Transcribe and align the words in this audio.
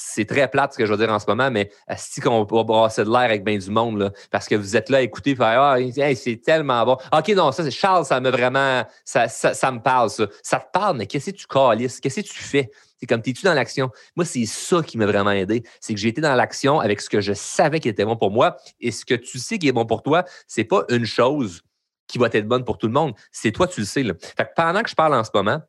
c'est 0.00 0.26
très 0.26 0.48
plate 0.48 0.74
ce 0.74 0.78
que 0.78 0.86
je 0.86 0.92
veux 0.92 0.96
dire 0.96 1.12
en 1.12 1.18
ce 1.18 1.26
moment, 1.26 1.50
mais 1.50 1.72
si 1.96 2.20
qu'on 2.20 2.44
va 2.44 2.62
brasser 2.62 3.02
de 3.02 3.10
l'air 3.10 3.22
avec 3.22 3.42
bien 3.42 3.58
du 3.58 3.68
monde, 3.68 4.12
parce 4.30 4.46
que 4.46 4.54
vous 4.54 4.76
êtes 4.76 4.90
là 4.90 4.98
à 4.98 5.00
écouter, 5.00 5.34
faire 5.34 5.60
Ah, 5.60 6.14
c'est 6.14 6.36
tellement 6.36 6.84
bon. 6.84 6.96
OK, 7.12 7.28
non, 7.30 7.50
ça, 7.50 7.64
c'est 7.64 7.72
Charles, 7.72 8.04
ça 8.04 8.20
me 8.20 8.30
vraiment, 8.30 8.84
ça, 9.04 9.26
ça, 9.26 9.72
me 9.72 9.80
parle, 9.80 10.08
ça. 10.10 10.28
Ça 10.40 10.60
te 10.60 10.70
parle, 10.72 10.98
mais 10.98 11.06
qu'est-ce 11.06 11.30
que 11.32 11.36
tu 11.36 11.46
calisses? 11.48 11.98
Qu'est-ce 11.98 12.20
que 12.20 12.26
tu 12.26 12.38
fais? 12.38 12.70
C'est 13.00 13.06
comme, 13.06 13.22
t'es-tu 13.22 13.44
dans 13.44 13.54
l'action? 13.54 13.90
Moi, 14.14 14.24
c'est 14.24 14.46
ça 14.46 14.82
qui 14.82 14.98
m'a 14.98 15.06
vraiment 15.06 15.32
aidé. 15.32 15.64
C'est 15.80 15.94
que 15.94 16.00
j'ai 16.00 16.10
été 16.10 16.20
dans 16.20 16.34
l'action 16.34 16.78
avec 16.78 17.00
ce 17.00 17.10
que 17.10 17.20
je 17.20 17.32
savais 17.32 17.80
qui 17.80 17.88
était 17.88 18.04
bon 18.04 18.16
pour 18.16 18.30
moi. 18.30 18.56
Et 18.80 18.92
ce 18.92 19.04
que 19.04 19.14
tu 19.14 19.40
sais 19.40 19.58
qui 19.58 19.66
est 19.66 19.72
bon 19.72 19.84
pour 19.84 20.04
toi, 20.04 20.24
c'est 20.46 20.64
pas 20.64 20.84
une 20.90 21.06
chose 21.06 21.62
qui 22.06 22.18
va 22.18 22.28
être 22.32 22.46
bonne 22.46 22.64
pour 22.64 22.78
tout 22.78 22.86
le 22.86 22.92
monde. 22.92 23.14
C'est 23.32 23.50
toi, 23.50 23.66
tu 23.66 23.80
le 23.80 23.86
sais. 23.86 24.04
Fait 24.04 24.44
que 24.44 24.50
pendant 24.54 24.82
que 24.82 24.90
je 24.90 24.94
parle 24.94 25.14
en 25.14 25.24
ce 25.24 25.30
moment, 25.34 25.60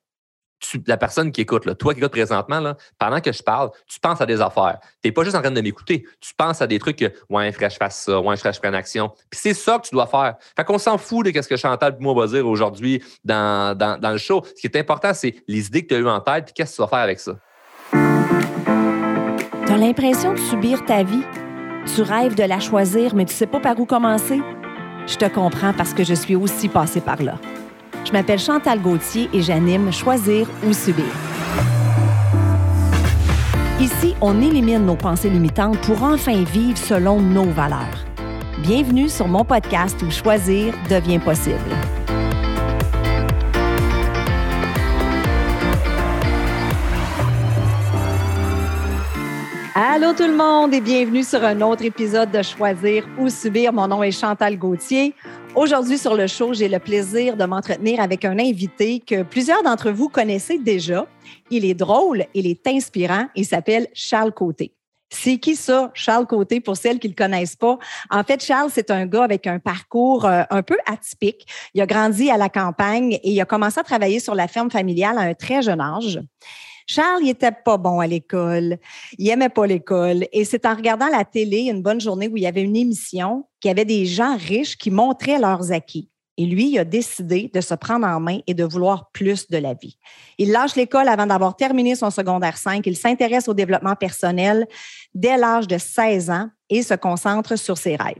la 0.87 0.97
personne 0.97 1.31
qui 1.31 1.41
écoute, 1.41 1.77
toi 1.77 1.93
qui 1.93 1.99
écoutes 1.99 2.11
présentement, 2.11 2.73
pendant 2.97 3.21
que 3.21 3.31
je 3.31 3.41
parle, 3.41 3.69
tu 3.87 3.99
penses 3.99 4.21
à 4.21 4.25
des 4.25 4.41
affaires. 4.41 4.79
Tu 5.01 5.07
n'es 5.07 5.11
pas 5.11 5.23
juste 5.23 5.35
en 5.35 5.41
train 5.41 5.51
de 5.51 5.61
m'écouter. 5.61 6.05
Tu 6.19 6.33
penses 6.35 6.61
à 6.61 6.67
des 6.67 6.79
trucs 6.79 6.97
que, 6.97 7.11
ouais, 7.29 7.51
frère, 7.51 7.69
je 7.69 7.77
fasse 7.77 8.03
ça, 8.03 8.19
ouais, 8.19 8.37
frère, 8.37 8.53
je 8.53 8.59
prenne 8.59 8.75
action. 8.75 9.09
Puis 9.29 9.39
c'est 9.41 9.53
ça 9.53 9.77
que 9.79 9.87
tu 9.87 9.95
dois 9.95 10.07
faire. 10.07 10.35
Fait 10.55 10.63
qu'on 10.63 10.77
s'en 10.77 10.97
fout 10.97 11.25
de 11.25 11.41
ce 11.41 11.47
que 11.47 11.57
Chantal 11.57 11.95
et 11.99 12.03
moi 12.03 12.13
va 12.13 12.27
dire 12.27 12.45
aujourd'hui 12.47 13.03
dans, 13.23 13.77
dans, 13.77 13.99
dans, 13.99 14.11
le 14.11 14.17
show. 14.17 14.43
Ce 14.45 14.61
qui 14.61 14.67
est 14.67 14.77
important, 14.77 15.13
c'est 15.13 15.35
les 15.47 15.67
idées 15.67 15.83
que 15.83 15.89
tu 15.89 15.95
as 15.95 15.99
eues 15.99 16.07
en 16.07 16.19
tête, 16.19 16.45
puis 16.45 16.53
qu'est-ce 16.53 16.71
que 16.71 16.75
tu 16.77 16.81
vas 16.81 16.87
faire 16.87 16.99
avec 16.99 17.19
ça? 17.19 17.33
Tu 17.91 19.73
as 19.73 19.77
l'impression 19.77 20.33
de 20.33 20.39
subir 20.39 20.83
ta 20.85 21.03
vie. 21.03 21.23
Tu 21.95 22.01
rêves 22.01 22.35
de 22.35 22.43
la 22.43 22.59
choisir, 22.59 23.15
mais 23.15 23.25
tu 23.25 23.33
sais 23.33 23.47
pas 23.47 23.59
par 23.59 23.79
où 23.79 23.85
commencer. 23.85 24.41
Je 25.07 25.15
te 25.15 25.25
comprends 25.25 25.73
parce 25.73 25.93
que 25.93 26.03
je 26.03 26.13
suis 26.13 26.35
aussi 26.35 26.69
passée 26.69 27.01
par 27.01 27.21
là. 27.21 27.35
Je 28.09 28.13
m'appelle 28.13 28.39
Chantal 28.39 28.81
Gauthier 28.81 29.29
et 29.33 29.43
j'anime 29.43 29.93
Choisir 29.93 30.47
ou 30.67 30.73
Subir. 30.73 31.05
Ici, 33.79 34.15
on 34.19 34.41
élimine 34.41 34.83
nos 34.83 34.95
pensées 34.95 35.29
limitantes 35.29 35.77
pour 35.81 36.01
enfin 36.01 36.43
vivre 36.43 36.75
selon 36.75 37.21
nos 37.21 37.45
valeurs. 37.51 38.03
Bienvenue 38.63 39.09
sur 39.09 39.27
mon 39.27 39.45
podcast 39.45 40.01
où 40.01 40.09
choisir 40.09 40.73
devient 40.89 41.19
possible. 41.19 41.55
Allô 49.75 50.13
tout 50.13 50.23
le 50.23 50.35
monde 50.35 50.73
et 50.73 50.81
bienvenue 50.81 51.23
sur 51.23 51.43
un 51.43 51.61
autre 51.61 51.85
épisode 51.85 52.31
de 52.31 52.41
Choisir 52.41 53.07
ou 53.19 53.29
Subir. 53.29 53.71
Mon 53.71 53.87
nom 53.87 54.01
est 54.01 54.11
Chantal 54.11 54.57
Gauthier. 54.57 55.13
Aujourd'hui 55.55 55.97
sur 55.97 56.15
le 56.15 56.27
show, 56.27 56.53
j'ai 56.53 56.69
le 56.69 56.79
plaisir 56.79 57.35
de 57.35 57.43
m'entretenir 57.43 57.99
avec 57.99 58.23
un 58.23 58.37
invité 58.37 58.99
que 58.99 59.23
plusieurs 59.23 59.63
d'entre 59.63 59.89
vous 59.89 60.07
connaissez 60.07 60.59
déjà. 60.59 61.07
Il 61.49 61.65
est 61.65 61.73
drôle, 61.73 62.25
il 62.35 62.45
est 62.45 62.65
inspirant, 62.67 63.25
il 63.35 63.45
s'appelle 63.45 63.87
Charles 63.93 64.31
Côté. 64.31 64.73
C'est 65.09 65.37
qui 65.37 65.55
ça, 65.55 65.89
Charles 65.95 66.27
Côté, 66.27 66.61
pour 66.61 66.77
celles 66.77 66.99
qui 66.99 67.07
ne 67.07 67.13
le 67.13 67.15
connaissent 67.15 67.55
pas? 67.55 67.79
En 68.11 68.23
fait, 68.23 68.43
Charles, 68.43 68.69
c'est 68.71 68.91
un 68.91 69.07
gars 69.07 69.23
avec 69.23 69.47
un 69.47 69.57
parcours 69.57 70.25
euh, 70.25 70.43
un 70.51 70.61
peu 70.61 70.77
atypique. 70.85 71.47
Il 71.73 71.81
a 71.81 71.87
grandi 71.87 72.29
à 72.29 72.37
la 72.37 72.47
campagne 72.47 73.13
et 73.13 73.31
il 73.31 73.41
a 73.41 73.45
commencé 73.45 73.79
à 73.79 73.83
travailler 73.83 74.19
sur 74.19 74.35
la 74.35 74.47
ferme 74.47 74.69
familiale 74.69 75.17
à 75.17 75.21
un 75.21 75.33
très 75.33 75.63
jeune 75.63 75.81
âge. 75.81 76.21
Charles, 76.89 77.21
il 77.21 77.29
était 77.29 77.51
pas 77.51 77.77
bon 77.77 77.99
à 77.99 78.07
l'école. 78.07 78.79
Il 79.19 79.29
aimait 79.29 79.49
pas 79.49 79.67
l'école. 79.67 80.25
Et 80.33 80.43
c'est 80.43 80.65
en 80.65 80.73
regardant 80.73 81.07
la 81.07 81.23
télé 81.23 81.69
une 81.69 81.83
bonne 81.83 82.01
journée 82.01 82.27
où 82.27 82.35
il 82.35 82.41
y 82.41 82.47
avait 82.47 82.63
une 82.63 82.75
émission 82.75 83.45
qui 83.59 83.69
avait 83.69 83.85
des 83.85 84.07
gens 84.07 84.35
riches 84.35 84.75
qui 84.75 84.89
montraient 84.89 85.37
leurs 85.37 85.71
acquis. 85.71 86.09
Et 86.37 86.47
lui, 86.47 86.71
il 86.71 86.79
a 86.79 86.85
décidé 86.85 87.51
de 87.53 87.61
se 87.61 87.75
prendre 87.75 88.07
en 88.07 88.19
main 88.19 88.39
et 88.47 88.55
de 88.55 88.63
vouloir 88.63 89.11
plus 89.11 89.47
de 89.49 89.57
la 89.57 89.75
vie. 89.75 89.99
Il 90.39 90.49
lâche 90.49 90.75
l'école 90.75 91.09
avant 91.09 91.27
d'avoir 91.27 91.55
terminé 91.55 91.93
son 91.93 92.09
secondaire 92.09 92.57
5. 92.57 92.83
Il 92.87 92.97
s'intéresse 92.97 93.47
au 93.47 93.53
développement 93.53 93.95
personnel 93.95 94.65
dès 95.13 95.37
l'âge 95.37 95.67
de 95.67 95.77
16 95.77 96.31
ans 96.31 96.49
et 96.71 96.81
se 96.81 96.95
concentre 96.95 97.55
sur 97.55 97.77
ses 97.77 97.97
rêves. 97.97 98.15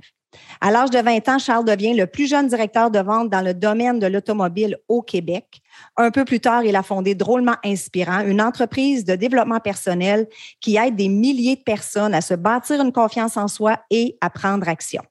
À 0.62 0.72
l'âge 0.72 0.90
de 0.90 1.00
20 1.00 1.30
ans, 1.30 1.40
Charles 1.40 1.66
devient 1.66 1.94
le 1.94 2.06
plus 2.06 2.28
jeune 2.28 2.48
directeur 2.48 2.92
de 2.92 3.00
vente 3.00 3.30
dans 3.30 3.42
le 3.42 3.54
domaine 3.54 4.00
de 4.00 4.08
l'automobile 4.08 4.78
au 4.88 5.02
Québec. 5.02 5.62
Un 5.98 6.12
peu 6.12 6.26
plus 6.26 6.40
tard, 6.40 6.64
il 6.64 6.76
a 6.76 6.84
fondé 6.84 7.16
Drôlement 7.16 7.56
Inspirant, 7.64 8.22
une 8.22 8.42
entreprise 8.42 9.06
de 9.06 9.16
développement 9.16 9.60
personnel 9.60 10.28
qui 10.60 10.78
aide 10.78 10.96
des 10.96 11.10
milliers 11.10 11.56
de 11.56 11.64
personnes 11.64 12.14
à 12.14 12.22
se 12.22 12.34
bâtir 12.34 12.82
une 12.82 12.92
confiance 12.92 13.38
en 13.38 13.48
soi 13.48 13.80
et 13.90 14.18
à 14.22 14.30
prendre 14.30 14.68
action. 14.68 15.02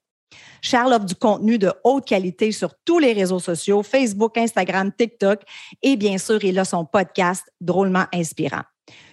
Charles 0.60 0.92
offre 0.92 1.06
du 1.06 1.15
contenu 1.15 1.59
de 1.59 1.72
haute 1.84 2.06
qualité 2.06 2.53
sur 2.53 2.75
tous 2.84 2.98
les 2.98 3.12
réseaux 3.12 3.38
sociaux, 3.38 3.82
Facebook, 3.82 4.37
Instagram, 4.37 4.92
TikTok 4.97 5.41
et 5.82 5.97
bien 5.97 6.19
sûr, 6.19 6.42
il 6.44 6.59
a 6.59 6.65
son 6.65 6.84
podcast 6.84 7.50
Drôlement 7.60 8.06
Inspirant. 8.12 8.62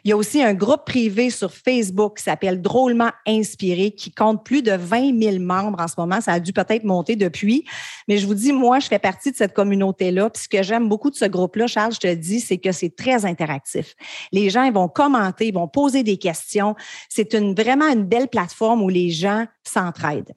Il 0.05 0.09
y 0.09 0.11
a 0.11 0.17
aussi 0.17 0.43
un 0.43 0.53
groupe 0.53 0.85
privé 0.85 1.31
sur 1.31 1.51
Facebook 1.51 2.17
qui 2.17 2.23
s'appelle 2.23 2.61
Drôlement 2.61 3.09
Inspiré, 3.27 3.89
qui 3.89 4.11
compte 4.11 4.45
plus 4.45 4.61
de 4.61 4.71
20 4.71 5.19
000 5.19 5.39
membres 5.39 5.81
en 5.81 5.87
ce 5.87 5.95
moment. 5.97 6.21
Ça 6.21 6.33
a 6.33 6.39
dû 6.39 6.53
peut-être 6.53 6.83
monter 6.83 7.15
depuis. 7.15 7.65
Mais 8.07 8.19
je 8.19 8.27
vous 8.27 8.35
dis, 8.35 8.53
moi, 8.53 8.77
je 8.77 8.85
fais 8.85 8.99
partie 8.99 9.31
de 9.31 9.35
cette 9.35 9.55
communauté-là. 9.55 10.29
Puis 10.29 10.43
ce 10.43 10.47
que 10.47 10.61
j'aime 10.61 10.87
beaucoup 10.89 11.09
de 11.09 11.15
ce 11.15 11.25
groupe-là, 11.25 11.65
Charles, 11.65 11.93
je 11.93 11.99
te 12.01 12.13
dis, 12.13 12.39
c'est 12.39 12.59
que 12.59 12.71
c'est 12.71 12.95
très 12.95 13.25
interactif. 13.25 13.95
Les 14.31 14.51
gens, 14.51 14.71
vont 14.71 14.87
commenter, 14.87 15.51
vont 15.51 15.67
poser 15.67 16.03
des 16.03 16.17
questions. 16.17 16.75
C'est 17.09 17.33
une, 17.33 17.55
vraiment 17.55 17.87
une 17.87 18.03
belle 18.03 18.27
plateforme 18.27 18.83
où 18.83 18.89
les 18.89 19.09
gens 19.09 19.47
s'entraident. 19.63 20.35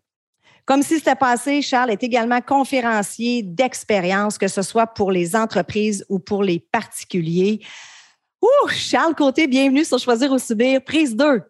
Comme 0.65 0.83
si 0.83 0.97
c'était 0.97 1.15
passé, 1.15 1.61
Charles 1.61 1.91
est 1.91 2.03
également 2.03 2.41
conférencier 2.41 3.43
d'expérience, 3.43 4.39
que 4.39 4.49
ce 4.49 4.63
soit 4.63 4.87
pour 4.87 5.13
les 5.13 5.37
entreprises 5.37 6.07
ou 6.09 6.21
pour 6.21 6.43
les 6.43 6.59
particuliers. 6.59 7.61
Ouh, 8.41 8.69
Charles 8.69 9.15
Côté, 9.17 9.49
bienvenue 9.49 9.85
sur 9.85 9.99
Choisir 9.99 10.31
ou 10.31 10.39
Subir, 10.39 10.83
prise 10.85 11.17
2. 11.17 11.43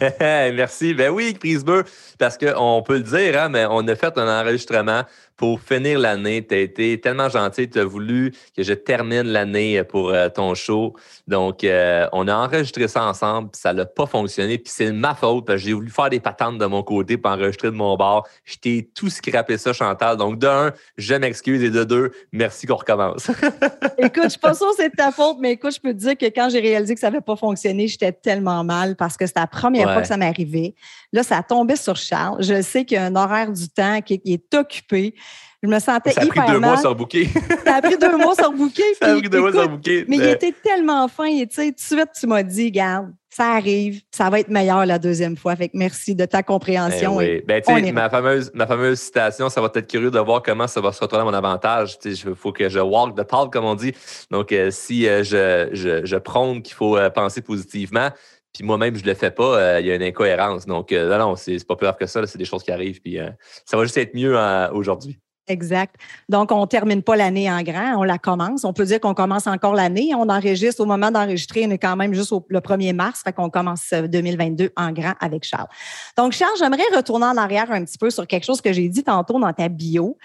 Merci. 0.20 0.92
Ben 0.92 1.10
oui, 1.10 1.32
prise 1.34 1.64
2, 1.64 1.84
parce 2.18 2.36
qu'on 2.36 2.82
peut 2.82 2.98
le 2.98 3.02
dire, 3.02 3.40
hein, 3.40 3.48
mais 3.48 3.64
on 3.68 3.86
a 3.88 3.94
fait 3.94 4.16
un 4.18 4.40
enregistrement 4.42 5.02
pour 5.36 5.60
finir 5.60 5.98
l'année. 5.98 6.46
Tu 6.46 6.54
as 6.54 6.58
été 6.58 7.00
tellement 7.00 7.28
gentil, 7.28 7.68
tu 7.68 7.78
as 7.78 7.84
voulu 7.84 8.32
que 8.56 8.62
je 8.62 8.72
termine 8.72 9.22
l'année 9.22 9.82
pour 9.84 10.10
euh, 10.10 10.28
ton 10.28 10.54
show. 10.54 10.94
Donc, 11.26 11.64
euh, 11.64 12.06
on 12.12 12.28
a 12.28 12.34
enregistré 12.34 12.88
ça 12.88 13.04
ensemble, 13.04 13.50
puis 13.50 13.60
ça 13.60 13.72
n'a 13.72 13.84
pas 13.84 14.06
fonctionné. 14.06 14.58
Puis 14.58 14.72
c'est 14.74 14.92
ma 14.92 15.14
faute, 15.14 15.46
parce 15.46 15.60
que 15.60 15.66
j'ai 15.66 15.72
voulu 15.72 15.90
faire 15.90 16.10
des 16.10 16.20
patentes 16.20 16.58
de 16.58 16.66
mon 16.66 16.82
côté 16.82 17.16
pour 17.16 17.32
enregistrer 17.32 17.68
de 17.68 17.76
mon 17.76 17.96
bord. 17.96 18.26
Je 18.44 18.56
t'ai 18.56 18.90
tout 18.94 19.10
scrappé 19.10 19.58
ça, 19.58 19.72
Chantal. 19.72 20.16
Donc, 20.16 20.38
d'un, 20.38 20.72
je 20.96 21.14
m'excuse, 21.14 21.62
et 21.62 21.70
de 21.70 21.84
deux, 21.84 22.12
merci 22.32 22.66
qu'on 22.66 22.76
recommence. 22.76 23.28
écoute, 23.98 24.24
je 24.24 24.28
suis 24.30 24.38
pas 24.38 24.54
sûre 24.54 24.70
que 24.70 24.76
c'est 24.76 24.90
de 24.90 24.96
ta 24.96 25.10
faute, 25.10 25.38
mais 25.40 25.52
écoute, 25.52 25.74
je 25.74 25.80
peux 25.80 25.92
te 25.92 25.98
dire 25.98 26.16
que 26.16 26.26
quand 26.26 26.48
j'ai 26.50 26.60
réalisé 26.60 26.94
que 26.94 27.00
ça 27.00 27.10
n'avait 27.10 27.22
pas 27.22 27.36
fonctionné, 27.36 27.88
j'étais 27.88 28.12
tellement 28.12 28.64
mal 28.64 28.96
parce 28.96 29.16
que 29.16 29.26
c'était 29.26 29.40
la 29.40 29.46
première 29.46 29.92
fois 29.92 30.02
que 30.02 30.08
ça 30.08 30.16
m'est 30.16 30.26
arrivé. 30.26 30.74
Là, 31.14 31.22
ça 31.22 31.38
a 31.38 31.42
tombé 31.44 31.76
sur 31.76 31.94
Charles. 31.94 32.42
Je 32.42 32.60
sais 32.60 32.84
qu'il 32.84 32.96
y 32.96 32.98
a 32.98 33.04
un 33.04 33.14
horaire 33.14 33.52
du 33.52 33.68
temps 33.68 34.00
qui 34.02 34.20
est 34.24 34.54
occupé. 34.54 35.14
Je 35.62 35.68
me 35.68 35.78
sentais. 35.78 36.10
Ça 36.10 36.22
a 36.22 36.26
pris 36.26 36.40
deux 36.46 36.58
mois 36.58 36.76
sur 36.76 36.94
bouquet. 36.94 37.28
ça 37.64 37.76
a 37.76 37.82
pris 37.82 37.96
deux 37.96 38.16
mois 38.16 38.34
sur 38.34 38.52
bouquet. 38.52 38.82
ça 39.00 39.12
a 39.12 39.16
pris 39.16 39.28
deux 39.28 39.40
mois 39.40 39.52
sur 39.52 39.68
bouquet. 39.68 40.04
Mais, 40.08 40.16
il 40.16 40.24
était 40.24 40.52
tellement 40.52 41.06
fin. 41.06 41.26
Et 41.26 41.46
tu 41.46 41.54
sais, 41.54 41.68
tout 41.68 41.94
de 41.94 42.00
suite, 42.00 42.10
tu 42.18 42.26
m'as 42.26 42.42
dit, 42.42 42.72
garde, 42.72 43.12
ça 43.30 43.52
arrive, 43.52 44.02
ça 44.10 44.28
va 44.28 44.40
être 44.40 44.48
meilleur 44.48 44.84
la 44.86 44.98
deuxième 44.98 45.36
fois. 45.36 45.56
Fait 45.56 45.68
que 45.68 45.76
merci 45.76 46.14
de 46.14 46.24
ta 46.24 46.42
compréhension. 46.42 47.20
Eh 47.20 47.36
oui. 47.36 47.42
ben, 47.46 47.62
tu 47.62 47.72
sais, 47.72 47.92
ma 47.92 48.10
fameuse, 48.10 48.50
ma 48.54 48.66
fameuse 48.66 49.00
citation, 49.00 49.48
ça 49.48 49.60
va 49.60 49.70
être 49.74 49.88
curieux 49.88 50.10
de 50.10 50.18
voir 50.20 50.42
comment 50.42 50.66
ça 50.66 50.80
va 50.80 50.92
se 50.92 51.00
retourner 51.00 51.22
à 51.22 51.24
mon 51.24 51.34
avantage. 51.34 51.98
Il 52.04 52.34
faut 52.34 52.52
que 52.52 52.68
je 52.68 52.78
walk 52.78 53.16
the 53.16 53.26
talk, 53.26 53.52
comme 53.52 53.64
on 53.64 53.74
dit. 53.74 53.92
Donc, 54.30 54.52
euh, 54.52 54.70
si 54.70 55.08
euh, 55.08 55.24
je, 55.24 55.70
je, 55.72 56.04
je, 56.04 56.16
prône 56.16 56.62
qu'il 56.62 56.74
faut 56.74 56.96
euh, 56.96 57.10
penser 57.10 57.40
positivement, 57.40 58.10
puis 58.54 58.64
moi-même, 58.64 58.96
je 58.96 59.02
ne 59.02 59.08
le 59.08 59.14
fais 59.14 59.30
pas, 59.30 59.80
il 59.80 59.86
y 59.86 59.90
a 59.90 59.96
une 59.96 60.02
incohérence. 60.02 60.64
Donc, 60.64 60.92
non, 60.92 61.18
non, 61.18 61.36
c'est 61.36 61.66
pas 61.66 61.76
plus 61.76 61.84
grave 61.84 61.96
que 61.98 62.06
ça. 62.06 62.26
C'est 62.26 62.38
des 62.38 62.44
choses 62.44 62.62
qui 62.62 62.70
arrivent. 62.70 63.00
Puis 63.00 63.18
ça 63.66 63.76
va 63.76 63.82
juste 63.82 63.98
être 63.98 64.14
mieux 64.14 64.38
aujourd'hui. 64.72 65.18
Exact. 65.46 65.96
Donc, 66.28 66.52
on 66.52 66.62
ne 66.62 66.66
termine 66.66 67.02
pas 67.02 67.16
l'année 67.16 67.50
en 67.50 67.62
grand, 67.62 67.96
on 67.98 68.02
la 68.02 68.18
commence. 68.18 68.64
On 68.64 68.72
peut 68.72 68.86
dire 68.86 69.00
qu'on 69.00 69.12
commence 69.14 69.46
encore 69.46 69.74
l'année. 69.74 70.12
On 70.14 70.28
enregistre 70.28 70.80
au 70.80 70.86
moment 70.86 71.10
d'enregistrer, 71.10 71.66
on 71.66 71.70
est 71.70 71.78
quand 71.78 71.96
même 71.96 72.14
juste 72.14 72.32
le 72.48 72.60
1er 72.60 72.94
mars, 72.94 73.22
fait 73.22 73.32
qu'on 73.32 73.50
commence 73.50 73.92
2022 73.92 74.64
euh, 74.64 74.68
en 74.76 74.92
grand 74.92 75.14
avec 75.20 75.44
Charles. 75.44 75.68
Donc, 76.16 76.32
Charles, 76.32 76.56
j'aimerais 76.58 76.84
retourner 76.94 77.26
en 77.26 77.36
arrière 77.36 77.70
un 77.70 77.84
petit 77.84 77.98
peu 77.98 78.10
sur 78.10 78.26
quelque 78.26 78.44
chose 78.44 78.60
que 78.60 78.72
j'ai 78.72 78.88
dit 78.88 79.04
tantôt 79.04 79.38
dans 79.38 79.52
ta 79.52 79.68
bio, 79.68 80.16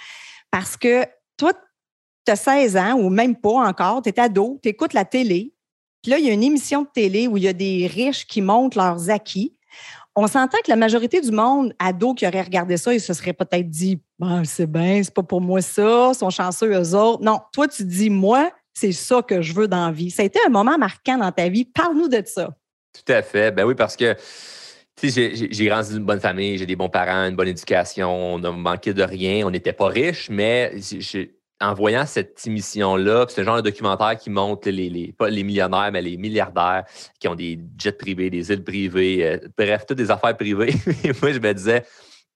parce 0.51 0.77
que 0.77 1.03
toi, 1.35 1.51
tu 2.25 2.31
as 2.31 2.37
16 2.37 2.77
ans 2.77 2.93
ou 2.93 3.09
même 3.09 3.35
pas 3.35 3.67
encore, 3.67 4.01
tu 4.01 4.09
es 4.09 4.19
ado, 4.19 4.59
tu 4.63 4.69
écoutes 4.69 4.93
la 4.93 5.03
télé, 5.03 5.53
puis 6.01 6.11
là, 6.11 6.17
il 6.17 6.25
y 6.25 6.29
a 6.29 6.33
une 6.33 6.43
émission 6.43 6.83
de 6.83 6.87
télé 6.93 7.27
où 7.27 7.37
il 7.37 7.43
y 7.43 7.47
a 7.47 7.53
des 7.53 7.87
riches 7.87 8.25
qui 8.25 8.41
montrent 8.41 8.77
leurs 8.77 9.09
acquis 9.09 9.53
on 10.19 10.27
s'entend 10.27 10.57
que 10.57 10.69
la 10.69 10.75
majorité 10.75 11.21
du 11.21 11.31
monde 11.31 11.73
ado 11.79 12.13
qui 12.13 12.27
aurait 12.27 12.41
regardé 12.41 12.77
ça, 12.77 12.93
il 12.93 12.99
se 12.99 13.13
serait 13.13 13.33
peut-être 13.33 13.69
dit 13.69 14.01
ben, 14.17 14.43
c'est 14.43 14.69
bien, 14.69 15.01
c'est 15.01 15.13
pas 15.13 15.23
pour 15.23 15.41
moi 15.41 15.61
ça, 15.61 16.13
sont 16.13 16.29
chanceux 16.29 16.73
eux 16.73 16.95
autres. 16.95 17.23
Non, 17.23 17.39
toi, 17.53 17.67
tu 17.67 17.85
dis 17.85 18.09
moi, 18.09 18.51
c'est 18.73 18.91
ça 18.91 19.21
que 19.21 19.41
je 19.41 19.53
veux 19.53 19.67
dans 19.67 19.85
la 19.85 19.91
vie. 19.91 20.11
Ça 20.11 20.23
a 20.23 20.25
été 20.25 20.39
un 20.45 20.49
moment 20.49 20.77
marquant 20.77 21.17
dans 21.17 21.31
ta 21.31 21.47
vie. 21.47 21.65
Parle-nous 21.65 22.09
de 22.09 22.21
ça. 22.25 22.49
Tout 22.93 23.13
à 23.13 23.21
fait. 23.21 23.51
Ben 23.51 23.65
oui, 23.65 23.75
parce 23.75 23.95
que 23.95 24.15
j'ai 25.01 25.65
grandi 25.65 25.91
dans 25.91 25.97
une 25.97 26.05
bonne 26.05 26.19
famille, 26.19 26.57
j'ai 26.57 26.65
des 26.65 26.75
bons 26.75 26.89
parents, 26.89 27.29
une 27.29 27.35
bonne 27.35 27.47
éducation, 27.47 28.09
on 28.09 28.39
n'a 28.39 28.51
manqué 28.51 28.93
de 28.93 29.03
rien, 29.03 29.47
on 29.47 29.51
n'était 29.51 29.71
pas 29.71 29.87
riches, 29.87 30.29
mais 30.29 30.73
en 31.61 31.73
voyant 31.73 32.05
cette 32.05 32.45
émission-là, 32.45 33.25
un 33.37 33.43
genre 33.43 33.57
de 33.57 33.61
documentaire 33.61 34.17
qui 34.17 34.29
montre 34.29 34.69
les, 34.69 34.89
les, 34.89 35.11
pas 35.11 35.29
les 35.29 35.43
millionnaires, 35.43 35.89
mais 35.91 36.01
les 36.01 36.17
milliardaires 36.17 36.85
qui 37.19 37.27
ont 37.27 37.35
des 37.35 37.59
jets 37.77 37.91
privés, 37.91 38.29
des 38.29 38.51
îles 38.51 38.63
privées, 38.63 39.25
euh, 39.25 39.39
bref, 39.57 39.85
toutes 39.85 39.97
des 39.97 40.09
affaires 40.09 40.35
privées. 40.37 40.73
moi, 41.21 41.31
je 41.33 41.39
me 41.39 41.53
disais, 41.53 41.83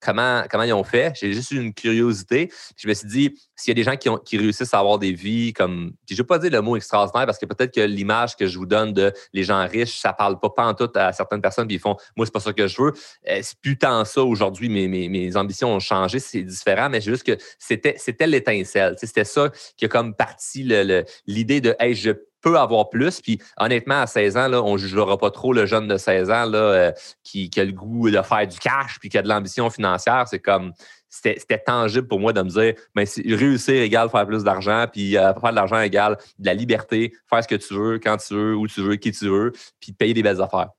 comment, 0.03 0.43
comment 0.49 0.63
ils 0.63 0.73
ont 0.73 0.83
fait. 0.83 1.13
J'ai 1.19 1.33
juste 1.33 1.51
eu 1.51 1.57
une 1.57 1.73
curiosité. 1.73 2.51
Je 2.75 2.87
me 2.87 2.93
suis 2.93 3.07
dit, 3.07 3.39
s'il 3.55 3.71
y 3.71 3.71
a 3.71 3.75
des 3.75 3.83
gens 3.83 4.19
qui, 4.23 4.37
réussissent 4.37 4.73
à 4.73 4.79
avoir 4.79 4.99
des 4.99 5.13
vies 5.13 5.53
comme. 5.53 5.93
je 6.09 6.13
ne 6.13 6.17
vais 6.17 6.23
pas 6.23 6.39
dire 6.39 6.51
le 6.51 6.61
mot 6.61 6.75
extraordinaire 6.75 7.25
parce 7.25 7.37
que 7.37 7.45
peut-être 7.45 7.73
que 7.73 7.81
l'image 7.81 8.35
que 8.35 8.47
je 8.47 8.57
vous 8.57 8.65
donne 8.65 8.93
de 8.93 9.13
les 9.31 9.43
gens 9.43 9.65
riches, 9.67 9.99
ça 9.99 10.09
ne 10.09 10.15
parle 10.15 10.39
pas, 10.39 10.49
pas 10.49 10.65
en 10.65 10.73
tout 10.73 10.89
à 10.95 11.13
certaines 11.13 11.41
personnes, 11.41 11.67
puis 11.67 11.77
ils 11.77 11.79
font 11.79 11.95
Moi, 12.15 12.25
c'est 12.25 12.33
pas 12.33 12.39
ça 12.39 12.53
que 12.53 12.67
je 12.67 12.81
veux. 12.81 12.93
Euh, 13.29 13.39
c'est 13.41 13.57
plus 13.59 13.77
tant 13.77 14.03
ça 14.05 14.23
aujourd'hui. 14.23 14.69
Mes, 14.69 14.87
mes, 14.87 15.37
ambitions 15.37 15.73
ont 15.73 15.79
changé, 15.79 16.19
c'est 16.19 16.43
différent, 16.43 16.89
mais 16.89 17.01
juste 17.01 17.23
que 17.23 17.37
c'était, 17.57 17.95
c'était 17.97 18.27
l'étincelle. 18.27 18.95
C'était 18.97 19.23
ça 19.23 19.49
qui 19.77 19.85
a 19.85 19.87
comme 19.87 20.15
parti 20.15 20.63
l'idée 21.27 21.61
de 21.61 21.75
Hey, 21.79 21.95
je 21.95 22.11
peut 22.43 22.59
avoir 22.59 22.89
plus. 22.89 23.21
Puis 23.21 23.39
honnêtement, 23.57 24.01
à 24.01 24.07
16 24.07 24.37
ans, 24.37 24.47
là, 24.47 24.61
on 24.61 24.73
ne 24.73 24.77
jugera 24.77 25.17
pas 25.17 25.31
trop 25.31 25.53
le 25.53 25.65
jeune 25.65 25.87
de 25.87 25.97
16 25.97 26.29
ans 26.29 26.45
là, 26.45 26.57
euh, 26.57 26.91
qui, 27.23 27.49
a 27.57 27.63
le 27.63 27.71
goût 27.71 28.11
de 28.11 28.21
faire 28.21 28.47
du 28.47 28.59
cash 28.59 28.99
puis 28.99 29.09
qui 29.09 29.17
a 29.17 29.23
de 29.23 29.29
l'ambition 29.29 29.71
financière. 29.71 30.27
C'est 30.27 30.39
comme 30.39 30.73
c'était 31.09 31.59
tangible 31.59 32.07
pour 32.07 32.19
moi 32.19 32.33
de 32.33 32.41
me 32.41 32.49
dire 32.49 32.73
ben, 32.95 33.05
réussir 33.25 33.81
égale 33.81 34.09
faire 34.09 34.25
plus 34.25 34.43
d'argent, 34.43 34.85
puis 34.91 35.17
euh, 35.17 35.33
faire 35.33 35.51
de 35.51 35.55
l'argent 35.55 35.79
égale 35.79 36.17
de 36.39 36.45
la 36.45 36.53
liberté, 36.53 37.13
faire 37.29 37.43
ce 37.43 37.47
que 37.47 37.55
tu 37.55 37.73
veux, 37.73 37.99
quand 37.99 38.17
tu 38.17 38.33
veux, 38.33 38.55
où 38.55 38.67
tu 38.67 38.81
veux, 38.81 38.95
qui 38.95 39.11
tu 39.11 39.29
veux, 39.29 39.51
puis 39.79 39.93
payer 39.93 40.13
des 40.13 40.23
belles 40.23 40.41
affaires. 40.41 40.69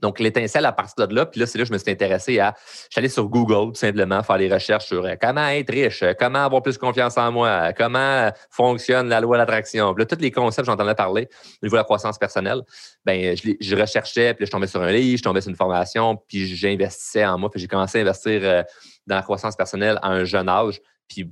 Donc, 0.00 0.18
l'étincelle 0.20 0.64
à 0.66 0.72
partir 0.72 1.06
de 1.06 1.14
là, 1.14 1.26
puis 1.26 1.40
là, 1.40 1.46
c'est 1.46 1.58
là 1.58 1.64
que 1.64 1.68
je 1.68 1.72
me 1.72 1.78
suis 1.78 1.90
intéressé 1.90 2.38
à. 2.38 2.54
Allé 2.96 3.08
sur 3.08 3.28
Google, 3.28 3.72
tout 3.72 3.78
simplement, 3.78 4.22
faire 4.22 4.36
des 4.36 4.52
recherches 4.52 4.86
sur 4.86 5.04
euh, 5.04 5.14
comment 5.18 5.48
être 5.48 5.70
riche, 5.70 6.02
euh, 6.02 6.12
comment 6.18 6.44
avoir 6.44 6.60
plus 6.60 6.76
confiance 6.76 7.16
en 7.16 7.32
moi, 7.32 7.72
comment 7.72 8.30
fonctionne 8.50 9.08
la 9.08 9.20
loi 9.20 9.38
l'attraction. 9.38 9.94
Là, 9.94 10.04
tous 10.04 10.20
les 10.20 10.30
concepts 10.30 10.66
j'entendais 10.66 10.94
parler 10.94 11.28
au 11.62 11.66
niveau 11.66 11.76
de 11.76 11.80
la 11.80 11.84
croissance 11.84 12.18
personnelle, 12.18 12.60
ben 13.04 13.34
je, 13.36 13.76
recherchais, 13.76 14.34
puis 14.34 14.44
là, 14.44 14.46
je 14.46 14.50
tombais 14.50 14.66
sur 14.66 14.82
un 14.82 14.92
livre, 14.92 15.18
je 15.18 15.22
tombais 15.22 15.40
sur 15.40 15.50
une 15.50 15.56
formation, 15.56 16.16
puis 16.28 16.54
j'investissais 16.54 17.24
en 17.24 17.38
moi, 17.38 17.50
puis 17.50 17.60
j'ai 17.60 17.68
commencé 17.68 17.98
à 17.98 18.02
investir 18.02 18.40
euh, 18.42 18.62
dans 19.06 19.16
la 19.16 19.22
croissance 19.22 19.56
personnelle 19.56 19.98
à 20.02 20.10
un 20.10 20.24
jeune 20.24 20.48
âge. 20.48 20.80
Puis 21.08 21.28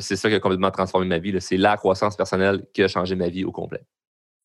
c'est 0.00 0.16
ça 0.16 0.28
qui 0.28 0.34
a 0.34 0.40
complètement 0.40 0.70
transformé 0.70 1.06
ma 1.06 1.18
vie. 1.18 1.34
C'est 1.40 1.56
la 1.56 1.76
croissance 1.76 2.16
personnelle 2.16 2.64
qui 2.72 2.82
a 2.82 2.88
changé 2.88 3.16
ma 3.16 3.28
vie 3.28 3.44
au 3.44 3.50
complet. 3.50 3.80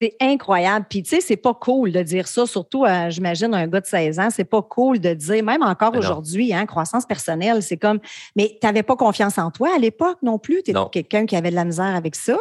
C'est 0.01 0.15
incroyable. 0.19 0.87
Puis, 0.89 1.03
tu 1.03 1.11
sais, 1.11 1.21
c'est 1.21 1.37
pas 1.37 1.53
cool 1.53 1.91
de 1.91 2.01
dire 2.01 2.27
ça, 2.27 2.47
surtout, 2.47 2.85
euh, 2.85 3.11
j'imagine, 3.11 3.53
un 3.53 3.67
gars 3.67 3.81
de 3.81 3.85
16 3.85 4.19
ans, 4.19 4.29
c'est 4.31 4.45
pas 4.45 4.63
cool 4.63 4.99
de 4.99 5.13
dire, 5.13 5.43
même 5.43 5.61
encore 5.61 5.95
aujourd'hui, 5.95 6.55
hein, 6.55 6.65
croissance 6.65 7.05
personnelle, 7.05 7.61
c'est 7.61 7.77
comme, 7.77 7.99
mais 8.35 8.57
tu 8.59 8.65
n'avais 8.65 8.81
pas 8.81 8.95
confiance 8.95 9.37
en 9.37 9.51
toi 9.51 9.69
à 9.75 9.77
l'époque 9.77 10.17
non 10.23 10.39
plus? 10.39 10.63
Tu 10.63 10.71
étais 10.71 10.89
quelqu'un 10.91 11.27
qui 11.27 11.35
avait 11.35 11.51
de 11.51 11.55
la 11.55 11.65
misère 11.65 11.95
avec 11.95 12.15
ça? 12.15 12.35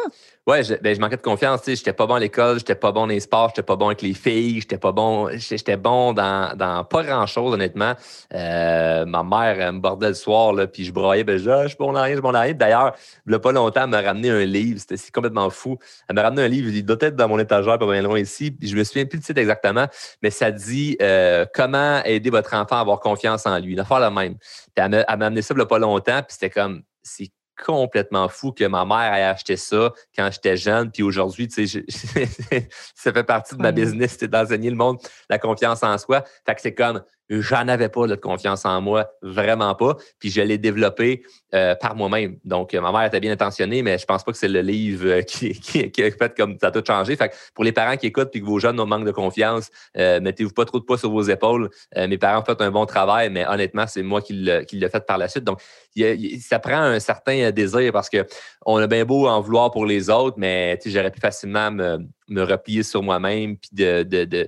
Ouais, 0.47 0.63
je, 0.63 0.73
ben, 0.73 0.95
je 0.95 0.99
manquais 0.99 1.17
de 1.17 1.21
confiance. 1.21 1.61
Je 1.67 1.71
n'étais 1.71 1.93
pas 1.93 2.07
bon 2.07 2.15
à 2.15 2.19
l'école, 2.19 2.57
j'étais 2.57 2.73
pas 2.73 2.91
bon 2.91 3.01
dans 3.01 3.05
les 3.05 3.19
sports, 3.19 3.49
j'étais 3.49 3.61
pas 3.61 3.75
bon 3.75 3.87
avec 3.87 4.01
les 4.01 4.15
filles, 4.15 4.61
j'étais 4.61 4.79
pas 4.79 4.91
bon, 4.91 5.29
j'étais 5.33 5.77
bon 5.77 6.13
dans, 6.13 6.57
dans 6.57 6.83
pas 6.83 7.03
grand-chose, 7.03 7.53
honnêtement. 7.53 7.93
Euh, 8.33 9.05
ma 9.05 9.21
mère 9.21 9.71
me 9.71 9.79
bordait 9.79 10.07
le 10.07 10.13
soir, 10.15 10.53
là, 10.53 10.65
puis 10.65 10.83
je 10.83 10.91
broyais, 10.91 11.23
ben, 11.23 11.37
je, 11.37 11.47
ah, 11.47 11.63
je 11.63 11.67
suis 11.69 11.77
bon 11.77 11.93
dans 11.93 12.01
rien, 12.01 12.13
je 12.13 12.15
suis 12.15 12.21
bon 12.23 12.31
dans 12.31 12.41
rien. 12.41 12.55
D'ailleurs, 12.55 12.95
il 13.27 13.37
pas 13.37 13.51
longtemps, 13.51 13.83
elle 13.83 13.89
m'a 13.91 14.01
ramené 14.01 14.31
un 14.31 14.43
livre, 14.45 14.79
c'était 14.79 14.99
complètement 15.13 15.51
fou. 15.51 15.77
Elle 16.09 16.15
m'a 16.15 16.23
ramené 16.23 16.41
un 16.41 16.47
livre, 16.47 16.69
il 16.69 16.83
doit 16.83 16.97
être 17.01 17.15
dans 17.15 17.27
mon 17.27 17.37
étagère, 17.37 17.77
pas 17.77 17.85
bien 17.85 18.01
loin 18.01 18.17
ici, 18.17 18.49
puis 18.49 18.67
je 18.67 18.75
me 18.75 18.83
souviens 18.83 19.05
plus 19.05 19.19
de 19.19 19.23
titre 19.23 19.39
exactement, 19.39 19.85
mais 20.23 20.31
ça 20.31 20.49
dit 20.49 20.97
euh, 21.03 21.45
comment 21.53 22.03
aider 22.03 22.31
votre 22.31 22.55
enfant 22.55 22.77
à 22.77 22.79
avoir 22.79 22.99
confiance 22.99 23.45
en 23.45 23.59
lui. 23.59 23.73
Une 23.73 23.79
affaire 23.79 23.99
la 23.99 24.09
même. 24.09 24.37
elle 24.75 24.89
m'a 24.89 25.03
amené 25.07 25.43
ça 25.43 25.53
il 25.55 25.65
pas 25.67 25.77
longtemps, 25.77 26.23
puis 26.23 26.33
c'était 26.33 26.49
comme, 26.49 26.81
c'est 27.03 27.29
complètement 27.63 28.27
fou 28.29 28.51
que 28.51 28.63
ma 28.65 28.85
mère 28.85 29.13
ait 29.13 29.23
acheté 29.23 29.57
ça 29.57 29.91
quand 30.15 30.29
j'étais 30.31 30.57
jeune. 30.57 30.91
Puis 30.91 31.03
aujourd'hui, 31.03 31.47
tu 31.47 31.67
sais, 31.67 31.85
ça 32.95 33.13
fait 33.13 33.23
partie 33.23 33.55
de 33.55 33.61
ma 33.61 33.71
business, 33.71 34.17
c'est 34.19 34.27
d'enseigner 34.27 34.69
le 34.69 34.75
monde 34.75 34.97
la 35.29 35.37
confiance 35.37 35.83
en 35.83 35.97
soi. 35.97 36.23
Fait 36.45 36.55
que 36.55 36.61
c'est 36.61 36.73
comme, 36.73 37.03
j'en 37.39 37.67
avais 37.69 37.87
pas 37.87 38.07
de 38.07 38.15
confiance 38.15 38.65
en 38.65 38.81
moi, 38.81 39.09
vraiment 39.21 39.73
pas. 39.75 39.95
Puis 40.19 40.29
je 40.29 40.41
l'ai 40.41 40.57
développé 40.57 41.23
euh, 41.53 41.75
par 41.75 41.95
moi-même. 41.95 42.37
Donc, 42.43 42.73
ma 42.73 42.91
mère 42.91 43.05
était 43.05 43.19
bien 43.19 43.31
intentionnée, 43.31 43.81
mais 43.83 43.97
je 43.97 44.05
pense 44.05 44.23
pas 44.23 44.33
que 44.33 44.37
c'est 44.37 44.49
le 44.49 44.61
livre 44.61 45.07
euh, 45.07 45.21
qui, 45.27 45.53
qui, 45.59 46.03
a 46.03 46.11
fait 46.11 46.35
comme 46.35 46.57
ça 46.59 46.67
a 46.67 46.71
tout 46.71 46.83
changé. 46.85 47.15
Fait 47.15 47.29
que 47.29 47.35
pour 47.55 47.63
les 47.63 47.71
parents 47.71 47.95
qui 47.95 48.07
écoutent 48.07 48.31
puis 48.31 48.41
que 48.41 48.45
vos 48.45 48.59
jeunes 48.59 48.79
ont 48.79 48.85
manque 48.85 49.05
de 49.05 49.11
confiance, 49.11 49.69
euh, 49.97 50.19
mettez-vous 50.19 50.51
pas 50.51 50.65
trop 50.65 50.79
de 50.79 50.83
poids 50.83 50.97
sur 50.97 51.09
vos 51.09 51.23
épaules. 51.23 51.69
mes 51.95 52.17
parents 52.17 52.41
ont 52.41 52.45
fait 52.45 52.61
un 52.61 52.71
bon 52.71 52.85
travail, 52.85 53.29
mais 53.29 53.45
honnêtement, 53.47 53.87
c'est 53.87 54.03
moi 54.03 54.21
qui 54.21 54.33
l'ai 54.33 54.89
fait 54.89 55.05
par 55.05 55.17
la 55.17 55.29
suite. 55.29 55.45
Donc, 55.45 55.61
ça 56.41 56.59
prend 56.59 56.81
un 56.81 56.99
certain 56.99 57.51
désir 57.51 57.91
parce 57.93 58.09
que 58.09 58.25
on 58.65 58.77
a 58.77 58.87
bien 58.87 59.05
beau 59.05 59.27
en 59.27 59.39
vouloir 59.41 59.71
pour 59.71 59.85
les 59.85 60.09
autres, 60.09 60.35
mais 60.37 60.77
j'aurais 60.85 61.11
pu 61.11 61.19
facilement 61.19 61.71
me, 61.71 61.99
me 62.27 62.43
replier 62.43 62.83
sur 62.83 63.03
moi-même 63.03 63.57
puis 63.57 63.69
de, 63.73 64.03
de 64.03 64.47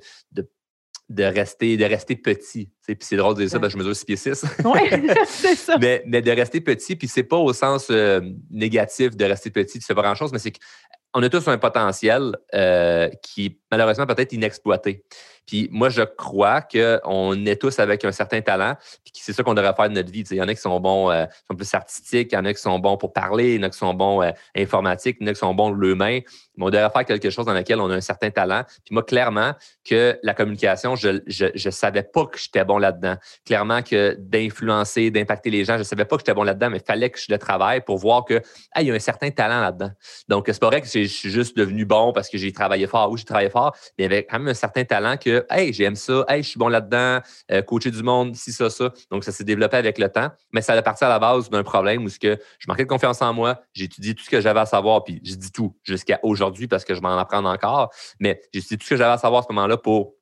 de 1.14 1.24
rester, 1.24 1.78
de 1.78 1.86
rester 1.86 2.16
petit. 2.16 2.72
Puis 2.86 2.98
c'est 3.00 3.16
drôle 3.16 3.36
de 3.36 3.42
dire 3.42 3.50
ça, 3.50 3.60
parce 3.60 3.74
que 3.74 3.80
je 3.80 3.84
mesure 3.84 3.96
6 3.96 4.06
pieds 4.06 4.16
6. 4.16 4.46
Oui, 4.66 4.80
c'est 5.28 5.56
ça. 5.56 5.78
mais, 5.80 6.04
mais, 6.06 6.22
de 6.22 6.32
rester 6.32 6.62
petit, 6.62 6.96
puis 6.96 7.08
c'est 7.08 7.24
pas 7.24 7.38
au 7.38 7.54
sens 7.54 7.88
euh, 7.90 8.22
négatif 8.52 9.16
de 9.16 9.26
rester 9.26 9.50
petit, 9.50 9.80
tu 9.80 9.86
fais 9.86 9.96
pas 9.96 10.02
grand-chose, 10.02 10.32
mais 10.32 10.40
c'est 10.40 10.52
qu'on 10.52 11.24
a 11.24 11.30
tous 11.30 11.48
un 11.48 11.58
potentiel 11.58 12.36
euh, 12.54 13.10
qui 13.22 13.46
est 13.46 13.58
malheureusement 13.72 14.06
peut-être 14.06 14.34
inexploité. 14.34 15.04
Puis 15.46 15.68
moi, 15.72 15.90
je 15.90 16.02
crois 16.02 16.62
qu'on 16.62 17.46
est 17.46 17.62
tous 17.62 17.80
avec 17.80 18.06
un 18.06 18.12
certain 18.12 18.42
talent, 18.42 18.76
puis 19.04 19.14
c'est 19.16 19.34
ça 19.34 19.44
qu'on 19.44 19.54
devrait 19.54 19.74
faire 19.74 19.90
de 19.90 19.94
notre 19.94 20.12
vie. 20.12 20.24
Il 20.32 20.38
y 20.38 20.42
en 20.42 20.48
a 20.48 20.54
qui 20.54 20.62
sont 20.62 20.80
bons, 20.80 21.12
euh, 21.12 21.26
sont 21.50 21.56
plus 21.56 21.74
artistiques, 21.74 22.30
il 22.32 22.36
y 22.36 22.38
en 22.38 22.46
a 22.46 22.54
qui 22.54 22.62
sont 22.62 22.80
bons 22.80 22.98
pour 22.98 23.14
parler, 23.14 23.56
il 23.56 23.62
y 23.62 23.64
en 23.64 23.68
a 23.68 23.70
qui 23.70 23.78
sont 23.78 23.94
bons 23.94 24.22
euh, 24.22 24.32
informatiques, 24.56 25.18
il 25.20 25.26
y 25.26 25.28
en 25.28 25.32
a 25.32 25.34
qui 25.34 25.40
sont 25.40 25.54
bons 25.54 25.72
le 25.72 25.96
main. 25.96 26.20
Mais 26.56 26.66
on 26.66 26.70
devrait 26.70 26.90
faire 26.92 27.06
quelque 27.06 27.30
chose 27.30 27.46
dans 27.46 27.54
lequel 27.54 27.80
on 27.82 27.90
a 27.90 27.96
un 27.96 28.02
certain 28.02 28.32
talent. 28.32 28.64
Puis 28.86 28.94
moi, 28.94 29.04
clairement, 29.04 29.54
que 29.84 30.18
la 30.24 30.34
communication, 30.34 30.96
je 30.96 31.10
ne 31.10 31.72
savais 31.72 32.04
pas 32.04 32.26
que 32.26 32.38
j'étais 32.38 32.64
bon 32.64 32.73
là-dedans. 32.78 33.16
Clairement 33.46 33.82
que 33.82 34.16
d'influencer, 34.20 35.12
d'impacter 35.12 35.50
les 35.50 35.66
gens, 35.66 35.74
je 35.74 35.80
ne 35.80 35.84
savais 35.84 36.06
pas 36.06 36.16
que 36.16 36.22
j'étais 36.22 36.34
bon 36.34 36.44
là-dedans, 36.44 36.70
mais 36.70 36.78
il 36.78 36.86
fallait 36.86 37.10
que 37.10 37.20
je 37.20 37.28
le 37.30 37.38
travaille 37.38 37.82
pour 37.82 37.98
voir 37.98 38.26
que 38.26 38.42
il 38.80 38.88
y 38.88 38.92
a 38.92 38.94
un 38.94 39.00
certain 39.00 39.30
talent 39.30 39.62
là-dedans. 39.62 39.92
Donc, 40.28 40.46
c'est 40.48 40.60
pas 40.60 40.68
vrai 40.68 40.82
que 40.82 40.88
je 40.88 41.06
suis 41.06 41.30
juste 41.30 41.58
devenu 41.58 41.86
bon 41.86 42.14
parce 42.14 42.30
que 42.30 42.38
j'ai 42.38 42.52
travaillé 42.52 42.88
fort 42.88 43.12
ou 43.12 43.18
j'ai 43.18 43.26
travaillé 43.26 43.50
fort, 43.50 43.76
mais 43.98 44.06
il 44.06 44.12
y 44.12 44.14
avait 44.14 44.26
quand 44.26 44.40
même 44.40 44.48
un 44.48 44.54
certain 44.54 44.84
talent 44.84 45.18
que 45.18 45.46
hey, 45.50 45.74
j'aime 45.74 45.96
ça, 45.96 46.26
hey, 46.28 46.44
je 46.44 46.50
suis 46.50 46.60
bon 46.60 46.68
là-dedans, 46.68 47.20
euh, 47.52 47.62
coacher 47.62 47.92
du 47.92 48.04
monde, 48.04 48.36
si, 48.36 48.52
ça, 48.52 48.70
ça. 48.70 48.92
Donc, 49.12 49.24
ça 49.24 49.32
s'est 49.32 49.44
développé 49.44 49.78
avec 49.78 49.98
le 49.98 50.10
temps, 50.10 50.30
mais 50.52 50.62
ça 50.62 50.74
a 50.74 50.82
parti 50.82 51.04
à 51.04 51.10
la 51.10 51.20
base 51.20 51.50
d'un 51.50 51.64
problème 51.64 52.06
où 52.06 52.10
que 52.20 52.38
je 52.60 52.66
manquais 52.68 52.84
de 52.84 52.90
confiance 52.90 53.22
en 53.22 53.34
moi, 53.34 53.62
j'ai 53.74 53.86
étudié 53.86 54.14
tout 54.14 54.24
ce 54.24 54.30
que 54.30 54.42
j'avais 54.42 54.60
à 54.60 54.66
savoir, 54.66 55.04
puis 55.04 55.20
je 55.24 55.36
dis 55.36 55.52
tout 55.52 55.76
jusqu'à 55.84 56.20
aujourd'hui 56.24 56.68
parce 56.68 56.86
que 56.86 56.94
je 56.94 57.02
m'en 57.02 57.18
apprends 57.18 57.44
encore, 57.46 57.92
mais 58.20 58.42
j'ai 58.54 58.60
étudié 58.60 58.78
tout 58.78 58.86
ce 58.86 58.90
que 58.92 58.98
j'avais 58.98 59.14
à 59.14 59.18
savoir 59.18 59.42
à 59.42 59.46
ce 59.48 59.54
moment-là 59.54 59.78
pour 59.78 60.14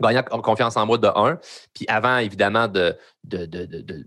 gagner 0.00 0.22
confiance 0.42 0.76
en 0.76 0.86
moi 0.86 0.98
de 0.98 1.08
un, 1.14 1.38
puis 1.74 1.84
avant, 1.88 2.18
évidemment, 2.18 2.68
de, 2.68 2.96
de, 3.24 3.46
de, 3.46 3.66
de 3.66 4.06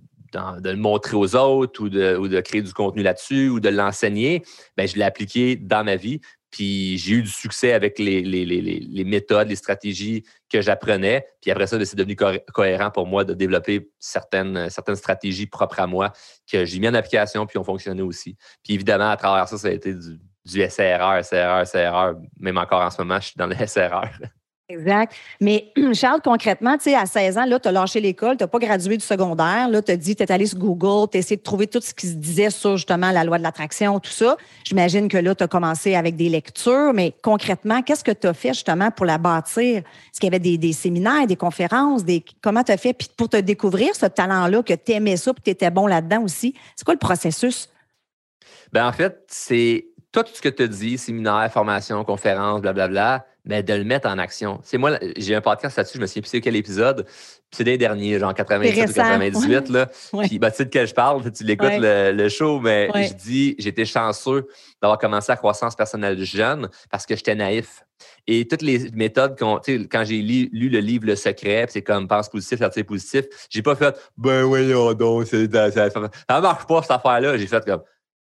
de 0.59 0.69
le 0.69 0.77
montrer 0.77 1.15
aux 1.15 1.35
autres 1.35 1.81
ou 1.81 1.89
de, 1.89 2.15
ou 2.17 2.27
de 2.27 2.39
créer 2.41 2.61
du 2.61 2.73
contenu 2.73 3.03
là-dessus 3.03 3.49
ou 3.49 3.59
de 3.59 3.69
l'enseigner, 3.69 4.43
ben, 4.77 4.87
je 4.87 4.95
l'ai 4.95 5.03
appliqué 5.03 5.55
dans 5.55 5.83
ma 5.83 5.95
vie. 5.95 6.19
Puis 6.51 6.97
j'ai 6.97 7.15
eu 7.15 7.21
du 7.21 7.29
succès 7.29 7.73
avec 7.73 7.99
les, 7.99 8.21
les, 8.21 9.03
méthodes, 9.03 9.49
les 9.49 9.57
stratégies 9.57 10.23
que 10.49 10.61
j'apprenais. 10.61 11.25
Puis 11.41 11.51
après 11.51 11.67
ça, 11.67 11.77
ben, 11.77 11.85
c'est 11.85 11.97
devenu 11.97 12.15
cohérent 12.15 12.91
pour 12.91 13.07
moi 13.07 13.25
de 13.25 13.33
développer 13.33 13.91
certaines, 13.99 14.69
certaines 14.69 14.95
stratégies 14.95 15.47
propres 15.47 15.81
à 15.81 15.87
moi 15.87 16.13
que 16.49 16.63
j'ai 16.63 16.79
mis 16.79 16.87
en 16.87 16.93
application 16.93 17.45
puis 17.45 17.57
ont 17.57 17.63
fonctionné 17.63 18.01
aussi. 18.01 18.37
Puis 18.63 18.73
évidemment, 18.73 19.09
à 19.09 19.17
travers 19.17 19.47
ça, 19.49 19.57
ça 19.57 19.67
a 19.67 19.71
été 19.71 19.93
du, 19.93 20.19
du 20.45 20.69
SRR, 20.69 21.23
SRR, 21.23 21.67
SRR. 21.67 22.13
Même 22.39 22.57
encore 22.57 22.81
en 22.81 22.89
ce 22.89 23.01
moment, 23.01 23.19
je 23.19 23.27
suis 23.27 23.37
dans 23.37 23.47
le 23.47 23.55
SRR. 23.55 24.09
Exact. 24.67 25.13
Mais 25.39 25.71
Charles, 25.93 26.21
concrètement, 26.23 26.75
tu 26.77 26.85
sais, 26.85 26.95
à 26.95 27.05
16 27.05 27.37
ans, 27.37 27.45
là, 27.45 27.59
tu 27.59 27.67
as 27.67 27.71
lâché 27.71 28.01
l'école, 28.01 28.35
tu 28.35 28.43
n'as 28.43 28.47
pas 28.47 28.57
gradué 28.57 28.97
du 28.97 29.05
secondaire, 29.05 29.69
là, 29.69 29.81
tu 29.83 29.91
as 29.91 29.97
dit, 29.97 30.15
tu 30.15 30.23
es 30.23 30.31
allé 30.31 30.47
sur 30.47 30.57
Google, 30.57 31.07
tu 31.11 31.17
as 31.17 31.19
essayé 31.19 31.37
de 31.37 31.43
trouver 31.43 31.67
tout 31.67 31.79
ce 31.81 31.93
qui 31.93 32.07
se 32.07 32.15
disait 32.15 32.49
sur 32.49 32.75
justement 32.75 33.11
la 33.11 33.23
loi 33.23 33.37
de 33.37 33.43
l'attraction, 33.43 33.99
tout 33.99 34.09
ça. 34.09 34.37
J'imagine 34.63 35.07
que 35.07 35.17
là, 35.17 35.35
tu 35.35 35.43
as 35.43 35.47
commencé 35.47 35.93
avec 35.93 36.15
des 36.15 36.29
lectures, 36.29 36.93
mais 36.95 37.13
concrètement, 37.21 37.83
qu'est-ce 37.83 38.03
que 38.03 38.11
tu 38.11 38.25
as 38.25 38.33
fait 38.33 38.49
justement 38.49 38.89
pour 38.89 39.05
la 39.05 39.19
bâtir? 39.19 39.77
Est-ce 39.77 40.19
qu'il 40.19 40.33
y 40.33 40.35
avait 40.35 40.57
des, 40.57 40.73
séminaires, 40.73 41.27
des 41.27 41.35
conférences, 41.35 42.03
des 42.03 42.25
comment 42.41 42.63
tu 42.63 42.71
as 42.71 42.77
fait? 42.77 42.93
Puis 42.93 43.07
pour 43.15 43.29
te 43.29 43.37
découvrir 43.37 43.95
ce 43.95 44.07
talent-là, 44.07 44.63
que 44.63 44.73
tu 44.73 44.93
aimais 44.93 45.17
ça, 45.17 45.31
puis 45.31 45.43
tu 45.43 45.51
étais 45.51 45.69
bon 45.69 45.85
là-dedans 45.85 46.23
aussi? 46.23 46.55
C'est 46.75 46.83
quoi 46.83 46.95
le 46.95 46.99
processus? 46.99 47.69
Ben 48.73 48.87
en 48.87 48.91
fait, 48.91 49.25
c'est 49.27 49.85
tout 50.11 50.23
ce 50.33 50.41
que 50.41 50.49
tu 50.49 50.63
as 50.63 50.67
dit, 50.67 50.97
séminaire, 50.97 51.47
formation, 51.51 52.03
conférence, 52.03 52.61
blablabla 52.61 53.25
mais 53.45 53.63
de 53.63 53.73
le 53.73 53.83
mettre 53.83 54.07
en 54.07 54.17
action. 54.17 54.59
C'est 54.63 54.77
moi, 54.77 54.97
j'ai 55.17 55.35
un 55.35 55.41
podcast 55.41 55.77
là-dessus, 55.77 55.97
je 55.97 56.01
me 56.01 56.07
souviens 56.07 56.21
plus 56.21 56.29
c'est 56.29 56.41
quel 56.41 56.55
épisode. 56.55 57.05
C'est 57.51 57.63
des 57.63 57.77
derniers, 57.77 58.19
genre 58.19 58.33
97 58.33 58.89
ou 58.89 58.93
98. 58.93 59.69
Là. 59.69 59.87
Puis, 60.23 60.39
bah, 60.39 60.51
tu 60.51 60.57
sais 60.57 60.65
de 60.65 60.69
quel 60.69 60.87
je 60.87 60.93
parle, 60.93 61.31
tu 61.31 61.43
l'écoutes 61.43 61.69
le, 61.77 62.29
show, 62.29 62.59
mais 62.59 62.89
je 62.93 63.13
dis, 63.13 63.55
j'étais 63.59 63.85
chanceux 63.85 64.47
d'avoir 64.81 64.97
commencé 64.97 65.31
la 65.31 65.37
croissance 65.37 65.75
personnelle 65.75 66.21
jeune 66.23 66.67
parce 66.89 67.05
que 67.05 67.15
j'étais 67.15 67.35
naïf. 67.35 67.83
Et 68.27 68.45
toutes 68.47 68.61
les 68.61 68.91
méthodes, 68.91 69.35
quand, 69.39 69.61
quand 69.67 70.03
j'ai 70.03 70.21
lu, 70.21 70.49
le 70.51 70.79
livre 70.79 71.05
Le 71.05 71.15
Secret, 71.15 71.67
c'est 71.69 71.81
comme 71.81 72.07
pense 72.07 72.27
positif, 72.27 72.57
faire 72.57 72.71
positif, 72.85 73.25
j'ai 73.49 73.61
pas 73.61 73.75
fait, 73.75 73.95
ben 74.17 74.43
voyons 74.43 74.93
donc, 74.93 75.27
ça, 75.27 75.37
ça, 75.71 75.89
ça, 75.89 76.41
marche 76.41 76.65
pas 76.65 76.81
cette 76.81 76.91
affaire-là. 76.91 77.37
J'ai 77.37 77.47
fait 77.47 77.63
comme, 77.63 77.81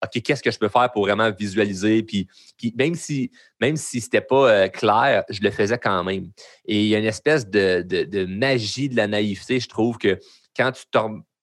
OK, 0.04 0.22
qu'est-ce 0.22 0.42
que 0.42 0.50
je 0.50 0.58
peux 0.58 0.68
faire 0.68 0.90
pour 0.92 1.02
vraiment 1.04 1.30
visualiser? 1.30 2.02
Puis, 2.02 2.28
puis 2.56 2.74
même 2.76 2.94
si 2.94 3.30
même 3.60 3.76
si 3.76 4.00
pas 4.28 4.50
euh, 4.50 4.68
clair, 4.68 5.24
je 5.30 5.40
le 5.40 5.50
faisais 5.50 5.78
quand 5.78 6.04
même. 6.04 6.30
Et 6.66 6.82
il 6.82 6.88
y 6.88 6.94
a 6.94 6.98
une 6.98 7.06
espèce 7.06 7.48
de, 7.48 7.82
de, 7.82 8.26
magie 8.26 8.88
de 8.88 8.96
la 8.96 9.06
naïveté, 9.06 9.60
je 9.60 9.68
trouve 9.68 9.98
que 9.98 10.18
quand 10.56 10.72
tu 10.72 10.84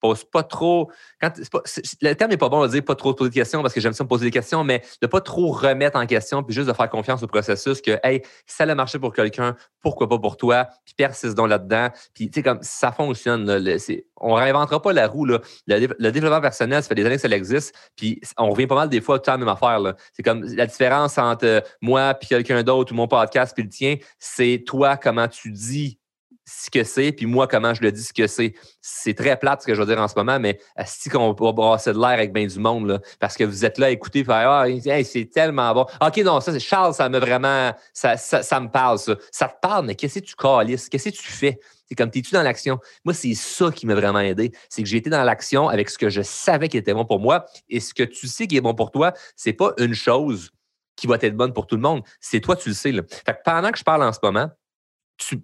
pose 0.03 0.25
pas 0.25 0.43
trop. 0.43 0.91
Le 1.21 2.13
terme 2.13 2.31
n'est 2.31 2.37
pas 2.37 2.49
bon 2.49 2.61
de 2.63 2.67
dire 2.67 2.83
pas 2.83 2.95
trop 2.95 3.13
poser 3.13 3.29
de 3.29 3.35
questions 3.35 3.61
parce 3.61 3.73
que 3.73 3.79
j'aime 3.79 3.93
ça 3.93 4.03
me 4.03 4.09
poser 4.09 4.25
des 4.25 4.31
questions, 4.31 4.65
mais 4.65 4.83
de 5.01 5.07
pas 5.07 5.21
trop 5.21 5.49
remettre 5.51 5.97
en 5.97 6.05
question 6.05 6.43
puis 6.43 6.53
juste 6.53 6.67
de 6.67 6.73
faire 6.73 6.89
confiance 6.89 7.23
au 7.23 7.27
processus 7.27 7.81
que, 7.81 7.97
hey, 8.03 8.21
ça 8.45 8.65
a 8.65 8.75
marché 8.75 8.99
pour 8.99 9.13
quelqu'un, 9.13 9.55
pourquoi 9.81 10.09
pas 10.09 10.19
pour 10.19 10.35
toi? 10.35 10.67
Puis 10.83 10.93
persiste 10.93 11.35
donc 11.35 11.47
là-dedans. 11.47 11.87
Puis, 12.13 12.29
tu 12.29 12.39
sais, 12.39 12.43
comme 12.43 12.59
ça 12.61 12.91
fonctionne. 12.91 13.45
Là, 13.45 13.77
on 14.19 14.33
réinventera 14.33 14.81
pas 14.81 14.91
la 14.91 15.07
roue. 15.07 15.23
Là. 15.23 15.39
Le, 15.67 16.11
développement 16.11 16.41
personnel, 16.41 16.83
ça 16.83 16.89
fait 16.89 16.95
des 16.95 17.05
années 17.05 17.15
que 17.15 17.21
ça 17.21 17.29
existe. 17.29 17.73
Puis, 17.95 18.19
on 18.37 18.49
revient 18.49 18.67
pas 18.67 18.75
mal 18.75 18.89
des 18.89 18.99
fois 18.99 19.19
tout 19.19 19.29
à 19.29 19.35
la 19.35 19.37
même 19.37 19.47
affaire. 19.47 19.79
C'est 20.11 20.23
comme 20.23 20.43
la 20.43 20.65
différence 20.65 21.17
entre 21.17 21.63
moi 21.81 22.13
puis 22.13 22.27
quelqu'un 22.27 22.61
d'autre 22.63 22.91
ou 22.91 22.95
mon 22.95 23.07
podcast 23.07 23.53
puis 23.55 23.63
le 23.63 23.69
tien, 23.69 23.95
c'est 24.19 24.63
toi, 24.65 24.97
comment 24.97 25.29
tu 25.29 25.49
dis 25.49 25.97
ce 26.45 26.69
que 26.69 26.83
c'est, 26.83 27.11
puis 27.11 27.25
moi, 27.25 27.47
comment 27.47 27.73
je 27.73 27.81
le 27.81 27.91
dis 27.91 28.03
ce 28.03 28.13
que 28.13 28.27
c'est. 28.27 28.53
C'est 28.81 29.13
très 29.13 29.37
plate 29.37 29.61
ce 29.61 29.67
que 29.67 29.73
je 29.73 29.79
veux 29.79 29.87
dire 29.87 29.99
en 30.01 30.07
ce 30.07 30.15
moment, 30.15 30.39
mais 30.39 30.59
si 30.85 31.09
qu'on 31.09 31.31
va 31.31 31.51
brasser 31.51 31.93
de 31.93 31.97
l'air 31.97 32.09
avec 32.09 32.33
bien 32.33 32.45
du 32.45 32.59
monde, 32.59 32.87
là, 32.87 32.99
parce 33.19 33.37
que 33.37 33.43
vous 33.43 33.63
êtes 33.65 33.77
là 33.77 33.87
à 33.87 33.89
écouter, 33.89 34.25
Ah, 34.27 34.65
c'est 35.03 35.29
tellement 35.31 35.73
bon. 35.73 35.85
OK, 36.01 36.17
non, 36.17 36.41
ça, 36.41 36.51
c'est 36.51 36.59
Charles, 36.59 36.93
ça 36.93 37.07
me 37.09 37.19
vraiment. 37.19 37.71
Ça, 37.93 38.17
ça, 38.17 38.59
me 38.59 38.69
parle, 38.69 38.99
ça. 38.99 39.15
Ça 39.31 39.47
te 39.47 39.59
parle, 39.61 39.85
mais 39.85 39.95
qu'est-ce 39.95 40.19
que 40.19 40.25
tu 40.25 40.35
calisses? 40.35 40.89
Qu'est-ce 40.89 41.09
que 41.09 41.15
tu 41.15 41.31
fais? 41.31 41.59
C'est 41.87 41.95
comme, 41.95 42.09
t'es-tu 42.09 42.33
dans 42.33 42.43
l'action? 42.43 42.79
Moi, 43.05 43.13
c'est 43.13 43.33
ça 43.35 43.71
qui 43.71 43.85
m'a 43.85 43.95
vraiment 43.95 44.19
aidé. 44.19 44.51
C'est 44.69 44.83
que 44.83 44.89
j'ai 44.89 44.97
été 44.97 45.09
dans 45.09 45.23
l'action 45.23 45.69
avec 45.69 45.89
ce 45.89 45.97
que 45.97 46.09
je 46.09 46.21
savais 46.21 46.67
qui 46.67 46.77
était 46.77 46.93
bon 46.93 47.05
pour 47.05 47.19
moi. 47.19 47.45
Et 47.69 47.79
ce 47.79 47.93
que 47.93 48.03
tu 48.03 48.27
sais 48.27 48.47
qui 48.47 48.57
est 48.57 48.61
bon 48.61 48.73
pour 48.73 48.91
toi, 48.91 49.13
c'est 49.35 49.53
pas 49.53 49.73
une 49.77 49.93
chose 49.93 50.51
qui 50.95 51.07
va 51.07 51.17
être 51.21 51.35
bonne 51.35 51.53
pour 51.53 51.67
tout 51.67 51.75
le 51.75 51.81
monde. 51.81 52.01
C'est 52.19 52.39
toi, 52.39 52.55
tu 52.55 52.69
le 52.69 52.75
sais. 52.75 52.91
Fait 52.91 53.33
que 53.33 53.39
pendant 53.43 53.71
que 53.71 53.77
je 53.77 53.83
parle 53.83 54.03
en 54.03 54.13
ce 54.13 54.19
moment, 54.21 54.49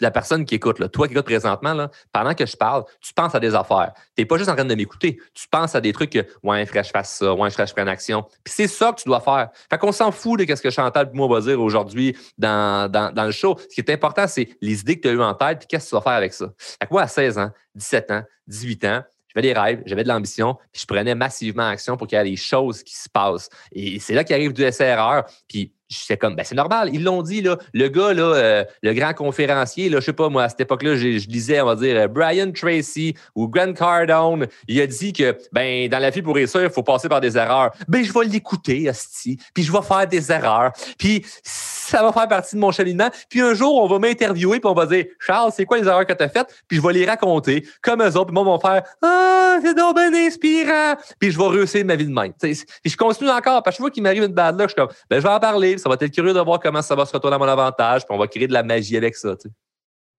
la 0.02 0.12
personne 0.12 0.46
qui 0.46 0.56
écoute, 0.56 0.78
toi 0.92 1.08
qui 1.08 1.14
écoutes 1.14 1.26
présentement, 1.26 1.74
là, 1.74 1.90
pendant 2.12 2.34
que 2.34 2.46
je 2.46 2.56
parle, 2.56 2.84
tu 3.02 3.14
penses 3.14 3.36
à 3.36 3.40
des 3.40 3.56
affaires. 3.56 3.94
Tu 4.16 4.22
n'es 4.22 4.26
pas 4.26 4.38
juste 4.38 4.50
en 4.50 4.56
train 4.56 4.66
de 4.66 4.76
m'écouter. 4.76 5.20
Tu 5.34 5.48
penses 5.48 5.76
à 5.76 5.82
des 5.82 5.94
trucs 5.94 6.12
que, 6.12 6.20
ouais, 6.44 6.64
il 6.64 6.66
faudrait 6.66 6.82
que 6.82 6.88
je 6.88 6.92
fasse 6.92 7.18
ça, 7.18 7.34
ouais, 7.34 7.48
il 7.48 7.52
faudrait 7.52 7.64
que 7.64 7.70
je 7.70 7.74
prenne 7.74 7.88
action. 7.88 8.24
Puis 8.44 8.54
c'est 8.56 8.68
ça 8.68 8.92
que 8.92 9.02
tu 9.02 9.08
dois 9.08 9.22
faire. 9.22 9.50
Fait 9.70 9.78
qu'on 9.78 9.92
s'en 9.92 10.12
fout 10.12 10.40
de 10.40 10.56
ce 10.56 10.62
que 10.62 10.70
Chantal 10.70 11.10
et 11.14 11.16
moi 11.16 11.28
va 11.28 11.42
dire 11.42 11.60
aujourd'hui 11.62 12.16
dans, 12.38 12.90
dans, 12.92 13.26
le 13.26 13.32
show. 13.32 13.58
Ce 13.60 13.68
qui 13.68 13.82
est 13.82 13.90
important, 13.92 14.28
c'est 14.28 14.50
les 14.62 14.82
idées 14.82 14.98
que 14.98 15.02
tu 15.02 15.08
as 15.10 15.12
eues 15.12 15.22
en 15.22 15.34
tête, 15.34 15.60
puis 15.60 15.68
qu'est-ce 15.68 15.86
que 15.86 15.90
tu 15.90 15.96
vas 15.96 16.02
faire 16.02 16.14
avec 16.14 16.34
ça. 16.34 16.52
Fait 16.58 16.88
que 16.88 16.92
moi, 16.94 17.04
à 17.04 17.08
16 17.08 17.38
ans, 17.38 17.52
17 17.76 18.12
ans, 18.12 18.24
18 18.48 18.86
ans, 18.86 19.04
j'avais 19.34 19.48
des 19.48 19.60
rêves, 19.60 19.84
j'avais 19.86 20.04
de 20.04 20.08
l'ambition, 20.08 20.58
puis 20.72 20.82
je 20.82 20.88
prenais 20.88 21.14
massivement 21.14 21.68
action 21.68 21.98
pour 21.98 22.08
qu'il 22.08 22.18
y 22.18 22.22
ait 22.22 22.24
des 22.24 22.36
choses 22.36 22.84
qui 22.84 22.96
se 22.96 23.08
passent. 23.10 23.50
Et 23.72 24.00
c'est 24.00 24.14
là 24.14 24.24
qu'arrive 24.24 24.54
du 24.54 24.70
SRR. 24.72 25.24
Puis 25.48 25.72
c'est 25.90 26.18
comme, 26.18 26.36
ben 26.36 26.44
c'est 26.46 26.56
normal, 26.56 26.90
ils 26.94 27.04
l'ont 27.04 27.22
dit, 27.22 27.42
là. 27.42 27.58
Le 27.74 27.88
gars, 27.88 28.14
là, 28.14 28.24
euh, 28.24 28.64
le 28.84 28.94
grand 28.94 29.14
conférencier, 29.14 29.90
là, 29.90 30.00
je 30.00 30.06
sais 30.06 30.14
pas, 30.14 30.30
moi, 30.30 30.44
à 30.44 30.50
cette 30.50 30.62
époque-là, 30.62 30.96
je, 30.96 31.28
disais, 31.28 31.62
on 31.62 31.66
va 31.66 31.76
dire, 31.76 31.96
euh, 31.96 32.08
Brian 32.08 32.52
Tracy 32.52 33.16
ou 33.36 33.48
Grant 33.48 33.74
Cardone, 33.74 34.48
il 34.68 34.80
a 34.82 34.88
dit 34.88 35.14
que, 35.14 35.38
ben, 35.52 35.90
dans 35.90 36.00
la 36.00 36.10
vie, 36.12 36.22
pour 36.22 36.36
réussir, 36.36 36.62
il 36.62 36.70
faut 36.70 36.84
passer 36.84 37.10
par 37.10 37.22
des 37.22 37.38
erreurs. 37.38 37.72
Ben, 37.88 38.04
je 38.04 38.14
vais 38.14 38.26
l'écouter, 38.26 38.88
Asti, 38.88 39.40
puis 39.54 39.64
je 39.64 39.72
vais 39.72 39.82
faire 39.82 40.08
des 40.08 40.32
erreurs. 40.32 40.72
Puis 40.98 41.26
ça 41.44 42.04
va 42.04 42.12
faire 42.12 42.28
partie 42.28 42.56
de 42.56 42.62
mon 42.62 42.72
cheminement. 42.72 43.10
Puis 43.30 43.42
un 43.42 43.54
jour, 43.54 43.76
on 43.82 43.88
va 43.88 43.98
m'interviewer, 43.98 44.60
puis 44.60 44.70
on 44.70 44.76
va 44.76 44.86
dire, 44.86 45.06
Charles, 45.20 45.52
c'est 45.56 45.66
quoi 45.66 45.80
les 45.80 45.88
erreurs 45.88 46.06
que 46.06 46.14
tu 46.14 46.24
as 46.24 46.30
faites? 46.30 46.48
Puis 46.68 46.78
je 46.78 46.84
vais 46.86 46.94
les 46.94 47.06
raconter, 47.06 47.68
comme 47.82 48.04
eux 48.04 48.16
autres, 48.16 48.26
puis 48.26 48.34
moi, 48.34 48.44
ils 48.44 48.46
vont 48.46 48.60
faire, 48.60 48.84
ah, 49.02 49.58
c'est 49.64 49.74
donc 49.74 49.96
bien 49.96 50.14
inspirant. 50.14 50.96
Puis 51.20 51.32
je 51.32 51.38
vais 51.38 51.48
réussir 51.48 51.84
ma 51.86 51.96
vie 51.96 52.06
de 52.06 52.14
même. 52.14 52.34
Puis 52.40 52.64
je 52.86 52.96
continue 52.96 53.32
encore, 53.32 53.64
parce 53.64 53.76
que 53.76 53.80
je 53.80 53.84
vois 53.84 53.92
qu'il 53.92 54.04
m'arrive 54.04 54.24
une 54.24 54.34
bad 54.34 54.60
luck, 54.60 54.70
je 54.70 54.74
suis 54.74 54.76
comme, 54.76 54.96
ben, 55.10 55.18
je 55.18 55.24
vais 55.24 55.34
en 55.34 55.40
parler, 55.40 55.79
ça 55.80 55.90
va 55.90 55.96
être 56.00 56.14
curieux 56.14 56.34
de 56.34 56.40
voir 56.40 56.60
comment 56.60 56.82
ça 56.82 56.96
va 56.96 57.06
se 57.06 57.14
retourner 57.14 57.36
à 57.36 57.40
mon 57.40 57.48
avantage, 57.48 58.06
puis 58.06 58.16
on 58.16 58.20
va 58.20 58.28
créer 58.28 58.48
de 58.48 58.54
la 58.54 58.64
magie 58.64 58.98
avec 58.98 59.16
ça. 59.16 59.36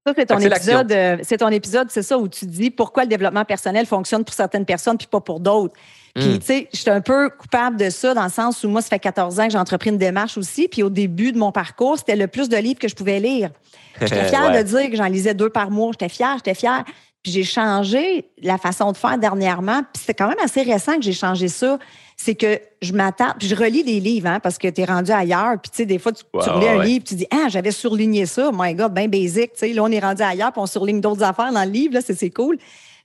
Ça, 0.06 0.14
c'est 0.16 0.26
ton, 0.26 0.38
épisode, 0.38 0.92
euh, 0.92 1.18
c'est 1.22 1.36
ton 1.36 1.50
épisode, 1.50 1.88
c'est 1.90 2.02
ça, 2.02 2.16
où 2.16 2.26
tu 2.26 2.46
dis 2.46 2.70
pourquoi 2.70 3.02
le 3.02 3.10
développement 3.10 3.44
personnel 3.44 3.84
fonctionne 3.84 4.24
pour 4.24 4.34
certaines 4.34 4.64
personnes 4.64 4.96
puis 4.96 5.06
pas 5.06 5.20
pour 5.20 5.40
d'autres. 5.40 5.74
Puis, 6.14 6.24
hmm. 6.24 6.38
tu 6.38 6.46
sais, 6.46 6.68
je 6.72 6.78
suis 6.78 6.90
un 6.90 7.02
peu 7.02 7.28
coupable 7.28 7.76
de 7.76 7.90
ça 7.90 8.14
dans 8.14 8.24
le 8.24 8.30
sens 8.30 8.64
où 8.64 8.68
moi, 8.68 8.80
ça 8.80 8.88
fait 8.88 8.98
14 8.98 9.38
ans 9.38 9.44
que 9.44 9.52
j'ai 9.52 9.58
entrepris 9.58 9.90
une 9.90 9.98
démarche 9.98 10.38
aussi. 10.38 10.68
Puis, 10.68 10.82
au 10.82 10.88
début 10.88 11.32
de 11.32 11.38
mon 11.38 11.52
parcours, 11.52 11.98
c'était 11.98 12.16
le 12.16 12.26
plus 12.26 12.48
de 12.48 12.56
livres 12.56 12.78
que 12.78 12.88
je 12.88 12.94
pouvais 12.94 13.20
lire. 13.20 13.50
J'étais 14.00 14.28
fière 14.28 14.50
de 14.50 14.62
dire 14.62 14.90
que 14.90 14.96
j'en 14.96 15.04
lisais 15.04 15.34
deux 15.34 15.50
par 15.50 15.70
mois. 15.70 15.90
J'étais 15.92 16.08
fière, 16.08 16.36
j'étais 16.36 16.54
fière. 16.54 16.84
Puis, 17.22 17.32
j'ai 17.32 17.44
changé 17.44 18.30
la 18.42 18.56
façon 18.56 18.92
de 18.92 18.96
faire 18.96 19.18
dernièrement. 19.18 19.82
Puis, 19.92 20.02
c'est 20.06 20.14
quand 20.14 20.28
même 20.28 20.40
assez 20.42 20.62
récent 20.62 20.96
que 20.96 21.02
j'ai 21.02 21.12
changé 21.12 21.48
ça 21.48 21.78
c'est 22.22 22.34
que 22.34 22.60
je 22.82 22.92
m'attends, 22.92 23.32
puis 23.38 23.48
je 23.48 23.54
relis 23.54 23.82
des 23.82 23.98
livres, 23.98 24.28
hein, 24.28 24.40
parce 24.40 24.58
que 24.58 24.68
tu 24.68 24.82
es 24.82 24.84
rendu 24.84 25.10
ailleurs, 25.10 25.58
puis 25.58 25.70
tu 25.70 25.78
sais, 25.78 25.86
des 25.86 25.98
fois, 25.98 26.12
tu, 26.12 26.22
relis 26.34 26.68
un 26.68 26.84
livre, 26.84 27.02
tu 27.02 27.14
dis, 27.14 27.26
ah, 27.30 27.48
j'avais 27.48 27.70
surligné 27.70 28.26
ça, 28.26 28.50
my 28.52 28.74
God, 28.74 28.92
bien 28.92 29.08
basic, 29.08 29.54
tu 29.54 29.60
sais, 29.60 29.72
là, 29.72 29.82
on 29.82 29.90
est 29.90 30.00
rendu 30.00 30.20
ailleurs, 30.20 30.52
puis 30.52 30.60
on 30.60 30.66
surligne 30.66 31.00
d'autres 31.00 31.22
affaires 31.22 31.50
dans 31.50 31.64
le 31.64 31.70
livre, 31.70 31.94
là, 31.94 32.00
c'est 32.02 32.28
cool. 32.28 32.58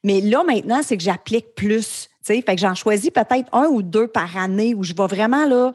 Mais 0.03 0.19
là, 0.19 0.43
maintenant, 0.43 0.81
c'est 0.83 0.97
que 0.97 1.03
j'applique 1.03 1.55
plus, 1.55 2.09
tu 2.25 2.33
sais, 2.33 2.41
fait 2.41 2.55
que 2.55 2.61
j'en 2.61 2.75
choisis 2.75 3.09
peut-être 3.09 3.47
un 3.53 3.67
ou 3.67 3.81
deux 3.81 4.07
par 4.07 4.35
année 4.35 4.75
où 4.75 4.83
je 4.83 4.93
vais 4.93 5.07
vraiment, 5.07 5.45
là, 5.45 5.71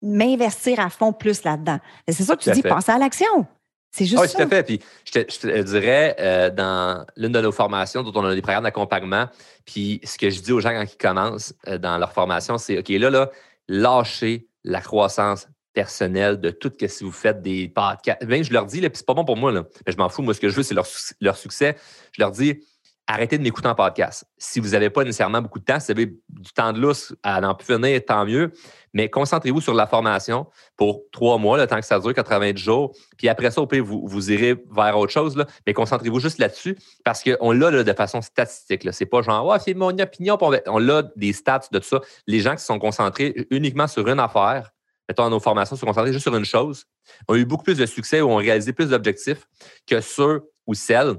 m'investir 0.00 0.78
à 0.78 0.88
fond 0.88 1.12
plus 1.12 1.42
là-dedans. 1.42 1.80
C'est 2.06 2.22
ça 2.22 2.36
que 2.36 2.44
tu 2.44 2.52
dis, 2.52 2.62
penser 2.62 2.92
à 2.92 2.98
l'action. 2.98 3.44
C'est 3.90 4.04
juste 4.04 4.20
oui, 4.20 4.28
tout 4.28 4.42
à 4.42 4.46
fait. 4.46 4.62
Puis 4.62 4.80
je 5.04 5.12
te, 5.12 5.62
dirais, 5.62 6.16
euh, 6.20 6.50
dans 6.50 7.06
l'une 7.16 7.32
de 7.32 7.40
nos 7.40 7.52
formations, 7.52 8.02
dont 8.02 8.12
on 8.14 8.24
a 8.24 8.34
des 8.34 8.42
programmes 8.42 8.64
d'accompagnement, 8.64 9.28
puis 9.64 10.00
ce 10.04 10.18
que 10.18 10.30
je 10.30 10.40
dis 10.40 10.52
aux 10.52 10.60
gens 10.60 10.70
quand 10.70 10.84
ils 10.84 10.98
commencent 10.98 11.54
euh, 11.66 11.78
dans 11.78 11.98
leur 11.98 12.12
formation, 12.12 12.58
c'est 12.58 12.78
OK, 12.78 12.88
là, 12.90 13.10
là, 13.10 13.30
lâchez 13.68 14.46
la 14.64 14.80
croissance 14.80 15.48
personnelle 15.72 16.40
de 16.40 16.50
tout 16.50 16.70
ce 16.72 16.78
que 16.78 16.88
si 16.88 17.04
vous 17.04 17.12
faites 17.12 17.40
des 17.40 17.68
podcasts. 17.68 18.24
Bien, 18.24 18.42
je 18.42 18.52
leur 18.52 18.66
dis, 18.66 18.80
là, 18.80 18.90
puis 18.90 18.98
c'est 18.98 19.06
pas 19.06 19.14
bon 19.14 19.24
pour 19.24 19.36
moi, 19.36 19.52
là, 19.52 19.64
mais 19.86 19.92
je 19.92 19.96
m'en 19.96 20.08
fous. 20.08 20.22
Moi, 20.22 20.34
ce 20.34 20.40
que 20.40 20.48
je 20.48 20.56
veux, 20.56 20.62
c'est 20.62 20.74
leur, 20.74 20.86
leur 21.20 21.36
succès. 21.36 21.76
Je 22.12 22.20
leur 22.20 22.30
dis, 22.30 22.60
arrêtez 23.08 23.38
de 23.38 23.42
m'écouter 23.42 23.68
en 23.68 23.74
podcast. 23.74 24.26
Si 24.36 24.60
vous 24.60 24.68
n'avez 24.68 24.90
pas 24.90 25.02
nécessairement 25.02 25.40
beaucoup 25.40 25.58
de 25.58 25.64
temps, 25.64 25.80
si 25.80 25.86
vous 25.86 25.92
avez 25.92 26.06
du 26.28 26.52
temps 26.54 26.74
de 26.74 26.78
lousse 26.78 27.14
à 27.22 27.40
n'en 27.40 27.54
plus 27.54 27.66
venir, 27.66 28.00
tant 28.06 28.26
mieux. 28.26 28.52
Mais 28.92 29.08
concentrez-vous 29.08 29.62
sur 29.62 29.72
la 29.72 29.86
formation 29.86 30.46
pour 30.76 31.02
trois 31.10 31.38
mois, 31.38 31.56
le 31.56 31.66
temps 31.66 31.80
que 31.80 31.86
ça 31.86 31.98
dure, 31.98 32.12
80 32.12 32.56
jours. 32.56 32.94
Puis 33.16 33.28
après 33.30 33.50
ça, 33.50 33.62
au 33.62 33.68
vous, 33.82 34.06
vous 34.06 34.30
irez 34.30 34.62
vers 34.70 34.98
autre 34.98 35.12
chose. 35.12 35.42
Mais 35.66 35.72
concentrez-vous 35.72 36.20
juste 36.20 36.38
là-dessus 36.38 36.76
parce 37.02 37.24
qu'on 37.24 37.52
l'a 37.52 37.82
de 37.82 37.92
façon 37.94 38.20
statistique. 38.20 38.86
C'est 38.92 39.06
pas 39.06 39.22
genre, 39.22 39.46
ouais, 39.46 39.58
c'est 39.58 39.74
mon 39.74 39.98
opinion. 39.98 40.36
On 40.66 40.78
l'a 40.78 41.02
des 41.16 41.32
stats 41.32 41.62
de 41.72 41.78
tout 41.78 41.88
ça. 41.88 42.00
Les 42.26 42.40
gens 42.40 42.56
qui 42.56 42.64
sont 42.64 42.78
concentrés 42.78 43.46
uniquement 43.50 43.86
sur 43.86 44.06
une 44.06 44.20
affaire, 44.20 44.70
mettons, 45.08 45.30
nos 45.30 45.40
formations 45.40 45.76
se 45.76 45.84
concentrées 45.84 46.12
juste 46.12 46.24
sur 46.24 46.36
une 46.36 46.44
chose, 46.44 46.84
ont 47.26 47.34
eu 47.36 47.46
beaucoup 47.46 47.64
plus 47.64 47.78
de 47.78 47.86
succès 47.86 48.20
ou 48.20 48.30
ont 48.30 48.36
réalisé 48.36 48.74
plus 48.74 48.90
d'objectifs 48.90 49.46
que 49.86 50.02
ceux 50.02 50.42
ou 50.66 50.74
celles 50.74 51.16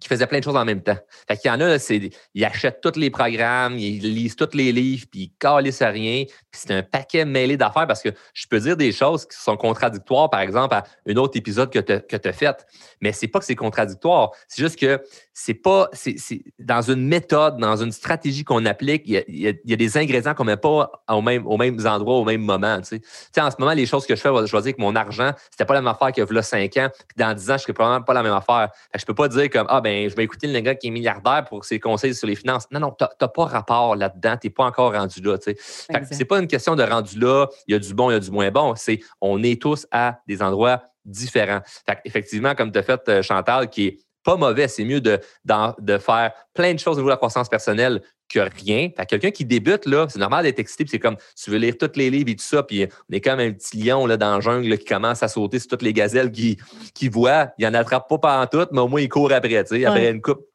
qui 0.00 0.08
faisaient 0.08 0.26
plein 0.26 0.38
de 0.38 0.44
choses 0.44 0.56
en 0.56 0.64
même 0.64 0.82
temps. 0.82 0.96
Fait 1.28 1.36
qu'il 1.36 1.50
y 1.50 1.54
en 1.54 1.60
a, 1.60 1.78
c'est, 1.78 2.10
ils 2.34 2.44
achètent 2.44 2.80
tous 2.80 2.98
les 2.98 3.10
programmes, 3.10 3.78
ils 3.78 4.00
lisent 4.00 4.36
tous 4.36 4.54
les 4.54 4.72
livres, 4.72 5.06
puis 5.10 5.20
ils 5.20 5.32
calissent 5.38 5.82
à 5.82 5.90
rien. 5.90 6.24
Puis 6.24 6.60
c'est 6.64 6.72
un 6.72 6.82
paquet 6.82 7.24
mêlé 7.24 7.56
d'affaires 7.56 7.86
parce 7.86 8.02
que 8.02 8.08
je 8.32 8.46
peux 8.48 8.58
dire 8.58 8.76
des 8.76 8.92
choses 8.92 9.26
qui 9.26 9.36
sont 9.36 9.56
contradictoires, 9.56 10.30
par 10.30 10.40
exemple, 10.40 10.74
à 10.74 10.84
un 11.06 11.16
autre 11.16 11.36
épisode 11.36 11.70
que 11.70 11.78
tu 11.78 12.28
as 12.28 12.32
fait. 12.32 12.66
Mais 13.00 13.12
c'est 13.12 13.28
pas 13.28 13.38
que 13.38 13.44
c'est 13.44 13.54
contradictoire. 13.54 14.30
C'est 14.48 14.62
juste 14.62 14.78
que 14.78 15.00
c'est 15.32 15.54
pas. 15.54 15.88
C'est, 15.92 16.16
dans 16.58 16.82
une 16.82 17.06
méthode, 17.06 17.58
dans 17.58 17.76
une 17.76 17.92
stratégie 17.92 18.44
qu'on 18.44 18.64
applique, 18.66 19.04
il 19.06 19.24
y, 19.28 19.48
a, 19.48 19.76
des 19.76 19.96
ingrédients 19.96 20.34
qu'on 20.34 20.44
met 20.44 20.56
pas 20.56 20.90
au 21.08 21.22
même, 21.22 21.46
aux 21.46 21.56
mêmes 21.56 21.78
endroits, 21.86 22.16
au 22.16 22.24
même 22.24 22.42
moment. 22.42 22.80
Tu 22.80 23.00
sais. 23.32 23.40
en 23.40 23.50
ce 23.50 23.56
moment, 23.58 23.72
les 23.72 23.86
choses 23.86 24.06
que 24.06 24.14
je 24.14 24.20
fais, 24.20 24.28
je 24.28 24.56
vais 24.56 24.62
dire 24.62 24.76
que 24.76 24.80
mon 24.80 24.94
argent, 24.94 25.32
c'était 25.50 25.64
pas 25.64 25.74
la 25.74 25.80
même 25.80 25.88
affaire 25.88 26.12
qu'il 26.12 26.24
y 26.24 26.38
a 26.38 26.42
5 26.42 26.76
ans. 26.76 26.88
Puis 26.90 27.16
dans 27.16 27.34
10 27.34 27.50
ans, 27.50 27.56
je 27.56 27.62
serais 27.62 27.72
probablement 27.72 28.04
pas 28.04 28.14
la 28.14 28.22
même 28.22 28.32
affaire. 28.32 28.70
Fait 28.92 28.98
je 28.98 29.06
peux 29.06 29.14
pas 29.14 29.28
dire 29.28 29.48
comme 29.50 29.66
Ah, 29.68 29.80
ben, 29.80 29.89
je 30.08 30.16
vais 30.16 30.24
écouter 30.24 30.46
le 30.46 30.60
gars 30.60 30.74
qui 30.74 30.88
est 30.88 30.90
milliardaire 30.90 31.44
pour 31.48 31.64
ses 31.64 31.80
conseils 31.80 32.14
sur 32.14 32.26
les 32.26 32.34
finances. 32.34 32.66
Non, 32.70 32.80
non, 32.80 32.94
tu 32.98 33.04
n'as 33.20 33.28
pas 33.28 33.44
rapport 33.44 33.96
là-dedans. 33.96 34.36
Tu 34.40 34.46
n'es 34.46 34.52
pas 34.52 34.64
encore 34.64 34.92
rendu 34.92 35.20
là. 35.20 35.36
Ce 35.40 36.18
n'est 36.18 36.24
pas 36.24 36.38
une 36.38 36.46
question 36.46 36.76
de 36.76 36.82
rendu 36.82 37.18
là, 37.18 37.46
il 37.66 37.72
y 37.72 37.74
a 37.74 37.78
du 37.78 37.94
bon, 37.94 38.10
il 38.10 38.14
y 38.14 38.16
a 38.16 38.20
du 38.20 38.30
moins 38.30 38.50
bon. 38.50 38.74
C'est 38.76 39.00
on 39.20 39.42
est 39.42 39.60
tous 39.60 39.86
à 39.90 40.20
des 40.26 40.42
endroits 40.42 40.82
différents. 41.04 41.60
Effectivement, 42.04 42.54
comme 42.54 42.72
tu 42.72 42.78
as 42.78 42.82
fait, 42.82 43.08
euh, 43.08 43.22
Chantal, 43.22 43.70
qui 43.70 43.86
est 43.86 43.98
pas 44.24 44.36
mauvais. 44.36 44.68
C'est 44.68 44.84
mieux 44.84 45.00
de, 45.00 45.18
de, 45.44 45.98
faire 45.98 46.32
plein 46.54 46.74
de 46.74 46.78
choses 46.78 46.96
au 46.96 47.00
niveau 47.00 47.08
de 47.08 47.14
la 47.14 47.16
croissance 47.16 47.48
personnelle 47.48 48.02
que 48.28 48.38
rien. 48.38 48.90
Fait 48.96 49.06
quelqu'un 49.06 49.30
qui 49.30 49.44
débute, 49.44 49.86
là, 49.86 50.06
c'est 50.08 50.18
normal 50.18 50.44
d'être 50.44 50.58
excité, 50.58 50.84
c'est 50.88 50.98
comme 50.98 51.16
tu 51.36 51.50
veux 51.50 51.58
lire 51.58 51.74
tous 51.78 51.90
les 51.96 52.10
livres 52.10 52.30
et 52.30 52.36
tout 52.36 52.44
ça, 52.44 52.62
puis 52.62 52.86
on 53.10 53.14
est 53.14 53.20
comme 53.20 53.40
un 53.40 53.50
petit 53.52 53.76
lion 53.76 54.06
là, 54.06 54.16
dans 54.16 54.34
la 54.34 54.40
jungle 54.40 54.78
qui 54.78 54.84
commence 54.84 55.22
à 55.22 55.28
sauter 55.28 55.58
sur 55.58 55.68
toutes 55.68 55.82
les 55.82 55.92
gazelles 55.92 56.30
qui, 56.30 56.56
qui 56.94 57.08
voit. 57.08 57.48
Il 57.58 57.66
n'en 57.66 57.74
attrape 57.74 58.08
pas 58.20 58.40
en 58.40 58.46
tout, 58.46 58.66
mais 58.70 58.80
au 58.80 58.88
moins 58.88 59.00
il 59.00 59.08
court 59.08 59.32
après, 59.32 59.64
tu 59.64 59.76
sais, 59.76 59.84
après 59.84 60.10
une 60.10 60.22
coupe. 60.22 60.49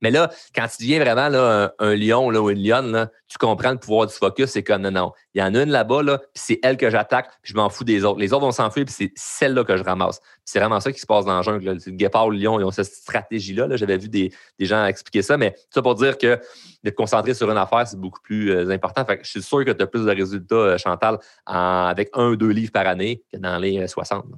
Mais 0.00 0.10
là, 0.10 0.30
quand 0.54 0.66
tu 0.68 0.82
deviens 0.82 1.00
vraiment 1.00 1.28
là, 1.28 1.74
un, 1.78 1.94
lion 1.94 2.30
là, 2.30 2.42
ou 2.42 2.50
une 2.50 2.62
lionne, 2.62 3.08
tu 3.28 3.38
comprends 3.38 3.70
le 3.70 3.78
pouvoir 3.78 4.06
du 4.06 4.12
focus. 4.12 4.50
C'est 4.50 4.62
comme 4.62 4.82
non, 4.82 4.90
non. 4.90 5.12
Il 5.34 5.40
y 5.40 5.42
en 5.42 5.54
a 5.54 5.62
une 5.62 5.70
là-bas, 5.70 6.02
là, 6.02 6.18
puis 6.18 6.28
c'est 6.34 6.60
elle 6.62 6.76
que 6.76 6.90
j'attaque, 6.90 7.28
puis 7.42 7.52
je 7.52 7.56
m'en 7.56 7.68
fous 7.70 7.84
des 7.84 8.04
autres. 8.04 8.18
Les 8.20 8.32
autres 8.32 8.44
vont 8.44 8.52
s'enfuir, 8.52 8.84
puis 8.84 8.94
c'est 8.94 9.12
celle-là 9.16 9.64
que 9.64 9.76
je 9.76 9.82
ramasse. 9.82 10.20
C'est 10.44 10.58
vraiment 10.58 10.80
ça 10.80 10.92
qui 10.92 11.00
se 11.00 11.06
passe 11.06 11.24
dans 11.24 11.36
le 11.36 11.42
jungle. 11.42 11.64
Le 11.64 11.92
guépard 11.92 12.28
le 12.28 12.38
lion, 12.38 12.60
ils 12.60 12.64
ont 12.64 12.70
cette 12.70 12.86
stratégie-là. 12.86 13.66
-là, 13.66 13.76
J'avais 13.76 13.96
vu 13.96 14.08
des, 14.08 14.30
gens 14.60 14.84
expliquer 14.86 15.22
ça, 15.22 15.36
mais 15.36 15.54
ça 15.70 15.80
pour 15.82 15.94
dire 15.94 16.18
que 16.18 16.38
d'être 16.82 16.94
concentré 16.94 17.34
sur 17.34 17.50
une 17.50 17.56
affaire, 17.56 17.86
c'est 17.86 17.98
beaucoup 17.98 18.20
plus 18.20 18.50
euh, 18.50 18.70
important. 18.70 19.06
Je 19.22 19.28
suis 19.28 19.42
sûr 19.42 19.64
que 19.64 19.70
tu 19.70 19.82
as 19.82 19.86
plus 19.86 20.04
de 20.04 20.10
résultats, 20.10 20.54
euh, 20.54 20.78
Chantal, 20.78 21.18
avec 21.46 22.10
un 22.12 22.28
ou 22.28 22.36
deux 22.36 22.50
livres 22.50 22.72
par 22.72 22.86
année 22.86 23.22
que 23.32 23.38
dans 23.38 23.58
les 23.58 23.86
60. 23.86 24.24
Euh, 24.24 24.36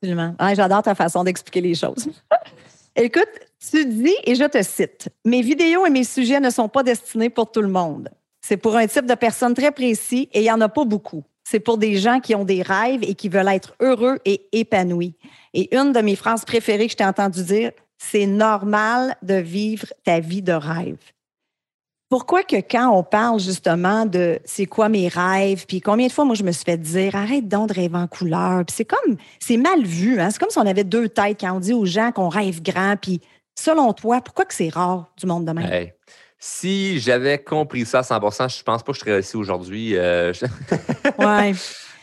Absolument. 0.00 0.34
J'adore 0.54 0.82
ta 0.82 0.94
façon 0.94 1.24
d'expliquer 1.24 1.60
les 1.60 1.74
choses. 1.74 2.08
Écoute, 2.96 3.28
tu 3.60 3.84
dis, 3.86 4.14
et 4.24 4.34
je 4.34 4.44
te 4.44 4.62
cite, 4.62 5.08
Mes 5.24 5.42
vidéos 5.42 5.86
et 5.86 5.90
mes 5.90 6.04
sujets 6.04 6.40
ne 6.40 6.50
sont 6.50 6.68
pas 6.68 6.82
destinés 6.82 7.30
pour 7.30 7.50
tout 7.50 7.62
le 7.62 7.68
monde. 7.68 8.10
C'est 8.40 8.56
pour 8.56 8.76
un 8.76 8.86
type 8.86 9.06
de 9.06 9.14
personne 9.14 9.54
très 9.54 9.72
précis 9.72 10.28
et 10.32 10.40
il 10.40 10.42
n'y 10.42 10.50
en 10.50 10.60
a 10.60 10.68
pas 10.68 10.84
beaucoup. 10.84 11.24
C'est 11.44 11.60
pour 11.60 11.78
des 11.78 11.96
gens 11.96 12.20
qui 12.20 12.34
ont 12.34 12.44
des 12.44 12.62
rêves 12.62 13.02
et 13.02 13.14
qui 13.14 13.28
veulent 13.28 13.48
être 13.48 13.74
heureux 13.80 14.18
et 14.24 14.46
épanouis. 14.52 15.14
Et 15.52 15.74
une 15.74 15.92
de 15.92 16.00
mes 16.00 16.16
phrases 16.16 16.44
préférées 16.44 16.86
que 16.86 16.92
je 16.92 16.96
t'ai 16.96 17.04
entendu 17.04 17.42
dire, 17.42 17.72
c'est 17.98 18.26
normal 18.26 19.16
de 19.22 19.34
vivre 19.34 19.86
ta 20.04 20.20
vie 20.20 20.42
de 20.42 20.52
rêve. 20.52 20.98
Pourquoi 22.10 22.42
que 22.42 22.56
quand 22.56 22.90
on 22.90 23.02
parle 23.02 23.40
justement 23.40 24.06
de 24.06 24.38
c'est 24.44 24.66
quoi 24.66 24.88
mes 24.88 25.08
rêves, 25.08 25.64
puis 25.66 25.80
combien 25.80 26.06
de 26.06 26.12
fois 26.12 26.24
moi 26.24 26.34
je 26.34 26.44
me 26.44 26.52
suis 26.52 26.64
fait 26.64 26.76
dire 26.76 27.16
arrête 27.16 27.48
donc 27.48 27.70
de 27.70 27.74
rêver 27.74 27.96
en 27.96 28.06
couleur, 28.06 28.64
puis 28.64 28.76
c'est 28.76 28.84
comme 28.84 29.16
c'est 29.40 29.56
mal 29.56 29.82
vu, 29.82 30.20
hein? 30.20 30.30
c'est 30.30 30.38
comme 30.38 30.50
si 30.50 30.58
on 30.58 30.66
avait 30.66 30.84
deux 30.84 31.08
têtes 31.08 31.40
quand 31.40 31.56
on 31.56 31.60
dit 31.60 31.72
aux 31.72 31.86
gens 31.86 32.12
qu'on 32.12 32.28
rêve 32.28 32.62
grand, 32.62 32.96
puis 33.00 33.20
selon 33.54 33.92
toi, 33.92 34.20
pourquoi 34.20 34.44
que 34.44 34.54
c'est 34.54 34.68
rare 34.68 35.10
du 35.18 35.26
monde 35.26 35.44
de 35.44 35.52
même? 35.52 35.90
Si 36.38 36.98
j'avais 37.00 37.42
compris 37.42 37.86
ça 37.86 38.00
à 38.00 38.02
100 38.02 38.48
je 38.48 38.62
pense 38.62 38.82
pas 38.82 38.92
que 38.92 38.98
je 38.98 39.04
serais 39.04 39.20
ici 39.20 39.36
aujourd'hui. 39.36 39.96
Euh, 39.96 40.32
ouais. 41.18 41.54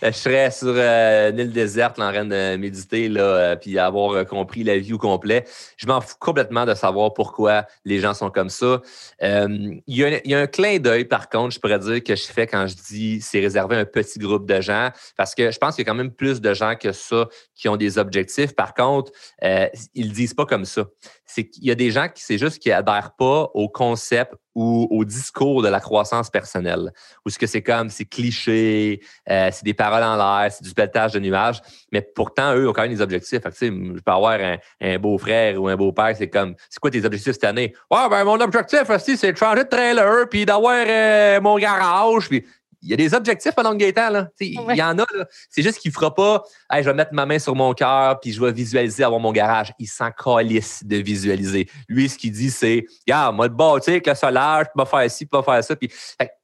je 0.02 0.12
serais 0.12 0.50
sur 0.50 0.74
euh, 0.76 1.30
une 1.30 1.40
île 1.40 1.52
déserte 1.52 2.00
en 2.00 2.12
train 2.12 2.26
de 2.26 2.56
méditer, 2.56 3.08
là, 3.08 3.22
euh, 3.22 3.56
puis 3.56 3.78
avoir 3.78 4.12
euh, 4.12 4.24
compris 4.24 4.64
la 4.64 4.78
vie 4.78 4.94
au 4.94 4.98
complet. 4.98 5.46
Je 5.78 5.86
m'en 5.86 6.02
fous 6.02 6.16
complètement 6.20 6.66
de 6.66 6.74
savoir 6.74 7.14
pourquoi 7.14 7.68
les 7.86 8.00
gens 8.00 8.14
sont 8.14 8.32
comme 8.32 8.50
ça. 8.50 8.82
Il 9.22 9.82
y, 9.88 10.02
y, 10.02 10.34
a 10.34 10.40
un 10.40 10.48
clin 10.48 10.80
d'œil, 10.80 11.06
par 11.06 11.30
contre, 11.30 11.54
je 11.54 11.60
pourrais 11.60 11.80
dire 11.80 12.04
que 12.04 12.16
je 12.16 12.24
fais 12.24 12.48
quand 12.48 12.66
je 12.68 12.76
dis 12.76 13.22
c'est 13.22 13.40
réservé 13.40 13.76
à 13.76 13.80
un 13.80 13.86
petit 13.86 14.18
groupe 14.18 14.48
de 14.48 14.60
gens, 14.60 14.90
parce 15.18 15.36
que 15.36 15.52
je 15.52 15.58
pense 15.58 15.76
qu'il 15.76 15.86
y 15.86 15.88
a 15.88 15.92
quand 15.92 15.98
même 15.98 16.12
plus 16.12 16.42
de 16.42 16.54
gens 16.54 16.76
que 16.76 16.92
ça 16.92 17.28
qui 17.56 17.70
ont 17.70 17.78
des 17.78 17.98
objectifs. 17.98 18.56
Par 18.56 18.74
contre, 18.74 19.12
ils 19.42 20.08
le 20.08 20.14
disent 20.14 20.34
pas 20.34 20.46
comme 20.46 20.66
ça. 20.66 20.86
C'est 21.34 21.48
qu'il 21.48 21.66
y 21.66 21.72
a 21.72 21.76
des 21.76 21.92
gens 21.92 22.10
qui, 22.10 22.24
c'est 22.24 22.38
juste 22.38 22.60
qui 22.60 22.72
adhèrent 22.72 23.14
pas 23.18 23.50
au 23.54 23.70
concept 23.70 24.34
ou 24.54 24.88
au 24.92 25.06
discours 25.06 25.62
de 25.62 25.70
la 25.70 25.80
croissance 25.80 26.30
personnelle, 26.30 26.92
ou 27.26 27.30
ce 27.30 27.40
que 27.40 27.48
c'est 27.48 27.62
comme, 27.62 27.90
c'est 27.90 28.04
cliché, 28.04 29.02
euh, 29.30 29.50
c'est 29.50 29.64
des 29.64 29.74
paroles 29.74 30.04
en 30.04 30.18
l'air, 30.18 30.52
c'est 30.52 30.64
du 30.64 30.74
pelletage 30.74 31.14
de 31.14 31.20
nuages, 31.20 31.62
mais 31.92 32.02
pourtant, 32.02 32.54
eux 32.56 32.68
ont 32.68 32.74
quand 32.74 32.82
même 32.82 32.94
des 32.94 33.02
objectifs. 33.02 33.42
Fait 33.42 33.50
que, 33.50 33.56
je 33.58 34.02
peux 34.02 34.12
avoir 34.12 34.38
un, 34.82 35.00
beau-frère 35.00 35.62
ou 35.62 35.70
un 35.70 35.78
beau-père, 35.78 36.14
c'est 36.18 36.30
comme, 36.30 36.56
c'est 36.70 36.80
quoi 36.80 36.92
tes 36.92 37.06
objectifs 37.06 37.34
cette 37.34 37.46
année? 37.46 37.74
Ouais, 37.90 38.10
ben 38.10 38.26
mon 38.26 38.40
objectif 38.42 38.90
aussi, 38.90 39.16
c'est 39.16 39.32
de 39.32 39.38
changer 39.38 39.64
de 39.64 39.70
trailer, 39.70 40.28
puis 40.30 40.46
d'avoir 40.46 40.84
euh, 40.86 41.40
mon 41.40 41.58
garage, 41.58 42.28
puis 42.28 42.46
il 42.82 42.90
y 42.90 42.94
a 42.94 42.98
des 42.98 43.14
objectifs 43.14 43.54
à 43.56 43.64
longue 43.64 43.82
Là. 43.82 44.28
Il 44.40 44.76
y 44.76 44.82
en 44.82 44.98
a. 45.00 45.06
C'est 45.50 45.62
juste 45.62 45.80
qu'il 45.80 45.90
ne 45.90 45.94
fera 45.94 46.14
pas 46.14 46.44
je 46.74 46.82
vais 46.82 46.94
mettre 46.94 47.14
ma 47.14 47.26
main 47.26 47.40
sur 47.40 47.56
mon 47.56 47.74
cœur 47.74 48.20
puis 48.20 48.32
je 48.32 48.42
vais 48.42 48.52
visualiser 48.52 49.04
avoir 49.04 49.20
mon 49.20 49.32
garage. 49.32 49.74
Il 49.80 49.88
s'en 49.88 50.12
calisse 50.12 50.84
de 50.84 50.98
visualiser. 50.98 51.68
Lui, 51.88 52.10
ce 52.10 52.18
qu'il 52.18 52.32
dit, 52.32 52.50
c'est 52.50 52.86
Regarde, 53.08 53.36
moi, 53.36 53.48
le 53.48 53.54
bâtir 53.54 53.92
avec 53.94 54.08
le 54.08 54.16
solaire, 54.16 54.64
je 54.66 54.82
peux 54.82 54.88
faire 54.88 55.12
ci, 55.12 55.26
je 55.26 55.38
peux 55.38 55.44
faire 55.44 55.64
ça. 55.64 55.76
Puis, 55.76 55.92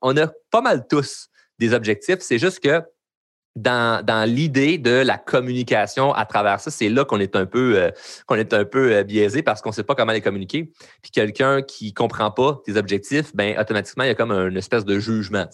on 0.01 0.15
a 0.17 0.27
pas 0.51 0.61
mal 0.61 0.85
tous 0.87 1.29
des 1.57 1.73
objectifs. 1.73 2.19
C'est 2.19 2.39
juste 2.39 2.59
que 2.59 2.81
dans, 3.57 4.29
l'idée 4.29 4.77
de 4.77 4.91
la 4.91 5.17
communication 5.17 6.13
à 6.13 6.25
travers 6.25 6.59
ça, 6.59 6.71
c'est 6.71 6.89
là 6.89 7.05
qu'on 7.05 7.19
est 7.19 7.35
un 7.35 7.45
peu 7.45 7.77
euh, 7.77 7.91
qu'on 8.25 8.35
est 8.35 8.53
un 8.53 8.65
peu 8.65 8.93
euh, 8.93 9.03
biaisé 9.03 9.41
parce 9.41 9.61
qu'on 9.61 9.69
ne 9.69 9.73
sait 9.75 9.83
pas 9.83 9.95
comment 9.95 10.11
les 10.11 10.21
communiquer. 10.21 10.71
Puis 11.01 11.11
quelqu'un 11.11 11.61
qui 11.61 11.93
comprend 11.93 12.31
pas 12.31 12.61
tes 12.65 12.77
objectifs, 12.77 13.35
ben 13.35 13.57
automatiquement 13.59 14.03
il 14.03 14.07
y 14.07 14.11
a 14.11 14.15
comme 14.15 14.31
une 14.31 14.57
espèce 14.57 14.85
de 14.85 14.99
jugement. 14.99 15.47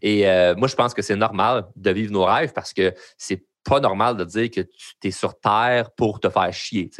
Et 0.00 0.28
euh, 0.28 0.54
moi 0.56 0.68
je 0.68 0.74
pense 0.74 0.94
que 0.94 1.02
c'est 1.02 1.16
normal 1.16 1.66
de 1.76 1.90
vivre 1.90 2.12
nos 2.12 2.24
rêves 2.24 2.52
parce 2.52 2.72
que 2.72 2.94
c'est 3.18 3.44
pas 3.64 3.80
normal 3.80 4.16
de 4.16 4.24
dire 4.24 4.50
que 4.50 4.60
tu 4.60 5.08
es 5.08 5.10
sur 5.10 5.38
terre 5.38 5.90
pour 5.92 6.20
te 6.20 6.28
faire 6.28 6.52
chier. 6.52 6.90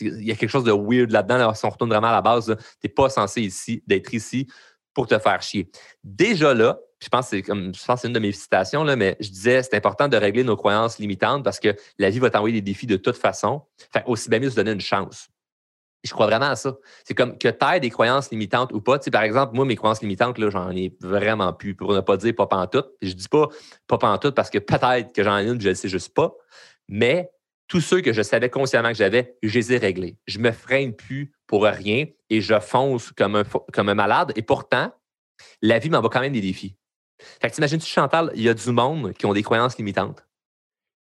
Il 0.00 0.24
y 0.24 0.32
a 0.32 0.34
quelque 0.34 0.50
chose 0.50 0.64
de 0.64 0.72
weird 0.72 1.10
là-dedans. 1.10 1.54
si 1.54 1.64
on 1.64 1.70
retourne 1.70 1.90
vraiment 1.90 2.08
à 2.08 2.12
la 2.12 2.22
base, 2.22 2.46
tu 2.46 2.86
n'es 2.86 2.92
pas 2.92 3.08
censé 3.08 3.42
ici 3.42 3.82
d'être 3.86 4.12
ici 4.12 4.46
pour 4.94 5.06
te 5.06 5.18
faire 5.18 5.40
chier. 5.42 5.70
Déjà 6.02 6.54
là, 6.54 6.78
je 7.02 7.08
pense 7.08 7.30
que 7.30 7.42
c'est 7.42 8.06
une 8.06 8.12
de 8.12 8.18
mes 8.20 8.30
citations, 8.30 8.84
là, 8.84 8.94
mais 8.94 9.16
je 9.18 9.28
disais 9.28 9.62
c'est 9.64 9.74
important 9.74 10.06
de 10.06 10.16
régler 10.16 10.44
nos 10.44 10.56
croyances 10.56 11.00
limitantes 11.00 11.42
parce 11.42 11.58
que 11.58 11.74
la 11.98 12.10
vie 12.10 12.20
va 12.20 12.30
t'envoyer 12.30 12.54
des 12.54 12.62
défis 12.62 12.86
de 12.86 12.96
toute 12.96 13.16
façon. 13.16 13.62
Fait 13.92 14.04
aussi 14.06 14.30
bien 14.30 14.38
mieux 14.38 14.50
se 14.50 14.54
donner 14.54 14.70
une 14.70 14.80
chance. 14.80 15.28
je 16.04 16.12
crois 16.12 16.26
vraiment 16.26 16.46
à 16.46 16.54
ça. 16.54 16.76
C'est 17.04 17.14
comme 17.14 17.38
que 17.38 17.48
tu 17.48 17.80
des 17.80 17.90
croyances 17.90 18.30
limitantes 18.30 18.72
ou 18.72 18.80
pas. 18.80 19.00
Tu 19.00 19.10
par 19.10 19.22
exemple, 19.22 19.56
moi, 19.56 19.64
mes 19.64 19.74
croyances 19.74 20.00
limitantes, 20.00 20.36
j'en 20.50 20.70
ai 20.70 20.96
vraiment 21.00 21.52
plus, 21.52 21.74
pour 21.74 21.92
ne 21.92 22.00
pas 22.00 22.16
dire 22.16 22.36
pas 22.36 22.46
pantoute. 22.46 22.88
Je 23.02 23.14
dis 23.14 23.28
pas 23.28 23.48
pas 23.88 23.98
pantoute 23.98 24.36
parce 24.36 24.50
que 24.50 24.58
peut-être 24.58 25.12
que 25.12 25.24
j'en 25.24 25.38
ai 25.38 25.48
une, 25.48 25.60
je 25.60 25.70
ne 25.70 25.74
sais 25.74 25.88
juste 25.88 26.14
pas. 26.14 26.32
Mais 26.88 27.32
tous 27.66 27.80
ceux 27.80 28.00
que 28.00 28.12
je 28.12 28.22
savais 28.22 28.48
consciemment 28.48 28.90
que 28.90 28.96
j'avais, 28.96 29.36
je 29.42 29.58
les 29.58 29.72
ai 29.72 29.78
réglés. 29.78 30.18
Je 30.28 30.38
me 30.38 30.52
freine 30.52 30.94
plus 30.94 31.32
pour 31.48 31.64
rien 31.64 32.06
et 32.30 32.40
je 32.40 32.60
fonce 32.60 33.10
comme 33.10 33.34
un, 33.34 33.44
comme 33.72 33.88
un 33.88 33.94
malade. 33.94 34.32
Et 34.36 34.42
pourtant, 34.42 34.92
la 35.62 35.80
vie 35.80 35.90
m'envoie 35.90 36.10
quand 36.10 36.20
même 36.20 36.32
des 36.32 36.40
défis. 36.40 36.76
Fait 37.40 37.50
que 37.50 37.54
t'imagines-tu, 37.54 37.86
Chantal, 37.86 38.30
il 38.34 38.42
y 38.42 38.48
a 38.48 38.54
du 38.54 38.70
monde 38.70 39.12
qui 39.14 39.26
ont 39.26 39.32
des 39.32 39.42
croyances 39.42 39.78
limitantes, 39.78 40.24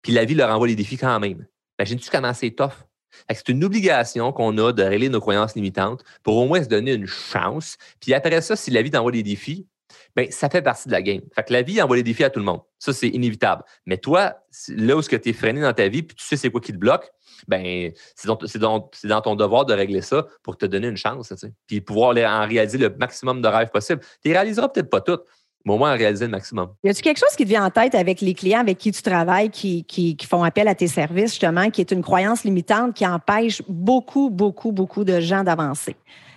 puis 0.02 0.14
la 0.14 0.26
vie 0.26 0.36
leur 0.36 0.50
envoie 0.54 0.68
des 0.68 0.76
défis 0.76 0.98
quand 0.98 1.20
même. 1.20 1.46
Imagines-tu 1.80 2.10
comment 2.10 2.34
c'est 2.34 2.52
tough? 2.52 2.86
C'est 3.34 3.50
une 3.50 3.64
obligation 3.64 4.32
qu'on 4.32 4.58
a 4.58 4.72
de 4.72 4.84
régler 4.84 5.10
nos 5.10 5.20
croyances 5.20 5.56
limitantes 5.56 6.04
pour 6.24 6.38
au 6.38 6.48
moins 6.48 6.64
se 6.64 6.70
donner 6.70 6.94
une 6.94 7.08
chance. 7.08 7.78
Puis 8.00 8.14
après 8.14 8.42
ça, 8.42 8.56
si 8.56 8.72
la 8.72 8.82
vie 8.82 8.92
t'envoie 8.92 9.12
des 9.12 9.24
défis, 9.24 9.68
ben, 10.16 10.30
ça 10.32 10.50
fait 10.50 10.62
partie 10.62 10.88
de 10.88 10.94
la 10.94 11.02
game. 11.02 11.22
Fait 11.34 11.44
que 11.44 11.54
la 11.54 11.62
vie 11.62 11.82
envoie 11.82 11.98
des 11.98 12.04
défis 12.04 12.24
à 12.24 12.30
tout 12.30 12.40
le 12.40 12.46
monde. 12.46 12.62
Ça, 12.78 12.94
c'est 12.94 13.08
inévitable. 13.08 13.64
Mais 13.86 13.98
toi, 13.98 14.36
là 14.70 14.96
où 14.96 15.02
tu 15.02 15.16
es 15.16 15.34
freiné 15.34 15.62
dans 15.62 15.74
ta 15.74 15.88
vie, 15.88 16.04
puis 16.04 16.16
tu 16.16 16.26
sais 16.26 16.38
c'est 16.38 16.50
quoi 16.50 16.62
qui 16.62 16.72
te 16.72 16.78
bloque, 16.78 17.10
ben, 17.48 17.92
c'est 18.16 18.28
dans, 18.28 18.90
dans, 19.04 19.22
ton 19.22 19.36
devoir 19.36 19.66
de 19.66 19.74
régler 19.74 20.02
ça 20.02 20.28
pour 20.44 20.58
te 20.58 20.66
donner 20.66 20.88
une 20.88 20.98
chance. 20.98 21.34
Puis 21.68 21.82
pouvoir 21.82 22.10
en 22.12 22.48
réaliser 22.48 22.78
le 22.78 22.90
maximum 22.90 23.42
de 23.42 23.48
rêves 23.48 23.70
possible. 23.70 24.02
Tu 24.22 24.30
ne 24.30 24.34
réaliseras 24.34 24.70
peut-être 24.70 24.90
pas 24.90 25.02
toutes, 25.02 25.24
mais 25.66 25.74
au 25.74 25.78
moins 25.78 25.94
réaliser 25.94 26.26
le 26.26 26.32
maximum. 26.32 26.70
Y 26.84 26.90
a-t-il 26.90 27.02
quelque 27.04 27.20
chose 27.20 27.36
qui 27.36 27.44
te 27.44 27.50
vient 27.50 27.66
en 27.66 27.70
tête 27.70 27.96
avec 27.96 28.22
les 28.22 28.34
clients 28.34 28.62
avec 28.62 28.78
qui 28.78 28.92
tu 28.92 29.02
travailles, 29.02 29.50
qui, 29.50 29.84
qui, 29.84 30.18
font 30.28 30.44
appel 30.44 30.68
à 30.68 30.76
tes 30.76 30.88
services, 30.88 31.32
justement, 31.32 31.70
qui 31.70 31.82
est 31.82 31.92
une 31.92 32.02
croyance 32.02 32.44
limitante 32.44 32.94
qui 32.94 33.06
empêche 33.06 33.62
beaucoup, 33.68 34.30
beaucoup, 34.30 34.72
beaucoup 34.72 35.04
de 35.04 35.20
gens 35.20 35.44
d'avancer? 35.44 35.96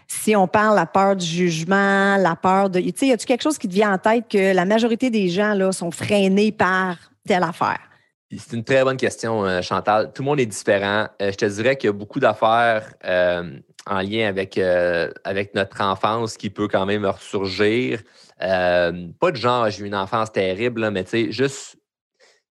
Si 0.08 0.36
on 0.36 0.46
parle 0.46 0.76
la 0.76 0.86
peur 0.86 1.16
du 1.16 1.24
jugement, 1.24 2.16
la 2.16 2.36
peur 2.36 2.68
de. 2.68 2.80
Tu 2.80 2.92
sais, 2.94 3.06
y 3.06 3.12
a-t-il 3.12 3.26
quelque 3.26 3.42
chose 3.42 3.56
qui 3.56 3.68
te 3.68 3.72
vient 3.72 3.94
en 3.94 3.98
tête 3.98 4.24
que 4.28 4.54
la 4.54 4.64
majorité 4.64 5.08
des 5.08 5.28
gens 5.28 5.54
là, 5.54 5.72
sont 5.72 5.90
freinés 5.90 6.52
par 6.52 6.96
telle 7.26 7.44
affaire? 7.44 7.78
C'est 8.38 8.56
une 8.56 8.64
très 8.64 8.82
bonne 8.82 8.96
question, 8.96 9.44
euh, 9.44 9.60
Chantal. 9.60 10.10
Tout 10.12 10.22
le 10.22 10.26
monde 10.26 10.40
est 10.40 10.46
différent. 10.46 11.06
Euh, 11.20 11.30
je 11.30 11.36
te 11.36 11.44
dirais 11.44 11.76
qu'il 11.76 11.88
y 11.88 11.90
a 11.90 11.92
beaucoup 11.92 12.18
d'affaires 12.18 12.92
euh, 13.04 13.58
en 13.86 14.00
lien 14.00 14.26
avec, 14.28 14.58
avec 15.24 15.54
notre 15.54 15.80
enfance 15.80 16.36
qui 16.36 16.50
peut 16.50 16.68
quand 16.68 16.86
même 16.86 17.04
ressurgir. 17.04 18.00
Euh, 18.42 19.08
pas 19.18 19.30
de 19.30 19.36
genre, 19.36 19.70
j'ai 19.70 19.84
eu 19.84 19.86
une 19.86 19.94
enfance 19.94 20.32
terrible, 20.32 20.90
mais 20.90 21.04
tu 21.04 21.10
sais, 21.10 21.32
juste 21.32 21.76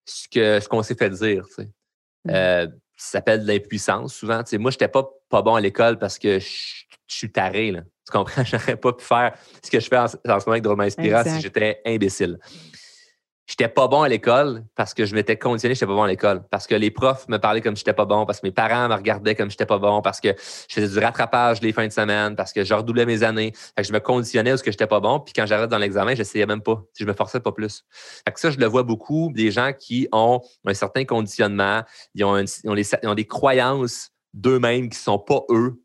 ce 0.05 0.27
qu'on 0.27 0.61
ce 0.61 0.67
qu'on 0.67 0.83
s'est 0.83 0.95
fait 0.95 1.09
dire. 1.09 1.45
Tu 1.47 1.53
sais. 1.53 1.69
Mmh. 2.25 2.31
Euh, 2.31 2.67
ça 2.97 3.17
s'appelle 3.17 3.43
de 3.43 3.47
l'impuissance 3.47 4.13
souvent. 4.13 4.43
Tu 4.43 4.51
sais, 4.51 4.57
moi, 4.57 4.71
je 4.71 4.75
n'étais 4.75 4.87
pas, 4.87 5.09
pas 5.29 5.41
bon 5.41 5.55
à 5.55 5.61
l'école 5.61 5.97
parce 5.97 6.19
que 6.19 6.39
je, 6.39 6.85
suis 7.07 7.31
taré. 7.31 7.71
Là. 7.71 7.81
Tu 8.05 8.11
comprends? 8.11 8.43
J'aurais 8.45 8.77
pas 8.77 8.93
pu 8.93 9.03
faire 9.03 9.33
ce 9.63 9.71
que 9.71 9.79
je 9.79 9.87
fais 9.87 9.97
en, 9.97 10.07
ce 10.07 10.17
moment 10.23 10.41
avec 10.47 10.63
Drôlement 10.63 10.83
Inspirant 10.83 11.23
si 11.23 11.41
j'étais 11.41 11.81
imbécile 11.85 12.37
j'étais 13.51 13.67
pas 13.67 13.89
bon 13.89 14.01
à 14.01 14.07
l'école 14.07 14.63
parce 14.75 14.93
que 14.93 15.05
je 15.05 15.13
m'étais 15.13 15.35
conditionné, 15.35 15.75
j'étais 15.75 15.85
pas 15.85 15.93
bon 15.93 16.03
à 16.03 16.07
l'école. 16.07 16.41
Parce 16.49 16.67
que 16.67 16.75
les 16.75 16.89
profs 16.89 17.27
me 17.27 17.37
parlaient 17.37 17.59
comme 17.59 17.75
j'étais 17.75 17.91
pas 17.93 18.05
bon, 18.05 18.25
parce 18.25 18.39
que 18.39 18.47
mes 18.47 18.51
parents 18.51 18.87
me 18.87 18.95
regardaient 18.95 19.35
comme 19.35 19.51
j'étais 19.51 19.65
pas 19.65 19.77
bon, 19.77 20.01
parce 20.01 20.21
que 20.21 20.29
je 20.29 20.73
faisais 20.73 20.87
du 20.87 21.03
rattrapage 21.03 21.61
les 21.61 21.73
fins 21.73 21.85
de 21.85 21.91
semaine, 21.91 22.35
parce 22.37 22.53
que 22.53 22.63
je 22.63 22.73
redoublais 22.73 23.05
mes 23.05 23.23
années. 23.23 23.51
Que 23.75 23.83
je 23.83 23.91
me 23.91 23.99
conditionnais 23.99 24.55
ce 24.55 24.63
que 24.63 24.71
j'étais 24.71 24.87
pas 24.87 25.01
bon, 25.01 25.19
puis 25.19 25.33
quand 25.33 25.45
j'arrête 25.45 25.69
dans 25.69 25.77
l'examen, 25.77 26.15
j'essayais 26.15 26.45
même 26.45 26.61
pas. 26.61 26.81
Je 26.97 27.03
me 27.03 27.13
forçais 27.13 27.41
pas 27.41 27.51
plus. 27.51 27.83
Fait 28.25 28.31
que 28.31 28.39
ça, 28.39 28.51
je 28.51 28.57
le 28.57 28.65
vois 28.67 28.83
beaucoup, 28.83 29.31
des 29.33 29.51
gens 29.51 29.73
qui 29.77 30.07
ont 30.13 30.39
un 30.65 30.73
certain 30.73 31.03
conditionnement, 31.03 31.81
ils 32.15 32.23
ont, 32.23 32.37
ils 32.37 33.07
ont 33.07 33.15
des 33.15 33.27
croyances 33.27 34.11
d'eux-mêmes 34.33 34.89
qui 34.89 34.97
sont 34.97 35.19
pas 35.19 35.41
eux, 35.49 35.81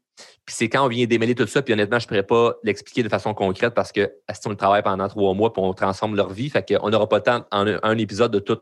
puis 0.46 0.54
c'est 0.54 0.68
quand 0.68 0.85
on 0.85 0.88
vient 0.88 1.06
démêler 1.06 1.35
tout 1.35 1.46
ça, 1.48 1.61
puis 1.61 1.74
honnêtement, 1.74 1.98
je 1.98 2.04
ne 2.04 2.09
pourrais 2.09 2.22
pas 2.22 2.54
l'expliquer 2.62 3.02
de 3.02 3.09
façon 3.09 3.35
concrète 3.35 3.74
parce 3.74 3.90
que 3.90 4.12
si 4.32 4.46
on 4.46 4.50
le 4.50 4.56
travaille 4.56 4.82
pendant 4.82 5.09
trois 5.09 5.35
mois, 5.35 5.52
puis 5.52 5.61
on 5.61 5.74
transforme 5.74 6.14
leur 6.14 6.32
vie, 6.32 6.48
fait 6.48 6.64
qu'on 6.64 6.88
n'aura 6.88 7.09
pas 7.09 7.16
le 7.16 7.22
temps 7.24 7.46
en 7.50 7.66
un, 7.66 7.98
épisode 7.98 8.30
de 8.30 8.38
tout 8.38 8.61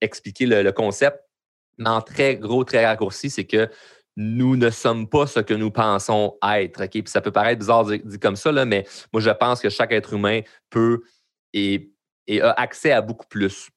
expliquer 0.00 0.46
le, 0.46 0.72
concept. 0.72 1.18
Mais 1.76 1.90
en 1.90 2.00
très 2.00 2.36
gros, 2.36 2.64
très 2.64 2.86
raccourci, 2.86 3.28
c'est 3.28 3.44
que 3.44 3.68
nous 4.16 4.56
ne 4.56 4.70
sommes 4.70 5.10
pas 5.10 5.26
ce 5.26 5.40
que 5.40 5.52
nous 5.52 5.70
pensons 5.70 6.38
être. 6.42 6.86
Puis 6.86 7.02
ça 7.04 7.20
peut 7.20 7.32
paraître 7.32 7.58
bizarre 7.58 7.84
dit, 7.84 8.18
comme 8.18 8.36
ça, 8.36 8.50
là, 8.50 8.64
mais 8.64 8.86
moi, 9.12 9.20
je 9.20 9.28
pense 9.28 9.60
que 9.60 9.68
chaque 9.68 9.92
être 9.92 10.14
humain 10.14 10.40
peut 10.70 11.02
et 11.52 11.92
a 12.40 12.52
accès 12.52 12.92
à 12.92 13.02
beaucoup 13.02 13.26
plus. 13.26 13.68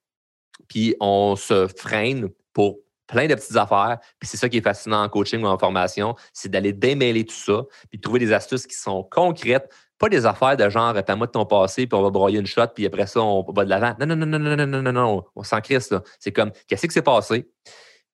Puis 0.69 0.95
on 1.01 1.35
se 1.35 1.67
freine 1.67 2.29
pour 2.53 2.79
plein 3.09 3.27
de 3.27 3.35
petites 3.35 3.57
affaires. 3.57 3.97
Puis 4.19 4.29
c'est 4.29 4.37
ça 4.37 4.47
qui 4.47 4.57
est 4.57 4.61
fascinant 4.61 5.03
en 5.03 5.09
coaching 5.09 5.43
ou 5.43 5.47
en 5.47 5.57
formation, 5.57 6.15
c'est 6.31 6.49
d'aller 6.49 6.71
démêler 6.71 7.25
tout 7.25 7.35
ça, 7.35 7.63
puis 7.89 7.97
de 7.97 8.01
trouver 8.01 8.19
des 8.19 8.31
astuces 8.31 8.65
qui 8.65 8.75
sont 8.75 9.03
concrètes, 9.03 9.69
pas 9.97 10.07
des 10.07 10.25
affaires 10.25 10.55
de 10.55 10.69
genre, 10.69 10.93
réponds-moi 10.93 11.27
de 11.27 11.31
ton 11.31 11.45
passé, 11.45 11.85
puis 11.85 11.99
on 11.99 12.03
va 12.03 12.09
broyer 12.09 12.39
une 12.39 12.45
shot, 12.45 12.67
puis 12.73 12.85
après 12.85 13.07
ça, 13.07 13.21
on 13.21 13.43
va 13.51 13.65
de 13.65 13.69
l'avant. 13.69 13.95
Non, 13.99 14.05
non, 14.05 14.15
non, 14.15 14.25
non, 14.25 14.39
non, 14.39 14.55
non, 14.55 14.67
non, 14.67 14.81
non, 14.81 14.93
non, 14.93 15.23
on 15.35 15.43
s'en 15.43 15.59
crisse, 15.59 15.91
là. 15.91 16.01
C'est 16.19 16.31
comme, 16.31 16.51
qu'est-ce 16.67 16.87
qui 16.87 16.93
s'est 16.93 17.01
passé? 17.01 17.49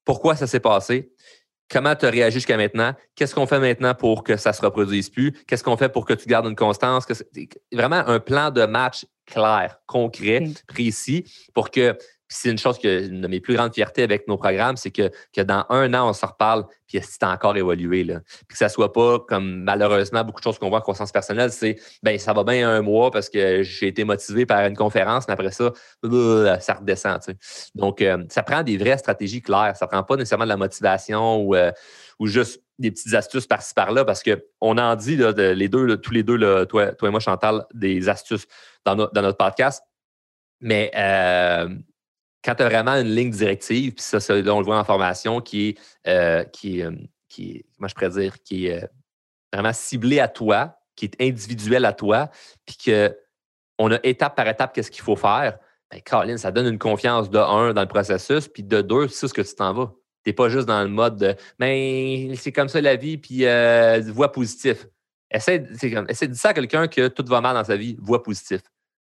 Pourquoi 0.04 0.36
ça 0.36 0.48
s'est 0.48 0.60
passé? 0.60 1.12
Comment 1.70 1.96
tu 1.96 2.06
as 2.06 2.10
réagi 2.10 2.36
jusqu'à 2.36 2.58
maintenant? 2.58 2.94
Qu'est-ce 3.16 3.34
qu'on 3.34 3.48
fait 3.48 3.60
maintenant 3.60 3.96
pour 3.96 4.24
que 4.24 4.38
ça 4.38 4.52
ne 4.52 4.56
se 4.56 4.62
reproduise 4.62 5.10
plus? 5.10 5.32
Qu'est-ce 5.48 5.64
qu'on 5.64 5.78
fait 5.78 5.90
pour 5.90 6.06
que 6.06 6.14
tu 6.14 6.28
gardes 6.28 6.46
une 6.46 6.56
constance? 6.56 7.06
Vraiment 7.72 8.08
un 8.08 8.20
plan 8.20 8.52
de 8.52 8.66
match 8.66 9.06
clair, 9.26 9.80
concret, 9.88 10.44
précis, 10.68 11.26
pour 11.56 11.72
que 11.72 11.98
c'est 12.28 12.50
une 12.50 12.58
chose 12.58 12.80
que 12.80 13.08
une 13.08 13.22
de 13.22 13.28
mes 13.28 13.40
plus 13.40 13.56
grandes 13.56 13.74
fiertés 13.74 14.04
avec 14.04 14.28
nos 14.28 14.38
programmes, 14.38 14.78
c'est 14.78 14.92
que, 14.92 15.12
que 15.34 15.42
dans 15.42 15.66
un 15.70 15.94
an, 15.94 16.10
on 16.10 16.14
se 16.14 16.26
reparle, 16.26 16.66
puis 16.88 17.00
c'est 17.02 17.24
encore 17.24 17.56
évolué. 17.56 18.04
Là. 18.04 18.22
Puis 18.26 18.48
que 18.50 18.58
ça 18.58 18.70
soit 18.70 18.92
pas 18.92 19.20
comme 19.20 19.64
malheureusement 19.64 20.24
beaucoup 20.24 20.40
de 20.40 20.44
choses 20.44 20.58
qu'on 20.58 20.70
voit 20.70 20.80
en 20.80 20.82
croissance 20.82 21.12
personnelle, 21.12 21.52
c'est 21.52 21.78
ben 22.02 22.18
ça 22.18 22.34
va 22.34 22.44
bien 22.44 22.70
un 22.70 22.82
mois 22.82 23.12
parce 23.12 23.30
que 23.30 23.62
j'ai 23.64 23.88
été 23.88 24.04
motivé 24.04 24.46
par 24.46 24.66
une 24.66 24.76
conférence, 24.76 25.28
mais 25.28 25.34
après 25.34 25.52
ça, 25.52 25.72
ça 26.60 26.74
redescend. 26.74 27.20
Donc, 27.76 28.02
euh, 28.02 28.24
ça 28.30 28.44
prend 28.44 28.64
des 28.64 28.78
vraies 28.78 28.98
stratégies 28.98 29.42
claires. 29.42 29.76
Ça 29.76 29.88
prend 29.88 30.04
pas 30.04 30.16
nécessairement 30.16 30.46
de 30.46 30.50
la 30.50 30.58
motivation 30.58 31.38
ou, 31.42 31.56
euh, 31.56 31.72
ou 32.20 32.28
juste 32.28 32.62
des 32.80 32.92
petites 32.92 33.14
astuces 33.14 33.48
par-ci 33.48 33.74
par-là 33.74 34.04
parce 34.04 34.22
qu'on 34.24 34.78
en 34.78 34.96
dit 34.96 35.18
les 35.18 35.70
deux, 35.70 35.98
tous 35.98 36.12
les 36.12 36.24
deux, 36.24 36.66
toi, 36.66 36.92
toi 36.94 37.08
et 37.08 37.12
moi, 37.12 37.20
Chantal, 37.20 37.66
des 37.74 38.10
astuces 38.10 38.48
dans, 38.84 38.96
dans 38.96 39.22
notre 39.22 39.38
podcast. 39.38 39.84
Mais 40.62 40.92
euh, 40.96 41.70
quand 42.46 42.54
tu 42.54 42.64
as 42.64 42.70
vraiment 42.70 42.92
une 42.92 43.14
ligne 43.14 43.32
directive, 43.32 43.94
puis 43.96 44.04
ça, 44.04 44.20
on 44.30 44.60
le 44.60 44.66
voit 44.66 44.78
en 44.78 44.84
formation, 44.84 45.42
qui 45.42 45.70
est, 45.70 45.80
euh, 46.08 46.44
qui, 46.44 46.84
euh, 46.84 46.92
qui 47.28 47.66
comment 47.76 47.88
je 47.88 47.96
pourrais 47.96 48.10
dire, 48.10 48.36
qui 48.44 48.68
est 48.68 48.84
euh, 48.84 48.88
vraiment 49.52 49.74
ciblée 49.74 50.20
à 50.20 50.28
toi, 50.28 50.78
qui 50.96 51.06
est 51.06 51.16
individuelle 51.20 51.86
à 51.86 51.94
toi, 51.94 52.30
puis 52.66 52.78
qu'on 52.86 53.92
a 53.92 54.00
étape 54.04 54.36
par 54.36 54.48
étape 54.48 54.74
qu'est-ce 54.74 54.92
qu'il 54.92 55.04
faut 55.04 55.16
faire, 55.16 55.58
bien, 55.90 56.00
Caroline, 56.02 56.38
ça 56.38 56.52
donne 56.52 56.68
une 56.68 56.78
confiance 56.78 57.32
de 57.32 57.40
un 57.40 57.74
dans 57.74 57.82
le 57.82 57.88
processus, 57.88 58.48
puis 58.48 58.62
de 58.62 58.82
deux, 58.82 59.08
c'est 59.08 59.28
ce 59.28 59.34
que 59.34 59.42
tu 59.42 59.56
t'en 59.56 59.74
vas. 59.74 59.92
Tu 60.24 60.30
n'es 60.30 60.34
pas 60.34 60.50
juste 60.50 60.68
dans 60.68 60.84
le 60.84 60.90
mode 60.90 61.18
de 61.18 61.36
mais 61.60 62.28
ben, 62.28 62.36
c'est 62.36 62.52
comme 62.52 62.70
ça 62.70 62.80
la 62.80 62.96
vie, 62.96 63.18
puis 63.18 63.46
voix 64.12 64.32
positif. 64.32 64.88
Essaie, 65.32 65.66
essaie 66.08 66.28
de 66.28 66.34
dire 66.34 66.42
ça 66.42 66.50
à 66.50 66.54
quelqu'un 66.54 66.88
que 66.88 67.08
tout 67.08 67.26
va 67.28 67.42
mal 67.42 67.56
dans 67.56 67.64
sa 67.64 67.76
vie, 67.76 67.98
voix 68.00 68.22
positif. 68.22 68.62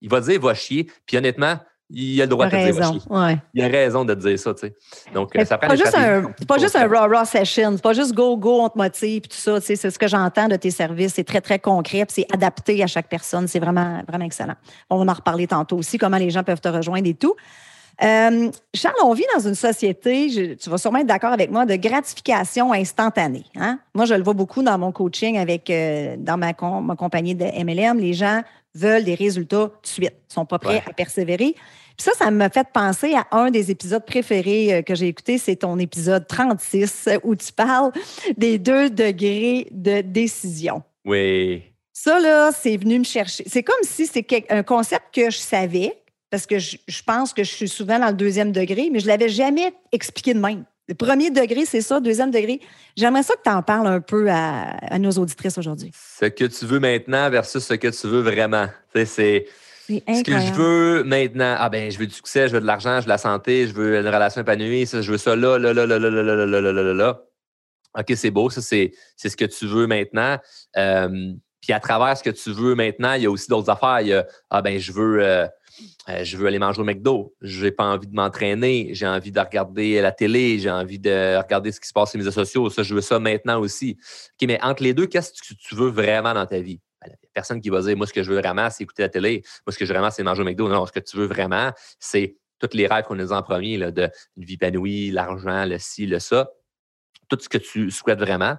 Il 0.02 0.10
va 0.10 0.22
dire 0.22 0.40
va 0.40 0.54
chier, 0.54 0.92
puis 1.06 1.18
honnêtement, 1.18 1.60
il 1.90 2.20
a 2.20 2.26
le 2.26 2.30
droit 2.30 2.48
de 2.48 2.52
te 2.52 2.72
dire 2.72 3.12
ouais. 3.12 3.38
Il 3.54 3.64
a 3.64 3.68
raison 3.68 4.06
de 4.06 4.14
te 4.14 4.20
dire 4.28 4.40
ça, 4.40 4.54
tu 4.54 4.62
sais. 4.62 4.76
Donc, 5.14 5.36
euh, 5.36 5.46
ça 5.46 5.58
prend 5.58 5.68
pas 5.68 5.76
juste 5.76 5.96
un, 5.96 6.32
pas 6.48 6.58
juste 6.58 6.76
un 6.76 6.88
raw, 6.88 7.08
raw 7.08 7.26
session. 7.26 7.74
C'est 7.74 7.82
pas 7.82 7.94
juste 7.94 8.14
go, 8.14 8.36
go, 8.38 8.62
on 8.62 8.70
te 8.70 8.78
motive, 8.78 9.22
tout 9.24 9.38
ça. 9.38 9.60
Tu 9.60 9.68
sais, 9.68 9.76
c'est 9.76 9.92
ce 9.92 10.00
que 10.00 10.08
j'entends 10.08 10.48
de 10.48 10.56
tes 10.56 10.72
services. 10.72 11.14
C'est 11.14 11.24
très, 11.24 11.42
très 11.42 11.60
concret, 11.60 12.06
puis 12.06 12.16
c'est 12.16 12.34
adapté 12.34 12.82
à 12.82 12.88
chaque 12.88 13.08
personne. 13.08 13.48
C'est 13.48 13.60
vraiment, 13.60 14.02
vraiment 14.08 14.26
excellent. 14.26 14.56
On 14.90 15.04
va 15.04 15.12
en 15.12 15.16
reparler 15.16 15.46
tantôt 15.48 15.78
aussi, 15.78 15.98
comment 15.98 16.18
les 16.18 16.32
gens 16.32 16.44
peuvent 16.44 16.62
te 16.62 16.70
rejoindre 16.70 17.08
et 17.08 17.14
tout. 17.14 17.36
Euh, 18.04 18.52
Charles, 18.74 18.96
on 19.04 19.14
vit 19.14 19.26
dans 19.36 19.48
une 19.48 19.56
société, 19.56 20.58
tu 20.60 20.70
vas 20.70 20.78
sûrement 20.78 21.00
être 21.00 21.08
d'accord 21.08 21.32
avec 21.32 21.50
moi, 21.50 21.66
de 21.66 21.76
gratification 21.76 22.74
instantanée. 22.74 23.46
Hein? 23.56 23.80
Moi, 23.94 24.06
je 24.06 24.16
le 24.16 24.24
vois 24.24 24.34
beaucoup 24.34 24.64
dans 24.64 24.78
mon 24.78 24.92
coaching 24.92 25.38
avec 25.38 25.70
euh, 25.70 26.16
dans 26.18 26.38
ma, 26.38 26.52
ma 26.82 26.96
compagnie 26.96 27.36
de 27.36 27.46
MLM. 27.46 28.00
Les 28.00 28.14
gens 28.14 28.42
veulent 28.76 29.04
des 29.04 29.16
résultats 29.16 29.70
tout 29.72 29.82
de 29.82 29.88
suite, 29.88 30.14
ne 30.30 30.34
sont 30.34 30.46
pas 30.46 30.60
prêts 30.60 30.84
à 30.86 30.94
persévérer. 30.94 31.56
Puis 31.98 32.04
ça, 32.04 32.12
ça 32.14 32.30
m'a 32.30 32.50
fait 32.50 32.68
penser 32.74 33.14
à 33.16 33.26
un 33.32 33.52
des 33.52 33.72
épisodes 33.72 34.06
préférés 34.06 34.74
euh, 34.74 34.82
que 34.82 34.96
j'ai 34.96 35.08
écouté, 35.08 35.38
c'est 35.38 35.56
ton 35.58 35.80
épisode 35.80 36.28
36 36.28 37.10
où 37.24 37.36
tu 37.36 37.54
parles 37.54 37.92
des 38.38 38.60
deux 38.60 38.90
degrés 38.90 39.68
de 39.72 40.02
décision. 40.02 40.84
Oui. 41.06 41.64
Ça, 41.94 42.20
là, 42.20 42.52
c'est 42.52 42.76
venu 42.76 43.00
me 43.00 43.06
chercher. 43.06 43.46
C'est 43.48 43.64
comme 43.64 43.82
si 43.84 44.06
c'était 44.06 44.46
un 44.50 44.64
concept 44.64 45.06
que 45.14 45.32
je 45.32 45.38
savais, 45.38 45.94
parce 46.30 46.46
que 46.46 46.60
je, 46.60 46.78
pense 47.06 47.32
que 47.32 47.44
je 47.44 47.52
suis 47.54 47.70
souvent 47.70 47.98
dans 47.98 48.08
le 48.08 48.14
deuxième 48.14 48.52
degré, 48.52 48.90
mais 48.92 49.00
je 49.00 49.06
ne 49.06 49.12
l'avais 49.12 49.30
jamais 49.30 49.74
expliqué 49.94 50.34
de 50.34 50.40
même. 50.40 50.66
Premier 50.94 51.32
degré, 51.32 51.66
c'est 51.66 51.82
ça. 51.82 52.00
Deuxième 52.00 52.30
degré, 52.30 52.62
j'aimerais 52.96 53.24
ça 53.24 53.34
que 53.36 53.42
tu 53.44 53.50
en 53.50 53.64
parles 53.64 53.88
un 53.88 54.02
peu 54.02 54.28
à, 54.30 55.00
nos 55.00 55.12
auditrices 55.12 55.58
aujourd'hui. 55.58 55.92
Ce 55.94 56.26
que 56.26 56.46
tu 56.46 56.66
veux 56.66 56.80
maintenant 56.80 57.30
versus 57.32 57.64
ce 57.64 57.74
que 57.74 57.88
tu 57.88 58.08
veux 58.08 58.22
vraiment. 58.22 58.68
C'est 58.94 59.06
ce 59.88 60.24
que 60.24 60.40
je 60.40 60.54
veux 60.54 61.04
maintenant. 61.04 61.56
Ah 61.58 61.70
ben, 61.70 61.92
je 61.92 61.98
veux 61.98 62.06
du 62.06 62.14
succès, 62.14 62.48
je 62.48 62.54
veux 62.54 62.62
de 62.62 62.68
l'argent, 62.68 62.98
je 62.98 63.02
veux 63.02 63.06
de 63.06 63.10
la 63.10 63.18
santé, 63.18 63.68
je 63.68 63.74
veux 63.74 64.00
une 64.00 64.08
relation 64.08 64.42
épanouie, 64.42 64.86
ça, 64.86 65.02
je 65.02 65.12
veux 65.12 65.18
ça 65.18 65.36
là, 65.36 65.58
là, 65.58 65.74
là, 65.74 65.88
là, 65.88 65.98
là, 66.00 66.10
là, 66.12 66.24
là, 66.24 66.46
là, 66.46 66.62
là, 66.62 66.72
là, 66.72 66.94
là. 66.94 67.22
OK, 67.98 68.14
c'est 68.16 68.32
beau, 68.32 68.50
ça, 68.50 68.62
c'est 68.62 68.92
ce 69.18 69.36
que 69.36 69.46
tu 69.46 69.66
veux 69.66 69.88
maintenant. 69.88 70.38
puis 70.74 71.74
à 71.74 71.80
travers 71.80 72.16
ce 72.16 72.24
que 72.24 72.30
tu 72.30 72.52
veux 72.52 72.76
maintenant, 72.76 73.14
il 73.14 73.24
y 73.24 73.26
a 73.26 73.32
aussi 73.32 73.48
d'autres 73.48 73.72
affaires. 73.72 74.02
Il 74.02 74.08
y 74.10 74.14
a, 74.14 74.26
ah 74.52 74.62
ben, 74.62 74.78
je 74.78 74.92
veux 74.92 75.24
euh, 75.24 75.48
je 76.08 76.38
veux 76.38 76.48
aller 76.48 76.60
manger 76.60 76.82
au 76.82 76.84
McDo, 76.84 77.36
je 77.42 77.66
n'ai 77.66 77.72
pas 77.72 77.86
envie 77.86 78.08
de 78.08 78.16
m'entraîner, 78.16 78.90
j'ai 78.94 79.08
envie 79.08 79.32
de 79.32 79.40
regarder 79.40 80.02
la 80.02 80.12
télé, 80.12 80.60
j'ai 80.60 80.72
envie 80.72 81.00
de 81.00 81.38
regarder 81.38 81.72
ce 81.72 81.80
qui 81.80 81.88
se 81.88 81.94
passe 81.94 82.12
sur 82.12 82.20
les 82.20 82.26
réseaux 82.26 82.44
sociaux, 82.44 82.70
ça, 82.70 82.84
je 82.84 82.94
veux 82.94 83.02
ça 83.02 83.20
maintenant 83.20 83.60
aussi. 83.60 83.98
OK, 84.00 84.48
mais 84.48 84.62
entre 84.62 84.84
les 84.84 84.94
deux, 84.94 85.08
qu'est-ce 85.08 85.32
que 85.32 85.54
tu 85.54 85.76
veux 85.76 85.90
vraiment 85.90 86.34
dans 86.34 86.46
ta 86.46 86.60
vie? 86.60 86.80
Ben, 87.02 87.14
personne 87.34 87.62
qui 87.62 87.70
va 87.70 87.82
dire, 87.82 87.98
moi, 87.98 88.08
ce 88.08 88.14
que 88.14 88.24
je 88.24 88.32
veux 88.32 88.40
vraiment, 88.40 88.70
c'est 88.70 88.84
écouter 88.84 89.04
la 89.04 89.10
télé. 89.10 89.44
Moi, 89.66 89.74
ce 89.74 89.78
que 89.78 89.86
je 89.86 89.92
veux 89.92 89.98
vraiment, 89.98 90.12
c'est 90.12 90.24
manger 90.24 90.42
au 90.42 90.46
McDo. 90.46 90.70
Non, 90.70 90.86
ce 90.86 90.92
que 90.92 91.00
tu 91.00 91.18
veux 91.18 91.28
vraiment, 91.28 91.72
c'est 92.00 92.38
tous 92.60 92.76
les 92.76 92.88
rêves 92.88 93.04
qu'on 93.06 93.20
a 93.20 93.38
en 93.38 93.44
premier, 93.44 93.78
de 93.92 94.10
une 94.38 94.46
vie 94.46 94.54
épanouie, 94.56 95.12
l'argent, 95.12 95.66
le 95.66 95.78
ci, 95.78 96.06
le 96.06 96.20
ça. 96.20 96.50
Tout 97.30 97.38
ce 97.40 97.50
que 97.50 97.58
tu 97.58 97.92
souhaites 97.92 98.20
vraiment. 98.20 98.58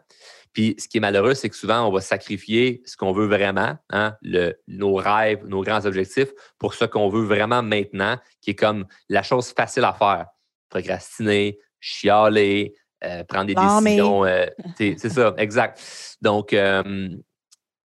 Puis 0.57 0.75
ce 0.79 0.89
qui 0.89 0.97
est 0.97 1.01
malheureux, 1.01 1.35
c'est 1.35 1.51
que 1.51 1.55
souvent, 1.55 1.87
on 1.87 1.93
va 1.93 2.01
sacrifier 2.01 2.81
ce 2.87 2.97
qu'on 2.97 3.13
veut 3.13 3.27
vraiment, 3.27 3.77
hein, 3.91 4.15
le, 4.23 4.55
nos 4.69 4.95
rêves, 4.95 5.45
nos 5.47 5.61
grands 5.61 5.85
objectifs, 5.85 6.31
pour 6.59 6.73
ce 6.73 6.87
qu'on 6.87 7.11
veut 7.11 7.25
vraiment 7.25 7.63
maintenant, 7.63 8.17
qui 8.41 8.53
est 8.53 8.55
comme 8.55 8.87
la 9.11 9.23
chose 9.23 9.53
facile 9.55 9.85
à 9.85 9.93
faire. 9.93 10.29
Procrastiner, 10.71 11.59
chialer, 11.79 12.73
euh, 13.05 13.23
prendre 13.25 13.49
des 13.49 13.55
décisions. 13.55 14.25
Euh, 14.25 14.47
c'est 14.79 15.11
ça, 15.11 15.35
exact. 15.37 15.79
Donc, 16.23 16.55
euh, 16.55 17.11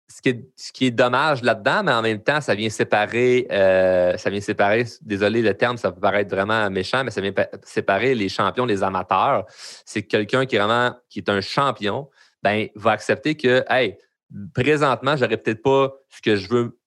ce, 0.06 0.22
qui 0.22 0.28
est, 0.28 0.48
ce 0.54 0.70
qui 0.70 0.86
est 0.86 0.92
dommage 0.92 1.42
là-dedans, 1.42 1.82
mais 1.82 1.92
en 1.92 2.02
même 2.02 2.22
temps, 2.22 2.40
ça 2.40 2.54
vient 2.54 2.70
séparer, 2.70 3.48
ça 3.50 4.30
vient 4.30 4.40
séparer, 4.40 4.84
désolé 5.02 5.42
le 5.42 5.54
terme, 5.54 5.76
ça 5.76 5.90
peut 5.90 6.00
paraître 6.00 6.32
vraiment 6.32 6.70
méchant, 6.70 7.02
mais 7.02 7.10
ça 7.10 7.20
vient 7.20 7.32
séparer 7.64 8.14
les 8.14 8.28
champions 8.28 8.64
les 8.64 8.84
amateurs. 8.84 9.44
C'est 9.84 10.04
quelqu'un 10.04 10.46
qui 10.46 10.54
est 10.54 10.60
vraiment, 10.60 10.94
qui 11.08 11.18
est 11.18 11.28
un 11.28 11.40
champion, 11.40 12.08
ben, 12.42 12.68
va 12.74 12.92
accepter 12.92 13.36
que, 13.36 13.64
hey, 13.68 13.96
présentement, 14.54 15.16
je 15.16 15.24
n'aurai 15.24 15.36
peut-être 15.36 15.62
pas 15.62 15.92
ce 16.08 16.20
que 16.20 16.36
je 16.36 16.48
veux 16.48 16.78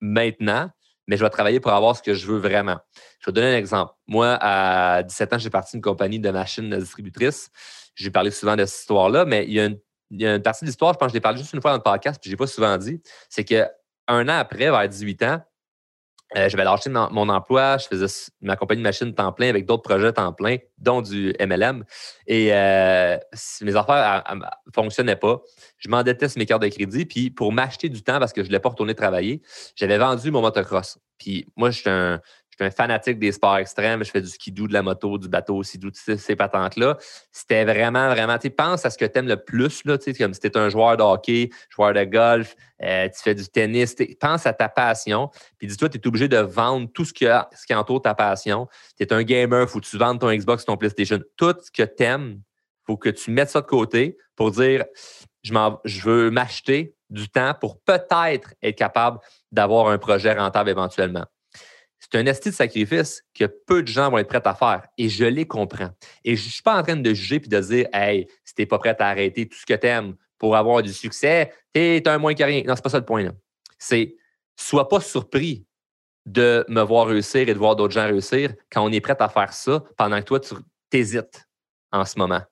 maintenant, 0.00 0.70
mais 1.06 1.16
je 1.16 1.24
vais 1.24 1.30
travailler 1.30 1.60
pour 1.60 1.72
avoir 1.72 1.96
ce 1.96 2.02
que 2.02 2.14
je 2.14 2.26
veux 2.26 2.38
vraiment. 2.38 2.78
Je 3.20 3.26
vais 3.26 3.32
te 3.32 3.40
donner 3.40 3.54
un 3.54 3.58
exemple. 3.58 3.92
Moi, 4.06 4.38
à 4.40 5.02
17 5.02 5.32
ans, 5.32 5.38
j'ai 5.38 5.50
parti 5.50 5.72
d'une 5.72 5.82
compagnie 5.82 6.20
de 6.20 6.30
machines 6.30 6.76
distributrices. 6.78 7.50
J'ai 7.94 8.10
parlé 8.10 8.30
souvent 8.30 8.56
de 8.56 8.64
cette 8.64 8.80
histoire-là, 8.80 9.24
mais 9.24 9.44
il 9.46 9.52
y, 9.52 9.60
a 9.60 9.66
une, 10.34 10.42
partie 10.42 10.64
de 10.64 10.70
l'histoire, 10.70 10.92
je 10.92 10.98
pense 10.98 11.08
que 11.08 11.12
je 11.12 11.14
l'ai 11.14 11.20
parlé 11.20 11.38
juste 11.38 11.52
une 11.52 11.60
fois 11.60 11.72
dans 11.72 11.78
le 11.78 11.82
podcast, 11.82 12.18
puis 12.20 12.30
je 12.30 12.34
n'ai 12.34 12.38
pas 12.38 12.46
souvent 12.46 12.76
dit. 12.78 13.00
C'est 13.28 13.44
qu'un 13.44 13.68
an 14.08 14.28
après, 14.28 14.70
vers 14.70 14.88
18 14.88 15.22
ans, 15.24 15.42
euh, 16.36 16.48
j'avais 16.48 16.64
lâché 16.64 16.90
mon, 16.90 17.28
emploi, 17.28 17.76
je 17.78 17.86
faisais 17.86 18.30
ma 18.40 18.56
compagnie 18.56 18.80
de 18.80 18.86
machine 18.86 19.14
temps 19.14 19.32
plein 19.32 19.48
avec 19.48 19.66
d'autres 19.66 19.82
projets 19.82 20.12
temps 20.12 20.32
plein, 20.32 20.56
dont 20.78 21.02
du 21.02 21.34
MLM. 21.40 21.84
Et 22.26 22.52
euh, 22.52 23.18
mes 23.60 23.76
affaires 23.76 24.24
ne 24.34 24.72
fonctionnaient 24.74 25.16
pas. 25.16 25.40
Je 25.78 25.88
m'endettais 25.88 26.28
sur 26.28 26.38
mes 26.38 26.46
cartes 26.46 26.62
de 26.62 26.68
crédit. 26.68 27.04
Puis 27.04 27.30
pour 27.30 27.52
m'acheter 27.52 27.88
du 27.88 28.02
temps, 28.02 28.18
parce 28.18 28.32
que 28.32 28.40
je 28.40 28.44
ne 28.44 28.48
voulais 28.48 28.60
pas 28.60 28.70
retourner 28.70 28.94
travailler, 28.94 29.42
j'avais 29.76 29.98
vendu 29.98 30.30
mon 30.30 30.40
motocross. 30.40 30.98
Puis 31.18 31.46
moi, 31.56 31.70
je 31.70 31.80
suis 31.80 31.90
un, 31.90 32.20
je 32.52 32.56
suis 32.62 32.68
un 32.68 32.70
fanatique 32.70 33.18
des 33.18 33.32
sports 33.32 33.56
extrêmes. 33.56 34.04
Je 34.04 34.10
fais 34.10 34.20
du 34.20 34.28
skidoo, 34.28 34.68
de 34.68 34.74
la 34.74 34.82
moto, 34.82 35.16
du 35.16 35.26
bateau, 35.26 35.62
skidoo, 35.62 35.88
ces, 35.94 36.18
ces 36.18 36.36
patentes-là. 36.36 36.98
C'était 37.30 37.64
vraiment, 37.64 38.10
vraiment, 38.10 38.36
tu 38.36 38.50
pense 38.50 38.84
à 38.84 38.90
ce 38.90 38.98
que 38.98 39.06
tu 39.06 39.18
aimes 39.18 39.28
le 39.28 39.42
plus, 39.42 39.82
là, 39.86 39.96
comme 39.96 40.34
si 40.34 40.40
tu 40.40 40.58
un 40.58 40.68
joueur 40.68 40.98
de 40.98 41.02
hockey, 41.02 41.48
joueur 41.70 41.94
de 41.94 42.04
golf, 42.04 42.54
euh, 42.82 43.08
tu 43.08 43.22
fais 43.22 43.34
du 43.34 43.48
tennis. 43.48 43.96
Pense 44.20 44.46
à 44.46 44.52
ta 44.52 44.68
passion. 44.68 45.30
Puis 45.56 45.66
dis-toi, 45.66 45.88
tu 45.88 45.96
es 45.96 46.06
obligé 46.06 46.28
de 46.28 46.36
vendre 46.36 46.90
tout 46.92 47.06
ce 47.06 47.14
qui, 47.14 47.26
entoure 47.74 48.02
ta 48.02 48.14
passion. 48.14 48.68
Tu 48.98 49.04
es 49.04 49.12
un 49.14 49.22
gamer, 49.22 49.68
faut 49.68 49.80
que 49.80 49.86
tu 49.86 49.96
vendes 49.96 50.20
ton 50.20 50.30
Xbox, 50.30 50.66
ton 50.66 50.76
PlayStation. 50.76 51.20
Tout 51.36 51.54
ce 51.58 51.70
que 51.70 51.88
tu 51.88 52.02
aimes, 52.04 52.36
il 52.36 52.84
faut 52.86 52.96
que 52.98 53.08
tu 53.08 53.30
mettes 53.30 53.50
ça 53.50 53.62
de 53.62 53.66
côté 53.66 54.18
pour 54.36 54.50
dire 54.50 54.84
je 55.42 56.02
veux 56.02 56.30
m'acheter 56.30 56.94
du 57.08 57.28
temps 57.28 57.54
pour 57.58 57.80
peut-être 57.80 58.54
être 58.62 58.76
capable 58.76 59.18
d'avoir 59.50 59.88
un 59.88 59.98
projet 59.98 60.32
rentable 60.34 60.70
éventuellement 60.70 61.24
c'est 62.02 62.18
un 62.18 62.26
esti 62.26 62.50
de 62.50 62.54
sacrifice 62.54 63.22
que 63.32 63.44
peu 63.44 63.82
de 63.82 63.88
gens 63.88 64.10
vont 64.10 64.18
être 64.18 64.28
prêts 64.28 64.42
à 64.44 64.54
faire. 64.54 64.86
Et 64.98 65.08
je 65.08 65.24
les 65.24 65.46
comprends. 65.46 65.90
Et 66.24 66.34
je 66.34 66.44
ne 66.44 66.50
suis 66.50 66.62
pas 66.62 66.78
en 66.78 66.82
train 66.82 66.96
de 66.96 67.14
juger 67.14 67.38
puis 67.38 67.48
de 67.48 67.60
dire, 67.60 67.86
hey, 67.92 68.26
si 68.44 68.54
tu 68.54 68.62
n'es 68.62 68.66
pas 68.66 68.78
prêt 68.78 68.96
à 68.98 69.08
arrêter 69.08 69.48
tout 69.48 69.56
ce 69.56 69.64
que 69.64 69.74
tu 69.74 69.86
aimes 69.86 70.16
pour 70.36 70.56
avoir 70.56 70.82
du 70.82 70.92
succès, 70.92 71.52
tu 71.72 71.80
es 71.80 72.08
un 72.08 72.18
moins 72.18 72.34
que 72.34 72.42
rien. 72.42 72.62
Non, 72.66 72.74
c'est 72.74 72.82
pas 72.82 72.90
ça 72.90 72.98
le 72.98 73.04
point. 73.04 73.30
C'est, 73.78 74.16
sois 74.56 74.88
pas 74.88 75.00
surpris 75.00 75.64
de 76.26 76.64
me 76.68 76.82
voir 76.82 77.06
réussir 77.06 77.48
et 77.48 77.54
de 77.54 77.58
voir 77.58 77.76
d'autres 77.76 77.94
gens 77.94 78.06
réussir 78.06 78.52
quand 78.70 78.84
on 78.84 78.90
est 78.90 79.00
prêt 79.00 79.16
à 79.20 79.28
faire 79.28 79.52
ça 79.52 79.84
pendant 79.96 80.18
que 80.18 80.24
toi, 80.24 80.40
tu 80.40 80.56
hésites 80.92 81.48
en 81.92 82.04
ce 82.04 82.18
moment. 82.18 82.42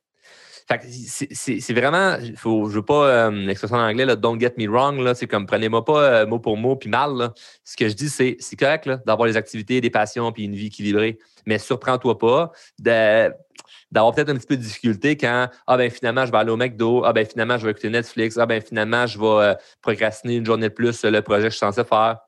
C'est 0.79 1.73
vraiment, 1.73 2.17
faut, 2.37 2.69
je 2.69 2.77
veux 2.77 2.85
pas 2.85 3.07
euh, 3.07 3.31
l'expression 3.31 3.77
en 3.77 3.89
anglais, 3.89 4.07
don't 4.17 4.39
get 4.39 4.53
me 4.57 4.69
wrong, 4.69 5.13
c'est 5.15 5.27
comme 5.27 5.47
prenez-moi 5.47 5.85
pas 5.85 6.03
euh, 6.03 6.27
mot 6.27 6.39
pour 6.39 6.57
mot 6.57 6.77
puis 6.77 6.89
mal. 6.89 7.33
Ce 7.65 7.77
que 7.77 7.89
je 7.89 7.95
dis, 7.95 8.09
c'est 8.09 8.37
c'est 8.39 8.57
correct 8.57 8.89
d'avoir 9.07 9.29
des 9.29 9.37
activités, 9.37 9.81
des 9.81 9.91
passions 9.91 10.31
puis 10.31 10.45
une 10.45 10.55
vie 10.55 10.67
équilibrée, 10.67 11.19
mais 11.47 11.59
surprends-toi 11.59 12.19
pas 12.19 12.53
d'avoir 12.79 14.15
peut-être 14.15 14.29
un 14.29 14.37
petit 14.37 14.47
peu 14.47 14.57
de 14.57 14.63
difficulté 14.63 15.17
quand 15.17 15.49
ah 15.67 15.77
ben 15.77 15.91
finalement 15.91 16.25
je 16.25 16.31
vais 16.31 16.39
aller 16.39 16.51
au 16.51 16.57
McDo, 16.57 17.03
ah 17.05 17.13
ben 17.13 17.27
finalement 17.27 17.59
je 17.59 17.65
vais 17.65 17.73
écouter 17.73 17.91
Netflix, 17.91 18.39
ah 18.39 18.47
ben 18.47 18.63
finalement 18.63 19.07
je 19.07 19.19
vais 19.19 19.27
euh, 19.27 19.55
procrastiner 19.83 20.37
une 20.37 20.47
journée 20.47 20.69
de 20.69 20.75
plus 20.75 21.05
le 21.05 21.21
projet 21.23 21.45
que 21.45 21.51
je 21.51 21.57
suis 21.57 21.67
censé 21.67 21.83
faire 21.85 22.19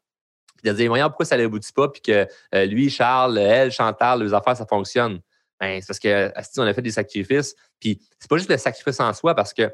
de 0.64 0.72
dire, 0.72 0.88
voyons, 0.88 1.08
pourquoi 1.08 1.26
ça 1.26 1.36
n'aboutit 1.36 1.72
pas, 1.72 1.88
puis 1.88 2.00
que 2.00 2.24
lui, 2.66 2.88
Charles, 2.88 3.36
elle, 3.36 3.72
Chantal, 3.72 4.22
les 4.22 4.32
affaires, 4.32 4.56
ça 4.56 4.64
fonctionne. 4.64 5.20
Ben, 5.62 5.80
c'est 5.80 5.86
parce 5.86 6.00
que 6.00 6.60
on 6.60 6.66
a 6.66 6.74
fait 6.74 6.82
des 6.82 6.90
sacrifices. 6.90 7.54
Puis 7.78 8.02
c'est 8.18 8.28
pas 8.28 8.36
juste 8.36 8.50
le 8.50 8.56
sacrifice 8.56 8.98
en 8.98 9.12
soi, 9.12 9.36
parce 9.36 9.54
que 9.54 9.72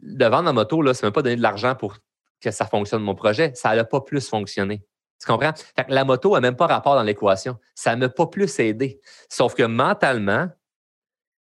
de 0.00 0.24
vendre 0.24 0.44
la 0.44 0.54
moto, 0.54 0.80
là, 0.80 0.94
c'est 0.94 1.04
même 1.04 1.12
pas 1.12 1.20
donner 1.20 1.36
de 1.36 1.42
l'argent 1.42 1.74
pour 1.74 1.98
que 2.40 2.50
ça 2.50 2.64
fonctionne 2.64 3.02
mon 3.02 3.14
projet. 3.14 3.52
Ça 3.54 3.76
n'a 3.76 3.84
pas 3.84 4.00
plus 4.00 4.26
fonctionné. 4.26 4.82
Tu 5.20 5.26
comprends? 5.26 5.52
la 5.88 6.04
moto 6.04 6.32
n'a 6.32 6.40
même 6.40 6.56
pas 6.56 6.66
rapport 6.66 6.94
dans 6.94 7.02
l'équation. 7.02 7.58
Ça 7.74 7.94
ne 7.94 8.00
m'a 8.00 8.08
pas 8.08 8.26
plus 8.26 8.58
aidé. 8.58 9.00
Sauf 9.28 9.54
que 9.54 9.64
mentalement, 9.64 10.48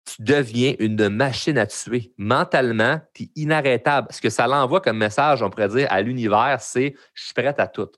tu 0.07 0.23
deviens 0.23 0.75
une 0.79 1.11
machine 1.11 1.59
à 1.59 1.67
tuer. 1.67 2.15
Mentalement, 2.17 3.01
tu 3.13 3.25
es 3.25 3.31
inarrêtable. 3.37 4.09
Ce 4.11 4.21
que 4.23 4.31
ça 4.31 4.47
l'envoie 4.47 4.81
comme 4.81 4.97
message, 4.97 5.43
on 5.43 5.51
pourrait 5.51 5.69
dire, 5.69 5.89
à 5.91 6.01
l'univers, 6.01 6.57
c'est 6.61 6.95
je 7.13 7.25
suis 7.25 7.35
prête 7.35 7.61
à 7.61 7.67
tout. 7.67 7.91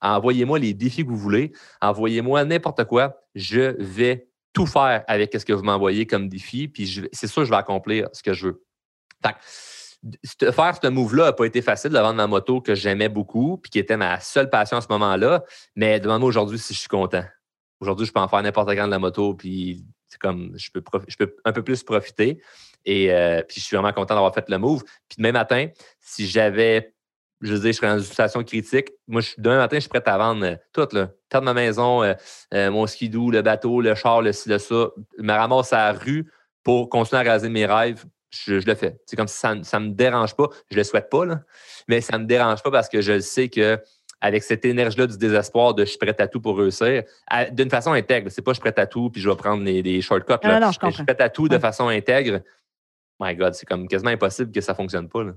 Envoyez-moi 0.00 0.60
les 0.60 0.74
défis 0.74 1.02
que 1.02 1.08
vous 1.08 1.16
voulez. 1.16 1.52
Envoyez-moi 1.80 2.44
n'importe 2.44 2.84
quoi. 2.84 3.16
Je 3.34 3.74
vais 3.80 4.28
tout 4.52 4.66
faire 4.66 5.04
avec 5.06 5.32
ce 5.38 5.44
que 5.44 5.52
vous 5.52 5.62
m'envoyez 5.62 6.06
comme 6.06 6.28
défi, 6.28 6.68
puis 6.68 7.08
c'est 7.12 7.26
sûr 7.26 7.42
que 7.42 7.46
je 7.46 7.50
vais 7.50 7.56
accomplir 7.56 8.08
ce 8.12 8.22
que 8.22 8.34
je 8.34 8.48
veux. 8.48 8.64
faire 10.52 10.76
ce 10.82 10.88
move-là 10.88 11.24
n'a 11.26 11.32
pas 11.32 11.44
été 11.46 11.62
facile 11.62 11.90
de 11.90 11.98
vendre 11.98 12.14
ma 12.14 12.26
moto 12.26 12.60
que 12.60 12.74
j'aimais 12.74 13.08
beaucoup, 13.08 13.58
puis 13.58 13.70
qui 13.70 13.78
était 13.78 13.96
ma 13.96 14.20
seule 14.20 14.50
passion 14.50 14.76
à 14.76 14.80
ce 14.80 14.88
moment-là. 14.90 15.44
Mais 15.76 16.00
demande-moi 16.00 16.28
aujourd'hui 16.28 16.58
si 16.58 16.74
je 16.74 16.80
suis 16.80 16.88
content. 16.88 17.24
Aujourd'hui, 17.80 18.06
je 18.06 18.12
peux 18.12 18.20
en 18.20 18.28
faire 18.28 18.42
n'importe 18.42 18.68
quand 18.68 18.86
de 18.86 18.90
la 18.90 18.98
moto, 18.98 19.34
puis 19.34 19.84
c'est 20.08 20.18
comme 20.18 20.52
je 20.56 20.70
peux, 20.70 20.82
je 21.08 21.16
peux 21.16 21.34
un 21.44 21.52
peu 21.52 21.62
plus 21.62 21.82
profiter. 21.82 22.40
Et 22.84 23.12
euh, 23.12 23.42
puis 23.42 23.60
je 23.60 23.64
suis 23.64 23.76
vraiment 23.76 23.92
content 23.92 24.14
d'avoir 24.14 24.34
fait 24.34 24.48
le 24.48 24.58
move. 24.58 24.82
Puis 25.08 25.16
demain 25.18 25.32
matin, 25.32 25.68
si 25.98 26.26
j'avais 26.26 26.94
je 27.42 27.52
veux 27.52 27.58
dire, 27.58 27.72
je 27.72 27.76
serais 27.76 27.88
dans 27.88 27.98
une 27.98 28.04
situation 28.04 28.42
critique. 28.44 28.92
Moi, 29.08 29.20
je, 29.20 29.32
demain 29.36 29.58
matin, 29.58 29.76
je 29.76 29.80
suis 29.80 29.88
prêt 29.88 30.02
à 30.06 30.16
vendre 30.16 30.44
euh, 30.44 30.56
tout, 30.72 30.88
là. 30.92 31.10
Perdre 31.28 31.44
ma 31.44 31.54
maison, 31.54 32.02
euh, 32.02 32.14
euh, 32.54 32.70
mon 32.70 32.86
skidoo, 32.86 33.30
le 33.30 33.42
bateau, 33.42 33.80
le 33.80 33.94
char, 33.94 34.22
le 34.22 34.32
ci, 34.32 34.48
le 34.48 34.58
ça. 34.58 34.88
Me 35.18 35.32
ramasse 35.32 35.72
à 35.72 35.92
la 35.92 35.98
rue 35.98 36.30
pour 36.62 36.88
continuer 36.88 37.20
à 37.20 37.32
raser 37.32 37.48
mes 37.48 37.66
rêves. 37.66 38.04
Je, 38.30 38.54
le 38.54 38.74
fais. 38.74 38.96
C'est 39.04 39.16
comme 39.16 39.28
si 39.28 39.36
ça 39.36 39.54
ne 39.54 39.86
me 39.86 39.90
dérange 39.90 40.34
pas. 40.34 40.48
Je 40.70 40.76
le 40.76 40.84
souhaite 40.84 41.10
pas, 41.10 41.26
là, 41.26 41.40
mais 41.86 42.00
ça 42.00 42.16
ne 42.16 42.22
me 42.22 42.26
dérange 42.26 42.62
pas 42.62 42.70
parce 42.70 42.88
que 42.88 43.02
je 43.02 43.20
sais 43.20 43.50
que 43.50 43.78
avec 44.22 44.42
cette 44.44 44.64
énergie-là 44.64 45.08
du 45.08 45.18
désespoir 45.18 45.74
de 45.74 45.84
je 45.84 45.90
suis 45.90 45.98
prêt 45.98 46.18
à 46.18 46.28
tout 46.28 46.40
pour 46.40 46.56
réussir, 46.56 47.02
d'une 47.50 47.68
façon 47.68 47.92
intègre. 47.92 48.30
C'est 48.30 48.40
pas 48.40 48.52
je 48.52 48.60
suis 48.60 48.70
prêt 48.70 48.80
à 48.80 48.86
tout 48.86 49.10
puis 49.10 49.20
je 49.20 49.28
vais 49.28 49.36
prendre 49.36 49.64
des 49.64 50.00
shortcuts. 50.00 50.32
Là. 50.44 50.60
Non, 50.60 50.66
non, 50.66 50.72
je, 50.72 50.78
je, 50.80 50.94
suis 50.94 51.04
prêt 51.04 51.20
à 51.20 51.28
tout 51.28 51.48
de 51.48 51.58
façon 51.58 51.88
intègre. 51.88 52.40
My 53.20 53.34
God, 53.34 53.54
c'est 53.54 53.66
comme 53.66 53.86
quasiment 53.88 54.12
impossible 54.12 54.52
que 54.52 54.60
ça 54.60 54.74
fonctionne 54.74 55.08
pas. 55.08 55.24
Là. 55.24 55.32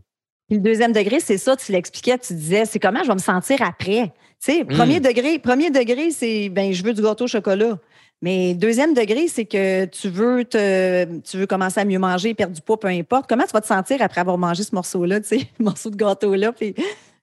Puis 0.47 0.57
le 0.57 0.61
deuxième 0.61 0.91
degré, 0.91 1.19
c'est 1.19 1.37
ça, 1.37 1.55
tu 1.55 1.71
l'expliquais, 1.71 2.17
tu 2.19 2.33
disais, 2.33 2.65
c'est 2.65 2.79
comment 2.79 3.01
je 3.03 3.07
vais 3.07 3.15
me 3.15 3.19
sentir 3.19 3.61
après? 3.61 4.13
Tu 4.43 4.51
sais, 4.51 4.65
premier 4.65 4.99
hmm. 4.99 5.03
degré, 5.03 5.39
premier 5.39 5.71
degré, 5.71 6.11
c'est 6.11 6.49
ben 6.49 6.71
je 6.71 6.83
veux 6.83 6.93
du 6.93 7.01
gâteau 7.01 7.25
au 7.25 7.27
chocolat. 7.27 7.79
Mais 8.21 8.53
deuxième 8.53 8.93
degré, 8.93 9.27
c'est 9.27 9.45
que 9.45 9.85
tu 9.85 10.09
veux 10.09 10.45
te, 10.45 11.19
tu 11.19 11.37
veux 11.37 11.47
commencer 11.47 11.79
à 11.79 11.85
mieux 11.85 11.99
manger, 11.99 12.33
perdre 12.33 12.53
du 12.53 12.61
poids, 12.61 12.79
peu 12.79 12.87
importe. 12.87 13.27
Comment 13.27 13.43
tu 13.43 13.51
vas 13.51 13.61
te 13.61 13.67
sentir 13.67 14.01
après 14.01 14.21
avoir 14.21 14.37
mangé 14.37 14.63
ce 14.63 14.73
morceau-là, 14.73 15.19
tu 15.19 15.27
sais, 15.27 15.47
morceau 15.59 15.89
de 15.89 15.95
gâteau-là? 15.95 16.51
Puis 16.51 16.75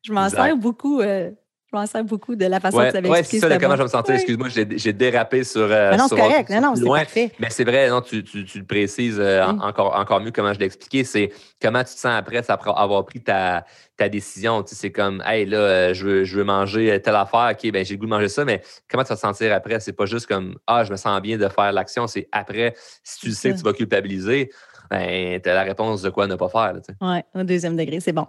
je 0.03 0.13
m'en 0.13 0.29
sers 0.29 0.57
beaucoup. 0.57 1.01
Euh, 1.01 1.31
je 1.73 1.79
m'en 1.79 1.87
sers 1.87 2.05
beaucoup 2.05 2.37
de 2.37 2.45
la 2.45 2.61
façon 2.61 2.77
ouais, 2.77 2.87
que 2.89 2.93
tu 2.93 2.97
avais 2.99 3.09
ouais, 3.09 3.23
c'est 3.23 3.39
ça, 3.39 3.59
comment 3.59 3.77
je 3.77 3.83
me 3.83 3.89
sentir. 3.89 4.15
Excuse-moi, 4.15 4.49
j'ai 4.49 4.93
dérapé 4.93 5.43
sur. 5.43 5.63
Euh, 5.63 5.97
non, 5.97 6.07
c'est 6.09 6.17
correct. 6.17 6.51
Non, 6.51 6.61
non, 6.61 6.75
c'est 6.77 6.85
parfait. 6.85 7.33
Mais 7.39 7.49
c'est 7.51 7.65
vrai, 7.65 7.89
non, 7.89 8.01
tu, 8.03 8.23
tu, 8.23 8.45
tu 8.45 8.59
le 8.59 8.65
précises 8.65 9.19
euh, 9.19 9.45
encore, 9.45 9.97
encore 9.97 10.21
mieux 10.21 10.33
comment 10.33 10.53
je 10.53 10.59
l'ai 10.59 10.67
expliqué. 10.67 11.05
C'est 11.05 11.33
comment 11.61 11.81
tu 11.81 11.95
te 11.95 11.99
sens 11.99 12.13
après 12.15 12.43
avoir 12.51 13.07
pris 13.07 13.23
ta, 13.23 13.65
ta 13.97 14.09
décision. 14.09 14.63
Tu 14.63 14.75
sais, 14.75 14.81
c'est 14.83 14.93
comme, 14.93 15.23
hey, 15.27 15.47
là, 15.47 15.59
euh, 15.59 15.95
je 15.95 16.07
veux, 16.07 16.25
je 16.25 16.37
veux 16.37 16.45
manger 16.45 17.01
telle 17.01 17.17
affaire. 17.17 17.53
OK, 17.53 17.71
ben 17.71 17.85
j'ai 17.85 17.95
le 17.95 18.01
goût 18.01 18.07
de 18.07 18.11
manger 18.11 18.29
ça, 18.29 18.45
mais 18.45 18.61
comment 18.91 19.05
tu 19.05 19.09
vas 19.09 19.17
te 19.17 19.21
sentir 19.21 19.53
après? 19.55 19.81
C'est 19.81 19.93
pas 19.95 20.07
juste 20.07 20.27
comme, 20.27 20.57
ah, 20.67 20.85
je 20.85 20.91
me 20.91 20.97
sens 20.97 21.21
bien 21.23 21.39
de 21.39 21.49
faire 21.49 21.73
l'action. 21.73 22.07
C'est 22.07 22.29
après, 22.33 22.75
si 23.03 23.21
tu 23.21 23.31
sais 23.31 23.53
que 23.53 23.57
tu 23.57 23.63
vas 23.63 23.73
culpabiliser, 23.73 24.51
ben, 24.91 25.41
tu 25.41 25.49
as 25.49 25.55
la 25.55 25.63
réponse 25.63 26.03
de 26.03 26.11
quoi 26.11 26.27
ne 26.27 26.35
pas 26.35 26.49
faire. 26.49 26.75
Oui, 27.01 27.19
au 27.35 27.43
deuxième 27.45 27.77
degré, 27.77 27.99
c'est 28.01 28.13
bon. 28.13 28.27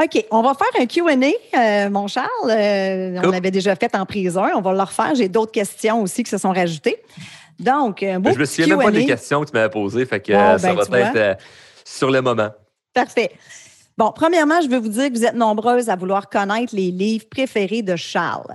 OK, 0.00 0.26
on 0.30 0.42
va 0.42 0.54
faire 0.54 0.80
un 0.80 0.86
QA, 0.86 1.16
euh, 1.56 1.90
mon 1.90 2.06
Charles. 2.06 2.28
Euh, 2.50 3.20
on 3.24 3.30
l'avait 3.30 3.50
déjà 3.50 3.74
fait 3.74 3.94
en 3.96 4.06
prison. 4.06 4.44
On 4.54 4.60
va 4.60 4.72
le 4.72 4.80
refaire. 4.80 5.14
J'ai 5.16 5.28
d'autres 5.28 5.50
questions 5.50 6.02
aussi 6.02 6.22
qui 6.22 6.30
se 6.30 6.38
sont 6.38 6.52
rajoutées. 6.52 7.02
Donc, 7.58 8.04
un 8.04 8.20
beau 8.20 8.30
Je 8.32 8.38
me 8.38 8.44
souviens 8.44 8.76
même 8.76 8.86
pas 8.86 8.92
des 8.92 9.06
questions 9.06 9.40
que 9.40 9.50
tu 9.50 9.52
m'avais 9.54 9.70
posées, 9.70 10.06
fait 10.06 10.20
que 10.20 10.32
ça 10.32 10.56
ben, 10.58 10.74
va 10.74 11.00
être 11.00 11.16
euh, 11.16 11.34
sur 11.84 12.10
le 12.10 12.20
moment. 12.20 12.50
Parfait. 12.94 13.32
Bon, 13.96 14.12
premièrement, 14.14 14.60
je 14.60 14.68
veux 14.68 14.78
vous 14.78 14.88
dire 14.88 15.08
que 15.08 15.14
vous 15.18 15.24
êtes 15.24 15.34
nombreuses 15.34 15.88
à 15.88 15.96
vouloir 15.96 16.28
connaître 16.28 16.76
les 16.76 16.92
livres 16.92 17.26
préférés 17.28 17.82
de 17.82 17.96
Charles. 17.96 18.54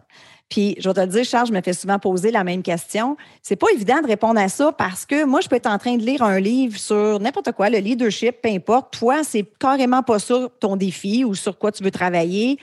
Puis, 0.49 0.75
je 0.79 0.88
vais 0.88 0.93
te 0.93 0.99
le 0.99 1.08
dire, 1.08 1.23
Charles, 1.23 1.47
je 1.47 1.53
me 1.53 1.62
fais 1.62 1.73
souvent 1.73 1.97
poser 1.97 2.29
la 2.29 2.43
même 2.43 2.62
question. 2.62 3.17
C'est 3.41 3.56
pas 3.56 3.67
évident 3.73 4.01
de 4.01 4.08
répondre 4.08 4.39
à 4.39 4.49
ça 4.49 4.71
parce 4.71 5.06
que 5.06 5.25
moi, 5.25 5.41
je 5.41 5.47
peux 5.47 5.56
être 5.56 5.69
en 5.69 5.77
train 5.77 5.97
de 5.97 6.03
lire 6.03 6.21
un 6.21 6.39
livre 6.39 6.77
sur 6.77 7.19
n'importe 7.19 7.51
quoi, 7.53 7.69
le 7.69 7.79
leadership, 7.79 8.41
peu 8.41 8.49
importe. 8.49 8.93
Toi, 8.97 9.23
c'est 9.23 9.45
carrément 9.60 10.03
pas 10.03 10.19
sur 10.19 10.51
ton 10.60 10.75
défi 10.75 11.23
ou 11.23 11.34
sur 11.34 11.58
quoi 11.58 11.71
tu 11.71 11.84
veux 11.84 11.91
travailler. 11.91 12.60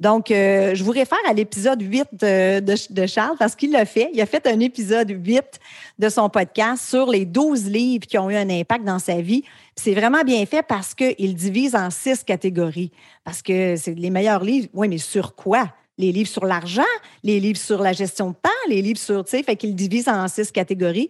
Donc, 0.00 0.30
euh, 0.30 0.74
je 0.74 0.82
vous 0.82 0.90
réfère 0.90 1.18
à 1.28 1.32
l'épisode 1.32 1.80
8 1.80 2.08
de, 2.12 3.06
Charles 3.06 3.36
parce 3.38 3.54
qu'il 3.54 3.70
l'a 3.70 3.84
fait. 3.84 4.10
Il 4.12 4.20
a 4.20 4.26
fait 4.26 4.46
un 4.46 4.58
épisode 4.60 5.10
8 5.10 5.42
de 5.98 6.08
son 6.08 6.28
podcast 6.28 6.84
sur 6.84 7.08
les 7.08 7.24
12 7.24 7.66
livres 7.66 8.06
qui 8.06 8.18
ont 8.18 8.28
eu 8.28 8.34
un 8.34 8.50
impact 8.50 8.84
dans 8.84 8.98
sa 8.98 9.20
vie. 9.20 9.44
C'est 9.76 9.94
vraiment 9.94 10.22
bien 10.22 10.44
fait 10.46 10.62
parce 10.62 10.94
qu'il 10.94 11.34
divise 11.34 11.76
en 11.76 11.90
six 11.90 12.24
catégories. 12.24 12.90
Parce 13.22 13.40
que 13.40 13.76
c'est 13.76 13.94
les 13.94 14.10
meilleurs 14.10 14.42
livres. 14.42 14.68
Oui, 14.72 14.88
mais 14.88 14.98
sur 14.98 15.34
quoi? 15.36 15.68
Les 15.98 16.12
livres 16.12 16.28
sur 16.28 16.44
l'argent, 16.44 16.82
les 17.22 17.40
livres 17.40 17.58
sur 17.58 17.80
la 17.80 17.92
gestion 17.92 18.30
de 18.30 18.34
temps, 18.34 18.50
les 18.68 18.82
livres 18.82 18.98
sur, 18.98 19.24
tu 19.24 19.30
sais, 19.30 19.42
fait 19.42 19.56
qu'il 19.56 19.74
divise 19.74 20.08
en 20.08 20.26
six 20.28 20.50
catégories. 20.50 21.08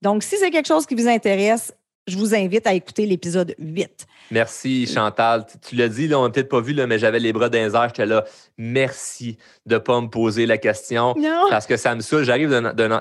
Donc, 0.00 0.22
si 0.22 0.36
c'est 0.36 0.50
quelque 0.50 0.66
chose 0.66 0.86
qui 0.86 0.94
vous 0.94 1.08
intéresse, 1.08 1.72
je 2.06 2.16
vous 2.16 2.34
invite 2.34 2.66
à 2.66 2.74
écouter 2.74 3.06
l'épisode 3.06 3.54
8. 3.58 4.06
Merci, 4.32 4.86
Chantal. 4.86 5.46
Tu 5.66 5.76
l'as 5.76 5.88
dit, 5.88 6.08
là, 6.08 6.18
on 6.18 6.24
n'a 6.24 6.30
peut-être 6.30 6.48
pas 6.48 6.60
vu, 6.60 6.72
là, 6.72 6.86
mais 6.86 6.98
j'avais 6.98 7.20
les 7.20 7.32
bras 7.32 7.48
d'un 7.48 7.68
les 7.68 7.88
J'étais 7.88 8.06
là, 8.06 8.24
merci 8.58 9.36
de 9.66 9.74
ne 9.74 9.78
pas 9.78 10.00
me 10.00 10.08
poser 10.08 10.46
la 10.46 10.58
question. 10.58 11.14
Non. 11.16 11.46
Parce 11.48 11.66
que 11.66 11.76
ça 11.76 11.94
me 11.94 12.00
saoule. 12.00 12.24
J'arrive 12.24 12.50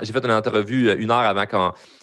j'ai 0.04 0.13
fait 0.13 0.26
une 0.26 0.32
entrevue 0.32 0.89
euh, 0.89 0.96
une 1.00 1.10
heure 1.10 1.20
avant 1.20 1.46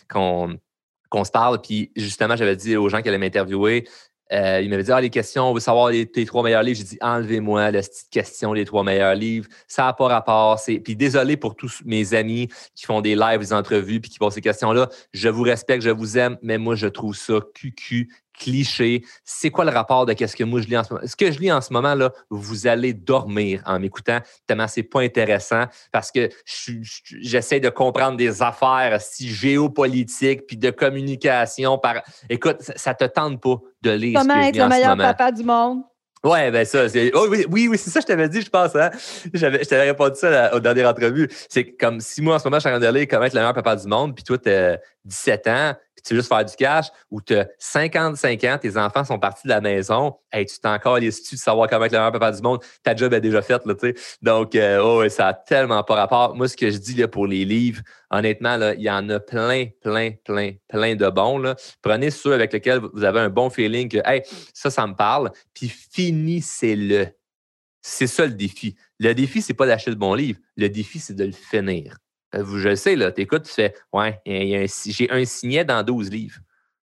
qu'on 0.08 1.24
se 1.24 1.30
parle. 1.30 1.60
Puis 1.60 1.92
justement, 1.94 2.34
j'avais 2.34 2.56
dit 2.56 2.76
aux 2.76 2.88
gens 2.88 3.00
qui 3.00 3.08
allaient 3.08 3.18
m'interviewer, 3.18 3.86
euh, 4.32 4.60
il 4.60 4.68
m'avait 4.70 4.82
dit 4.82 4.92
Ah, 4.92 5.00
les 5.00 5.10
questions, 5.10 5.50
on 5.50 5.54
veut 5.54 5.60
savoir 5.60 5.88
les, 5.88 6.06
tes 6.06 6.24
trois 6.26 6.42
meilleurs 6.42 6.62
livres. 6.62 6.78
J'ai 6.78 6.84
dit 6.84 6.98
Enlevez-moi 7.00 7.70
la 7.70 7.80
petite 7.80 8.10
question, 8.10 8.52
les 8.52 8.64
trois 8.64 8.84
meilleurs 8.84 9.14
livres. 9.14 9.48
Ça 9.66 9.84
n'a 9.84 9.92
pas 9.92 10.08
rapport. 10.08 10.60
Puis 10.64 10.96
désolé 10.96 11.36
pour 11.36 11.56
tous 11.56 11.82
mes 11.84 12.14
amis 12.14 12.48
qui 12.74 12.86
font 12.86 13.00
des 13.00 13.14
lives, 13.14 13.40
des 13.40 13.52
entrevues, 13.52 14.00
puis 14.00 14.10
qui 14.10 14.18
posent 14.18 14.34
ces 14.34 14.40
questions-là. 14.40 14.88
Je 15.12 15.28
vous 15.28 15.42
respecte, 15.42 15.82
je 15.82 15.90
vous 15.90 16.18
aime, 16.18 16.36
mais 16.42 16.58
moi, 16.58 16.74
je 16.74 16.86
trouve 16.86 17.14
ça 17.14 17.40
cucu 17.54 18.10
cliché. 18.38 19.04
C'est 19.24 19.50
quoi 19.50 19.64
le 19.64 19.70
rapport 19.70 20.06
de 20.06 20.12
qu'est-ce 20.12 20.36
que 20.36 20.44
moi 20.44 20.60
je 20.60 20.68
lis 20.68 20.76
en 20.76 20.84
ce 20.84 20.92
moment? 20.92 21.06
Ce 21.06 21.16
que 21.16 21.30
je 21.30 21.38
lis 21.38 21.52
en 21.52 21.60
ce 21.60 21.72
moment, 21.72 21.94
là, 21.94 22.12
vous 22.30 22.66
allez 22.66 22.92
dormir 22.92 23.62
en 23.66 23.78
m'écoutant, 23.78 24.20
tellement 24.46 24.68
c'est 24.68 24.82
pas 24.82 25.00
intéressant 25.00 25.64
parce 25.92 26.10
que 26.10 26.28
j'essaie 27.20 27.60
de 27.60 27.68
comprendre 27.68 28.16
des 28.16 28.42
affaires 28.42 29.00
si 29.00 29.28
géopolitiques 29.28 30.46
puis 30.46 30.56
de 30.56 30.70
communication. 30.70 31.78
Par... 31.78 32.02
Écoute, 32.28 32.58
ça, 32.60 32.94
te 32.94 33.04
tente 33.04 33.40
pas 33.40 33.56
de 33.82 33.90
lire 33.90 34.20
Comment 34.20 34.42
ce 34.42 34.48
être 34.48 34.56
le 34.56 34.68
meilleur 34.68 34.96
papa 34.96 35.32
du 35.32 35.44
monde? 35.44 35.82
Ouais, 36.24 36.50
ben 36.50 36.64
ça, 36.64 36.88
c'est. 36.88 37.12
Oh, 37.14 37.26
oui, 37.30 37.46
oui, 37.48 37.68
oui 37.68 37.78
c'est 37.78 37.90
ça, 37.90 38.00
je 38.00 38.06
t'avais 38.06 38.28
dit, 38.28 38.42
je 38.42 38.50
pense. 38.50 38.74
Hein? 38.74 38.90
je 39.32 39.46
t'avais 39.64 39.90
répondu 39.90 40.16
ça 40.16 40.52
au 40.54 40.58
dernier 40.58 40.84
entrevue. 40.84 41.28
C'est 41.48 41.72
comme 41.72 42.00
si 42.00 42.22
moi, 42.22 42.36
en 42.36 42.38
ce 42.40 42.44
moment, 42.44 42.56
je 42.56 42.60
suis 42.62 42.68
en 42.68 42.80
train 42.80 42.92
de 42.92 42.98
lire 42.98 43.06
comment 43.08 43.24
être 43.24 43.34
le 43.34 43.40
meilleur 43.40 43.54
papa 43.54 43.76
du 43.76 43.86
monde, 43.86 44.16
puis 44.16 44.24
toi, 44.24 44.36
tu 44.36 44.50
as 44.50 44.78
17 45.04 45.46
ans, 45.46 45.74
puis 45.98 46.02
tu 46.04 46.14
veux 46.14 46.20
juste 46.20 46.28
faire 46.28 46.44
du 46.44 46.54
cash, 46.54 46.86
ou 47.10 47.20
tu 47.20 47.34
as 47.34 47.48
55 47.58 48.44
ans, 48.44 48.58
tes 48.60 48.76
enfants 48.76 49.04
sont 49.04 49.18
partis 49.18 49.48
de 49.48 49.48
la 49.48 49.60
maison, 49.60 50.16
et 50.32 50.46
tu 50.46 50.60
t'es 50.60 50.68
encore 50.68 50.98
les 50.98 51.08
de 51.08 51.36
savoir 51.36 51.68
comment 51.68 51.86
être 51.86 51.92
le 51.92 51.98
meilleur 51.98 52.12
papa 52.12 52.30
du 52.30 52.40
monde, 52.40 52.62
ta 52.84 52.94
job 52.94 53.12
est 53.12 53.20
déjà 53.20 53.42
faite. 53.42 53.62
Donc, 54.22 54.54
euh, 54.54 54.80
oh, 54.80 55.08
ça 55.08 55.28
a 55.28 55.34
tellement 55.34 55.82
pas 55.82 55.96
rapport. 55.96 56.36
Moi, 56.36 56.46
ce 56.46 56.56
que 56.56 56.70
je 56.70 56.78
dis 56.78 56.94
là, 56.94 57.08
pour 57.08 57.26
les 57.26 57.44
livres, 57.44 57.82
honnêtement, 58.10 58.56
là, 58.56 58.74
il 58.74 58.82
y 58.82 58.90
en 58.90 59.08
a 59.08 59.18
plein, 59.18 59.66
plein, 59.82 60.12
plein, 60.24 60.52
plein 60.68 60.94
de 60.94 61.08
bons. 61.08 61.38
Là. 61.38 61.56
Prenez 61.82 62.10
ceux 62.10 62.32
avec 62.32 62.52
lesquels 62.52 62.80
vous 62.92 63.02
avez 63.02 63.18
un 63.18 63.28
bon 63.28 63.50
feeling 63.50 63.88
que, 63.88 63.98
hey, 64.04 64.22
ça, 64.54 64.70
ça 64.70 64.86
me 64.86 64.94
parle, 64.94 65.32
puis 65.52 65.68
finissez-le. 65.68 67.08
C'est 67.82 68.06
ça 68.06 68.24
le 68.24 68.34
défi. 68.34 68.76
Le 69.00 69.14
défi, 69.14 69.42
c'est 69.42 69.54
pas 69.54 69.66
d'acheter 69.66 69.90
le 69.90 69.96
bon 69.96 70.14
livre. 70.14 70.38
Le 70.56 70.68
défi, 70.68 71.00
c'est 71.00 71.14
de 71.14 71.24
le 71.24 71.32
finir. 71.32 71.96
Euh, 72.34 72.44
je 72.44 72.68
le 72.68 72.76
sais, 72.76 72.96
là, 72.96 73.10
tu 73.10 73.22
écoutes, 73.22 73.44
tu 73.44 73.52
fais 73.52 73.74
Ouais, 73.92 74.20
j'ai 74.26 75.10
un 75.10 75.24
signet 75.24 75.64
dans 75.64 75.82
12 75.82 76.10
livres. 76.10 76.40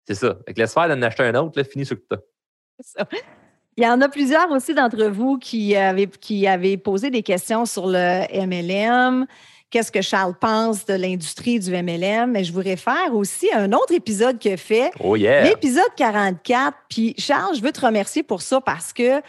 C'est 0.06 0.14
ça. 0.14 0.36
laisse 0.56 0.74
faire 0.74 0.88
d'en 0.88 1.00
acheter 1.02 1.22
un 1.22 1.34
autre, 1.36 1.58
là, 1.58 1.64
finis 1.64 1.86
ce 1.86 1.94
que 1.94 2.04
tu 2.10 2.16
as. 2.98 3.06
Il 3.76 3.84
y 3.84 3.86
en 3.86 4.00
a 4.00 4.08
plusieurs 4.08 4.50
aussi 4.50 4.74
d'entre 4.74 5.04
vous 5.04 5.38
qui 5.38 5.76
avaient, 5.76 6.06
qui 6.06 6.46
avaient 6.46 6.76
posé 6.76 7.10
des 7.10 7.22
questions 7.22 7.64
sur 7.64 7.86
le 7.86 8.26
MLM. 8.46 9.26
Qu'est-ce 9.70 9.92
que 9.92 10.02
Charles 10.02 10.34
pense 10.38 10.84
de 10.84 10.94
l'industrie 10.94 11.60
du 11.60 11.70
MLM? 11.70 12.32
Mais 12.32 12.42
je 12.42 12.52
vous 12.52 12.60
réfère 12.60 13.14
aussi 13.14 13.48
à 13.52 13.60
un 13.60 13.72
autre 13.72 13.94
épisode 13.94 14.38
qu'il 14.38 14.52
a 14.52 14.56
fait. 14.56 14.90
Oh 14.98 15.14
yeah! 15.14 15.44
L'épisode 15.44 15.94
44. 15.96 16.76
Puis 16.88 17.14
Charles, 17.16 17.54
je 17.54 17.62
veux 17.62 17.70
te 17.70 17.80
remercier 17.80 18.24
pour 18.24 18.42
ça 18.42 18.60
parce 18.60 18.92
que 18.92 19.22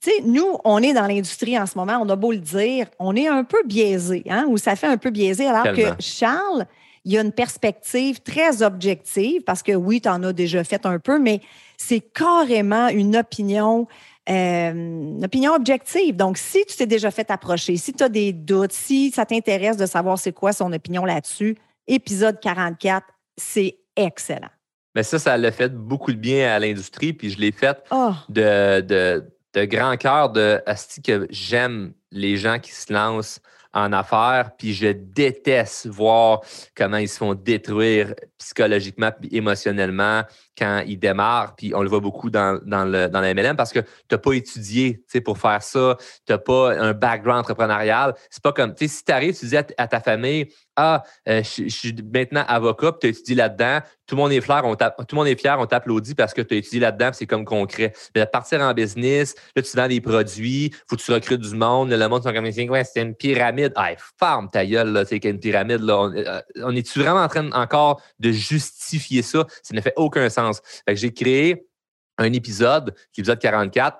tu 0.00 0.10
sais, 0.10 0.22
nous, 0.24 0.58
on 0.64 0.80
est 0.82 0.92
dans 0.92 1.06
l'industrie 1.06 1.58
en 1.58 1.66
ce 1.66 1.76
moment, 1.76 1.98
on 2.00 2.08
a 2.08 2.16
beau 2.16 2.30
le 2.30 2.38
dire, 2.38 2.86
on 3.00 3.16
est 3.16 3.26
un 3.26 3.42
peu 3.42 3.58
biaisé, 3.66 4.22
hein, 4.28 4.46
ou 4.48 4.56
ça 4.56 4.76
fait 4.76 4.86
un 4.86 4.96
peu 4.96 5.10
biaisé, 5.10 5.46
alors 5.46 5.74
que 5.74 6.00
Charles, 6.00 6.66
il 7.04 7.12
y 7.12 7.18
a 7.18 7.22
une 7.22 7.32
perspective 7.32 8.20
très 8.20 8.62
objective, 8.62 9.42
parce 9.42 9.62
que 9.62 9.72
oui, 9.72 10.00
tu 10.00 10.08
en 10.08 10.22
as 10.22 10.32
déjà 10.32 10.62
fait 10.62 10.86
un 10.86 10.98
peu, 10.98 11.18
mais 11.18 11.40
c'est 11.76 12.00
carrément 12.00 12.88
une 12.88 13.16
opinion, 13.16 13.88
euh, 14.28 14.70
une 14.72 15.24
opinion 15.24 15.54
objective. 15.54 16.14
Donc, 16.14 16.38
si 16.38 16.64
tu 16.66 16.76
t'es 16.76 16.86
déjà 16.86 17.10
fait 17.10 17.30
approcher, 17.30 17.76
si 17.76 17.92
tu 17.92 18.04
as 18.04 18.08
des 18.08 18.32
doutes, 18.32 18.72
si 18.72 19.10
ça 19.10 19.26
t'intéresse 19.26 19.76
de 19.76 19.86
savoir 19.86 20.18
c'est 20.18 20.32
quoi 20.32 20.52
son 20.52 20.72
opinion 20.72 21.04
là-dessus, 21.04 21.56
épisode 21.88 22.38
44, 22.40 23.06
c'est 23.36 23.78
excellent. 23.96 24.50
Mais 24.94 25.02
ça, 25.02 25.18
ça 25.18 25.36
l'a 25.36 25.50
fait 25.50 25.74
beaucoup 25.74 26.12
de 26.12 26.18
bien 26.18 26.54
à 26.54 26.58
l'industrie, 26.58 27.12
puis 27.12 27.30
je 27.30 27.38
l'ai 27.38 27.52
fait 27.52 27.78
oh. 27.90 28.12
de, 28.28 28.80
de 28.80 29.24
de 29.54 29.64
grand 29.64 29.96
cœur 29.96 30.30
de 30.30 30.60
Asti 30.66 31.02
que 31.02 31.26
j'aime 31.30 31.92
les 32.10 32.36
gens 32.36 32.58
qui 32.58 32.72
se 32.72 32.92
lancent 32.92 33.40
en 33.72 33.92
affaires, 33.92 34.52
puis 34.56 34.72
je 34.72 34.88
déteste 34.88 35.86
voir 35.86 36.40
comment 36.74 36.96
ils 36.96 37.08
se 37.08 37.18
font 37.18 37.34
détruire 37.34 38.14
psychologiquement 38.38 39.10
et 39.22 39.36
émotionnellement 39.36 40.22
quand 40.56 40.82
ils 40.86 40.98
démarrent. 40.98 41.54
Puis 41.54 41.74
on 41.74 41.82
le 41.82 41.88
voit 41.88 42.00
beaucoup 42.00 42.30
dans, 42.30 42.58
dans, 42.64 42.84
le, 42.84 43.08
dans 43.08 43.20
la 43.20 43.34
MLM 43.34 43.56
parce 43.56 43.72
que 43.72 43.80
tu 43.80 43.86
n'as 44.12 44.18
pas 44.18 44.32
étudié 44.32 45.02
pour 45.24 45.38
faire 45.38 45.62
ça, 45.62 45.96
tu 46.26 46.32
n'as 46.32 46.38
pas 46.38 46.78
un 46.78 46.92
background 46.92 47.40
entrepreneurial. 47.40 48.14
C'est 48.30 48.42
pas 48.42 48.52
comme, 48.52 48.74
si 48.76 49.04
tu 49.04 49.12
arrives, 49.12 49.38
tu 49.38 49.46
dis 49.46 49.56
à, 49.56 49.62
ta 49.62 50.00
famille, 50.00 50.48
ah, 50.80 51.02
euh, 51.28 51.42
je, 51.42 51.68
suis 51.68 51.92
maintenant 52.14 52.44
avocat, 52.46 52.92
tu 53.00 53.08
as 53.08 53.10
étudié 53.10 53.34
là-dedans, 53.34 53.80
tout 54.06 54.14
le 54.14 54.22
monde 54.22 54.30
est 54.30 54.40
fier, 54.40 54.62
on 54.64 54.76
tout 54.76 54.84
le 55.10 55.16
monde 55.16 55.26
est 55.26 55.38
fier, 55.38 55.58
on 55.58 55.66
t'applaudit 55.66 56.14
parce 56.14 56.32
que 56.32 56.40
tu 56.40 56.54
as 56.54 56.58
étudié 56.58 56.78
là-dedans, 56.78 57.10
c'est 57.12 57.26
comme 57.26 57.44
concret. 57.44 57.92
Mais 58.14 58.24
partir 58.26 58.60
en 58.60 58.72
business, 58.72 59.34
là, 59.56 59.62
tu 59.62 59.76
vends 59.76 59.88
des 59.88 60.00
produits, 60.00 60.72
faut 60.88 60.94
que 60.94 61.02
tu 61.02 61.10
recrutes 61.10 61.40
du 61.40 61.56
monde, 61.56 61.90
le 61.90 62.08
monde 62.08 62.22
sont 62.22 62.32
comme 62.32 62.44
ouais, 62.44 62.84
c'est 62.84 63.02
une 63.02 63.16
pyramide. 63.16 63.72
Ah, 63.74 63.90
farme 64.20 64.48
ta 64.48 64.64
gueule, 64.64 64.92
là, 64.92 65.04
c'est 65.04 65.22
une 65.24 65.40
pyramide. 65.40 65.80
Là. 65.80 65.98
On, 65.98 66.14
euh, 66.14 66.40
on 66.62 66.76
est-tu 66.76 67.00
vraiment 67.00 67.22
en 67.22 67.28
train 67.28 67.50
encore 67.50 68.00
de 68.20 68.30
justifier 68.30 69.22
ça? 69.22 69.46
Ça 69.64 69.74
ne 69.74 69.80
fait 69.80 69.94
aucun 69.96 70.30
sens. 70.30 70.62
j'ai 70.86 71.12
créé 71.12 71.66
un 72.18 72.32
épisode, 72.32 72.94
épisode 73.16 73.40
44, 73.40 73.98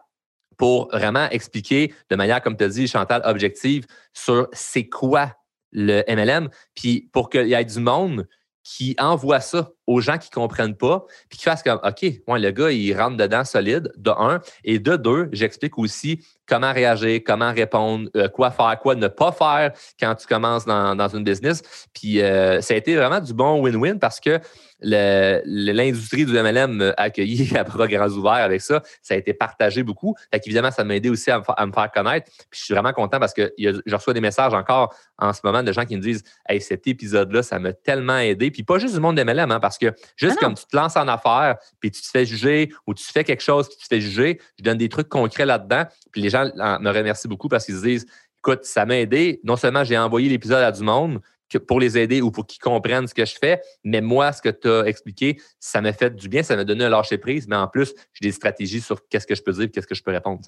pour 0.56 0.88
vraiment 0.92 1.28
expliquer 1.30 1.92
de 2.08 2.14
manière, 2.14 2.40
comme 2.40 2.56
tu 2.56 2.62
as 2.62 2.68
dit, 2.68 2.86
Chantal, 2.86 3.22
objective, 3.24 3.84
sur 4.12 4.48
c'est 4.52 4.88
quoi 4.88 5.34
le 5.72 6.02
MLM, 6.09 6.48
puis 6.74 7.09
pour 7.12 7.31
qu'il 7.31 7.48
y 7.48 7.54
ait 7.54 7.64
du 7.64 7.81
monde 7.81 8.28
qui 8.62 8.94
envoie 8.98 9.40
ça 9.40 9.70
aux 9.88 10.03
gens 10.03 10.18
qui 10.18 10.29
ne 10.31 10.35
comprennent 10.35 10.77
pas, 10.77 11.07
puis 11.31 11.38
qui 11.38 11.44
fassent 11.44 11.62
comme 11.62 11.81
OK, 11.83 12.03
le 12.03 12.51
gars, 12.51 12.70
il 12.70 12.94
rentre 12.94 13.16
dedans 13.16 13.42
solide, 13.42 13.90
de 13.96 14.11
un. 14.11 14.40
Et 14.62 14.79
de 14.79 14.96
deux, 14.96 15.31
j'explique 15.33 15.79
aussi 15.79 16.20
comment 16.46 16.72
réagir, 16.72 17.20
comment 17.24 17.53
répondre, 17.53 18.09
euh, 18.14 18.29
quoi 18.29 18.51
faire, 18.51 18.79
quoi 18.81 18.94
ne 18.94 19.09
pas 19.09 19.33
faire 19.33 19.72
quand 19.98 20.14
tu 20.14 20.27
commences 20.27 20.66
dans, 20.66 20.94
dans 20.94 21.09
une 21.09 21.24
business. 21.24 21.62
Puis 21.94 22.20
euh, 22.20 22.61
ça 22.61 22.74
a 22.74 22.77
été 22.77 22.96
vraiment 22.96 23.20
du 23.20 23.33
bon 23.33 23.62
win-win 23.62 23.98
parce 23.98 24.20
que 24.20 24.40
l'industrie 24.81 26.24
du 26.24 26.33
MLM 26.33 26.94
accueilli 26.96 27.53
à 27.57 27.64
bras 27.64 27.87
grands 27.88 28.11
ouverts 28.11 28.33
avec 28.33 28.61
ça. 28.61 28.83
Ça 29.03 29.14
a 29.14 29.16
été 29.16 29.35
partagé 29.35 29.83
beaucoup. 29.83 30.14
Fait 30.33 30.40
qu'évidemment, 30.40 30.70
ça 30.70 30.85
m'a 30.85 30.96
aidé 30.96 31.11
aussi 31.11 31.31
à 31.31 31.38
me, 31.38 31.72
faire 31.72 31.90
connaître. 31.92 32.31
Puis 32.51 32.61
je 32.61 32.64
suis 32.64 32.74
vraiment 32.74 32.92
content 32.92 33.18
parce 33.18 33.35
que 33.35 33.53
je 33.59 33.94
reçois 33.94 34.14
des 34.14 34.20
messages 34.20 34.55
encore 34.55 34.94
en 35.18 35.33
ce 35.33 35.40
moment 35.42 35.62
de 35.62 35.72
gens 35.72 35.85
qui 35.85 35.96
me 35.96 36.01
disent 36.01 36.22
Hey, 36.48 36.61
cet 36.61 36.87
épisode-là, 36.87 37.42
ça 37.42 37.59
m'a 37.59 37.72
tellement 37.72 38.18
aidé. 38.18 38.51
Puis 38.51 38.62
pas 38.62 38.79
juste 38.79 38.94
du 38.94 39.01
monde 39.01 39.16
de 39.16 39.22
MLM, 39.22 39.51
hein, 39.51 39.61
parce 39.61 39.77
que 39.78 39.94
juste 40.16 40.36
ah 40.38 40.44
comme 40.44 40.54
tu 40.54 40.64
te 40.64 40.76
lances 40.76 40.96
en 40.96 41.08
affaires, 41.08 41.56
puis 41.80 41.90
tu 41.90 42.02
te 42.02 42.08
fais 42.08 42.26
juger 42.26 42.70
ou 42.86 42.94
tu 42.94 43.04
fais 43.04 43.24
quelque 43.24 43.42
chose, 43.42 43.68
puis 43.68 43.76
tu 43.78 43.88
te 43.88 43.94
fais 43.94 44.00
juger, 44.00 44.40
je 44.58 44.64
donne 44.64 44.78
des 44.78 44.88
trucs 44.88 45.08
concrets 45.08 45.46
là-dedans. 45.46 45.84
Puis 46.12 46.20
les 46.20 46.30
gens 46.30 46.44
me 46.44 46.90
remercient 46.90 47.28
beaucoup 47.28 47.48
parce 47.48 47.64
qu'ils 47.64 47.76
se 47.76 47.82
disent 47.82 48.06
Écoute, 48.38 48.64
ça 48.64 48.86
m'a 48.86 48.98
aidé. 48.98 49.40
Non 49.44 49.56
seulement 49.56 49.84
j'ai 49.84 49.98
envoyé 49.98 50.28
l'épisode 50.28 50.62
à 50.62 50.70
du 50.70 50.82
monde, 50.82 51.20
pour 51.66 51.80
les 51.80 51.96
aider 51.96 52.20
ou 52.20 52.30
pour 52.30 52.46
qu'ils 52.46 52.60
comprennent 52.60 53.06
ce 53.06 53.14
que 53.14 53.24
je 53.24 53.36
fais. 53.40 53.62
Mais 53.84 54.02
moi, 54.02 54.32
ce 54.32 54.42
que 54.42 54.50
tu 54.50 54.68
as 54.68 54.84
expliqué, 54.84 55.40
ça 55.58 55.80
m'a 55.80 55.92
fait 55.92 56.14
du 56.14 56.28
bien, 56.28 56.42
ça 56.42 56.56
m'a 56.56 56.64
donné 56.64 56.84
un 56.84 56.90
lâcher 56.90 57.16
prise. 57.16 57.48
Mais 57.48 57.56
en 57.56 57.68
plus, 57.68 57.94
j'ai 58.12 58.28
des 58.28 58.32
stratégies 58.32 58.82
sur 58.82 59.08
qu'est-ce 59.08 59.26
que 59.26 59.34
je 59.34 59.42
peux 59.42 59.52
dire 59.52 59.64
et 59.64 59.70
qu'est-ce 59.70 59.86
que 59.86 59.94
je 59.94 60.02
peux 60.02 60.10
répondre. 60.10 60.40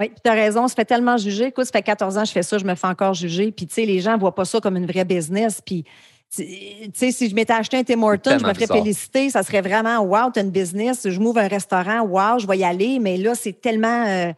Oui, 0.00 0.10
tu 0.24 0.30
as 0.30 0.34
raison, 0.34 0.66
ça 0.66 0.74
fait 0.74 0.86
tellement 0.86 1.18
juger. 1.18 1.46
Écoute, 1.48 1.66
ça 1.66 1.72
fait 1.72 1.82
14 1.82 2.16
ans 2.16 2.22
que 2.22 2.28
je 2.28 2.32
fais 2.32 2.42
ça, 2.42 2.56
je 2.56 2.64
me 2.64 2.74
fais 2.74 2.86
encore 2.86 3.12
juger. 3.12 3.52
Puis, 3.52 3.66
tu 3.66 3.74
sais, 3.74 3.84
les 3.84 4.00
gens 4.00 4.14
ne 4.14 4.20
voient 4.20 4.34
pas 4.34 4.46
ça 4.46 4.58
comme 4.58 4.76
une 4.76 4.86
vraie 4.86 5.04
business. 5.04 5.60
Puis, 5.60 5.84
tu 6.34 6.90
sais, 6.94 7.12
si 7.12 7.28
je 7.28 7.34
m'étais 7.34 7.52
acheté 7.52 7.78
un 7.78 7.84
Tim 7.84 8.02
Hortons, 8.02 8.38
je 8.38 8.46
me 8.46 8.54
ferais 8.54 8.66
féliciter. 8.66 9.30
Ça 9.30 9.42
serait 9.42 9.62
vraiment, 9.62 9.98
wow, 10.00 10.30
tu 10.32 10.40
as 10.40 10.42
une 10.42 10.50
business. 10.50 11.08
Je 11.08 11.20
m'ouvre 11.20 11.38
un 11.38 11.48
restaurant, 11.48 12.02
wow, 12.02 12.38
je 12.38 12.46
vais 12.46 12.58
y 12.58 12.64
aller. 12.64 12.98
Mais 13.00 13.16
là, 13.16 13.34
c'est 13.34 13.60
tellement. 13.60 14.06
Euh, 14.06 14.32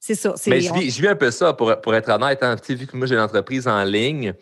c'est 0.00 0.14
ça. 0.14 0.34
Mais 0.46 0.60
je 0.60 0.72
vis, 0.72 0.90
je 0.90 1.00
vis, 1.00 1.08
un 1.08 1.16
peu 1.16 1.30
ça, 1.30 1.52
pour, 1.52 1.80
pour 1.80 1.94
être 1.94 2.08
honnête. 2.10 2.42
Hein. 2.42 2.56
Vu 2.68 2.86
que 2.86 2.96
moi, 2.96 3.06
j'ai 3.06 3.14
une 3.14 3.20
entreprise 3.20 3.68
en 3.68 3.84
ligne, 3.84 4.34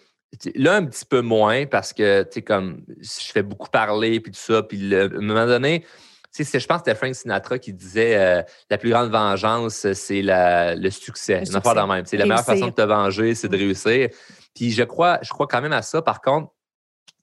Là, 0.55 0.77
un 0.77 0.87
petit 0.87 1.05
peu 1.05 1.23
moins 1.23 1.67
parce 1.67 1.93
que, 1.93 2.23
tu 2.23 2.35
sais, 2.35 2.43
comme 2.43 2.85
je 3.01 3.33
fais 3.33 3.43
beaucoup 3.43 3.69
parler 3.69 4.21
puis 4.21 4.31
tout 4.31 4.39
ça. 4.39 4.63
Puis 4.63 4.95
à 4.95 5.05
un 5.05 5.09
moment 5.09 5.47
donné, 5.47 5.85
tu 6.33 6.45
sais, 6.45 6.61
je 6.61 6.67
pense 6.67 6.83
que 6.83 6.85
c'était 6.87 6.97
Frank 6.97 7.15
Sinatra 7.15 7.59
qui 7.59 7.73
disait 7.73 8.17
euh, 8.17 8.43
la 8.71 8.79
plus 8.79 8.91
grande 8.91 9.11
vengeance, 9.11 9.93
c'est 9.93 10.23
le 10.23 10.91
succès. 10.91 11.43
Une 11.47 11.57
affaire 11.57 11.75
de 11.75 11.93
même. 11.93 12.05
La 12.13 12.27
meilleure 12.27 12.45
façon 12.45 12.69
de 12.69 12.73
te 12.73 12.83
venger, 12.83 13.35
c'est 13.35 13.49
de 13.49 13.57
réussir. 13.57 14.09
Puis 14.55 14.71
je 14.71 14.85
crois, 14.85 15.19
je 15.23 15.31
crois 15.31 15.49
quand 15.49 15.61
même 15.61 15.73
à 15.73 15.83
ça. 15.83 16.01
Par 16.01 16.21
contre, 16.21 16.53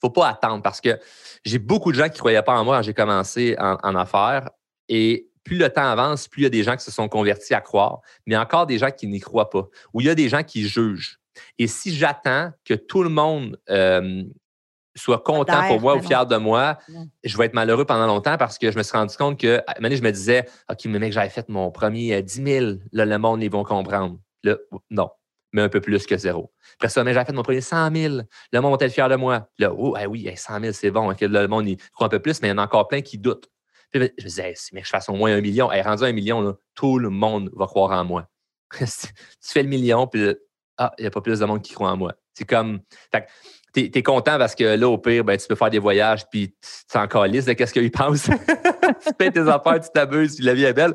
faut 0.02 0.10
pas 0.10 0.30
attendre 0.30 0.62
parce 0.62 0.82
que 0.82 1.00
j'ai 1.46 1.60
beaucoup 1.60 1.92
de 1.92 1.98
gens 1.98 2.06
qui 2.06 2.16
ne 2.16 2.20
croyaient 2.20 2.42
pas 2.42 2.58
en 2.58 2.64
moi 2.64 2.78
quand 2.78 2.84
j'ai 2.84 2.94
commencé 2.94 3.56
en, 3.60 3.78
en 3.84 3.96
affaires. 3.96 4.50
Et 4.90 5.30
plus 5.44 5.58
le 5.58 5.70
temps 5.70 5.90
avance, 5.90 6.28
plus 6.28 6.42
il 6.42 6.44
y 6.44 6.48
a 6.48 6.50
des 6.50 6.64
gens 6.64 6.76
qui 6.76 6.84
se 6.84 6.92
sont 6.92 7.08
convertis 7.08 7.54
à 7.54 7.62
croire, 7.62 8.02
mais 8.26 8.38
encore 8.38 8.68
des 8.68 8.78
gens 8.78 8.92
qui 8.92 9.08
n'y 9.08 9.20
croient 9.20 9.50
pas. 9.50 9.68
Ou 9.94 10.02
il 10.02 10.08
y 10.08 10.10
a 10.10 10.16
des 10.16 10.30
gens 10.30 10.44
qui 10.44 10.68
jugent. 10.68 11.20
Et 11.58 11.68
si 11.68 11.96
j'attends 11.96 12.52
que 12.66 12.74
tout 12.74 13.04
le 13.04 13.10
monde 13.10 13.60
euh, 13.70 14.24
soit 14.96 15.20
content 15.20 15.68
pour 15.68 15.80
moi 15.80 15.96
ou 15.96 16.02
fier 16.02 16.26
de 16.26 16.36
moi, 16.36 16.78
je 17.24 17.38
vais 17.38 17.46
être 17.46 17.54
malheureux 17.54 17.86
pendant 17.86 18.08
longtemps 18.08 18.38
parce 18.38 18.58
que 18.58 18.72
je 18.72 18.78
me 18.78 18.84
suis 18.84 18.98
rendu 18.98 19.16
compte 19.16 19.40
que, 19.40 19.60
à 19.68 19.76
un 19.80 19.90
je 19.96 20.02
me 20.02 20.12
disais, 20.12 20.46
OK, 20.70 20.86
mais 20.86 21.00
mec, 21.00 21.14
j'avais 21.14 21.30
fait 21.30 21.48
mon 21.50 21.72
premier 21.72 22.22
10 22.22 22.40
euh, 22.40 22.60
000, 22.60 22.76
là, 22.92 23.06
le 23.06 23.18
monde, 23.18 23.42
ils 23.44 23.52
vont 23.52 23.64
comprendre. 23.64 24.18
Là, 24.44 24.58
non, 24.90 25.10
mais 25.58 25.64
un 25.64 25.70
peu 25.70 25.82
plus 25.82 26.06
que 26.06 26.16
zéro. 26.16 26.54
Après 26.76 26.90
ça, 26.90 27.04
mais 27.04 27.14
j'avais 27.14 27.26
fait 27.26 27.34
mon 27.34 27.42
premier 27.42 27.62
100 27.62 27.92
000, 27.94 28.18
le 28.52 28.60
monde 28.60 28.80
être 28.80 28.92
fier 28.92 29.10
de 29.10 29.16
moi. 29.16 29.50
Là, 29.58 29.74
oh, 29.76 29.98
eh 30.00 30.06
oui, 30.06 30.30
100 30.34 30.62
000, 30.62 30.72
c'est 30.72 30.92
bon. 30.92 31.10
le 31.20 31.48
monde, 31.48 31.76
croit 31.94 32.06
un 32.06 32.10
peu 32.10 32.20
plus, 32.20 32.42
mais 32.42 32.50
il 32.50 32.52
y 32.52 32.54
en 32.54 32.60
a 32.60 32.64
encore 32.64 32.88
plein 32.88 33.02
qui 33.02 33.18
doutent. 33.18 33.50
Je 33.92 34.00
me 34.00 34.22
disais, 34.22 34.54
si 34.56 34.76
mec, 34.76 34.86
je 34.86 34.90
fasse 34.90 35.10
au 35.10 35.14
moins 35.14 35.34
un 35.34 35.42
million, 35.42 35.72
hey, 35.72 35.82
rendu 35.82 36.04
un 36.04 36.12
million, 36.12 36.56
tout 36.76 37.00
le 37.00 37.10
monde 37.10 37.50
va 37.56 37.66
croire 37.66 38.00
en 38.00 38.06
moi. 38.06 38.28
tu 38.78 38.86
fais 39.42 39.64
le 39.64 39.70
million, 39.70 40.06
puis 40.06 40.36
ah, 40.78 40.94
il 41.00 41.02
n'y 41.02 41.08
a 41.08 41.12
pas 41.12 41.22
plus 41.22 41.40
de 41.40 41.46
monde 41.46 41.64
qui 41.64 41.74
croit 41.74 41.90
en 41.90 41.98
moi. 41.98 42.14
C'est 42.36 42.46
comme. 42.46 42.82
Tu 43.84 44.00
es, 44.00 44.04
content 44.04 44.38
parce 44.38 44.56
que 44.56 44.64
là, 44.64 44.90
au 44.90 44.98
pire, 44.98 45.24
ben, 45.24 45.38
tu 45.38 45.48
peux 45.48 45.56
faire 45.56 45.70
des 45.70 45.80
voyages, 45.80 46.28
puis 46.30 46.54
tu 46.92 46.98
encore 46.98 47.26
liste 47.26 47.48
de 47.48 47.54
qu'est-ce 47.54 47.74
qu'ils 47.74 47.92
pensent. 47.92 48.24
tu 49.06 49.14
payes 49.18 49.32
tes 49.32 49.48
affaires, 49.48 49.80
tu 49.80 49.90
t'abuses, 49.94 50.36
puis 50.36 50.46
la 50.46 50.54
vie 50.54 50.64
est 50.64 50.74
belle. 50.74 50.94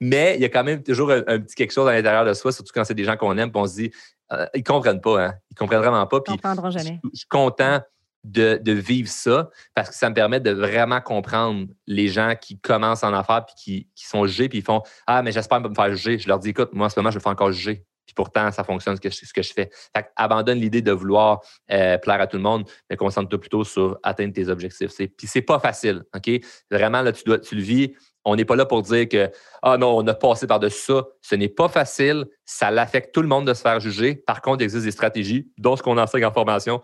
Mais 0.00 0.34
il 0.36 0.42
y 0.42 0.44
a 0.44 0.48
quand 0.48 0.64
même 0.64 0.82
toujours 0.82 1.10
un, 1.10 1.22
petit 1.22 1.54
quelque 1.54 1.72
chose 1.72 1.88
à 1.88 1.92
l'intérieur 1.92 2.24
de 2.24 2.34
soi, 2.34 2.52
surtout 2.52 2.72
quand 2.74 2.84
c'est 2.84 2.94
des 2.94 3.04
gens 3.04 3.16
qu'on 3.16 3.36
aime, 3.38 3.50
puis 3.50 3.60
on 3.60 3.66
se 3.66 3.74
dit, 3.74 3.90
euh, 4.32 4.46
ils 4.54 4.58
ne 4.58 4.64
comprennent 4.64 5.00
pas, 5.00 5.24
hein? 5.24 5.34
Ils 5.50 5.54
ne 5.54 5.58
comprennent 5.58 5.80
vraiment 5.80 6.06
pas. 6.06 6.20
Puis, 6.20 6.34
jamais. 6.70 7.00
Je, 7.04 7.18
suis 7.18 7.28
content 7.28 7.80
de, 8.24 8.72
vivre 8.72 9.08
ça 9.08 9.50
parce 9.74 9.90
que 9.90 9.94
ça 9.94 10.08
me 10.08 10.14
permet 10.14 10.40
de 10.40 10.50
vraiment 10.50 11.00
comprendre 11.00 11.66
les 11.86 12.08
gens 12.08 12.34
qui 12.40 12.58
commencent 12.58 13.04
en 13.04 13.12
affaires 13.12 13.44
puis 13.44 13.54
qui, 13.56 13.88
qui 13.94 14.06
sont 14.06 14.26
jugés 14.26 14.48
puis 14.48 14.58
ils 14.58 14.64
font 14.64 14.82
Ah, 15.06 15.22
mais 15.22 15.30
j'espère 15.30 15.62
pas 15.62 15.68
me 15.68 15.74
faire 15.74 15.94
juger. 15.94 16.18
Je 16.18 16.26
leur 16.26 16.38
dis 16.38 16.48
Écoute, 16.48 16.70
moi 16.72 16.86
en 16.86 16.88
ce 16.88 16.98
moment, 16.98 17.10
je 17.10 17.18
me 17.18 17.20
fais 17.20 17.28
encore 17.28 17.52
juger 17.52 17.84
Puis 18.06 18.14
pourtant, 18.14 18.50
ça 18.52 18.64
fonctionne 18.64 18.96
ce 18.96 19.00
que 19.00 19.42
je, 19.42 19.52
fais. 19.52 19.70
Fait 19.94 20.06
abandonne 20.16 20.58
l'idée 20.58 20.82
de 20.82 20.92
vouloir 20.92 21.40
euh, 21.70 21.98
plaire 21.98 22.20
à 22.20 22.26
tout 22.26 22.36
le 22.36 22.42
monde, 22.42 22.68
mais 22.90 22.96
concentre-toi 22.96 23.40
plutôt 23.40 23.64
sur 23.64 23.98
atteindre 24.02 24.34
tes 24.34 24.48
objectifs. 24.48 24.90
Puis 24.96 25.26
c'est 25.26 25.42
pas 25.42 25.58
facile, 25.58 26.04
OK? 26.14 26.30
Vraiment, 26.70 27.02
là, 27.02 27.12
tu, 27.12 27.24
dois, 27.24 27.38
le 27.38 27.60
vis. 27.60 27.94
On 28.26 28.36
n'est 28.36 28.44
pas 28.44 28.56
là 28.56 28.64
pour 28.64 28.82
dire 28.82 29.08
que 29.08 29.30
Ah 29.62 29.76
non, 29.76 29.98
on 29.98 30.06
a 30.06 30.14
passé 30.14 30.46
par-dessus 30.46 30.80
ça. 30.80 31.04
Ce 31.20 31.34
n'est 31.34 31.48
pas 31.48 31.68
facile. 31.68 32.26
Ça 32.44 32.70
l'affecte 32.70 33.14
tout 33.14 33.22
le 33.22 33.28
monde 33.28 33.46
de 33.46 33.54
se 33.54 33.62
faire 33.62 33.80
juger. 33.80 34.16
Par 34.16 34.40
contre, 34.40 34.62
il 34.62 34.64
existe 34.64 34.84
des 34.84 34.90
stratégies, 34.90 35.50
dont 35.58 35.76
ce 35.76 35.82
qu'on 35.82 35.98
enseigne 35.98 36.24
en 36.24 36.32
formation, 36.32 36.80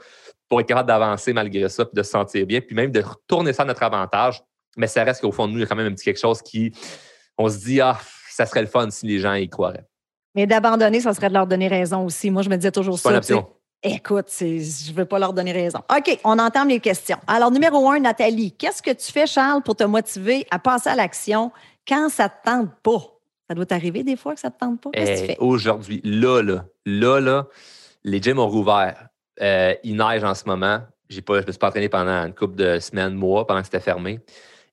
pour 0.48 0.60
être 0.60 0.68
capable 0.68 0.88
d'avancer 0.88 1.32
malgré 1.32 1.68
ça, 1.68 1.84
puis 1.84 1.94
de 1.94 2.02
se 2.02 2.10
sentir 2.10 2.44
bien, 2.46 2.60
puis 2.60 2.74
même 2.74 2.90
de 2.90 3.00
retourner 3.00 3.52
ça 3.52 3.62
à 3.62 3.66
notre 3.66 3.82
avantage. 3.82 4.42
Mais 4.76 4.86
ça 4.86 5.04
reste 5.04 5.20
qu'au 5.20 5.32
fond 5.32 5.46
de 5.46 5.52
nous, 5.52 5.58
il 5.58 5.62
y 5.62 5.64
a 5.64 5.66
quand 5.66 5.76
même 5.76 5.86
un 5.86 5.94
petit 5.94 6.04
quelque 6.04 6.20
chose 6.20 6.42
qui, 6.42 6.72
on 7.38 7.48
se 7.48 7.58
dit, 7.58 7.80
ah, 7.80 7.98
ça 8.28 8.46
serait 8.46 8.62
le 8.62 8.66
fun 8.66 8.90
si 8.90 9.06
les 9.06 9.18
gens 9.18 9.34
y 9.34 9.48
croiraient. 9.48 9.86
Mais 10.34 10.46
d'abandonner, 10.46 11.00
ça 11.00 11.12
serait 11.12 11.28
de 11.28 11.34
leur 11.34 11.46
donner 11.46 11.68
raison 11.68 12.04
aussi. 12.04 12.30
Moi, 12.30 12.42
je 12.42 12.48
me 12.48 12.56
disais 12.56 12.70
toujours 12.70 12.98
ça. 12.98 13.20
Écoute, 13.82 14.26
je 14.38 14.90
ne 14.90 14.94
veux 14.94 15.06
pas 15.06 15.18
leur 15.18 15.32
donner 15.32 15.52
raison. 15.52 15.78
OK, 15.90 16.18
on 16.24 16.38
entame 16.38 16.68
les 16.68 16.80
questions. 16.80 17.16
Alors, 17.26 17.50
numéro 17.50 17.88
un, 17.88 17.98
Nathalie, 17.98 18.52
qu'est-ce 18.52 18.82
que 18.82 18.90
tu 18.90 19.10
fais, 19.10 19.26
Charles, 19.26 19.62
pour 19.62 19.74
te 19.74 19.84
motiver 19.84 20.46
à 20.50 20.58
passer 20.58 20.90
à 20.90 20.94
l'action 20.94 21.50
quand 21.88 22.10
ça 22.10 22.24
ne 22.24 22.28
te 22.28 22.34
tente 22.44 22.74
pas? 22.82 23.00
Ça 23.48 23.54
doit 23.54 23.64
t'arriver 23.64 24.02
des 24.02 24.16
fois 24.16 24.34
que 24.34 24.40
ça 24.40 24.48
ne 24.48 24.52
te 24.52 24.58
tente 24.58 24.80
pas? 24.82 24.90
Qu'est-ce 24.90 25.10
que 25.10 25.16
tu 25.16 25.24
eh, 25.24 25.26
fais? 25.28 25.36
Aujourd'hui, 25.40 26.02
là, 26.04 26.42
là, 26.42 26.66
là, 26.84 27.20
là, 27.20 27.46
les 28.04 28.20
gyms 28.20 28.38
ont 28.38 28.48
rouvert. 28.48 29.08
Euh, 29.40 29.74
il 29.82 29.96
neige 29.96 30.24
en 30.24 30.34
ce 30.34 30.44
moment. 30.44 30.80
J'ai 31.08 31.22
pas, 31.22 31.36
je 31.36 31.40
ne 31.40 31.46
me 31.46 31.52
suis 31.52 31.58
pas 31.58 31.68
entraîné 31.68 31.88
pendant 31.88 32.26
une 32.26 32.34
couple 32.34 32.56
de 32.56 32.78
semaines, 32.80 33.14
mois, 33.14 33.46
pendant 33.46 33.60
que 33.60 33.66
c'était 33.66 33.80
fermé. 33.80 34.20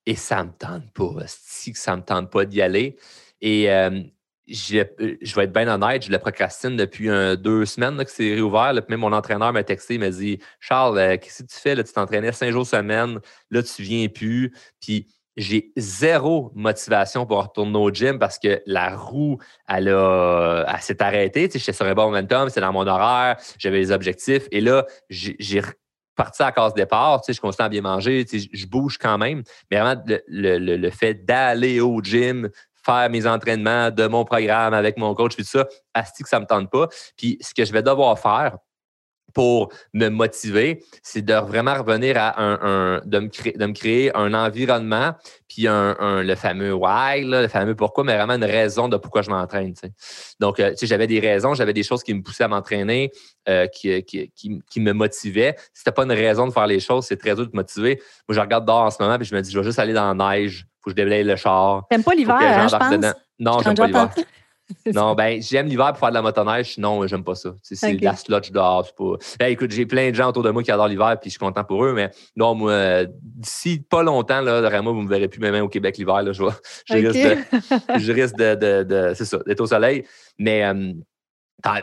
Et 0.05 0.15
ça 0.15 0.43
ne 0.43 0.49
me 0.49 0.53
tente 0.53 0.91
pas. 0.93 1.23
Si 1.27 1.73
ça 1.75 1.93
ne 1.93 1.97
me 1.97 2.03
tente 2.03 2.29
pas 2.29 2.43
d'y 2.43 2.61
aller. 2.61 2.97
Et 3.39 3.71
euh, 3.71 4.01
je, 4.47 5.35
vais 5.35 5.43
être 5.43 5.53
bien 5.53 5.67
honnête, 5.67 6.05
je 6.05 6.11
le 6.11 6.19
procrastine 6.19 6.77
depuis 6.77 7.09
deux 7.37 7.65
semaines 7.65 8.03
que 8.03 8.09
c'est 8.09 8.33
réouvert. 8.33 8.73
même 8.87 8.99
mon 8.99 9.11
entraîneur 9.11 9.51
m'a 9.51 9.63
texté, 9.63 9.97
m'a 9.97 10.09
dit 10.09 10.39
Charles, 10.59 10.97
euh, 10.97 11.17
qu'est-ce 11.17 11.43
que 11.43 11.47
tu 11.47 11.57
fais? 11.57 11.75
Tu 11.83 11.91
t'entraînais 11.91 12.31
cinq 12.31 12.51
jours 12.51 12.65
semaine, 12.65 13.19
là, 13.51 13.63
tu 13.63 13.81
viens 13.81 14.07
plus. 14.07 14.53
Puis 14.79 15.07
j'ai 15.35 15.71
zéro 15.75 16.51
motivation 16.55 17.25
pour 17.25 17.43
retourner 17.43 17.77
au 17.77 17.91
gym 17.91 18.17
parce 18.17 18.39
que 18.39 18.61
la 18.65 18.95
roue, 18.95 19.37
elle, 19.67 19.89
a, 19.89 20.77
s'est 20.79 21.01
arrêtée. 21.01 21.47
Tu 21.47 21.53
sais, 21.53 21.59
j'étais 21.59 21.73
sur 21.73 21.85
un 21.85 21.93
bon 21.93 22.05
momentum, 22.05 22.49
c'est 22.49 22.61
dans 22.61 22.73
mon 22.73 22.87
horaire, 22.87 23.37
j'avais 23.59 23.77
les 23.77 23.91
objectifs. 23.91 24.47
Et 24.51 24.61
là, 24.61 24.85
j'ai 25.09 25.61
parti 26.15 26.41
à 26.41 26.51
case 26.51 26.73
départ, 26.73 27.21
tu 27.21 27.27
sais, 27.27 27.33
je 27.33 27.41
continue 27.41 27.65
à 27.65 27.69
bien 27.69 27.81
manger, 27.81 28.25
tu 28.25 28.39
sais, 28.39 28.49
je 28.51 28.65
bouge 28.65 28.97
quand 28.97 29.19
même. 29.19 29.43
Mais 29.69 29.79
vraiment, 29.79 30.01
le, 30.27 30.57
le 30.57 30.89
fait 30.89 31.13
d'aller 31.25 31.79
au 31.79 32.01
gym, 32.01 32.49
faire 32.87 33.09
mes 33.09 33.27
entraînements 33.27 33.91
de 33.91 34.07
mon 34.07 34.23
programme 34.23 34.73
avec 34.73 34.97
mon 34.97 35.13
coach, 35.13 35.35
tout 35.35 35.43
ça, 35.43 35.67
asti 35.93 36.23
que 36.23 36.29
ça 36.29 36.39
me 36.39 36.45
tente 36.45 36.71
pas. 36.71 36.87
Puis 37.17 37.37
ce 37.41 37.53
que 37.53 37.65
je 37.65 37.73
vais 37.73 37.83
devoir 37.83 38.17
faire 38.17 38.57
pour 39.33 39.71
me 39.93 40.07
motiver, 40.09 40.83
c'est 41.03 41.21
de 41.21 41.33
vraiment 41.33 41.75
revenir 41.75 42.15
à 42.17 42.41
un, 42.41 43.01
de, 43.05 43.19
me 43.19 43.27
créer, 43.27 43.53
de 43.53 43.65
me 43.65 43.73
créer 43.73 44.15
un 44.15 44.33
environnement, 44.33 45.13
puis 45.47 45.67
un, 45.67 46.23
le 46.23 46.35
fameux 46.35 46.73
why, 46.73 47.23
le 47.23 47.47
fameux 47.47 47.75
pourquoi, 47.75 48.03
mais 48.03 48.15
vraiment 48.15 48.35
une 48.35 48.45
raison 48.45 48.87
de 48.87 48.97
pourquoi 48.97 49.21
je 49.21 49.29
m'entraîne. 49.29 49.73
Donc, 50.39 50.59
euh, 50.59 50.73
j'avais 50.81 51.07
des 51.07 51.19
raisons, 51.19 51.53
j'avais 51.53 51.73
des 51.73 51.83
choses 51.83 52.03
qui 52.03 52.13
me 52.13 52.23
poussaient 52.23 52.45
à 52.45 52.47
m'entraîner, 52.47 53.11
euh, 53.49 53.67
qui, 53.67 54.01
qui, 54.03 54.31
qui, 54.33 54.79
me 54.79 54.93
motivaient. 54.93 55.55
C'était 55.73 55.91
pas 55.91 56.03
une 56.03 56.13
raison 56.13 56.47
de 56.47 56.51
faire 56.53 56.67
les 56.67 56.79
choses, 56.79 57.05
c'est 57.05 57.17
très 57.17 57.35
dur 57.35 57.45
de 57.45 57.51
te 57.51 57.55
motiver. 57.55 58.01
Moi, 58.27 58.35
je 58.35 58.39
regarde 58.39 58.65
dehors 58.65 58.83
en 58.83 58.91
ce 58.91 59.03
moment, 59.03 59.17
puis 59.17 59.27
je 59.27 59.35
me 59.35 59.41
dis, 59.41 59.51
je 59.51 59.59
vais 59.59 59.65
juste 59.65 59.79
aller 59.79 59.93
dans 59.93 60.13
la 60.13 60.37
neige, 60.37 60.65
faut 60.87 60.93
que 60.93 61.01
je 61.01 61.03
déblaye 61.03 61.23
le 61.23 61.35
char. 61.35 61.85
T'aimes 61.89 62.03
pas 62.03 62.13
l'hiver, 62.13 62.37
hein, 62.39 62.67
je 62.67 62.75
pense? 62.75 63.15
Non, 63.39 63.59
j'aime 63.61 63.75
pas 63.75 63.87
l'hiver. 63.87 64.09
non, 64.93 65.13
ben, 65.15 65.41
j'aime 65.41 65.67
l'hiver 65.67 65.89
pour 65.89 65.99
faire 65.99 66.09
de 66.09 66.13
la 66.15 66.21
motoneige, 66.21 66.73
sinon, 66.73 67.05
j'aime 67.07 67.23
pas 67.23 67.35
ça. 67.35 67.53
C'est 67.61 67.93
de 67.93 68.03
la 68.03 68.15
sludge 68.15 68.51
dehors. 68.51 68.87
Pas... 68.95 69.17
Ben, 69.39 69.47
écoute, 69.47 69.71
j'ai 69.71 69.85
plein 69.85 70.09
de 70.09 70.15
gens 70.15 70.29
autour 70.29 70.43
de 70.43 70.49
moi 70.49 70.63
qui 70.63 70.71
adorent 70.71 70.87
l'hiver, 70.87 71.17
puis 71.19 71.29
je 71.29 71.31
suis 71.31 71.39
content 71.39 71.63
pour 71.63 71.83
eux, 71.83 71.93
mais 71.93 72.09
non, 72.35 72.55
moi, 72.55 73.05
d'ici 73.05 73.79
pas 73.89 74.03
longtemps, 74.03 74.41
là, 74.41 74.81
moi, 74.81 74.93
vous 74.93 75.01
me 75.01 75.09
verrez 75.09 75.27
plus 75.27 75.39
même 75.39 75.63
au 75.63 75.69
Québec 75.69 75.97
l'hiver, 75.97 76.21
là, 76.23 76.31
je, 76.31 76.43
je, 76.87 76.93
risque 76.95 77.15
de, 77.15 77.99
je 77.99 78.11
risque 78.11 78.35
de, 78.35 78.83
de, 78.83 79.13
c'est 79.13 79.25
ça, 79.25 79.39
d'être 79.45 79.61
au 79.61 79.67
soleil. 79.67 80.05
Mais, 80.37 80.63
euh, 80.63 80.93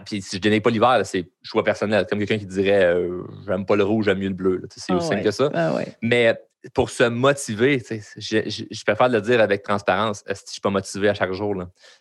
puis 0.05 0.23
si 0.23 0.37
je 0.37 0.41
dénigre 0.41 0.63
pas 0.63 0.71
l'hiver, 0.71 1.01
c'est 1.05 1.29
choix 1.43 1.65
personnel. 1.65 2.07
Comme 2.09 2.19
quelqu'un 2.21 2.39
qui 2.39 2.47
dirait, 2.47 2.85
euh, 2.85 3.23
j'aime 3.47 3.67
pas 3.67 3.77
le 3.77 3.85
rouge, 3.85 4.05
j'aime 4.07 4.19
mieux 4.19 4.29
le 4.29 4.35
bleu. 4.35 4.63
C'est 4.75 4.93
ah 4.93 4.97
aussi 4.97 5.09
simple 5.09 5.23
que 5.23 5.31
ça. 5.31 5.51
Ah 5.53 5.73
mais 6.01 6.39
pour 6.73 6.91
se 6.91 7.05
motiver, 7.05 7.83
je, 8.17 8.85
préfère 8.85 9.09
le 9.09 9.21
dire 9.21 9.41
avec 9.41 9.62
transparence, 9.62 10.25
si 10.27 10.45
je 10.47 10.53
suis 10.53 10.61
pas 10.61 10.71
motivé 10.71 11.09
à 11.09 11.15
chaque 11.15 11.33
jour. 11.33 11.55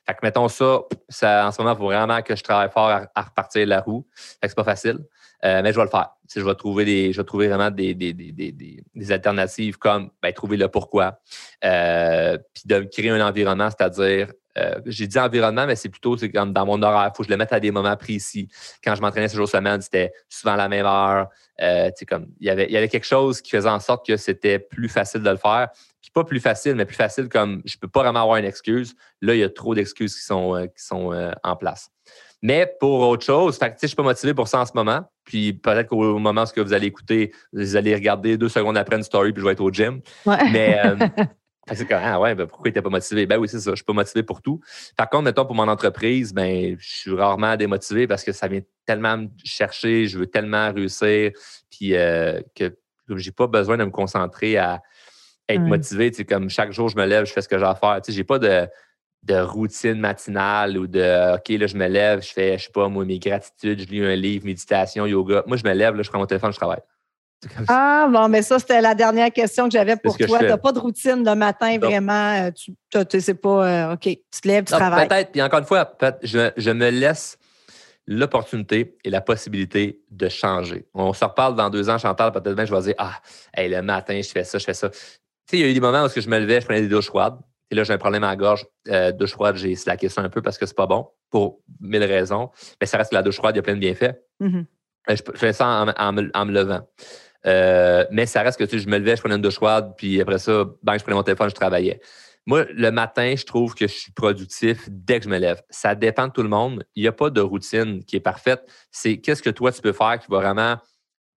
Fait 0.05 0.13
que 0.13 0.19
mettons 0.23 0.47
ça, 0.47 0.81
ça 1.09 1.47
en 1.47 1.51
ce 1.51 1.61
moment, 1.61 1.73
il 1.73 1.77
faut 1.77 1.85
vraiment 1.85 2.21
que 2.21 2.35
je 2.35 2.43
travaille 2.43 2.69
fort 2.69 2.89
à, 3.13 3.21
repartir 3.21 3.67
la 3.67 3.81
roue. 3.81 4.05
Fait 4.15 4.41
que 4.43 4.49
c'est 4.49 4.55
pas 4.55 4.63
facile. 4.63 4.99
Euh, 5.43 5.61
mais 5.61 5.73
je 5.73 5.77
vais 5.77 5.83
le 5.83 5.89
faire. 5.89 6.11
je 6.33 6.39
vais 6.39 6.55
trouver 6.55 6.85
des, 6.85 7.11
je 7.11 7.19
vais 7.19 7.25
trouver 7.25 7.49
vraiment 7.49 7.69
des, 7.69 7.93
des, 7.93 8.13
des, 8.13 8.31
des 8.51 9.11
alternatives 9.11 9.77
comme 9.77 10.09
ben, 10.21 10.31
trouver 10.31 10.55
le 10.55 10.69
pourquoi. 10.69 11.19
Euh, 11.65 12.37
puis 12.53 12.63
de 12.65 12.79
créer 12.79 13.09
un 13.09 13.27
environnement, 13.27 13.69
c'est-à-dire 13.69 14.29
euh, 14.57 14.79
j'ai 14.85 15.07
dit 15.07 15.17
environnement, 15.19 15.65
mais 15.65 15.75
c'est 15.75 15.89
plutôt 15.89 16.15
comme 16.33 16.53
dans 16.53 16.65
mon 16.65 16.81
horaire. 16.81 17.09
Il 17.11 17.15
faut 17.15 17.23
que 17.23 17.27
je 17.27 17.33
le 17.33 17.37
mette 17.37 17.53
à 17.53 17.59
des 17.59 17.71
moments 17.71 17.95
précis. 17.97 18.47
Quand 18.83 18.95
je 18.95 19.01
m'entraînais 19.01 19.27
ce 19.27 19.35
jour 19.35 19.47
semaine, 19.47 19.81
c'était 19.81 20.11
souvent 20.29 20.53
à 20.53 20.57
la 20.57 20.69
même 20.69 20.85
heure. 20.85 21.29
Euh, 21.61 21.89
comme, 22.07 22.27
il, 22.39 22.47
y 22.47 22.49
avait, 22.49 22.65
il 22.65 22.71
y 22.71 22.77
avait 22.77 22.89
quelque 22.89 23.05
chose 23.05 23.41
qui 23.41 23.51
faisait 23.51 23.69
en 23.69 23.79
sorte 23.79 24.05
que 24.05 24.17
c'était 24.17 24.59
plus 24.59 24.89
facile 24.89 25.21
de 25.21 25.29
le 25.29 25.37
faire. 25.37 25.69
Puis 26.01 26.11
pas 26.11 26.23
plus 26.23 26.39
facile, 26.39 26.75
mais 26.75 26.85
plus 26.85 26.95
facile 26.95 27.29
comme 27.29 27.61
je 27.65 27.75
ne 27.77 27.79
peux 27.79 27.87
pas 27.87 28.01
vraiment 28.03 28.21
avoir 28.21 28.37
une 28.37 28.45
excuse. 28.45 28.95
Là, 29.21 29.33
il 29.33 29.39
y 29.39 29.43
a 29.43 29.49
trop 29.49 29.73
d'excuses 29.73 30.15
qui 30.15 30.23
sont, 30.23 30.55
euh, 30.55 30.65
qui 30.65 30.83
sont 30.83 31.33
en 31.43 31.55
place. 31.55 31.89
Mais 32.41 32.71
pour 32.79 32.99
autre 33.07 33.25
chose, 33.25 33.57
fait 33.57 33.73
je 33.79 33.85
ne 33.85 33.87
suis 33.87 33.95
pas 33.95 34.03
motivé 34.03 34.33
pour 34.33 34.49
ça 34.49 34.59
en 34.59 34.65
ce 34.65 34.73
moment. 34.75 35.09
Puis 35.23 35.53
peut-être 35.53 35.87
qu'au 35.87 36.19
moment 36.19 36.43
où 36.43 36.63
vous 36.63 36.73
allez 36.73 36.87
écouter, 36.87 37.31
vous 37.53 37.77
allez 37.77 37.95
regarder 37.95 38.37
deux 38.37 38.49
secondes 38.49 38.77
après 38.77 38.97
une 38.97 39.03
story 39.03 39.31
puis 39.31 39.41
je 39.41 39.45
vais 39.45 39.53
être 39.53 39.61
au 39.61 39.71
gym. 39.71 40.01
Mais 40.25 40.77
c'est 41.71 41.85
comme, 41.85 42.01
ah 42.01 42.19
ouais, 42.19 42.35
ben 42.35 42.45
pourquoi 42.45 42.67
il 42.67 42.71
n'était 42.71 42.81
pas 42.81 42.89
motivé? 42.89 43.25
Ben 43.25 43.37
oui, 43.37 43.47
c'est 43.47 43.59
ça, 43.59 43.65
je 43.67 43.71
ne 43.71 43.75
suis 43.77 43.85
pas 43.85 43.93
motivé 43.93 44.23
pour 44.23 44.41
tout. 44.41 44.59
Par 44.97 45.09
contre, 45.09 45.23
mettons, 45.23 45.45
pour 45.45 45.55
mon 45.55 45.67
entreprise, 45.67 46.33
ben, 46.33 46.75
je 46.77 46.95
suis 46.95 47.13
rarement 47.13 47.55
démotivé 47.55 48.05
parce 48.05 48.23
que 48.23 48.31
ça 48.31 48.47
vient 48.47 48.61
tellement 48.85 49.17
me 49.17 49.27
chercher, 49.43 50.07
je 50.07 50.19
veux 50.19 50.27
tellement 50.27 50.73
réussir, 50.73 51.31
puis 51.69 51.95
euh, 51.95 52.41
que 52.55 52.75
j'ai 53.15 53.31
pas 53.31 53.47
besoin 53.47 53.77
de 53.77 53.85
me 53.85 53.91
concentrer 53.91 54.57
à 54.57 54.81
être 55.49 55.61
motivé. 55.61 56.11
Tu 56.11 56.25
comme 56.25 56.49
chaque 56.49 56.71
jour, 56.71 56.89
je 56.89 56.97
me 56.97 57.05
lève, 57.05 57.25
je 57.25 57.33
fais 57.33 57.41
ce 57.41 57.49
que 57.49 57.57
j'ai 57.57 57.65
à 57.65 57.75
faire. 57.75 58.01
Tu 58.01 58.11
sais, 58.11 58.17
j'ai 58.17 58.23
pas 58.23 58.39
de, 58.39 58.67
de 59.23 59.35
routine 59.35 59.99
matinale 59.99 60.77
ou 60.77 60.87
de 60.87 61.35
OK, 61.35 61.49
là, 61.49 61.67
je 61.67 61.77
me 61.77 61.87
lève, 61.87 62.21
je 62.21 62.31
fais, 62.31 62.57
je 62.57 62.65
sais 62.65 62.71
pas, 62.71 62.87
moi, 62.89 63.05
mes 63.05 63.19
gratitudes, 63.19 63.81
je 63.81 63.87
lis 63.87 64.03
un 64.03 64.15
livre, 64.15 64.45
méditation, 64.45 65.05
yoga. 65.05 65.43
Moi, 65.47 65.57
je 65.57 65.63
me 65.63 65.73
lève, 65.73 65.95
là, 65.95 66.03
je 66.03 66.09
prends 66.09 66.19
mon 66.19 66.25
téléphone, 66.25 66.51
je 66.51 66.57
travaille. 66.57 66.81
Ah, 67.67 68.07
bon, 68.11 68.27
mais 68.29 68.41
ça, 68.41 68.59
c'était 68.59 68.81
la 68.81 68.95
dernière 68.95 69.31
question 69.31 69.65
que 69.65 69.71
j'avais 69.71 69.95
pour 69.95 70.17
toi. 70.17 70.39
Tu 70.39 70.45
n'as 70.45 70.57
pas 70.57 70.71
de 70.71 70.79
routine 70.79 71.23
le 71.25 71.35
matin, 71.35 71.77
vraiment. 71.79 72.47
Euh, 72.47 72.51
tu 72.51 72.73
ne 73.15 73.21
sais 73.21 73.33
pas, 73.33 73.89
euh, 73.89 73.93
OK, 73.93 74.01
tu 74.01 74.41
te 74.41 74.47
lèves, 74.47 74.65
tu 74.65 74.73
travailles. 74.73 75.07
Peut-être, 75.07 75.31
puis 75.31 75.41
encore 75.41 75.59
une 75.59 75.65
fois, 75.65 75.91
je, 76.23 76.51
je 76.55 76.71
me 76.71 76.89
laisse 76.89 77.37
l'opportunité 78.07 78.97
et 79.03 79.09
la 79.09 79.21
possibilité 79.21 80.01
de 80.11 80.27
changer. 80.27 80.85
On 80.93 81.13
se 81.13 81.23
reparle 81.23 81.55
dans 81.55 81.69
deux 81.69 81.89
ans, 81.89 81.97
Chantal, 81.97 82.31
peut-être 82.31 82.55
bien, 82.55 82.65
je 82.65 82.73
vais 82.73 82.81
dire 82.81 82.95
Ah, 82.97 83.19
le 83.57 83.81
matin, 83.81 84.19
je 84.21 84.29
fais 84.29 84.43
ça, 84.43 84.57
je 84.57 84.65
fais 84.65 84.73
ça. 84.73 84.89
Tu 84.89 84.97
sais, 85.49 85.57
il 85.57 85.59
y 85.59 85.63
a 85.63 85.67
eu 85.67 85.73
des 85.73 85.79
moments 85.79 86.03
où 86.03 86.09
je 86.09 86.29
me 86.29 86.39
levais, 86.39 86.61
je 86.61 86.65
prenais 86.65 86.81
des 86.81 86.87
douches 86.87 87.07
froides. 87.07 87.37
Et 87.71 87.75
là, 87.75 87.83
j'ai 87.83 87.93
un 87.93 87.97
problème 87.97 88.23
à 88.23 88.29
la 88.29 88.35
gorge. 88.35 88.65
Euh, 88.89 89.11
douche 89.11 89.31
froide, 89.31 89.55
j'ai 89.55 89.75
slacké 89.75 90.09
ça 90.09 90.21
un 90.21 90.29
peu 90.29 90.41
parce 90.41 90.57
que 90.57 90.65
c'est 90.65 90.75
pas 90.75 90.85
bon 90.85 91.07
pour 91.31 91.61
mille 91.79 92.03
raisons. 92.03 92.51
Mais 92.79 92.85
ça 92.85 92.97
reste 92.97 93.09
que 93.09 93.15
la 93.15 93.23
douche 93.23 93.37
froide, 93.37 93.55
il 93.55 93.57
y 93.57 93.59
a 93.59 93.63
plein 93.63 93.73
de 93.73 93.79
bienfaits. 93.79 94.15
Mm-hmm. 94.41 94.65
je, 95.09 95.37
fais 95.37 95.53
ça 95.53 95.85
en, 95.97 96.13
me, 96.13 96.51
levant. 96.51 96.87
Euh, 97.45 98.05
mais 98.11 98.25
ça 98.25 98.41
reste 98.41 98.57
que 98.57 98.63
tu 98.63 98.79
je 98.79 98.87
me 98.87 98.97
levais, 98.97 99.15
je 99.15 99.21
prenais 99.21 99.35
une 99.35 99.41
douche 99.41 99.55
froide, 99.55 99.93
puis 99.97 100.21
après 100.21 100.39
ça, 100.39 100.65
ben, 100.81 100.97
je 100.97 101.03
prenais 101.03 101.15
mon 101.15 101.23
téléphone, 101.23 101.49
je 101.49 101.55
travaillais. 101.55 101.99
Moi, 102.45 102.65
le 102.73 102.91
matin, 102.91 103.35
je 103.37 103.45
trouve 103.45 103.73
que 103.73 103.87
je 103.87 103.93
suis 103.93 104.11
productif 104.11 104.87
dès 104.89 105.19
que 105.19 105.25
je 105.25 105.29
me 105.29 105.37
lève. 105.37 105.61
Ça 105.69 105.95
dépend 105.95 106.27
de 106.27 106.33
tout 106.33 106.43
le 106.43 106.49
monde. 106.49 106.85
Il 106.95 107.03
n'y 107.03 107.07
a 107.07 107.13
pas 107.13 107.29
de 107.29 107.39
routine 107.39 108.03
qui 108.03 108.17
est 108.17 108.21
parfaite. 108.21 108.61
C'est 108.91 109.21
qu'est-ce 109.21 109.41
que 109.41 109.49
toi, 109.49 109.71
tu 109.71 109.81
peux 109.81 109.93
faire 109.93 110.19
qui 110.19 110.27
va 110.29 110.39
vraiment 110.39 110.77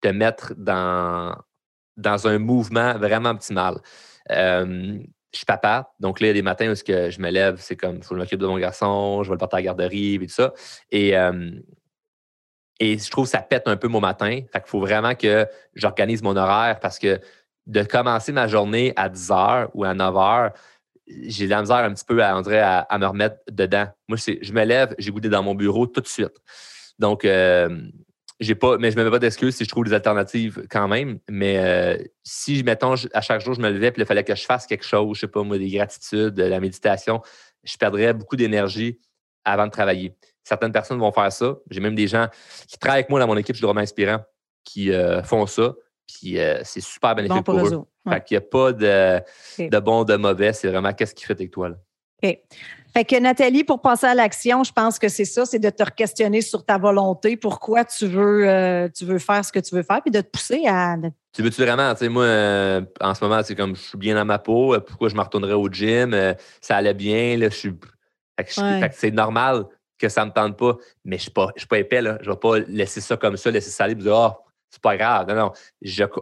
te 0.01 0.07
mettre 0.07 0.53
dans, 0.57 1.35
dans 1.97 2.27
un 2.27 2.39
mouvement 2.39 2.97
vraiment 2.97 3.29
optimal. 3.29 3.77
Euh, 4.31 4.97
je 5.31 5.39
suis 5.39 5.45
papa, 5.45 5.91
donc 5.99 6.21
là, 6.21 6.27
il 6.27 6.29
y 6.29 6.31
a 6.31 6.33
des 6.33 6.41
matins 6.41 6.71
où 6.71 6.75
je 6.75 7.19
me 7.19 7.29
lève, 7.29 7.57
c'est 7.59 7.75
comme, 7.75 7.97
il 7.97 8.03
faut 8.03 8.11
que 8.11 8.15
je 8.15 8.21
m'occupe 8.21 8.39
de 8.39 8.47
mon 8.47 8.57
garçon, 8.57 9.21
je 9.21 9.29
vais 9.29 9.33
le 9.33 9.37
porter 9.37 9.57
à 9.57 9.59
la 9.59 9.63
garderie, 9.63 10.15
et 10.15 10.19
tout 10.19 10.29
ça. 10.29 10.53
Et 10.91 11.17
euh, 11.17 11.51
et 12.80 12.97
je 12.97 13.09
trouve 13.09 13.26
que 13.26 13.32
ça 13.32 13.41
pète 13.41 13.67
un 13.67 13.78
peu 13.78 13.88
mon 13.88 14.01
matin. 14.01 14.41
Fait 14.51 14.59
qu'il 14.59 14.69
faut 14.69 14.80
vraiment 14.80 15.15
que 15.15 15.47
j'organise 15.73 16.21
mon 16.21 16.36
horaire 16.36 16.80
parce 16.80 16.99
que 16.99 17.19
de 17.67 17.84
commencer 17.84 18.32
ma 18.32 18.47
journée 18.47 18.93
à 18.95 19.09
10 19.09 19.30
h 19.30 19.69
ou 19.73 19.84
à 19.86 19.93
9 19.93 20.13
h, 20.13 20.53
j'ai 21.07 21.45
de 21.45 21.51
la 21.51 21.61
misère 21.61 21.78
un 21.78 21.93
petit 21.93 22.05
peu 22.05 22.23
à, 22.23 22.36
à, 22.36 22.97
me 22.97 23.05
remettre 23.05 23.38
dedans. 23.49 23.88
Moi, 24.07 24.17
je 24.17 24.53
me 24.53 24.63
lève, 24.65 24.95
j'ai 24.97 25.11
goûté 25.11 25.30
dans 25.30 25.43
mon 25.43 25.55
bureau 25.55 25.88
tout 25.88 26.01
de 26.01 26.07
suite. 26.07 26.34
Donc, 26.99 27.26
euh, 27.26 27.69
j'ai 28.39 28.55
pas, 28.55 28.78
mais 28.78 28.91
je 28.91 28.97
ne 28.97 29.01
me 29.01 29.05
mets 29.05 29.11
pas 29.11 29.19
d'excuses 29.19 29.55
si 29.55 29.63
je 29.63 29.69
trouve 29.69 29.86
des 29.86 29.93
alternatives 29.93 30.65
quand 30.69 30.88
même. 30.88 31.19
Mais 31.30 31.57
euh, 31.59 32.03
si, 32.23 32.63
mettons, 32.63 32.95
à 33.13 33.21
chaque 33.21 33.41
jour, 33.41 33.53
je 33.53 33.61
me 33.61 33.69
levais 33.69 33.88
et 33.88 33.93
il 33.95 34.05
fallait 34.05 34.23
que 34.23 34.36
je 34.36 34.45
fasse 34.45 34.65
quelque 34.65 34.86
chose, 34.86 35.15
je 35.15 35.21
sais 35.21 35.28
pas, 35.28 35.43
moi, 35.43 35.57
des 35.57 35.69
gratitudes, 35.69 36.34
de 36.34 36.43
la 36.43 36.59
méditation, 36.59 37.21
je 37.63 37.78
perdrais 37.78 38.13
beaucoup 38.13 38.36
d'énergie 38.36 38.99
avant 39.43 39.67
de 39.67 39.71
travailler 39.71 40.15
Certaines 40.45 40.71
personnes 40.71 40.99
vont 40.99 41.11
faire 41.11 41.31
ça. 41.31 41.55
J'ai 41.69 41.81
même 41.81 41.95
des 41.95 42.07
gens 42.07 42.27
qui 42.67 42.77
travaillent 42.77 42.99
avec 42.99 43.09
moi 43.09 43.19
dans 43.19 43.27
mon 43.27 43.35
équipe, 43.35 43.55
je 43.55 43.59
suis 43.59 43.65
vraiment 43.65 43.81
inspirant, 43.81 44.19
qui 44.63 44.91
euh, 44.91 45.23
font 45.23 45.45
ça. 45.47 45.73
Puis 46.07 46.39
euh, 46.39 46.61
c'est 46.63 46.81
super 46.81 47.15
bénéfique 47.15 47.43
pour, 47.43 47.59
eux. 47.59 47.85
Fait 48.07 48.23
qu'il 48.23 48.37
n'y 48.37 48.43
a 48.43 48.47
pas 48.47 48.71
de, 48.71 49.21
de 49.57 49.79
bon, 49.79 50.03
de 50.03 50.15
mauvais. 50.15 50.53
C'est 50.53 50.69
vraiment 50.69 50.93
qu'est-ce 50.93 51.15
qui 51.15 51.25
fait 51.25 51.33
avec 51.33 51.49
toi. 51.49 51.69
Là. 51.69 51.75
OK. 52.23 52.39
Fait 52.93 53.03
que 53.03 53.19
Nathalie, 53.19 53.65
pour 53.65 53.81
passer 53.81 54.05
à 54.05 54.13
l'action, 54.13 54.63
je 54.63 54.71
pense 54.71 54.99
que 54.99 55.09
c'est 55.09 55.25
ça, 55.25 55.45
c'est 55.45 55.59
de 55.59 55.69
te 55.69 55.83
questionner 55.83 56.39
sur 56.39 56.63
ta 56.63 56.77
volonté, 56.77 57.35
pourquoi 57.35 57.83
tu 57.83 58.07
veux, 58.07 58.47
euh, 58.47 58.87
tu 58.87 59.03
veux 59.03 59.19
faire 59.19 59.43
ce 59.43 59.51
que 59.51 59.59
tu 59.59 59.75
veux 59.75 59.83
faire, 59.83 60.01
puis 60.01 60.11
de 60.11 60.21
te 60.21 60.29
pousser 60.29 60.63
à. 60.65 60.95
Tu 61.33 61.41
veux-tu 61.41 61.61
vraiment, 61.61 61.91
tu 61.93 61.99
sais, 61.99 62.09
moi, 62.09 62.23
euh, 62.23 62.81
en 63.01 63.13
ce 63.13 63.21
moment, 63.21 63.41
c'est 63.43 63.55
comme 63.55 63.75
je 63.75 63.81
suis 63.81 63.97
bien 63.97 64.15
dans 64.15 64.23
ma 64.23 64.39
peau, 64.39 64.79
pourquoi 64.87 65.09
je 65.09 65.15
me 65.15 65.21
retournerais 65.21 65.55
au 65.55 65.67
gym, 65.67 66.15
ça 66.61 66.77
allait 66.77 66.93
bien, 66.93 67.35
là, 67.35 67.49
je 67.49 67.55
suis. 67.55 67.73
Fait 68.37 68.45
que, 68.45 68.95
c'est 68.95 69.11
normal 69.11 69.65
que 69.97 70.09
ça 70.09 70.21
ne 70.21 70.29
me 70.29 70.33
tente 70.33 70.57
pas, 70.57 70.75
mais 71.03 71.17
je 71.17 71.21
ne 71.21 71.23
suis, 71.23 71.31
pas, 71.31 71.51
suis 71.55 71.67
pas 71.67 71.79
épais, 71.79 72.01
là. 72.01 72.17
Je 72.21 72.29
ne 72.29 72.33
vais 72.33 72.39
pas 72.39 72.59
laisser 72.59 73.01
ça 73.01 73.17
comme 73.17 73.37
ça, 73.37 73.51
laisser 73.51 73.69
ça 73.69 73.85
aller, 73.85 73.95
dire, 73.95 74.13
oh, 74.13 74.45
c'est 74.75 74.81
pas 74.81 74.97
grave. 74.97 75.27
Non, 75.29 75.35
non. 75.35 75.51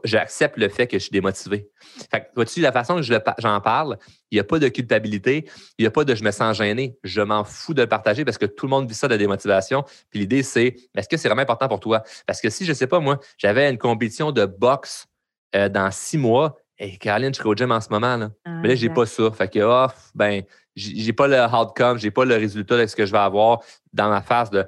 J'accepte 0.03 0.57
le 0.57 0.69
fait 0.69 0.86
que 0.86 0.97
je 0.97 1.03
suis 1.03 1.11
démotivé. 1.11 1.69
Fait 2.11 2.30
vois-tu, 2.36 2.61
la 2.61 2.71
façon 2.71 2.97
que 2.97 3.01
j'en 3.01 3.61
parle, 3.61 3.97
il 4.30 4.36
n'y 4.36 4.39
a 4.39 4.43
pas 4.43 4.59
de 4.59 4.67
culpabilité, 4.67 5.49
il 5.80 5.84
n'y 5.84 5.88
a 5.88 5.91
pas 5.91 6.03
de 6.03 6.13
je 6.13 6.24
me 6.24 6.30
sens 6.30 6.57
gêné. 6.57 6.95
Je 7.03 7.21
m'en 7.21 7.43
fous 7.43 7.74
de 7.74 7.82
le 7.82 7.88
partager 7.88 8.24
parce 8.24 8.38
que 8.38 8.45
tout 8.45 8.67
le 8.67 8.69
monde 8.69 8.88
vit 8.88 8.93
ça 8.93 9.07
de 9.07 9.17
démotivation. 9.17 9.84
Puis 10.11 10.19
l'idée, 10.19 10.43
c'est 10.43 10.76
est-ce 10.95 11.09
que 11.09 11.17
c'est 11.17 11.28
vraiment 11.28 11.41
important 11.41 11.67
pour 11.67 11.80
toi? 11.80 12.03
Parce 12.28 12.41
que 12.41 12.49
si, 12.51 12.65
je 12.65 12.71
ne 12.71 12.76
sais 12.76 12.88
pas, 12.88 12.99
moi, 12.99 13.19
j'avais 13.38 13.69
une 13.69 13.80
compétition 13.80 14.32
de 14.32 14.45
boxe 14.45 15.07
euh, 15.55 15.67
dans 15.67 15.89
six 15.89 16.19
mois, 16.19 16.57
Caroline, 16.99 17.34
je 17.34 17.39
serais 17.39 17.49
au 17.49 17.55
gym 17.55 17.71
en 17.71 17.81
ce 17.81 17.89
moment. 17.89 18.17
Là. 18.17 18.29
Ah, 18.45 18.59
Mais 18.61 18.69
là, 18.69 18.75
j'ai 18.75 18.89
pas 18.89 19.05
ça. 19.05 19.31
Fait 19.31 19.47
que, 19.47 19.59
oh, 19.63 19.91
ben, 20.15 20.43
j'ai 20.75 21.13
pas 21.13 21.27
le 21.27 21.41
outcome, 21.55 21.97
j'ai 21.97 22.11
pas 22.11 22.25
le 22.25 22.36
résultat 22.36 22.77
de 22.77 22.86
ce 22.86 22.95
que 22.95 23.05
je 23.05 23.11
vais 23.11 23.19
avoir 23.19 23.61
dans 23.91 24.09
ma 24.09 24.21
phase 24.21 24.49
de 24.49 24.65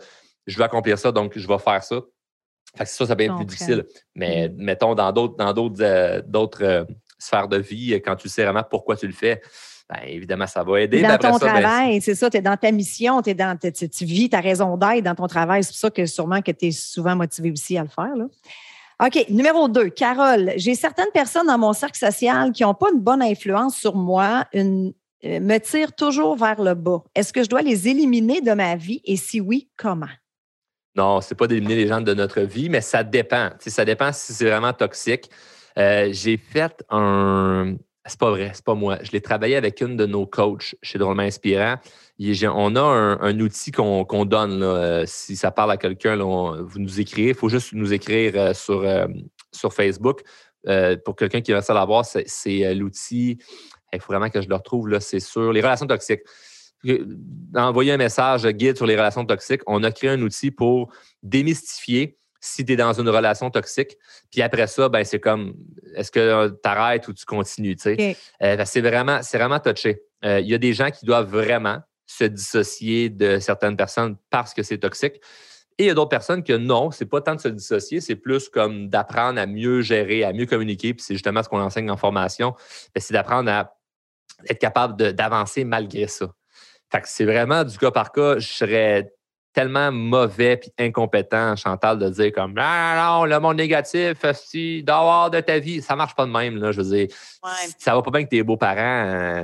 je 0.47 0.57
veux 0.57 0.63
accomplir 0.63 0.97
ça, 0.99 1.11
donc 1.11 1.37
je 1.37 1.47
vais 1.47 1.57
faire 1.57 1.83
ça. 1.83 1.99
Fait 2.75 2.85
ça, 2.85 3.05
ça 3.05 3.15
peut 3.15 3.23
être 3.23 3.35
plus 3.35 3.45
difficile. 3.45 3.85
Mais 4.13 4.49
mm. 4.49 4.55
mettons, 4.57 4.95
dans 4.95 5.11
d'autres, 5.11 5.35
dans 5.37 5.53
d'autres, 5.53 5.81
euh, 5.81 6.21
d'autres 6.25 6.63
euh, 6.63 6.83
sphères 7.17 7.47
de 7.47 7.57
vie, 7.57 7.93
quand 8.05 8.15
tu 8.15 8.29
sais 8.29 8.43
vraiment 8.43 8.63
pourquoi 8.63 8.95
tu 8.95 9.07
le 9.07 9.13
fais, 9.13 9.41
bien, 9.89 10.03
évidemment, 10.07 10.47
ça 10.47 10.63
va 10.63 10.81
aider. 10.81 11.01
Dans 11.01 11.17
ton 11.17 11.37
ben, 11.37 11.39
travail, 11.39 12.01
c'est 12.01 12.15
ça, 12.15 12.29
tu 12.29 12.37
es 12.37 12.41
dans 12.41 12.57
ta 12.57 12.71
mission, 12.71 13.21
es 13.21 13.33
dans, 13.33 13.57
tu 13.57 14.05
vis 14.05 14.29
ta 14.29 14.41
raison 14.41 14.77
d'être 14.77 15.03
dans 15.03 15.15
ton 15.15 15.27
travail. 15.27 15.63
C'est 15.63 15.69
pour 15.69 15.77
ça 15.77 15.89
que 15.89 16.05
sûrement 16.05 16.41
que 16.41 16.51
tu 16.51 16.67
es 16.67 16.71
souvent 16.71 17.15
motivé 17.15 17.51
aussi 17.51 17.77
à 17.77 17.83
le 17.83 17.89
faire. 17.89 18.15
Là. 18.15 18.25
OK, 19.03 19.25
numéro 19.29 19.67
deux, 19.67 19.89
Carole. 19.89 20.53
J'ai 20.55 20.73
certaines 20.73 21.11
personnes 21.13 21.47
dans 21.47 21.57
mon 21.57 21.73
cercle 21.73 21.97
social 21.97 22.51
qui 22.51 22.63
n'ont 22.63 22.73
pas 22.73 22.87
une 22.93 23.01
bonne 23.01 23.21
influence 23.21 23.75
sur 23.75 23.95
moi, 23.95 24.45
euh, 24.55 24.91
me 25.23 25.57
tirent 25.57 25.93
toujours 25.93 26.37
vers 26.37 26.61
le 26.61 26.75
bas. 26.75 27.03
Est-ce 27.13 27.33
que 27.33 27.43
je 27.43 27.49
dois 27.49 27.61
les 27.61 27.89
éliminer 27.89 28.39
de 28.39 28.53
ma 28.53 28.75
vie? 28.75 29.01
Et 29.03 29.17
si 29.17 29.41
oui, 29.41 29.69
comment? 29.75 30.07
Non, 30.95 31.19
c'est 31.19 31.35
pas 31.35 31.47
d'éliminer 31.47 31.75
les 31.75 31.87
gens 31.87 31.99
de 31.99 32.13
notre 32.13 32.41
vie, 32.41 32.69
mais 32.69 32.79
ça 32.79 33.03
dépend. 33.03 33.49
ça 33.59 33.83
dépend 33.83 34.13
si 34.13 34.33
c'est 34.33 34.49
vraiment 34.49 34.71
toxique. 34.71 35.29
Euh, 35.77 36.09
j'ai 36.11 36.37
fait 36.37 36.83
un. 36.89 37.75
C'est 38.05 38.19
pas 38.19 38.29
vrai, 38.29 38.51
c'est 38.53 38.63
pas 38.63 38.75
moi. 38.75 38.99
Je 39.01 39.11
l'ai 39.11 39.19
travaillé 39.19 39.57
avec 39.57 39.81
une 39.81 39.97
de 39.97 40.05
nos 40.05 40.25
coachs 40.25 40.75
chez 40.81 40.97
Drôlement 40.97 41.23
Inspirant. 41.23 41.77
On 42.19 42.75
a 42.75 42.81
un, 42.81 43.39
outil 43.39 43.71
qu'on 43.71 44.25
donne. 44.25 44.63
Euh, 44.63 45.03
si 45.05 45.35
ça 45.35 45.51
parle 45.51 45.71
à 45.71 45.77
quelqu'un, 45.77 46.15
vous 46.17 46.79
nous 46.79 46.99
écrivez. 46.99 47.29
Il 47.29 47.35
faut 47.35 47.49
juste 47.49 47.73
nous 47.73 47.93
écrire 47.93 48.33
euh, 48.35 48.53
sur, 48.53 48.85
sur 49.51 49.73
Facebook. 49.73 50.21
pour 51.03 51.15
quelqu'un 51.15 51.41
qui 51.41 51.51
va 51.51 51.61
ça 51.61 51.73
l'avoir, 51.73 52.05
c'est 52.05 52.73
l'outil. 52.73 53.37
Il 53.93 53.99
faut 53.99 54.13
vraiment 54.13 54.29
que 54.29 54.41
je 54.41 54.49
le 54.49 54.55
retrouve. 54.55 54.97
C'est 54.99 55.19
sur 55.19 55.51
les 55.51 55.61
relations 55.61 55.87
toxiques 55.87 56.21
envoyer 57.55 57.93
un 57.93 57.97
message 57.97 58.45
guide 58.47 58.77
sur 58.77 58.85
les 58.85 58.95
relations 58.95 59.25
toxiques, 59.25 59.61
on 59.67 59.83
a 59.83 59.91
créé 59.91 60.09
un 60.09 60.21
outil 60.21 60.51
pour 60.51 60.91
démystifier 61.23 62.17
si 62.39 62.63
tu 62.63 62.73
es 62.73 62.75
dans 62.75 62.93
une 62.93 63.09
relation 63.09 63.49
toxique. 63.49 63.97
Puis 64.31 64.41
après 64.41 64.67
ça, 64.67 64.87
ben, 64.87 65.03
c'est 65.03 65.19
comme 65.19 65.55
est-ce 65.95 66.11
que 66.11 66.49
tu 66.49 66.69
arrêtes 66.69 67.07
ou 67.07 67.13
tu 67.13 67.25
continues? 67.25 67.75
Euh, 67.87 68.63
c'est 68.65 68.81
vraiment, 68.81 69.19
vraiment 69.33 69.59
touché. 69.59 70.03
Euh, 70.23 70.39
il 70.39 70.47
y 70.47 70.53
a 70.53 70.59
des 70.59 70.73
gens 70.73 70.91
qui 70.91 71.05
doivent 71.05 71.29
vraiment 71.29 71.79
se 72.05 72.23
dissocier 72.23 73.09
de 73.09 73.39
certaines 73.39 73.77
personnes 73.77 74.17
parce 74.29 74.53
que 74.53 74.63
c'est 74.63 74.77
toxique. 74.77 75.21
Et 75.77 75.83
il 75.83 75.87
y 75.87 75.89
a 75.89 75.93
d'autres 75.93 76.09
personnes 76.09 76.43
que 76.43 76.53
non, 76.53 76.91
c'est 76.91 77.05
pas 77.05 77.19
tant 77.19 77.35
de 77.35 77.41
se 77.41 77.49
dissocier, 77.49 77.99
c'est 77.99 78.15
plus 78.15 78.47
comme 78.47 78.87
d'apprendre 78.87 79.39
à 79.39 79.45
mieux 79.45 79.81
gérer, 79.81 80.23
à 80.23 80.31
mieux 80.31 80.45
communiquer. 80.45 80.93
Puis 80.93 81.03
c'est 81.03 81.15
justement 81.15 81.43
ce 81.43 81.49
qu'on 81.49 81.61
enseigne 81.61 81.91
en 81.91 81.97
formation, 81.97 82.55
ben, 82.93 83.01
c'est 83.01 83.13
d'apprendre 83.13 83.51
à 83.51 83.75
être 84.49 84.59
capable 84.59 85.13
d'avancer 85.13 85.65
malgré 85.65 86.07
ça. 86.07 86.27
Fait 86.91 87.01
que 87.01 87.09
c'est 87.09 87.25
vraiment 87.25 87.63
du 87.63 87.77
cas 87.77 87.91
par 87.91 88.11
cas. 88.11 88.39
Je 88.39 88.47
serais 88.47 89.11
tellement 89.51 89.91
mauvais 89.91 90.59
et 90.77 90.85
incompétent, 90.85 91.55
Chantal, 91.55 91.97
de 91.97 92.09
dire 92.09 92.31
comme 92.33 92.55
ah, 92.57 93.19
non, 93.19 93.25
le 93.25 93.39
monde 93.39 93.57
négatif, 93.57 94.17
si 94.33 94.83
dehors 94.83 95.29
de 95.29 95.39
ta 95.39 95.59
vie, 95.59 95.81
ça 95.81 95.95
marche 95.95 96.15
pas 96.15 96.25
de 96.25 96.31
même. 96.31 96.57
Là, 96.57 96.71
je 96.71 96.81
veux 96.81 96.95
dire, 96.95 97.07
ça 97.79 97.95
va 97.95 98.01
pas 98.01 98.11
bien 98.11 98.23
que 98.23 98.29
tes 98.29 98.43
beaux-parents. 98.43 99.05
Euh, 99.07 99.43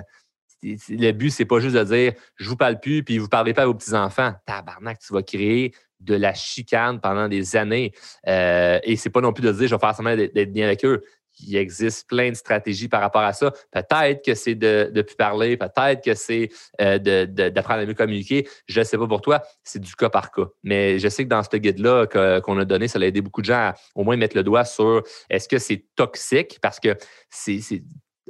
le 0.64 1.12
but, 1.12 1.30
c'est 1.30 1.46
pas 1.46 1.60
juste 1.60 1.76
de 1.76 1.84
dire 1.84 2.14
je 2.36 2.50
vous 2.50 2.58
parle 2.58 2.80
plus 2.80 3.04
puis 3.04 3.18
vous 3.18 3.30
parlez 3.30 3.54
pas 3.54 3.64
à 3.64 3.66
vos 3.66 3.74
petits-enfants. 3.74 4.34
Tabarnak, 4.46 5.00
tu 5.00 5.14
vas 5.14 5.24
créer 5.24 5.74
de 6.00 6.16
la 6.16 6.34
chicane 6.34 7.00
pendant 7.00 7.28
des 7.28 7.56
années. 7.56 7.92
Euh, 8.28 8.80
et 8.84 8.96
c'est 8.96 9.10
pas 9.10 9.22
non 9.22 9.34
plus 9.34 9.44
de 9.44 9.52
dire 9.52 9.68
je 9.68 9.76
vais 9.76 9.80
faire 9.80 9.96
semblant 9.96 10.16
d'être 10.16 10.52
bien 10.52 10.66
avec 10.66 10.84
eux 10.86 11.04
il 11.40 11.56
existe 11.56 12.08
plein 12.08 12.30
de 12.30 12.36
stratégies 12.36 12.88
par 12.88 13.02
rapport 13.02 13.22
à 13.22 13.34
ça. 13.34 13.52
Peut-être 13.72 14.24
que 14.24 14.36
c'est 14.36 14.56
de 14.56 14.92
ne 14.94 15.02
plus 15.02 15.16
parler, 15.16 15.58
peut-être 15.58 16.04
que 16.04 16.14
c'est 16.14 16.50
euh, 16.80 16.98
d'apprendre 17.26 17.82
à 17.82 17.86
mieux 17.86 17.94
communiquer. 17.94 18.48
Je 18.68 18.80
ne 18.80 18.84
sais 18.84 18.98
pas 18.98 19.08
pour 19.08 19.22
toi, 19.22 19.42
c'est 19.64 19.80
du 19.80 19.96
cas 19.96 20.10
par 20.10 20.32
cas. 20.32 20.48
Mais 20.64 21.00
je 21.00 21.08
sais 21.08 21.24
que 21.24 21.30
dans 21.30 21.44
ce 21.44 21.56
guide-là 21.56 22.08
qu'on 22.42 22.60
a 22.60 22.66
donné, 22.66 22.88
ça 22.88 23.00
a 23.00 23.04
aidé 23.04 23.22
beaucoup 23.22 23.42
de 23.42 23.48
gens 23.48 23.70
à 23.70 23.76
au 23.96 24.04
moins 24.04 24.18
mettre 24.18 24.36
le 24.36 24.44
doigt 24.44 24.66
sur 24.66 25.04
est-ce 25.30 25.48
que 25.48 25.58
c'est 25.58 25.86
toxique? 25.96 26.60
Parce 26.62 26.80
que 26.80 26.96
c'est, 27.30 27.60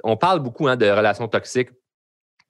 on 0.04 0.18
parle 0.18 0.40
beaucoup 0.40 0.68
hein, 0.68 0.76
de 0.76 0.90
relations 0.90 1.28
toxiques 1.28 1.70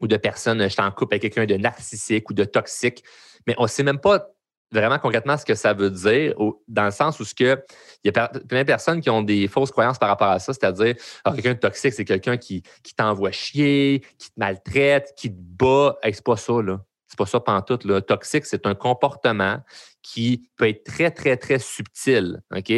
ou 0.01 0.07
de 0.07 0.17
personnes, 0.17 0.61
je 0.63 0.69
suis 0.69 0.81
en 0.81 0.91
couple 0.91 1.15
avec 1.15 1.21
quelqu'un 1.21 1.45
de 1.45 1.59
narcissique 1.59 2.29
ou 2.29 2.33
de 2.33 2.43
toxique, 2.43 3.03
mais 3.47 3.55
on 3.57 3.63
ne 3.63 3.67
sait 3.67 3.83
même 3.83 3.99
pas 3.99 4.27
vraiment 4.71 4.99
concrètement 4.99 5.37
ce 5.37 5.45
que 5.45 5.55
ça 5.55 5.73
veut 5.73 5.89
dire, 5.89 6.33
dans 6.67 6.85
le 6.85 6.91
sens 6.91 7.19
où 7.19 7.25
ce 7.25 7.35
que, 7.35 7.61
il 8.03 8.11
y 8.15 8.17
a 8.17 8.27
plein 8.27 8.61
de 8.61 8.67
personnes 8.67 9.01
qui 9.01 9.09
ont 9.09 9.21
des 9.21 9.47
fausses 9.47 9.71
croyances 9.71 9.99
par 9.99 10.09
rapport 10.09 10.29
à 10.29 10.39
ça, 10.39 10.53
c'est-à-dire 10.53 10.95
ah, 11.25 11.33
quelqu'un 11.33 11.53
de 11.53 11.59
toxique, 11.59 11.93
c'est 11.93 12.05
quelqu'un 12.05 12.37
qui, 12.37 12.63
qui 12.83 12.95
t'envoie 12.95 13.31
chier, 13.31 14.01
qui 14.17 14.29
te 14.29 14.39
maltraite, 14.39 15.13
qui 15.17 15.29
te 15.29 15.37
bat. 15.37 15.97
c'est 16.03 16.23
pas 16.23 16.37
ça, 16.37 16.53
là. 16.61 16.79
C'est 17.11 17.17
pas 17.17 17.25
ça 17.25 17.41
pantoute. 17.41 17.83
Là. 17.83 17.99
Toxique, 17.99 18.45
c'est 18.45 18.65
un 18.65 18.73
comportement 18.73 19.57
qui 20.01 20.49
peut 20.55 20.69
être 20.69 20.85
très, 20.85 21.11
très, 21.11 21.35
très 21.35 21.59
subtil. 21.59 22.41
OK? 22.55 22.71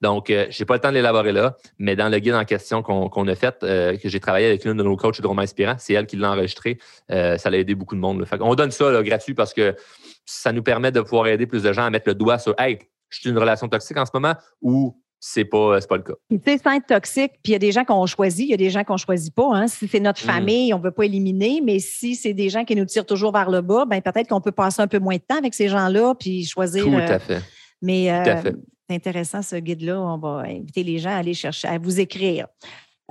Donc, 0.00 0.28
euh, 0.28 0.46
je 0.50 0.60
n'ai 0.60 0.66
pas 0.66 0.74
le 0.74 0.80
temps 0.80 0.88
de 0.88 0.94
l'élaborer 0.94 1.30
là, 1.30 1.56
mais 1.78 1.94
dans 1.94 2.08
le 2.08 2.18
guide 2.18 2.34
en 2.34 2.44
question 2.44 2.82
qu'on 2.82 3.28
a 3.28 3.34
fait, 3.36 3.62
euh, 3.62 3.96
que 3.96 4.08
j'ai 4.08 4.18
travaillé 4.18 4.48
avec 4.48 4.64
l'une 4.64 4.76
de 4.76 4.82
nos 4.82 4.96
coachs 4.96 5.20
de 5.20 5.26
Romain 5.26 5.44
Inspirant, 5.44 5.76
c'est 5.78 5.92
elle 5.92 6.06
qui 6.06 6.16
l'a 6.16 6.32
enregistré. 6.32 6.78
Euh, 7.12 7.38
ça 7.38 7.48
a 7.48 7.52
aidé 7.52 7.76
beaucoup 7.76 7.94
de 7.94 8.00
monde. 8.00 8.26
On 8.40 8.56
donne 8.56 8.72
ça 8.72 9.02
gratuit 9.04 9.34
parce 9.34 9.54
que 9.54 9.76
ça 10.24 10.50
nous 10.50 10.64
permet 10.64 10.90
de 10.90 11.00
pouvoir 11.00 11.28
aider 11.28 11.46
plus 11.46 11.62
de 11.62 11.72
gens 11.72 11.84
à 11.84 11.90
mettre 11.90 12.08
le 12.08 12.16
doigt 12.16 12.40
sur 12.40 12.56
Hey, 12.58 12.80
je 13.08 13.20
suis 13.20 13.30
une 13.30 13.38
relation 13.38 13.68
toxique 13.68 13.98
en 13.98 14.04
ce 14.04 14.10
moment 14.12 14.34
ou 14.60 15.00
c'est 15.18 15.44
pas, 15.44 15.78
pas 15.80 15.96
le 15.96 16.02
cas. 16.02 16.14
Tu 16.30 16.38
sais, 16.44 16.58
sans 16.58 16.72
être 16.72 16.86
toxique, 16.86 17.32
puis 17.42 17.50
il 17.50 17.52
y 17.52 17.56
a 17.56 17.58
des 17.58 17.72
gens 17.72 17.84
qu'on 17.84 18.06
choisit, 18.06 18.46
il 18.46 18.50
y 18.50 18.54
a 18.54 18.58
des 18.58 18.70
gens 18.70 18.84
qu'on 18.84 18.96
choisit 18.96 19.34
pas. 19.34 19.48
Hein. 19.52 19.66
Si 19.66 19.88
c'est 19.88 20.00
notre 20.00 20.22
mm. 20.22 20.26
famille, 20.26 20.74
on 20.74 20.78
ne 20.78 20.82
veut 20.82 20.90
pas 20.90 21.04
éliminer, 21.04 21.60
mais 21.64 21.78
si 21.78 22.14
c'est 22.14 22.34
des 22.34 22.48
gens 22.48 22.64
qui 22.64 22.76
nous 22.76 22.84
tirent 22.84 23.06
toujours 23.06 23.32
vers 23.32 23.50
le 23.50 23.60
bas, 23.60 23.84
ben 23.86 24.00
peut-être 24.00 24.28
qu'on 24.28 24.40
peut 24.40 24.52
passer 24.52 24.82
un 24.82 24.86
peu 24.86 24.98
moins 24.98 25.16
de 25.16 25.22
temps 25.26 25.38
avec 25.38 25.54
ces 25.54 25.68
gens-là, 25.68 26.14
puis 26.14 26.44
choisir. 26.44 26.84
Tout 26.84 26.94
à 26.94 27.12
euh, 27.12 27.18
fait. 27.18 27.42
Mais 27.82 28.10
euh, 28.10 28.42
c'est 28.42 28.94
intéressant 28.94 29.42
ce 29.42 29.56
guide-là. 29.56 30.00
On 30.00 30.18
va 30.18 30.44
inviter 30.46 30.82
les 30.82 30.98
gens 30.98 31.10
à 31.10 31.16
aller 31.16 31.34
chercher, 31.34 31.68
à 31.68 31.78
vous 31.78 31.98
écrire. 31.98 32.46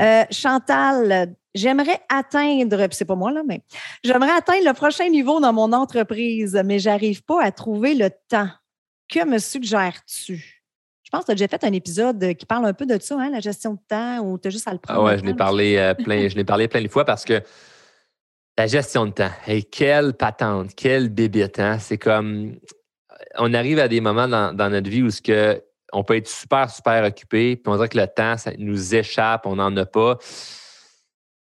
Euh, 0.01 0.23
Chantal, 0.29 1.35
j'aimerais 1.53 1.99
atteindre, 2.09 2.87
puis 2.87 2.95
c'est 2.95 3.05
pas 3.05 3.15
moi 3.15 3.31
là, 3.31 3.43
mais 3.47 3.61
j'aimerais 4.03 4.31
atteindre 4.31 4.65
le 4.65 4.73
prochain 4.73 5.09
niveau 5.09 5.39
dans 5.39 5.53
mon 5.53 5.71
entreprise, 5.71 6.61
mais 6.65 6.79
j'arrive 6.79 7.23
pas 7.23 7.43
à 7.43 7.51
trouver 7.51 7.93
le 7.93 8.09
temps. 8.29 8.49
Que 9.07 9.25
me 9.25 9.37
suggères-tu? 9.37 10.54
Je 11.15 11.19
pense 11.19 11.27
que 11.27 11.31
tu 11.31 11.43
as 11.43 11.47
déjà 11.47 11.57
fait 11.57 11.65
un 11.65 11.71
épisode 11.71 12.33
qui 12.33 12.45
parle 12.45 12.65
un 12.65 12.73
peu 12.73 12.85
de 12.85 12.97
ça, 13.01 13.15
hein, 13.17 13.29
la 13.29 13.39
gestion 13.39 13.75
de 13.75 13.79
temps, 13.87 14.19
ou 14.19 14.37
tu 14.37 14.49
as 14.49 14.51
juste 14.51 14.67
à 14.67 14.73
le 14.73 14.79
prendre. 14.79 14.99
Ah 14.99 15.03
ouais, 15.03 15.17
je 15.17 15.23
l'ai 15.23 15.33
parlé, 15.33 15.77
euh, 15.77 15.93
plein, 15.93 16.27
je 16.27 16.35
l'ai 16.35 16.43
parlé 16.43 16.67
plein 16.67 16.81
de 16.81 16.89
fois 16.89 17.05
parce 17.05 17.23
que 17.23 17.41
la 18.57 18.67
gestion 18.67 19.05
de 19.05 19.11
temps, 19.11 19.31
et 19.47 19.63
quelle 19.63 20.13
patente, 20.13 20.75
quelle 20.75 21.07
bébête, 21.07 21.57
hein? 21.59 21.79
C'est 21.79 21.97
comme, 21.97 22.57
on 23.37 23.53
arrive 23.53 23.79
à 23.79 23.87
des 23.87 24.01
moments 24.01 24.27
dans, 24.27 24.69
notre 24.69 24.89
vie 24.89 25.03
où 25.03 25.09
ce 25.09 25.21
que 25.21 25.63
on 25.93 26.03
peut 26.03 26.17
être 26.17 26.27
super, 26.27 26.69
super 26.69 27.05
occupé, 27.05 27.55
puis 27.55 27.71
on 27.71 27.75
dirait 27.77 27.87
que 27.87 27.97
le 27.97 28.07
temps, 28.07 28.35
ça 28.35 28.51
nous 28.57 28.95
échappe, 28.95 29.45
on 29.45 29.55
n'en 29.55 29.75
a 29.77 29.85
pas. 29.85 30.17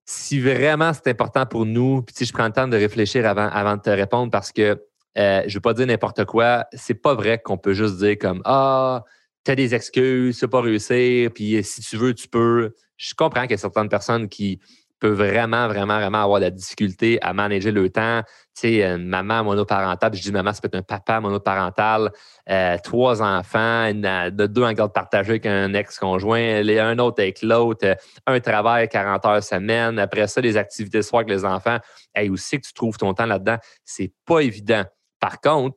Si 0.06 0.42
vraiment 0.42 0.92
c'est 0.92 1.08
important 1.08 1.46
pour 1.46 1.66
nous, 1.66 2.02
puis 2.02 2.14
si 2.18 2.26
je 2.26 2.34
prends 2.34 2.48
le 2.48 2.52
temps 2.52 2.68
de 2.68 2.76
réfléchir 2.76 3.26
avant, 3.26 3.48
avant 3.48 3.78
de 3.78 3.82
te 3.82 3.90
répondre 3.90 4.30
parce 4.30 4.52
que 4.52 4.84
euh, 5.18 5.42
je 5.44 5.48
ne 5.48 5.54
veux 5.54 5.62
pas 5.62 5.74
dire 5.74 5.88
n'importe 5.88 6.26
quoi, 6.26 6.66
c'est 6.74 6.96
pas 6.96 7.14
vrai 7.14 7.40
qu'on 7.40 7.58
peut 7.58 7.74
juste 7.74 8.00
dire 8.00 8.18
comme 8.20 8.42
Ah, 8.44 9.06
tu 9.44 9.52
as 9.52 9.56
des 9.56 9.76
excuses, 9.76 10.40
tu 10.40 10.48
pas 10.48 10.62
réussir, 10.62 11.32
puis 11.34 11.64
si 11.64 11.82
tu 11.82 11.98
veux, 11.98 12.14
tu 12.14 12.28
peux. 12.28 12.74
Je 12.98 13.14
comprends 13.16 13.42
qu'il 13.42 13.52
y 13.52 13.56
a 13.56 13.58
certaines 13.58 13.90
personnes 13.90 14.30
qui 14.30 14.60
peut 15.04 15.10
vraiment, 15.10 15.68
vraiment, 15.68 16.00
vraiment 16.00 16.24
avoir 16.24 16.40
de 16.40 16.46
la 16.46 16.50
difficulté 16.50 17.20
à 17.22 17.34
manager 17.34 17.74
le 17.74 17.90
temps. 17.90 18.22
Tu 18.56 18.62
sais, 18.62 18.84
une 18.86 19.06
maman 19.06 19.44
monoparentale, 19.44 20.14
je 20.16 20.22
dis 20.22 20.32
maman, 20.32 20.54
ça 20.54 20.62
peut 20.62 20.70
être 20.70 20.76
un 20.76 20.82
papa 20.82 21.20
monoparental, 21.20 22.10
euh, 22.50 22.78
trois 22.82 23.22
enfants, 23.22 23.92
de 23.94 24.48
deux 24.48 24.64
en 24.64 24.72
garde 24.72 24.94
partagée 24.94 25.32
avec 25.32 25.46
un 25.46 25.74
ex-conjoint, 25.74 26.66
un 26.66 27.00
autre 27.00 27.22
avec 27.22 27.42
l'autre, 27.42 27.86
euh, 27.86 27.96
un 28.28 28.40
travail 28.40 28.88
40 28.88 29.26
heures 29.26 29.44
semaine, 29.44 30.00
après 30.00 30.28
ça, 30.28 30.40
des 30.40 30.56
activités 30.56 31.02
soir 31.02 31.24
avec 31.24 31.36
les 31.36 31.44
enfants. 31.44 31.80
Et 32.16 32.30
aussi 32.30 32.62
que 32.62 32.68
tu 32.68 32.74
trouves 32.74 32.96
ton 32.98 33.14
temps 33.14 33.26
là-dedans, 33.26 33.58
c'est 33.84 34.14
pas 34.26 34.40
évident. 34.40 34.86
Par 35.20 35.42
contre, 35.42 35.76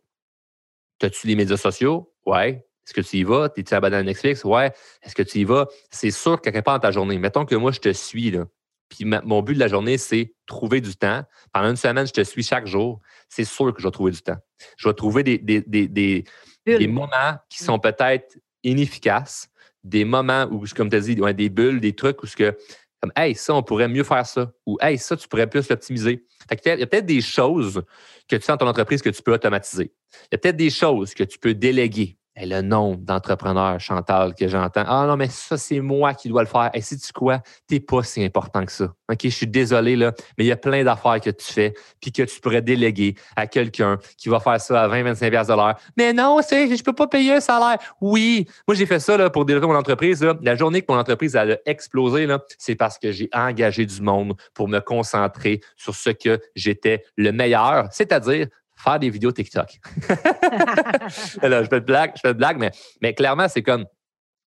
as-tu 1.03 1.27
les 1.27 1.35
médias 1.35 1.57
sociaux? 1.57 2.13
Ouais. 2.27 2.66
Est-ce 2.87 2.95
que 2.95 3.01
tu 3.01 3.17
y 3.19 3.25
vas? 3.25 3.49
T'es-tu 3.49 3.75
abonné 3.75 3.97
à 3.97 4.03
Netflix? 4.03 4.45
Ouais. 4.45 4.73
Est-ce 5.03 5.15
que 5.15 5.23
tu 5.23 5.41
y 5.41 5.45
vas? 5.45 5.67
C'est 5.91 6.13
sûr 6.13 6.41
que 6.41 6.51
quelque 6.51 6.65
part 6.65 6.75
dans 6.75 6.89
ta 6.89 6.91
journée. 6.93 7.19
Mettons 7.19 7.45
que 7.45 7.57
moi, 7.57 7.73
je 7.73 7.81
te 7.81 7.93
suis, 7.93 8.31
là. 8.31 8.47
Puis 8.89 9.05
mon 9.05 9.43
but 9.43 9.55
de 9.55 9.59
la 9.59 9.69
journée, 9.69 9.99
c'est 9.99 10.35
trouver 10.47 10.81
du 10.81 10.95
temps. 10.95 11.25
Pendant 11.53 11.71
une 11.71 11.77
semaine, 11.77 12.07
je 12.07 12.13
te 12.13 12.23
suis 12.23 12.45
chaque 12.45 12.67
jour. 12.67 13.01
C'est 13.29 13.45
sûr 13.45 13.75
que 13.75 13.83
je 13.83 13.87
vais 13.89 13.91
trouver 13.91 14.13
du 14.13 14.23
temps. 14.23 14.37
Je 14.77 14.89
vais 14.89 14.95
trouver 14.95 15.25
des, 15.25 15.39
des, 15.39 15.61
des, 15.61 16.25
des, 16.65 16.87
moments 16.87 17.35
qui 17.49 17.65
sont 17.65 17.81
peut-être 17.81 18.39
inefficaces, 18.63 19.49
des 19.83 20.05
moments 20.05 20.47
où, 20.53 20.65
comme 20.75 20.89
tu 20.89 20.97
as 20.97 21.01
dit, 21.01 21.17
des 21.17 21.49
bulles, 21.49 21.81
des 21.81 21.95
trucs 21.95 22.23
où 22.23 22.27
ce 22.27 22.37
que, 22.37 22.57
comme, 23.03 23.13
hey, 23.17 23.35
ça, 23.35 23.55
on 23.55 23.63
pourrait 23.63 23.89
mieux 23.89 24.05
faire 24.05 24.25
ça. 24.25 24.53
Ou, 24.67 24.79
hey, 24.81 24.99
ça, 24.99 25.17
tu 25.17 25.27
pourrais 25.27 25.49
plus 25.49 25.69
l'optimiser. 25.69 26.25
Il 26.51 26.79
y 26.79 26.83
a 26.83 26.87
peut-être 26.87 27.07
des 27.07 27.21
choses 27.21 27.83
que 28.29 28.37
tu 28.37 28.43
fais 28.43 28.53
dans 28.53 28.59
ton 28.59 28.69
entreprise 28.69 29.03
que 29.03 29.11
tu 29.11 29.23
peux 29.23 29.35
automatiser. 29.35 29.93
Il 30.13 30.29
y 30.33 30.35
a 30.37 30.39
peut-être 30.39 30.57
des 30.57 30.71
choses 30.71 31.13
que 31.13 31.25
tu 31.25 31.39
peux 31.39 31.55
déléguer. 31.55 32.17
Et 32.39 32.45
le 32.45 32.61
nom 32.61 32.97
d'entrepreneur, 32.97 33.81
Chantal, 33.81 34.35
que 34.35 34.47
j'entends. 34.47 34.85
Ah 34.87 35.07
non, 35.07 35.17
mais 35.17 35.29
ça, 35.29 35.57
c'est 35.57 35.81
moi 35.81 36.13
qui 36.13 36.29
dois 36.29 36.43
le 36.43 36.49
faire. 36.49 36.71
Et 36.75 36.83
si 36.83 36.99
tu 36.99 37.11
quoi? 37.11 37.41
T'es 37.67 37.81
pas 37.81 38.03
si 38.03 38.23
important 38.23 38.65
que 38.67 38.73
ça. 38.73 38.85
OK, 38.85 39.19
je 39.23 39.29
suis 39.29 39.47
désolé, 39.47 39.97
là, 39.97 40.13
mais 40.37 40.45
il 40.45 40.49
y 40.49 40.53
a 40.53 40.57
plein 40.57 40.85
d'affaires 40.85 41.19
que 41.19 41.31
tu 41.31 41.47
fais, 41.51 41.73
puis 41.99 42.13
que 42.13 42.23
tu 42.23 42.39
pourrais 42.41 42.61
déléguer 42.61 43.15
à 43.37 43.47
quelqu'un 43.47 43.99
qui 44.19 44.29
va 44.29 44.39
faire 44.39 44.61
ça 44.61 44.83
à 44.83 44.89
20, 44.89 45.05
25 45.05 45.31
de 45.31 45.57
l'heure. 45.57 45.77
Mais 45.97 46.13
non, 46.13 46.39
je 46.43 46.83
peux 46.83 46.93
pas 46.93 47.07
payer 47.07 47.37
un 47.37 47.41
salaire. 47.41 47.79
Oui. 48.03 48.47
Moi, 48.69 48.75
j'ai 48.75 48.87
fait 48.87 49.01
ça, 49.01 49.17
là, 49.17 49.31
pour 49.31 49.47
développer 49.47 49.69
mon 49.69 49.77
entreprise, 49.79 50.27
La 50.43 50.57
journée 50.57 50.83
que 50.83 50.93
mon 50.93 50.99
entreprise 50.99 51.37
a 51.37 51.47
explosé, 51.65 52.27
là, 52.27 52.43
c'est 52.59 52.75
parce 52.75 52.99
que 52.99 53.13
j'ai 53.13 53.31
engagé 53.33 53.87
du 53.87 54.03
monde 54.03 54.35
pour 54.53 54.69
me 54.69 54.81
concentrer 54.81 55.61
sur 55.77 55.95
ce 55.95 56.11
que 56.11 56.39
j'étais 56.55 57.03
le 57.17 57.33
meilleur, 57.33 57.89
c'est-à-dire 57.93 58.49
faire 58.77 58.99
des 58.99 59.11
vidéos 59.11 59.33
TikTok. 59.33 59.79
je 59.97 61.67
fais 61.71 61.81
de 61.81 61.85
blague, 61.85 62.13
blague, 62.35 62.73
mais, 63.01 63.15
clairement, 63.15 63.49
c'est 63.49 63.63
comme. 63.63 63.87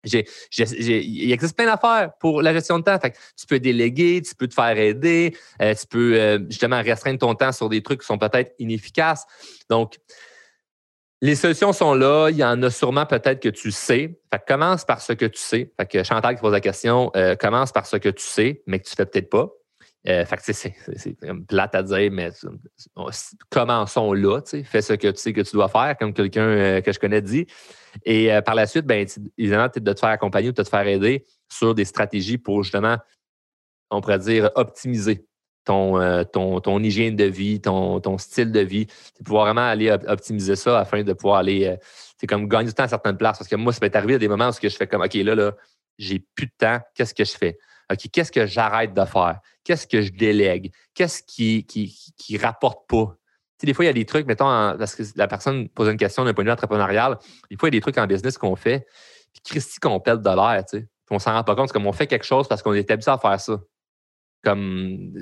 il 0.03 1.31
existe 1.31 1.55
plein 1.55 1.65
d'affaires 1.65 2.11
pour 2.19 2.41
la 2.41 2.53
gestion 2.53 2.79
de 2.79 2.83
temps. 2.83 2.97
tu 2.99 3.45
peux 3.47 3.59
déléguer, 3.59 4.21
tu 4.21 4.35
peux 4.35 4.47
te 4.47 4.53
faire 4.53 4.77
aider, 4.77 5.35
euh, 5.61 5.73
tu 5.73 5.87
peux 5.87 6.15
euh, 6.15 6.39
justement 6.49 6.81
restreindre 6.81 7.19
ton 7.19 7.35
temps 7.35 7.51
sur 7.51 7.69
des 7.69 7.81
trucs 7.81 8.01
qui 8.01 8.07
sont 8.07 8.17
peut-être 8.17 8.53
inefficaces. 8.59 9.25
Donc, 9.69 9.97
les 11.21 11.35
solutions 11.35 11.73
sont 11.73 11.93
là. 11.93 12.29
Il 12.29 12.37
y 12.37 12.45
en 12.45 12.61
a 12.63 12.69
sûrement 12.69 13.05
peut-être 13.05 13.41
que 13.41 13.49
tu 13.49 13.71
sais. 13.71 14.19
Fait 14.31 14.41
commence 14.47 14.85
par 14.85 15.01
ce 15.01 15.13
que 15.13 15.25
tu 15.25 15.39
sais. 15.39 15.71
Fait 15.77 15.85
que 15.85 16.03
Chantal 16.03 16.35
qui 16.35 16.41
pose 16.41 16.53
la 16.53 16.61
question, 16.61 17.11
euh, 17.15 17.35
commence 17.35 17.71
par 17.71 17.85
ce 17.85 17.97
que 17.97 18.09
tu 18.09 18.23
sais, 18.23 18.63
mais 18.67 18.79
que 18.79 18.85
tu 18.85 18.93
ne 18.93 18.95
fais 18.95 19.05
peut-être 19.05 19.29
pas. 19.29 19.49
Euh, 20.07 20.23
fait 20.25 20.37
que 20.37 20.53
c'est 20.53 20.73
plate 21.47 21.75
à 21.75 21.83
dire, 21.83 22.09
mais 22.11 22.31
commençons 23.49 24.13
là. 24.13 24.39
Fais 24.63 24.81
ce 24.81 24.93
que 24.93 25.09
tu 25.09 25.17
sais 25.17 25.33
que 25.33 25.41
tu 25.41 25.55
dois 25.55 25.67
faire, 25.67 25.97
comme 25.97 26.13
quelqu'un 26.13 26.47
euh, 26.47 26.81
que 26.81 26.93
je 26.93 26.99
connais 26.99 27.21
dit. 27.21 27.47
Et 28.05 28.31
euh, 28.31 28.41
par 28.41 28.55
la 28.55 28.65
suite, 28.65 28.85
ben, 28.85 29.05
évidemment, 29.37 29.67
de 29.73 29.93
te 29.93 29.99
faire 29.99 30.09
accompagner 30.09 30.49
ou 30.49 30.51
de 30.53 30.63
te 30.63 30.69
faire 30.69 30.87
aider 30.87 31.25
sur 31.51 31.75
des 31.75 31.83
stratégies 31.83 32.37
pour 32.37 32.63
justement, 32.63 32.97
on 33.89 33.99
pourrait 33.99 34.19
dire, 34.19 34.51
optimiser 34.55 35.25
ton, 35.65 36.23
ton, 36.31 36.61
ton 36.61 36.81
hygiène 36.81 37.17
de 37.17 37.25
vie, 37.25 37.59
ton, 37.59 37.99
ton 37.99 38.17
style 38.17 38.51
de 38.51 38.61
vie. 38.61 38.87
Pouvoir 39.25 39.45
vraiment 39.45 39.67
aller 39.67 39.91
optimiser 39.91 40.55
ça 40.55 40.79
afin 40.79 41.03
de 41.03 41.11
pouvoir 41.11 41.39
aller, 41.39 41.75
c'est 42.17 42.25
comme 42.25 42.47
gagner 42.47 42.67
du 42.67 42.73
temps 42.73 42.83
à 42.83 42.87
certaines 42.87 43.17
places. 43.17 43.37
Parce 43.37 43.49
que 43.49 43.57
moi, 43.57 43.73
ça 43.73 43.81
peut 43.81 43.91
arrivé 43.93 44.15
à 44.15 44.17
des 44.17 44.29
moments 44.29 44.49
où 44.49 44.53
je 44.61 44.69
fais 44.69 44.87
comme, 44.87 45.01
OK, 45.01 45.13
là, 45.15 45.35
là, 45.35 45.51
j'ai 45.97 46.19
plus 46.33 46.45
de 46.47 46.53
temps, 46.57 46.79
qu'est-ce 46.95 47.13
que 47.13 47.25
je 47.25 47.37
fais? 47.37 47.59
OK, 47.91 48.09
qu'est-ce 48.11 48.31
que 48.31 48.45
j'arrête 48.45 48.93
de 48.93 49.05
faire? 49.05 49.39
Qu'est-ce 49.63 49.87
que 49.87 50.01
je 50.01 50.11
délègue? 50.11 50.71
Qu'est-ce 50.93 51.23
qui, 51.23 51.65
qui, 51.65 51.95
qui, 52.17 52.37
rapporte 52.37 52.87
pas? 52.87 53.15
Tu 53.57 53.61
sais, 53.61 53.67
des 53.67 53.73
fois, 53.73 53.85
il 53.85 53.87
y 53.87 53.91
a 53.91 53.93
des 53.93 54.05
trucs, 54.05 54.27
mettons, 54.27 54.45
parce 54.45 54.95
que 54.95 55.03
la 55.15 55.27
personne 55.27 55.69
pose 55.69 55.89
une 55.89 55.97
question 55.97 56.23
d'un 56.23 56.33
point 56.33 56.43
de 56.43 56.49
vue 56.49 56.53
entrepreneurial. 56.53 57.17
Des 57.49 57.57
fois, 57.57 57.69
il 57.69 57.73
y 57.73 57.77
a 57.77 57.79
des 57.79 57.81
trucs 57.81 57.97
en 57.97 58.05
business 58.05 58.37
qu'on 58.37 58.55
fait, 58.55 58.85
puis 59.33 59.41
Christy, 59.43 59.79
qu'on 59.79 59.99
pète 59.99 60.21
de 60.21 60.29
l'air, 60.29 60.63
tu 60.65 60.79
sais. 60.79 60.87
Puis 61.09 61.15
on 61.15 61.19
s'en 61.19 61.33
rend 61.33 61.43
pas 61.43 61.55
compte, 61.55 61.69
c'est 61.69 61.73
comme 61.73 61.87
on 61.87 61.91
fait 61.91 62.05
quelque 62.05 62.25
chose 62.25 62.47
parce 62.47 62.61
qu'on 62.61 62.73
est 62.73 62.89
habitué 62.91 63.11
à 63.11 63.17
faire 63.17 63.39
ça. 63.39 63.59
Comme 64.43 65.13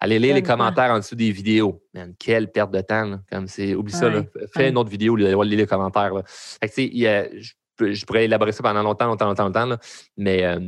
aller 0.00 0.18
lire 0.18 0.34
les 0.34 0.42
commentaires 0.42 0.90
en 0.90 0.96
dessous 0.96 1.14
des 1.14 1.30
vidéos. 1.30 1.84
Man, 1.94 2.14
quelle 2.18 2.50
perte 2.50 2.72
de 2.72 2.80
temps, 2.80 3.04
là. 3.04 3.20
Comme 3.30 3.46
c'est. 3.46 3.76
Oublie 3.76 3.92
ça, 3.92 4.08
là. 4.08 4.24
Fais 4.52 4.70
une 4.70 4.76
autre 4.76 4.90
vidéo, 4.90 5.14
lire 5.14 5.38
les 5.38 5.66
commentaires. 5.66 6.14
Là. 6.14 6.22
Fait 6.26 6.68
que, 6.68 6.74
tu 6.74 6.90
sais, 6.90 7.30
je, 7.38 7.52
pourrais 8.06 8.24
élaborer 8.24 8.52
ça 8.52 8.62
pendant 8.62 8.82
longtemps, 8.82 9.06
longtemps, 9.06 9.26
longtemps, 9.26 9.44
longtemps, 9.44 9.66
là. 9.66 9.78
Mais 10.16 10.44
euh, 10.44 10.58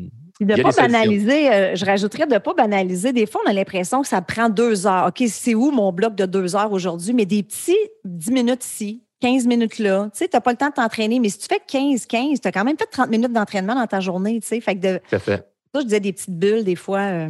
de 0.40 0.54
ne 0.54 0.62
pas 0.62 0.70
banaliser, 0.70 1.52
euh, 1.52 1.74
je 1.74 1.84
rajouterais 1.84 2.26
de 2.26 2.34
ne 2.34 2.38
pas 2.38 2.54
banaliser. 2.54 3.12
Des 3.12 3.26
fois, 3.26 3.42
on 3.46 3.50
a 3.50 3.52
l'impression 3.52 4.02
que 4.02 4.08
ça 4.08 4.22
prend 4.22 4.48
deux 4.48 4.86
heures. 4.86 5.06
OK, 5.08 5.22
c'est 5.28 5.54
où 5.54 5.70
mon 5.70 5.92
bloc 5.92 6.14
de 6.14 6.26
deux 6.26 6.56
heures 6.56 6.72
aujourd'hui? 6.72 7.12
Mais 7.12 7.26
des 7.26 7.42
petits 7.42 7.76
dix 8.04 8.30
minutes 8.30 8.64
ici, 8.64 9.04
15 9.20 9.46
minutes 9.46 9.78
là. 9.78 10.08
Tu 10.12 10.18
sais, 10.18 10.28
tu 10.28 10.36
n'as 10.36 10.40
pas 10.40 10.50
le 10.50 10.56
temps 10.56 10.68
de 10.68 10.74
t'entraîner, 10.74 11.20
mais 11.20 11.28
si 11.28 11.38
tu 11.38 11.46
fais 11.46 11.60
15, 11.66 12.06
15, 12.06 12.40
tu 12.40 12.48
as 12.48 12.52
quand 12.52 12.64
même 12.64 12.76
fait 12.76 12.86
30 12.90 13.08
minutes 13.08 13.32
d'entraînement 13.32 13.74
dans 13.74 13.86
ta 13.86 14.00
journée. 14.00 14.40
Tu 14.40 14.48
sais, 14.48 14.60
fait 14.60 14.76
que 14.76 14.80
de. 14.80 15.00
fait. 15.18 15.48
Ça, 15.74 15.80
je 15.80 15.84
disais 15.84 16.00
des 16.00 16.12
petites 16.12 16.38
bulles 16.38 16.64
des 16.64 16.76
fois. 16.76 17.00
Euh, 17.00 17.28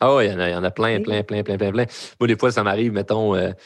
ah 0.00 0.16
oui, 0.16 0.26
il 0.26 0.32
y, 0.32 0.54
en 0.54 0.64
a 0.64 0.70
plein, 0.70 1.00
plein, 1.00 1.22
plein, 1.22 1.44
plein, 1.44 1.56
plein, 1.56 1.70
plein. 1.70 1.86
Moi, 2.18 2.26
des 2.26 2.36
fois, 2.36 2.50
ça 2.50 2.64
m'arrive, 2.64 2.92
mettons, 2.92 3.36
euh, 3.36 3.50
tu 3.50 3.56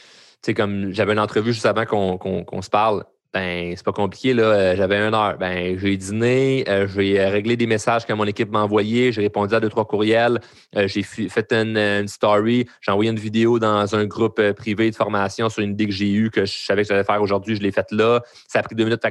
sais, 0.45 0.53
comme 0.53 0.93
j'avais 0.93 1.13
une 1.13 1.19
entrevue 1.19 1.51
juste 1.51 1.65
avant 1.65 1.85
qu'on 1.85 2.61
se 2.61 2.69
parle 2.69 3.05
ben, 3.33 3.73
c'est 3.75 3.83
pas 3.83 3.91
compliqué, 3.91 4.33
là. 4.33 4.43
Euh, 4.43 4.75
j'avais 4.75 4.97
une 4.97 5.13
heure. 5.13 5.37
Ben, 5.37 5.77
j'ai 5.77 5.97
dîné, 5.97 6.63
euh, 6.69 6.87
j'ai 6.87 7.19
euh, 7.19 7.29
réglé 7.29 7.57
des 7.57 7.67
messages 7.67 8.05
que 8.05 8.13
mon 8.13 8.25
équipe 8.25 8.49
m'a 8.49 8.61
envoyés, 8.61 9.11
j'ai 9.11 9.21
répondu 9.21 9.53
à 9.53 9.59
deux, 9.59 9.69
trois 9.69 9.85
courriels, 9.85 10.39
j'ai 10.73 11.03
fait 11.03 11.51
une, 11.51 12.07
story, 12.07 12.67
j'ai 12.81 12.91
envoyé 12.91 13.11
une 13.11 13.19
vidéo 13.19 13.59
dans 13.59 13.95
un 13.95 14.05
groupe 14.05 14.41
privé 14.53 14.89
de 14.91 14.95
formation 14.95 15.49
sur 15.49 15.61
une 15.61 15.71
idée 15.71 15.87
que 15.87 15.91
j'ai 15.91 16.11
eue, 16.11 16.31
que 16.31 16.45
je 16.45 16.57
savais 16.57 16.83
que 16.83 16.87
j'allais 16.87 17.03
faire 17.03 17.21
aujourd'hui, 17.21 17.55
je 17.55 17.61
l'ai 17.61 17.71
faite 17.71 17.91
là. 17.91 18.21
Ça 18.47 18.59
a 18.59 18.63
pris 18.63 18.75
deux 18.75 18.85
minutes. 18.85 19.01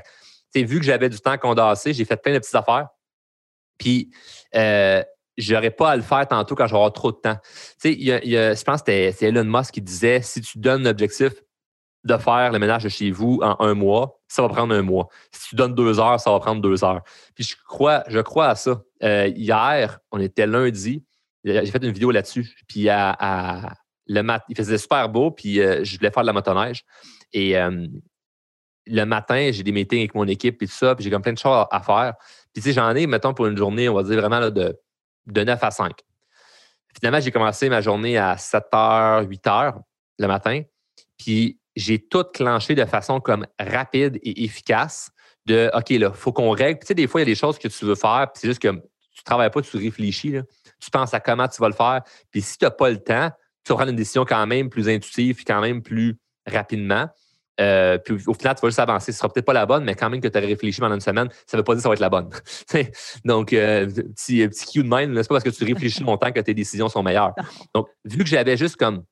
Fait 0.53 0.63
vu 0.63 0.79
que 0.79 0.85
j'avais 0.85 1.11
du 1.11 1.19
temps 1.21 1.37
condensé, 1.37 1.93
j'ai 1.93 2.05
fait 2.05 2.17
plein 2.17 2.33
de 2.33 2.39
petites 2.39 2.55
affaires. 2.55 2.89
Puis, 3.79 4.11
j'aurais 5.37 5.71
pas 5.71 5.91
à 5.91 5.97
le 5.97 6.03
faire 6.03 6.27
tantôt 6.27 6.55
quand 6.55 6.67
j'aurai 6.67 6.91
trop 6.93 7.13
de 7.13 7.19
temps. 7.19 7.37
Tu 7.83 7.93
sais, 7.93 8.23
je 8.25 8.65
pense 8.65 8.83
que 8.83 9.11
c'est 9.13 9.27
Elon 9.27 9.45
Musk 9.45 9.75
qui 9.75 9.83
disait 9.83 10.23
si 10.23 10.41
tu 10.41 10.59
donnes 10.59 10.85
l'objectif 10.85 11.33
de 12.07 12.17
faire 12.17 12.53
le 12.53 12.59
ménage 12.59 12.85
de 12.85 12.89
chez 12.89 13.11
vous 13.11 13.41
en 13.43 13.57
un 13.61 13.75
mois, 13.75 14.21
ça 14.29 14.43
va 14.43 14.49
prendre 14.49 14.73
un 14.75 14.83
mois. 14.83 15.09
Si 15.33 15.51
tu 15.51 15.57
donnes 15.57 15.75
deux 15.75 15.99
heures, 15.99 16.21
ça 16.21 16.31
va 16.31 16.39
prendre 16.39 16.63
deux 16.63 16.85
heures. 16.85 17.03
Puis 17.35 17.45
je 17.45 17.57
crois, 17.67 18.05
je 18.09 18.21
crois 18.21 18.49
à 18.49 18.55
ça. 18.55 18.81
Euh, 19.03 19.27
hier, 19.35 19.99
on 20.13 20.21
était 20.21 20.47
lundi, 20.47 21.05
j'ai 21.45 21.67
fait 21.67 21.83
une 21.83 21.91
vidéo 21.91 22.11
là-dessus. 22.13 22.57
Puis 22.69 22.89
à, 22.89 23.75
le 24.07 24.23
mat 24.23 24.45
il 24.49 24.57
faisait 24.57 24.79
super 24.79 25.09
beau, 25.09 25.33
puis 25.33 25.61
euh, 25.61 25.83
je 25.83 25.97
voulais 25.99 26.13
faire 26.13 26.23
de 26.23 26.29
la 26.29 26.33
motoneige. 26.33 26.85
Et 27.33 27.59
euh, 27.59 27.87
le 28.87 29.05
matin, 29.05 29.51
j'ai 29.53 29.65
des 29.65 29.73
meetings 29.73 29.99
avec 29.99 30.15
mon 30.15 30.29
équipe 30.29 30.63
et 30.63 30.67
tout 30.67 30.73
ça, 30.73 30.95
puis 30.95 31.05
j'ai 31.05 31.11
comme 31.11 31.23
plein 31.23 31.33
de 31.33 31.39
choses 31.39 31.67
à, 31.71 31.81
faire. 31.81 32.15
Puis 32.53 32.63
tu 32.63 32.69
sais, 32.69 32.73
j'en 32.73 32.95
ai, 32.95 33.09
mettons, 33.09 33.35
pour 33.35 33.47
une 33.47 33.57
journée, 33.57 33.89
on 33.89 33.95
va 33.95 34.05
dire 34.05 34.21
vraiment 34.21 34.49
de, 34.49 34.79
de 35.27 35.45
9 35.45 35.63
à 35.63 35.71
5. 35.73 35.93
Finalement, 36.95 37.21
j'ai 37.21 37.33
commencé 37.33 37.69
ma 37.69 37.81
journée 37.81 38.17
à 38.17 38.37
7 38.37 38.65
h, 38.73 39.27
8 39.27 39.45
h 39.45 39.75
le 40.19 40.27
matin. 40.29 40.63
Puis 41.19 41.59
j'ai 41.77 41.99
tout 41.99 42.25
clenché 42.33 42.75
de 42.75 42.85
façon 42.85 43.21
comme 43.21 43.47
rapide 43.61 44.19
et 44.23 44.45
efficace 44.45 45.11
de 45.45 45.71
OK, 45.75 45.91
là, 45.91 46.11
il 46.13 46.19
faut 46.19 46.33
qu'on 46.33 46.51
règle. 46.51 46.81
tu 46.81 46.87
sais, 46.87 46.95
des 46.95 47.07
fois, 47.07 47.21
il 47.21 47.23
y 47.23 47.27
a 47.29 47.33
des 47.33 47.37
choses 47.37 47.59
que 47.59 47.69
tu 47.69 47.85
veux 47.85 47.95
faire, 47.95 48.29
puis 48.33 48.41
c'est 48.41 48.49
juste 48.49 48.61
que 48.61 48.69
tu 48.69 48.75
ne 48.75 49.25
travailles 49.25 49.51
pas, 49.51 49.63
tu 49.63 49.77
réfléchis. 49.77 50.31
Là. 50.31 50.43
Tu 50.81 50.91
penses 50.91 51.15
à 51.15 51.21
comment 51.21 51.47
tu 51.47 51.61
vas 51.61 51.69
le 51.69 51.75
faire. 51.75 52.03
Puis 52.31 52.43
si 52.43 52.59
tu 52.59 52.65
n'as 52.65 52.71
pas 52.71 52.91
le 52.91 52.99
temps, 52.99 53.31
tu 53.65 53.73
vas 53.73 53.77
prendre 53.77 53.91
une 53.91 53.97
décision 53.97 54.25
quand 54.25 54.47
même 54.47 54.69
plus 54.69 54.89
intuitive, 54.89 55.37
puis 55.37 55.45
quand 55.45 55.61
même 55.61 55.83
plus 55.83 56.19
rapidement. 56.47 57.09
Euh, 57.59 57.97
puis 57.99 58.15
au 58.27 58.35
final, 58.35 58.55
tu 58.55 58.61
vas 58.61 58.69
juste 58.69 58.79
avancer. 58.79 59.13
Ce 59.13 59.17
ne 59.17 59.19
sera 59.19 59.33
peut-être 59.33 59.47
pas 59.47 59.53
la 59.53 59.67
bonne, 59.67 59.85
mais 59.85 59.95
quand 59.95 60.11
même 60.11 60.21
que 60.21 60.29
tu 60.29 60.37
as 60.37 60.41
réfléchi 60.41 60.81
pendant 60.81 60.95
une 60.95 61.01
semaine, 61.01 61.29
ça 61.47 61.57
ne 61.57 61.61
veut 61.61 61.65
pas 61.65 61.75
dire 61.75 61.79
que 61.79 61.83
ça 61.83 61.89
va 61.89 61.95
être 61.95 62.01
la 62.01 62.11
bonne. 62.11 62.31
Donc, 63.25 63.53
euh, 63.53 63.87
petit, 63.87 64.47
petit 64.49 64.67
cue 64.67 64.83
de 64.83 64.89
même, 64.89 65.15
c'est 65.17 65.29
pas 65.29 65.37
parce 65.37 65.45
que 65.45 65.51
tu 65.51 65.65
réfléchis 65.65 66.03
longtemps 66.03 66.33
que 66.33 66.41
tes 66.41 66.55
décisions 66.55 66.89
sont 66.89 67.03
meilleures. 67.03 67.35
Donc, 67.75 67.89
vu 68.05 68.19
que 68.19 68.27
j'avais 68.27 68.57
juste 68.57 68.77
comme 68.77 69.05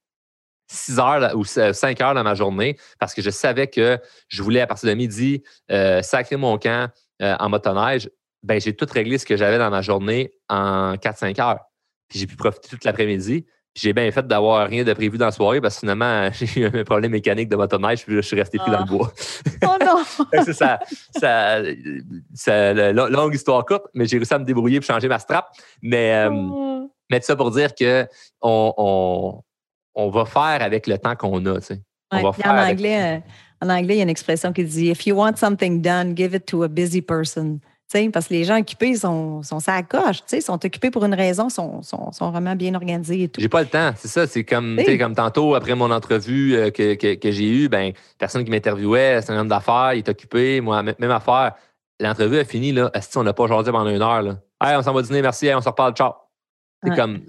6 0.68 0.98
heures 0.98 1.36
ou 1.36 1.44
5 1.44 2.00
heures 2.00 2.14
dans 2.14 2.22
ma 2.22 2.34
journée 2.34 2.76
parce 2.98 3.14
que 3.14 3.22
je 3.22 3.30
savais 3.30 3.66
que 3.66 3.98
je 4.28 4.42
voulais, 4.42 4.60
à 4.60 4.66
partir 4.66 4.88
de 4.88 4.94
midi, 4.94 5.42
euh, 5.70 6.02
sacrer 6.02 6.36
mon 6.36 6.58
camp 6.58 6.90
euh, 7.22 7.36
en 7.38 7.48
motoneige. 7.48 8.10
Ben, 8.42 8.60
j'ai 8.60 8.74
tout 8.74 8.86
réglé 8.90 9.18
ce 9.18 9.26
que 9.26 9.36
j'avais 9.36 9.58
dans 9.58 9.70
ma 9.70 9.82
journée 9.82 10.32
en 10.48 10.94
4-5 10.94 11.40
heures. 11.40 11.60
Puis 12.08 12.18
j'ai 12.18 12.26
pu 12.26 12.36
profiter 12.36 12.68
toute 12.68 12.84
l'après-midi. 12.84 13.46
J'ai 13.74 13.92
bien 13.92 14.10
fait 14.12 14.26
d'avoir 14.26 14.68
rien 14.68 14.84
de 14.84 14.92
prévu 14.92 15.18
dans 15.18 15.24
la 15.24 15.32
soirée 15.32 15.60
parce 15.60 15.76
que 15.76 15.80
finalement, 15.80 16.28
j'ai 16.32 16.60
eu 16.60 16.66
un 16.66 16.84
problème 16.84 17.12
mécanique 17.12 17.48
de 17.48 17.56
motoneige 17.56 18.04
puis 18.04 18.16
je 18.16 18.20
suis 18.20 18.36
resté 18.36 18.58
pris 18.58 18.70
dans 18.70 18.80
le 18.80 18.84
bois. 18.84 19.10
oh 19.64 19.76
non! 19.84 20.04
c'est 20.44 20.52
ça, 20.52 20.78
longue 22.92 23.34
histoire 23.34 23.64
courte, 23.64 23.86
mais 23.94 24.06
j'ai 24.06 24.18
réussi 24.18 24.34
à 24.34 24.38
me 24.38 24.44
débrouiller 24.44 24.80
pour 24.80 24.86
changer 24.86 25.08
ma 25.08 25.18
strap. 25.18 25.48
Mais, 25.82 26.26
euh, 26.26 26.30
oh. 26.30 26.90
Mais 27.10 27.20
ça 27.20 27.36
pour 27.36 27.50
dire 27.50 27.74
que 27.74 28.06
on, 28.40 28.72
on, 28.76 29.42
va 30.10 30.24
faire 30.24 30.62
avec 30.62 30.86
le 30.86 30.98
temps 30.98 31.16
qu'on 31.16 31.44
a. 31.46 31.58
On 32.10 32.22
va 32.22 32.32
faire 32.32 32.52
en, 32.52 32.70
anglais, 32.70 33.16
euh, 33.16 33.64
en 33.64 33.70
anglais, 33.70 33.94
il 33.94 33.98
y 33.98 34.00
a 34.00 34.04
une 34.04 34.10
expression 34.10 34.52
qui 34.52 34.64
dit 34.64 34.90
If 34.90 35.06
you 35.06 35.16
want 35.16 35.36
something 35.36 35.80
done, 35.80 36.16
give 36.16 36.34
it 36.34 36.46
to 36.46 36.62
a 36.62 36.68
busy 36.68 37.02
person 37.02 37.60
parce 38.12 38.28
que 38.28 38.34
les 38.34 38.44
gens 38.44 38.58
occupés 38.58 38.96
sont, 38.96 39.42
sont 39.42 39.60
ça 39.60 39.82
coche, 39.82 40.18
sont 40.40 40.64
occupés 40.64 40.90
pour 40.90 41.04
une 41.04 41.14
raison, 41.14 41.48
sont, 41.48 41.82
sont, 41.82 42.10
sont 42.12 42.30
vraiment 42.30 42.56
bien 42.56 42.74
organisés 42.74 43.24
et 43.24 43.28
tout. 43.28 43.40
J'ai 43.40 43.48
pas 43.48 43.62
le 43.62 43.68
temps, 43.68 43.92
c'est 43.96 44.08
ça. 44.08 44.26
C'est 44.26 44.44
comme, 44.44 44.80
comme 44.98 45.14
tantôt, 45.14 45.54
après 45.54 45.74
mon 45.74 45.90
entrevue 45.90 46.56
euh, 46.56 46.70
que, 46.70 46.94
que, 46.94 47.30
j'ai 47.30 47.48
eue, 47.48 47.68
ben, 47.68 47.92
personne 48.18 48.44
qui 48.44 48.50
m'interviewait, 48.50 49.20
c'est 49.22 49.32
un 49.32 49.40
homme 49.40 49.48
d'affaires, 49.48 49.94
il 49.94 49.98
est 49.98 50.08
occupé, 50.08 50.60
moi, 50.60 50.82
même 50.82 51.10
affaire. 51.10 51.52
L'entrevue 52.00 52.38
a 52.38 52.44
fini, 52.44 52.72
là. 52.72 52.90
Est-ce 52.92 53.14
qu'on 53.14 53.22
n'a 53.22 53.32
pas 53.32 53.46
jasé 53.46 53.70
pendant 53.70 53.90
une 53.90 54.02
heure, 54.02 54.22
là? 54.22 54.38
Hey, 54.60 54.76
on 54.76 54.82
s'en 54.82 54.92
va 54.92 55.02
dîner, 55.02 55.22
merci, 55.22 55.48
on 55.54 55.60
se 55.60 55.68
reparle, 55.68 55.94
ciao. 55.94 56.12
C'est 56.82 56.94
comme, 56.96 57.20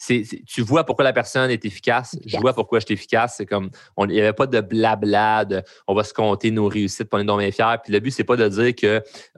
tu 0.00 0.62
vois 0.62 0.84
pourquoi 0.84 1.04
la 1.04 1.12
personne 1.12 1.50
est 1.50 1.64
efficace. 1.64 2.16
Je 2.24 2.38
vois 2.38 2.54
pourquoi 2.54 2.80
je 2.80 2.86
suis 2.86 2.94
efficace. 2.94 3.34
C'est 3.36 3.46
comme, 3.46 3.70
il 3.98 4.06
n'y 4.06 4.20
avait 4.20 4.32
pas 4.32 4.46
de 4.46 4.60
blabla, 4.60 5.44
de, 5.44 5.62
on 5.86 5.94
va 5.94 6.04
se 6.04 6.14
compter 6.14 6.50
nos 6.50 6.68
réussites 6.68 7.08
pour 7.08 7.20
on 7.20 7.22
est 7.22 7.50
bien 7.50 7.52
fiers. 7.52 7.78
Puis 7.82 7.92
le 7.92 8.00
but, 8.00 8.10
c'est 8.10 8.24
pas 8.24 8.36
de 8.36 8.48
dire 8.48 8.74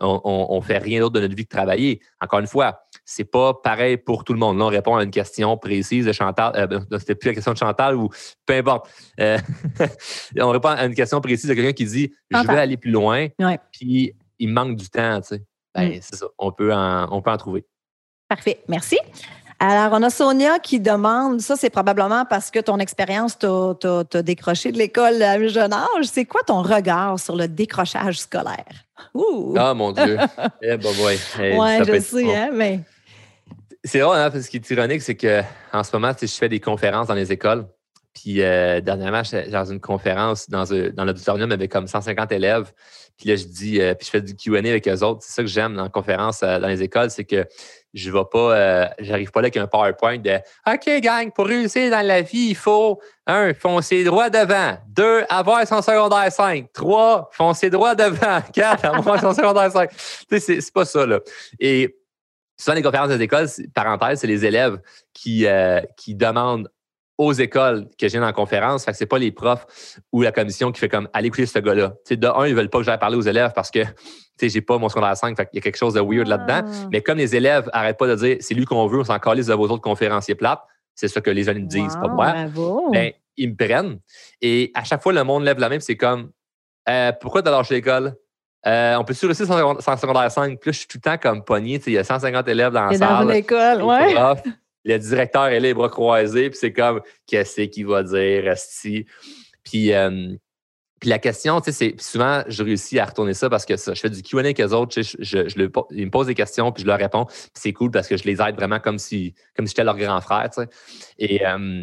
qu'on 0.00 0.56
ne 0.56 0.60
fait 0.60 0.78
rien 0.78 1.00
d'autre 1.00 1.14
de 1.14 1.20
notre 1.20 1.34
vie 1.34 1.44
que 1.44 1.54
travailler. 1.54 2.00
Encore 2.20 2.38
une 2.38 2.46
fois, 2.46 2.84
c'est 3.04 3.24
pas 3.24 3.54
pareil 3.54 3.96
pour 3.96 4.24
tout 4.24 4.32
le 4.32 4.38
monde. 4.38 4.58
Là, 4.58 4.66
on 4.66 4.68
répond 4.68 4.96
à 4.96 5.02
une 5.02 5.10
question 5.10 5.56
précise 5.56 6.06
de 6.06 6.12
Chantal. 6.12 6.52
Euh, 6.56 6.66
ben, 6.66 6.98
c'était 6.98 7.16
plus 7.16 7.28
la 7.28 7.34
question 7.34 7.52
de 7.52 7.58
Chantal 7.58 7.96
ou 7.96 8.08
peu 8.46 8.54
importe. 8.54 8.88
Euh, 9.20 9.38
on 10.40 10.50
répond 10.50 10.68
à 10.68 10.84
une 10.86 10.94
question 10.94 11.20
précise 11.20 11.48
de 11.48 11.54
quelqu'un 11.54 11.72
qui 11.72 11.86
dit 11.86 12.12
Je 12.30 12.38
veux 12.38 12.58
aller 12.58 12.76
plus 12.76 12.90
loin, 12.90 13.26
puis 13.72 14.14
il 14.38 14.48
manque 14.48 14.76
du 14.76 14.88
temps. 14.88 15.20
Tu 15.20 15.28
sais. 15.28 15.42
Ben, 15.74 15.88
mm. 15.88 15.98
c'est 16.02 16.16
ça. 16.16 16.26
On 16.38 16.52
peut, 16.52 16.72
on 16.72 17.20
peut 17.20 17.30
en 17.30 17.36
trouver. 17.36 17.64
Parfait. 18.28 18.62
Merci. 18.68 18.98
Alors, 19.64 19.96
on 19.96 20.02
a 20.02 20.10
Sonia 20.10 20.58
qui 20.58 20.80
demande, 20.80 21.40
ça 21.40 21.54
c'est 21.54 21.70
probablement 21.70 22.24
parce 22.24 22.50
que 22.50 22.58
ton 22.58 22.80
expérience 22.80 23.38
t'a 23.38 24.22
décroché 24.24 24.72
de 24.72 24.76
l'école 24.76 25.22
à 25.22 25.34
un 25.34 25.46
jeune 25.46 25.72
âge. 25.72 26.06
C'est 26.06 26.24
quoi 26.24 26.40
ton 26.44 26.62
regard 26.62 27.20
sur 27.20 27.36
le 27.36 27.46
décrochage 27.46 28.18
scolaire? 28.18 28.64
Ah, 29.56 29.72
mon 29.72 29.92
Dieu. 29.92 30.18
eh, 30.62 30.76
bah, 30.76 30.88
ouais. 31.04 31.16
je 31.86 32.00
sais, 32.00 32.36
hein, 32.36 32.50
mais. 32.52 32.80
C'est 33.84 34.00
vrai, 34.00 34.18
hein, 34.18 34.30
parce 34.30 34.38
que 34.38 34.42
ce 34.46 34.50
qui 34.50 34.56
est 34.56 34.70
ironique, 34.70 35.00
c'est 35.00 35.14
qu'en 35.14 35.84
ce 35.84 35.90
moment, 35.92 36.12
je 36.20 36.26
fais 36.26 36.48
des 36.48 36.58
conférences 36.58 37.06
dans 37.06 37.14
les 37.14 37.30
écoles. 37.30 37.64
Puis 38.14 38.42
euh, 38.42 38.80
dernièrement, 38.80 39.22
j'étais 39.22 39.48
dans 39.48 39.64
une 39.64 39.80
conférence 39.80 40.50
dans, 40.50 40.64
dans 40.64 41.04
l'auditorium 41.04 41.52
avec 41.52 41.70
comme 41.70 41.86
150 41.86 42.32
élèves. 42.32 42.72
Puis 43.16 43.28
là, 43.28 43.36
je 43.36 43.44
dis, 43.44 43.80
euh, 43.80 43.94
puis 43.94 44.06
je 44.06 44.10
fais 44.10 44.20
du 44.20 44.34
QA 44.34 44.58
avec 44.58 44.88
eux 44.88 45.02
autres. 45.04 45.20
C'est 45.22 45.32
ça 45.32 45.42
que 45.42 45.48
j'aime 45.48 45.76
dans 45.76 45.84
les 45.84 45.90
conférences 45.90 46.42
euh, 46.42 46.58
dans 46.58 46.68
les 46.68 46.82
écoles, 46.82 47.10
c'est 47.10 47.24
que 47.24 47.46
je 47.94 48.10
vais 48.10 48.24
pas, 48.30 48.56
euh, 48.56 48.86
j'arrive 48.98 49.30
pas 49.30 49.40
là 49.40 49.46
avec 49.46 49.56
un 49.56 49.66
PowerPoint 49.66 50.18
de 50.18 50.38
OK, 50.66 51.00
gang, 51.00 51.30
pour 51.32 51.46
réussir 51.46 51.90
dans 51.90 52.06
la 52.06 52.22
vie, 52.22 52.48
il 52.50 52.54
faut 52.54 53.00
un, 53.26 53.54
foncer 53.54 54.04
droit 54.04 54.30
devant, 54.30 54.78
deux, 54.88 55.24
avoir 55.28 55.66
son 55.66 55.82
secondaire 55.82 56.30
5, 56.32 56.72
trois, 56.72 57.28
foncer 57.32 57.70
droit 57.70 57.94
devant, 57.94 58.40
quatre, 58.52 58.84
avoir 58.84 59.20
son 59.20 59.34
secondaire 59.34 59.70
5. 59.70 59.90
Tu 59.90 60.40
sais, 60.40 60.60
c'est 60.60 60.72
pas 60.72 60.84
ça, 60.84 61.06
là. 61.06 61.20
Et 61.60 61.96
souvent, 62.56 62.74
les 62.74 62.82
conférences 62.82 63.10
des 63.10 63.22
écoles, 63.22 63.48
parenthèse, 63.74 64.20
c'est 64.20 64.26
les 64.26 64.44
élèves 64.44 64.80
qui, 65.12 65.46
qui 65.96 66.14
demandent 66.14 66.68
aux 67.18 67.32
écoles 67.32 67.88
que 67.98 68.06
viens 68.06 68.26
en 68.26 68.32
conférence. 68.32 68.84
Fait 68.84 68.92
que 68.92 68.96
c'est 68.96 69.06
pas 69.06 69.18
les 69.18 69.32
profs 69.32 69.98
ou 70.12 70.22
la 70.22 70.32
commission 70.32 70.72
qui 70.72 70.80
fait 70.80 70.88
comme 70.88 71.08
allez 71.12 71.28
écouter 71.28 71.46
ce 71.46 71.58
gars-là. 71.58 71.94
de 72.10 72.26
un, 72.26 72.46
ils 72.46 72.54
veulent 72.54 72.70
pas 72.70 72.78
que 72.78 72.84
j'aille 72.84 72.98
parler 72.98 73.16
aux 73.16 73.22
élèves 73.22 73.52
parce 73.54 73.70
que 73.70 73.80
j'ai 74.40 74.60
pas 74.60 74.78
mon 74.78 74.88
secondaire 74.88 75.16
5, 75.16 75.36
fait 75.36 75.46
qu'il 75.46 75.56
y 75.56 75.58
a 75.58 75.62
quelque 75.62 75.76
chose 75.76 75.94
de 75.94 76.00
weird 76.00 76.26
là-dedans. 76.26 76.62
Ah. 76.66 76.88
Mais 76.90 77.00
comme 77.00 77.18
les 77.18 77.36
élèves 77.36 77.68
n'arrêtent 77.72 77.98
pas 77.98 78.08
de 78.08 78.16
dire 78.16 78.36
c'est 78.40 78.54
lui 78.54 78.64
qu'on 78.64 78.86
veut, 78.86 79.00
on 79.00 79.04
s'en 79.04 79.18
calisse 79.18 79.46
de 79.46 79.54
vos 79.54 79.68
autres 79.68 79.82
conférenciers 79.82 80.34
plates, 80.34 80.62
c'est 80.94 81.08
ça 81.08 81.20
que 81.20 81.30
les 81.30 81.44
jeunes 81.44 81.60
me 81.60 81.66
disent, 81.66 81.96
pas 81.96 82.08
moi. 82.08 82.34
Ben, 82.92 83.12
ils 83.36 83.50
me 83.50 83.56
prennent. 83.56 83.98
Et 84.40 84.70
à 84.74 84.84
chaque 84.84 85.02
fois, 85.02 85.12
le 85.12 85.24
monde 85.24 85.44
lève 85.44 85.58
la 85.58 85.68
main, 85.68 85.80
c'est 85.80 85.96
comme 85.96 86.30
euh, 86.88 87.12
pourquoi 87.20 87.42
tu 87.42 87.48
as 87.48 87.52
lâché 87.52 87.74
l'école? 87.74 88.14
Euh, 88.66 88.96
on 88.96 89.04
peut-tu 89.04 89.26
réussir 89.26 89.46
sans, 89.46 89.96
secondaire 89.96 90.30
5? 90.30 90.60
Puis 90.60 90.68
là, 90.68 90.72
je 90.72 90.78
suis 90.78 90.86
tout 90.86 90.98
le 90.98 91.10
temps 91.10 91.18
comme 91.18 91.42
pogné. 91.42 91.80
Il 91.86 91.92
y 91.92 91.98
a 91.98 92.04
150 92.04 92.46
élèves 92.48 92.72
dans 92.72 92.86
la 92.86 92.96
salle. 92.96 93.08
Dans 93.08 93.24
ouais 93.82 94.14
le 94.84 94.98
directeur 94.98 95.46
est 95.46 95.60
les 95.60 95.74
bras 95.74 95.88
croisés, 95.88 96.50
puis 96.50 96.58
c'est 96.58 96.72
comme, 96.72 97.00
qu'est-ce 97.26 97.62
qu'il 97.62 97.86
va 97.86 98.02
dire, 98.02 98.50
Asti? 98.50 99.06
Puis, 99.64 99.92
euh, 99.92 100.34
puis 101.02 101.10
la 101.10 101.18
question, 101.18 101.60
tu 101.60 101.72
sais, 101.72 101.94
c'est 101.96 102.00
souvent, 102.00 102.44
je 102.46 102.62
réussis 102.62 103.00
à 103.00 103.06
retourner 103.06 103.34
ça 103.34 103.50
parce 103.50 103.66
que 103.66 103.76
je 103.76 103.94
fais 103.94 104.08
du 104.08 104.22
QA 104.22 104.38
avec 104.38 104.60
eux 104.60 104.72
autres, 104.72 105.02
je, 105.02 105.16
je, 105.18 105.68
ils 105.90 106.06
me 106.06 106.10
posent 106.10 106.28
des 106.28 106.34
questions, 106.36 106.70
puis 106.70 106.82
je 106.82 106.86
leur 106.86 106.98
réponds. 106.98 107.24
Puis 107.24 107.50
c'est 107.54 107.72
cool 107.72 107.90
parce 107.90 108.06
que 108.06 108.16
je 108.16 108.22
les 108.22 108.40
aide 108.40 108.54
vraiment 108.54 108.78
comme 108.78 108.98
si, 108.98 109.34
comme 109.56 109.66
si 109.66 109.72
j'étais 109.72 109.82
leur 109.82 109.96
grand 109.96 110.20
frère, 110.20 110.48
tu 110.50 110.62
sais. 110.62 110.68
Et, 111.18 111.44
euh, 111.44 111.82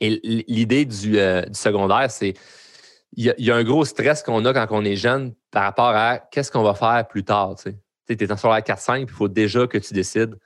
l'idée 0.00 0.84
du, 0.84 1.18
euh, 1.18 1.46
du, 1.46 1.58
secondaire, 1.58 2.10
c'est 2.10 2.34
il 3.16 3.32
y, 3.38 3.50
a 3.50 3.56
un 3.56 3.64
gros 3.64 3.86
stress 3.86 4.22
qu'on 4.22 4.44
a 4.44 4.52
quand 4.52 4.66
on 4.76 4.84
est 4.84 4.96
jeune 4.96 5.34
par 5.50 5.62
rapport 5.62 5.94
à 5.94 6.18
qu'est-ce 6.18 6.50
qu'on 6.50 6.64
va 6.64 6.74
faire 6.74 7.06
plus 7.08 7.24
tard, 7.24 7.54
tu 7.56 7.70
sais. 8.06 8.16
Tu 8.16 8.22
es 8.22 8.36
sur 8.36 8.50
la 8.50 8.60
4-5, 8.60 9.06
puis 9.06 9.14
il 9.14 9.16
faut 9.16 9.28
déjà 9.28 9.66
que 9.66 9.78
tu 9.78 9.94
décides 9.94 10.36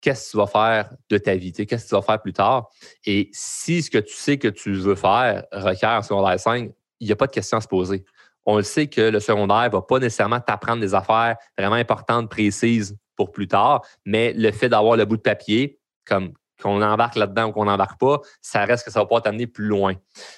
qu'est-ce 0.00 0.26
que 0.26 0.30
tu 0.32 0.36
vas 0.38 0.46
faire 0.46 0.90
de 1.08 1.18
ta 1.18 1.34
vie, 1.34 1.52
qu'est-ce 1.52 1.84
que 1.84 1.88
tu 1.88 1.94
vas 1.94 2.02
faire 2.02 2.20
plus 2.20 2.32
tard. 2.32 2.70
Et 3.04 3.30
si 3.32 3.82
ce 3.82 3.90
que 3.90 3.98
tu 3.98 4.14
sais 4.14 4.38
que 4.38 4.48
tu 4.48 4.72
veux 4.72 4.94
faire 4.94 5.44
requiert 5.52 5.90
un 5.90 6.02
secondaire 6.02 6.38
5, 6.38 6.70
il 7.00 7.06
n'y 7.06 7.12
a 7.12 7.16
pas 7.16 7.26
de 7.26 7.32
question 7.32 7.58
à 7.58 7.60
se 7.60 7.68
poser. 7.68 8.04
On 8.46 8.56
le 8.56 8.62
sait 8.62 8.86
que 8.86 9.00
le 9.00 9.20
secondaire 9.20 9.64
ne 9.64 9.68
va 9.68 9.82
pas 9.82 9.98
nécessairement 9.98 10.40
t'apprendre 10.40 10.80
des 10.80 10.94
affaires 10.94 11.36
vraiment 11.58 11.76
importantes, 11.76 12.30
précises 12.30 12.96
pour 13.16 13.32
plus 13.32 13.48
tard, 13.48 13.82
mais 14.04 14.32
le 14.32 14.50
fait 14.50 14.68
d'avoir 14.68 14.96
le 14.96 15.04
bout 15.04 15.16
de 15.16 15.22
papier, 15.22 15.78
comme 16.06 16.32
qu'on 16.60 16.82
embarque 16.82 17.16
là-dedans 17.16 17.48
ou 17.48 17.52
qu'on 17.52 17.64
n'embarque 17.64 17.98
pas, 17.98 18.20
ça 18.40 18.64
reste 18.64 18.84
que 18.84 18.90
ça 18.90 19.00
va 19.00 19.06
pas 19.06 19.20
t'amener 19.20 19.46
plus 19.46 19.66
loin. 19.66 19.94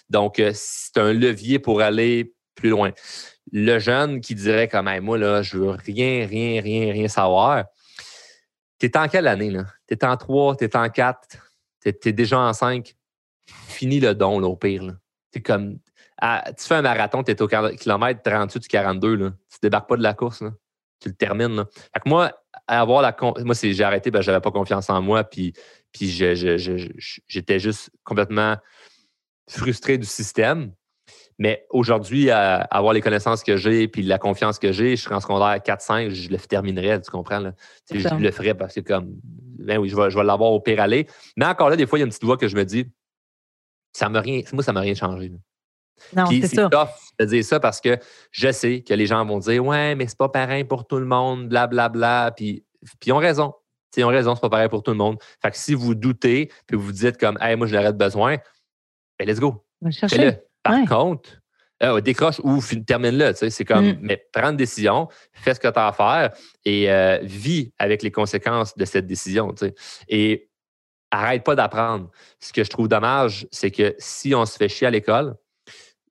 Donc, 0.09 0.39
euh, 0.39 0.53
c'est 0.55 0.99
un 0.99 1.13
levier 1.13 1.59
pour 1.59 1.81
aller 1.81 2.33
plus 2.55 2.71
loin. 2.71 2.93
Le 3.51 3.79
jeune 3.79 4.21
qui 4.21 4.35
dirait 4.35 4.69
comme 4.69 4.91
moi, 5.01 5.19
là, 5.19 5.43
je 5.43 5.59
veux 5.59 5.71
rien, 5.71 6.27
rien, 6.27 6.61
rien, 6.61 6.93
rien 6.93 7.09
savoir, 7.09 7.65
T'es 8.83 8.99
en 8.99 9.07
quelle 9.07 9.29
année? 9.29 9.57
T'es 9.87 10.05
en 10.05 10.17
3, 10.17 10.57
t'es 10.57 10.77
en 10.77 10.91
4, 10.91 11.29
t'es 11.79 11.97
es 12.05 12.13
déjà 12.13 12.41
en 12.41 12.53
5. 12.53 12.97
Fini 13.47 14.01
le 14.01 14.13
don, 14.13 14.43
au 14.43 14.57
pire. 14.57 14.97
Comme. 15.45 15.79
tu 15.79 16.65
fais 16.67 16.75
un 16.75 16.83
marathon, 16.83 17.23
t'es 17.23 17.41
au 17.41 17.47
kilomètre 17.47 18.23
38 18.25 18.59
du 18.59 18.67
42, 18.67 19.15
là. 19.15 19.31
Tu 19.49 19.59
débarques 19.63 19.89
pas 19.89 19.97
de 19.97 20.03
la 20.03 20.15
course. 20.15 20.43
Tu 20.99 21.11
le 21.11 21.15
termines. 21.15 21.65
Fait 21.95 22.01
que 22.01 22.09
moi, 22.09 22.33
avoir 22.67 23.03
la 23.03 23.17
moi, 23.45 23.55
j'ai 23.55 23.85
arrêté, 23.85 24.11
ben, 24.11 24.21
j'avais 24.21 24.41
pas 24.41 24.51
confiance 24.51 24.91
en 24.91 25.01
moi, 25.01 25.23
puis 25.23 25.53
j'étais 25.95 27.61
juste 27.61 27.91
complètement 28.03 28.57
frustré 29.49 29.97
du 29.97 30.07
système. 30.07 30.73
Mais 31.43 31.67
aujourd'hui, 31.71 32.31
avoir 32.31 32.93
les 32.93 33.01
connaissances 33.01 33.43
que 33.43 33.57
j'ai 33.57 33.89
puis 33.89 34.05
la 34.05 34.17
confiance 34.17 34.61
que 34.61 34.71
j'ai, 34.71 34.95
je 34.95 35.03
serai 35.03 35.17
en 35.17 35.21
secondaire 35.21 35.57
4-5, 35.57 36.11
je 36.11 36.31
le 36.31 36.39
terminerai, 36.39 37.01
tu 37.01 37.11
comprends? 37.11 37.41
Là? 37.41 37.53
Je 37.91 38.15
le 38.15 38.31
ferai 38.31 38.55
parce 38.55 38.77
que 38.77 38.81
comme 38.81 39.17
ben 39.25 39.77
oui, 39.79 39.89
je 39.89 39.97
vais, 39.97 40.09
je 40.09 40.17
vais 40.17 40.23
l'avoir 40.23 40.53
au 40.53 40.61
pire 40.61 40.81
aller. 40.81 41.09
Mais 41.37 41.45
encore 41.47 41.69
là, 41.69 41.75
des 41.75 41.85
fois, 41.85 41.99
il 41.99 42.03
y 42.03 42.05
a 42.05 42.07
une 42.07 42.11
petite 42.11 42.23
voix 42.23 42.37
que 42.37 42.47
je 42.47 42.55
me 42.55 42.65
dis, 42.65 42.87
ça 43.93 44.09
m'a 44.09 44.21
rien, 44.21 44.43
moi, 44.53 44.63
ça 44.63 44.73
m'a 44.73 44.83
rien 44.83 44.95
changé. 44.95 45.33
Non, 46.15 46.27
c'est 46.27 46.47
ça. 46.47 46.69
tough 46.69 46.91
de 47.19 47.25
dire 47.25 47.45
ça 47.45 47.59
parce 47.59 47.81
que 47.81 47.99
je 48.31 48.53
sais 48.53 48.83
que 48.83 48.95
les 48.95 49.07
gens 49.07 49.25
vont 49.27 49.41
dire 49.41 49.67
Ouais, 49.67 49.97
mais 49.97 50.07
c'est 50.07 50.19
pas 50.19 50.29
pareil 50.29 50.63
pour 50.63 50.87
tout 50.87 51.01
le 51.01 51.07
monde, 51.07 51.49
blablabla. 51.49 51.89
Bla, 51.89 52.29
bla. 52.29 52.35
Puis, 52.37 52.65
puis 53.01 53.11
ils 53.11 53.13
ont 53.13 53.19
raison. 53.19 53.53
ils 53.97 54.05
ont 54.05 54.09
raison, 54.09 54.37
c'est 54.37 54.43
pas 54.43 54.49
pareil 54.49 54.69
pour 54.69 54.85
tout 54.85 54.93
le 54.93 54.97
monde. 54.97 55.19
Fait 55.43 55.51
que 55.51 55.57
si 55.57 55.75
vous 55.75 55.97
doutez, 55.97 56.53
puis 56.69 56.77
vous 56.77 56.93
dites 56.93 57.19
comme 57.19 57.37
Hey, 57.41 57.57
moi, 57.57 57.67
je 57.67 57.75
l'aurais 57.75 57.93
besoin, 57.93 58.37
ben 59.19 59.27
let's 59.27 59.41
go. 59.41 59.65
Fais-le. 60.09 60.52
Par 60.63 60.85
contre, 60.89 61.31
euh, 61.83 62.01
décroche 62.01 62.41
ou 62.45 62.61
termine-le. 62.87 63.33
C'est 63.35 63.65
comme, 63.65 63.87
mm. 63.87 63.99
mais 64.01 64.25
prends 64.33 64.51
une 64.51 64.57
décision, 64.57 65.09
fais 65.33 65.55
ce 65.55 65.61
que 65.61 65.69
tu 65.69 65.79
as 65.79 65.89
à 65.89 65.93
faire 65.93 66.31
et 66.65 66.91
euh, 66.91 67.19
vis 67.23 67.73
avec 67.79 68.03
les 68.03 68.11
conséquences 68.11 68.77
de 68.77 68.85
cette 68.85 69.07
décision. 69.07 69.53
Et 70.09 70.49
arrête 71.11 71.45
pas 71.45 71.57
d'apprendre. 71.57 72.11
Ce 72.41 72.53
que 72.53 72.63
je 72.63 72.71
trouve 72.71 72.89
dommage, 72.89 73.47
c'est 73.51 73.71
que 73.71 73.95
si 73.99 74.35
on 74.35 74.47
se 74.47 74.57
fait 74.57 74.69
chier 74.69 74.87
à 74.87 74.91
l'école, 74.91 75.35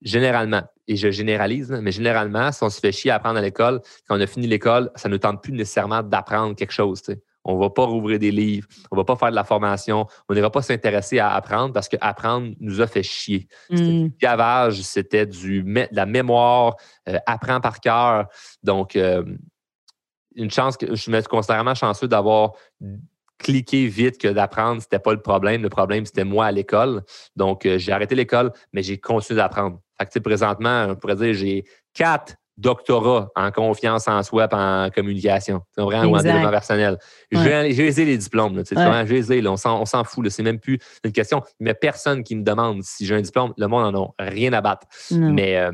généralement, 0.02 0.64
et 0.88 0.98
je 0.98 1.10
généralise, 1.10 1.72
mais 1.82 1.92
généralement, 1.92 2.52
si 2.52 2.64
on 2.64 2.70
se 2.70 2.80
fait 2.80 2.92
chier 2.92 3.12
à 3.12 3.16
apprendre 3.16 3.38
à 3.38 3.42
l'école, 3.42 3.82
quand 4.08 4.18
on 4.18 4.22
a 4.22 4.28
fini 4.28 4.48
l'école, 4.48 4.92
ça 4.96 5.08
ne 5.08 5.18
tente 5.18 5.42
plus 5.42 5.54
nécessairement 5.54 6.04
d'apprendre 6.04 6.56
quelque 6.56 6.74
chose. 6.74 7.02
On 7.44 7.56
ne 7.56 7.60
va 7.60 7.70
pas 7.70 7.86
rouvrir 7.86 8.20
des 8.20 8.32
livres, 8.32 8.68
on 8.92 8.96
ne 8.96 9.02
va 9.02 9.06
pas 9.06 9.16
faire 9.16 9.32
de 9.32 9.36
la 9.36 9.44
formation, 9.44 10.06
on 10.30 10.34
n'ira 10.34 10.52
pas 10.52 10.62
s'intéresser 10.62 11.20
à 11.20 11.34
apprendre 11.34 11.74
parce 11.74 11.90
que 11.90 11.98
apprendre 12.00 12.54
nous 12.60 12.82
a 12.82 12.88
fait 12.88 13.04
chier. 13.04 13.48
C'était 13.70 13.84
du 13.84 14.04
mm. 14.06 14.12
gavage, 14.20 14.82
c'était 14.82 15.26
du, 15.26 15.64
de 15.64 15.88
la 15.92 16.06
mémoire, 16.06 16.76
euh, 17.10 17.18
apprends 17.26 17.60
par 17.60 17.80
cœur. 17.80 18.28
Donc, 18.64 18.96
euh, 18.96 19.24
une 20.36 20.52
chance 20.52 20.78
que 20.78 20.96
je 20.96 21.12
me 21.12 21.20
suis 21.20 21.28
constamment 21.28 21.76
chanceux 21.76 22.08
d'avoir 22.08 22.52
cliqué 23.42 23.88
vite 23.88 24.18
que 24.18 24.28
d'apprendre, 24.28 24.82
ce 24.82 24.86
n'était 24.86 25.00
pas 25.00 25.14
le 25.14 25.22
problème. 25.22 25.62
Le 25.62 25.70
problème, 25.70 26.06
c'était 26.06 26.24
moi 26.24 26.46
à 26.46 26.52
l'école. 26.52 27.02
Donc, 27.36 27.66
euh, 27.66 27.78
j'ai 27.78 27.92
arrêté 27.92 28.16
l'école, 28.16 28.52
mais 28.72 28.84
j'ai 28.84 29.00
continué 29.00 29.38
d'apprendre. 29.38 29.80
Fait 30.00 30.08
que, 30.08 30.20
présentement, 30.20 30.88
on 30.90 30.96
pourrait 30.96 31.16
dire 31.16 31.34
j'ai 31.34 31.66
quatre 31.94 32.36
doctorat 32.62 33.30
en 33.36 33.52
confiance 33.52 34.08
en 34.08 34.24
soi 34.24 34.48
et 34.50 34.56
en 34.56 34.90
communication, 34.94 35.62
vraiment, 35.76 36.12
ou 36.12 36.18
en 36.18 36.22
développement 36.22 36.52
personnel. 36.52 36.98
J'ai 37.32 38.06
les 38.06 38.18
diplômes. 38.18 38.62
J'ai 38.70 39.48
on 39.48 39.86
s'en 39.86 40.04
fout. 40.04 40.30
C'est 40.30 40.44
même 40.44 40.60
plus 40.60 40.80
une 41.04 41.12
question. 41.12 41.42
Mais 41.60 41.74
personne 41.74 42.24
qui 42.24 42.36
me 42.36 42.44
demande 42.44 42.84
si 42.84 43.06
j'ai 43.06 43.16
un 43.16 43.22
diplôme, 43.22 43.54
le 43.58 43.68
monde 43.68 43.96
en 43.96 44.14
a 44.18 44.24
rien 44.24 44.54
à 44.54 44.62
battre. 44.62 44.88
Mais 45.12 45.58
euh, 45.58 45.72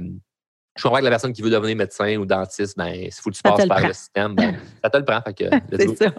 je 0.77 0.83
comprends 0.83 0.99
que 0.99 1.03
la 1.03 1.09
personne 1.09 1.33
qui 1.33 1.41
veut 1.41 1.49
devenir 1.49 1.75
médecin 1.75 2.15
ou 2.17 2.25
dentiste, 2.25 2.77
ben, 2.77 2.87
il 2.87 3.11
faut 3.11 3.29
que 3.29 3.35
tu 3.35 3.41
passes 3.41 3.67
par 3.67 3.85
le 3.85 3.93
système. 3.93 4.35
Ben, 4.35 4.57
ça 4.83 4.89
te 4.89 4.97
le 4.97 5.05
prend. 5.05 5.21
c'est 5.71 5.95
ça. 5.97 6.13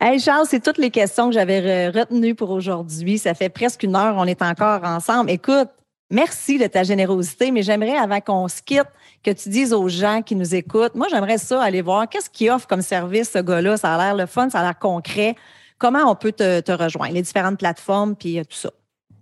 Hey 0.00 0.18
Charles, 0.18 0.46
c'est 0.48 0.60
toutes 0.60 0.78
les 0.78 0.90
questions 0.90 1.28
que 1.28 1.34
j'avais 1.34 1.88
retenues 1.88 2.34
pour 2.34 2.50
aujourd'hui. 2.50 3.18
Ça 3.18 3.34
fait 3.34 3.48
presque 3.48 3.82
une 3.82 3.94
heure, 3.94 4.14
on 4.16 4.26
est 4.26 4.42
encore 4.42 4.82
ensemble. 4.82 5.30
Écoute, 5.30 5.68
merci 6.12 6.58
de 6.58 6.66
ta 6.66 6.84
générosité, 6.84 7.50
mais 7.50 7.62
j'aimerais, 7.62 7.96
avant 7.96 8.20
qu'on 8.20 8.46
se 8.46 8.62
quitte, 8.62 8.86
que 9.24 9.30
tu 9.30 9.48
dises 9.48 9.72
aux 9.72 9.88
gens 9.88 10.22
qui 10.22 10.36
nous 10.36 10.54
écoutent, 10.54 10.94
moi, 10.94 11.08
j'aimerais 11.10 11.38
ça 11.38 11.60
aller 11.62 11.82
voir 11.82 12.08
qu'est-ce 12.08 12.30
qu'il 12.30 12.50
offre 12.50 12.68
comme 12.68 12.82
service, 12.82 13.30
ce 13.32 13.38
gars-là. 13.38 13.76
Ça 13.76 13.94
a 13.94 13.98
l'air 13.98 14.14
le 14.14 14.26
fun, 14.26 14.50
ça 14.50 14.60
a 14.60 14.62
l'air 14.62 14.78
concret. 14.78 15.34
Comment 15.78 16.10
on 16.10 16.14
peut 16.14 16.32
te, 16.32 16.72
rejoindre, 16.72 17.14
les 17.14 17.22
différentes 17.22 17.58
plateformes, 17.58 18.14
puis 18.14 18.38
euh, 18.38 18.44
tout 18.44 18.56
ça? 18.56 18.70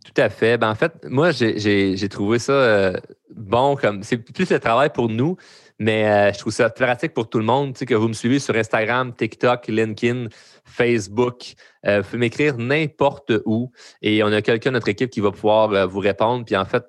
Tout 0.05 0.21
à 0.21 0.29
fait. 0.29 0.59
Ben, 0.59 0.71
en 0.71 0.75
fait, 0.75 0.93
moi, 1.09 1.31
j'ai 1.31 2.09
trouvé 2.11 2.39
ça 2.39 2.53
euh, 2.53 2.93
bon 3.35 3.77
comme 3.77 4.03
c'est 4.03 4.17
plus 4.17 4.51
le 4.51 4.59
travail 4.59 4.91
pour 4.91 5.09
nous, 5.09 5.37
mais 5.79 6.07
euh, 6.07 6.33
je 6.33 6.39
trouve 6.39 6.53
ça 6.53 6.69
pratique 6.69 7.15
pour 7.15 7.29
tout 7.29 7.39
le 7.39 7.45
monde. 7.45 7.75
Tu 7.75 7.81
sais, 7.81 7.87
que 7.87 7.95
vous 7.95 8.09
me 8.09 8.13
suivez 8.13 8.39
sur 8.39 8.55
Instagram, 8.57 9.15
TikTok, 9.15 9.69
LinkedIn, 9.69 10.27
Facebook. 10.65 11.55
Euh, 11.87 12.01
vous 12.01 12.05
pouvez 12.05 12.19
m'écrire 12.19 12.57
n'importe 12.57 13.33
où 13.45 13.71
et 14.03 14.23
on 14.23 14.29
a 14.29 14.43
quelqu'un 14.43 14.71
de 14.71 14.75
notre 14.75 14.89
équipe 14.89 15.11
qui 15.11 15.21
va 15.21 15.31
pouvoir 15.31 15.73
euh, 15.73 15.87
vous 15.87 16.01
répondre. 16.01 16.45
Puis 16.45 16.57
en 16.57 16.65
fait, 16.65 16.85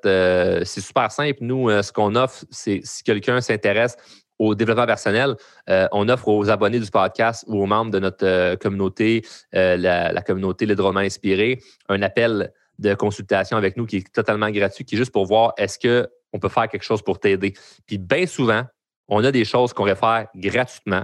c'est 0.65 0.81
super 0.81 1.11
simple. 1.11 1.39
Nous, 1.41 1.69
ce 1.81 1.91
qu'on 1.91 2.15
offre, 2.15 2.45
c'est 2.49 2.81
si 2.83 3.03
quelqu'un 3.03 3.41
s'intéresse 3.41 3.95
au 4.39 4.55
développement 4.55 4.87
personnel, 4.87 5.35
on 5.67 6.09
offre 6.09 6.27
aux 6.27 6.49
abonnés 6.49 6.79
du 6.79 6.89
podcast 6.89 7.43
ou 7.47 7.61
aux 7.61 7.67
membres 7.67 7.91
de 7.91 7.99
notre 7.99 8.55
communauté, 8.55 9.23
la, 9.53 10.21
communauté 10.25 10.65
Le 10.65 10.75
Drôlement 10.75 11.01
Inspiré, 11.01 11.59
un 11.89 12.01
appel 12.01 12.51
de 12.79 12.95
consultation 12.95 13.55
avec 13.55 13.77
nous 13.77 13.85
qui 13.85 13.97
est 13.97 14.11
totalement 14.11 14.49
gratuit, 14.49 14.83
qui 14.83 14.95
est 14.95 14.97
juste 14.97 15.11
pour 15.11 15.25
voir 15.25 15.53
est-ce 15.57 15.77
qu'on 15.77 16.39
peut 16.39 16.49
faire 16.49 16.67
quelque 16.67 16.83
chose 16.83 17.03
pour 17.03 17.19
t'aider. 17.19 17.53
Puis 17.85 17.99
bien 17.99 18.25
souvent, 18.25 18.63
on 19.07 19.23
a 19.23 19.31
des 19.31 19.45
choses 19.45 19.73
qu'on 19.73 19.83
réfère 19.83 20.27
gratuitement. 20.35 21.03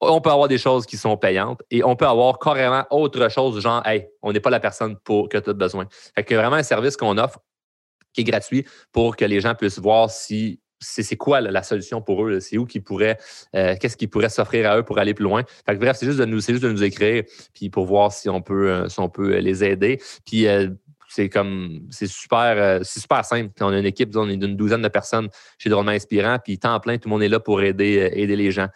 On 0.00 0.20
peut 0.20 0.30
avoir 0.30 0.48
des 0.48 0.58
choses 0.58 0.86
qui 0.86 0.96
sont 0.96 1.16
payantes 1.16 1.60
et 1.70 1.82
on 1.82 1.96
peut 1.96 2.06
avoir 2.06 2.38
carrément 2.38 2.84
autre 2.90 3.28
chose, 3.30 3.60
genre, 3.60 3.84
hey, 3.86 4.08
on 4.22 4.32
n'est 4.32 4.40
pas 4.40 4.50
la 4.50 4.60
personne 4.60 4.96
pour, 5.04 5.28
que 5.28 5.38
tu 5.38 5.50
as 5.50 5.54
besoin. 5.54 5.86
Fait 6.14 6.24
que 6.24 6.34
vraiment 6.34 6.56
un 6.56 6.62
service 6.62 6.96
qu'on 6.96 7.18
offre 7.18 7.38
qui 8.12 8.22
est 8.22 8.24
gratuit 8.24 8.66
pour 8.92 9.16
que 9.16 9.24
les 9.24 9.40
gens 9.40 9.54
puissent 9.54 9.78
voir 9.78 10.10
si 10.10 10.60
c'est 10.80 11.16
quoi 11.16 11.40
la 11.40 11.62
solution 11.62 12.00
pour 12.00 12.24
eux, 12.24 12.40
c'est 12.40 12.58
où 12.58 12.64
qu'ils 12.64 12.82
pourraient, 12.82 13.18
euh, 13.56 13.74
qu'est-ce 13.80 13.96
qu'ils 13.96 14.10
pourraient 14.10 14.28
s'offrir 14.28 14.70
à 14.70 14.78
eux 14.78 14.84
pour 14.84 14.98
aller 14.98 15.14
plus 15.14 15.24
loin. 15.24 15.42
Fait 15.66 15.74
que, 15.74 15.80
bref, 15.80 15.96
c'est 15.98 16.06
juste 16.06 16.18
de 16.18 16.24
nous, 16.24 16.40
juste 16.40 16.62
de 16.62 16.70
nous 16.70 16.82
écrire, 16.82 17.24
puis 17.54 17.70
pour 17.70 17.84
voir 17.86 18.12
si 18.12 18.28
on 18.28 18.40
peut, 18.40 18.86
euh, 18.88 19.40
les 19.40 19.64
aider. 19.64 20.00
Puis 20.24 20.46
euh, 20.46 20.68
c'est 21.08 21.28
comme 21.28 21.80
c'est 21.90 22.06
super, 22.06 22.54
euh, 22.56 22.80
c'est 22.82 23.00
super 23.00 23.24
simple. 23.24 23.50
On 23.60 23.72
a 23.72 23.78
une 23.78 23.86
équipe, 23.86 24.14
on 24.14 24.28
est 24.28 24.36
d'une 24.36 24.56
douzaine 24.56 24.82
de 24.82 24.88
personnes 24.88 25.28
chez 25.58 25.70
Drôlement 25.70 25.90
Inspirant, 25.90 26.38
puis 26.42 26.58
temps 26.58 26.78
plein, 26.80 26.98
tout 26.98 27.08
le 27.08 27.14
monde 27.14 27.22
est 27.22 27.28
là 27.28 27.40
pour 27.40 27.62
aider, 27.62 27.98
euh, 27.98 28.10
aider 28.12 28.36
les 28.36 28.50
gens. 28.50 28.68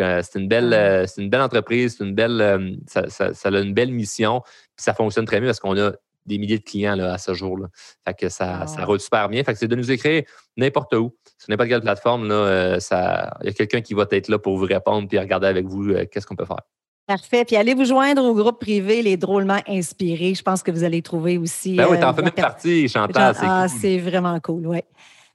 Euh, 0.00 0.22
c'est 0.22 0.38
une 0.38 0.48
belle, 0.48 1.06
c'est 1.08 1.20
une 1.20 1.28
belle 1.28 1.42
entreprise, 1.42 1.96
c'est 1.98 2.04
une 2.04 2.14
belle, 2.14 2.78
ça, 2.86 3.02
a 3.44 3.58
une 3.58 3.74
belle 3.74 3.92
mission, 3.92 4.40
puis 4.40 4.84
ça 4.84 4.94
fonctionne 4.94 5.24
très 5.24 5.40
bien 5.40 5.48
parce 5.48 5.60
qu'on 5.60 5.76
a 5.78 5.92
des 6.26 6.38
milliers 6.38 6.58
de 6.58 6.64
clients 6.64 6.94
là, 6.94 7.14
à 7.14 7.18
ce 7.18 7.34
jour-là. 7.34 7.66
Fait 8.06 8.14
que 8.14 8.28
ça, 8.28 8.66
ça 8.66 8.84
roule 8.84 9.00
super 9.00 9.28
bien. 9.28 9.42
Fait 9.42 9.52
que 9.52 9.58
c'est 9.58 9.66
de 9.68 9.74
nous 9.74 9.90
écrire 9.90 10.22
n'importe 10.56 10.94
où, 10.94 11.16
sur 11.38 11.50
n'importe 11.50 11.70
quelle 11.70 11.80
plateforme. 11.80 12.24
Il 12.24 13.46
y 13.46 13.48
a 13.48 13.52
quelqu'un 13.56 13.80
qui 13.80 13.94
va 13.94 14.06
être 14.10 14.28
là 14.28 14.38
pour 14.38 14.56
vous 14.56 14.66
répondre 14.66 15.08
puis 15.08 15.18
regarder 15.18 15.48
avec 15.48 15.66
vous 15.66 15.92
qu'est-ce 16.10 16.26
qu'on 16.26 16.36
peut 16.36 16.44
faire. 16.44 16.60
Parfait. 17.06 17.44
Puis 17.44 17.56
allez 17.56 17.74
vous 17.74 17.84
joindre 17.84 18.22
au 18.24 18.34
groupe 18.34 18.60
privé 18.60 19.02
Les 19.02 19.16
Drôlement 19.16 19.60
Inspirés. 19.66 20.34
Je 20.34 20.42
pense 20.42 20.62
que 20.62 20.70
vous 20.70 20.84
allez 20.84 21.02
trouver 21.02 21.38
aussi. 21.38 21.74
Ben 21.74 21.86
oui, 21.90 21.98
t'en 21.98 22.10
euh, 22.10 22.12
fais 22.14 22.22
même 22.22 22.30
partie, 22.32 22.88
Chantal. 22.88 23.34
Ah, 23.40 23.66
c'est 23.68 23.98
vraiment 23.98 24.38
cool, 24.40 24.66
oui. 24.66 24.80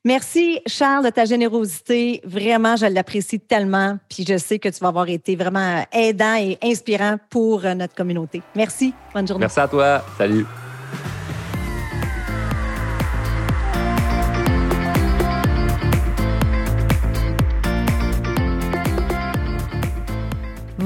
Merci, 0.05 0.61
Charles, 0.67 1.05
de 1.05 1.09
ta 1.09 1.25
générosité. 1.25 2.21
Vraiment, 2.23 2.75
je 2.75 2.85
l'apprécie 2.85 3.39
tellement. 3.39 3.97
Puis 4.07 4.23
je 4.27 4.37
sais 4.37 4.59
que 4.59 4.69
tu 4.69 4.79
vas 4.79 4.89
avoir 4.89 5.09
été 5.09 5.35
vraiment 5.35 5.83
aidant 5.91 6.35
et 6.35 6.59
inspirant 6.61 7.17
pour 7.29 7.65
euh, 7.65 7.73
notre 7.73 7.95
communauté. 7.95 8.43
Merci. 8.55 8.93
Bonne 9.13 9.27
journée. 9.27 9.41
Merci 9.41 9.59
à 9.59 9.67
toi. 9.67 10.05
Salut. 10.17 10.45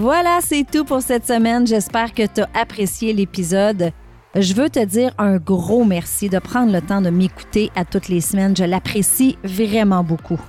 Voilà, 0.02 0.40
c'est 0.42 0.64
tout 0.64 0.86
pour 0.86 1.02
cette 1.02 1.28
semaine. 1.28 1.68
J'espère 1.68 2.14
que 2.14 2.26
tu 2.26 2.40
as 2.40 2.48
apprécié 2.54 3.12
l'épisode. 3.12 3.92
Je 4.34 4.54
veux 4.54 4.70
te 4.70 4.86
dire 4.86 5.12
un 5.18 5.36
gros 5.36 5.84
merci 5.84 6.30
de 6.30 6.40
prendre 6.40 6.72
le 6.72 6.80
temps 6.80 7.02
de 7.02 7.10
m'écouter 7.10 7.70
à 7.76 7.84
toutes 7.84 8.08
les 8.08 8.22
semaines. 8.22 8.56
Je 8.56 8.64
l'apprécie 8.64 9.38
vraiment 9.44 10.02
beaucoup. 10.02 10.40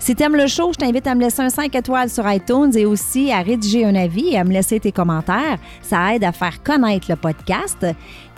Si 0.00 0.16
tu 0.16 0.24
aimes 0.24 0.34
le 0.34 0.48
show, 0.48 0.72
je 0.72 0.78
t'invite 0.78 1.06
à 1.06 1.14
me 1.14 1.20
laisser 1.20 1.40
un 1.40 1.50
5 1.50 1.72
étoiles 1.72 2.10
sur 2.10 2.28
iTunes 2.28 2.72
et 2.74 2.84
aussi 2.84 3.30
à 3.30 3.42
rédiger 3.42 3.84
un 3.84 3.94
avis 3.94 4.30
et 4.30 4.38
à 4.38 4.42
me 4.42 4.50
laisser 4.50 4.80
tes 4.80 4.90
commentaires. 4.90 5.58
Ça 5.82 6.12
aide 6.12 6.24
à 6.24 6.32
faire 6.32 6.60
connaître 6.60 7.06
le 7.08 7.14
podcast. 7.14 7.86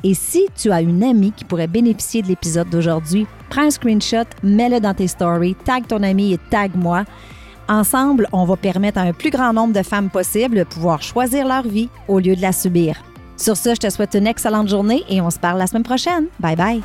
Et 0.05 0.13
si 0.13 0.49
tu 0.55 0.71
as 0.71 0.83
une 0.83 1.03
amie 1.03 1.33
qui 1.33 1.47
pourrait 1.47 1.67
bénéficier 1.67 2.21
de 2.21 2.29
l'épisode 2.29 2.69
d'aujourd'hui, 2.69 3.27
prends 3.49 3.63
un 3.63 3.71
screenshot, 3.71 4.27
mets-le 4.43 4.81
dans 4.81 4.93
tes 4.93 5.07
stories, 5.07 5.55
tag 5.65 5.87
ton 5.87 6.03
ami 6.03 6.35
et 6.35 6.39
tag 6.51 6.73
moi. 6.75 7.05
Ensemble, 7.69 8.29
on 8.33 8.45
va 8.45 8.57
permettre 8.57 8.99
à 8.99 9.03
un 9.03 9.13
plus 9.13 9.31
grand 9.31 9.53
nombre 9.53 9.73
de 9.73 9.83
femmes 9.83 10.11
possible 10.11 10.57
de 10.59 10.65
pouvoir 10.65 11.03
choisir 11.03 11.47
leur 11.47 11.63
vie 11.63 11.89
au 12.09 12.19
lieu 12.19 12.37
de 12.37 12.43
la 12.43 12.53
subir. 12.53 12.97
Sur 13.37 13.57
ce, 13.57 13.71
je 13.71 13.81
te 13.81 13.91
souhaite 13.91 14.15
une 14.15 14.27
excellente 14.27 14.69
journée 14.69 15.05
et 15.09 15.21
on 15.21 15.31
se 15.31 15.39
parle 15.39 15.59
la 15.59 15.67
semaine 15.67 15.83
prochaine. 15.83 16.27
Bye 16.41 16.57
bye. 16.57 16.83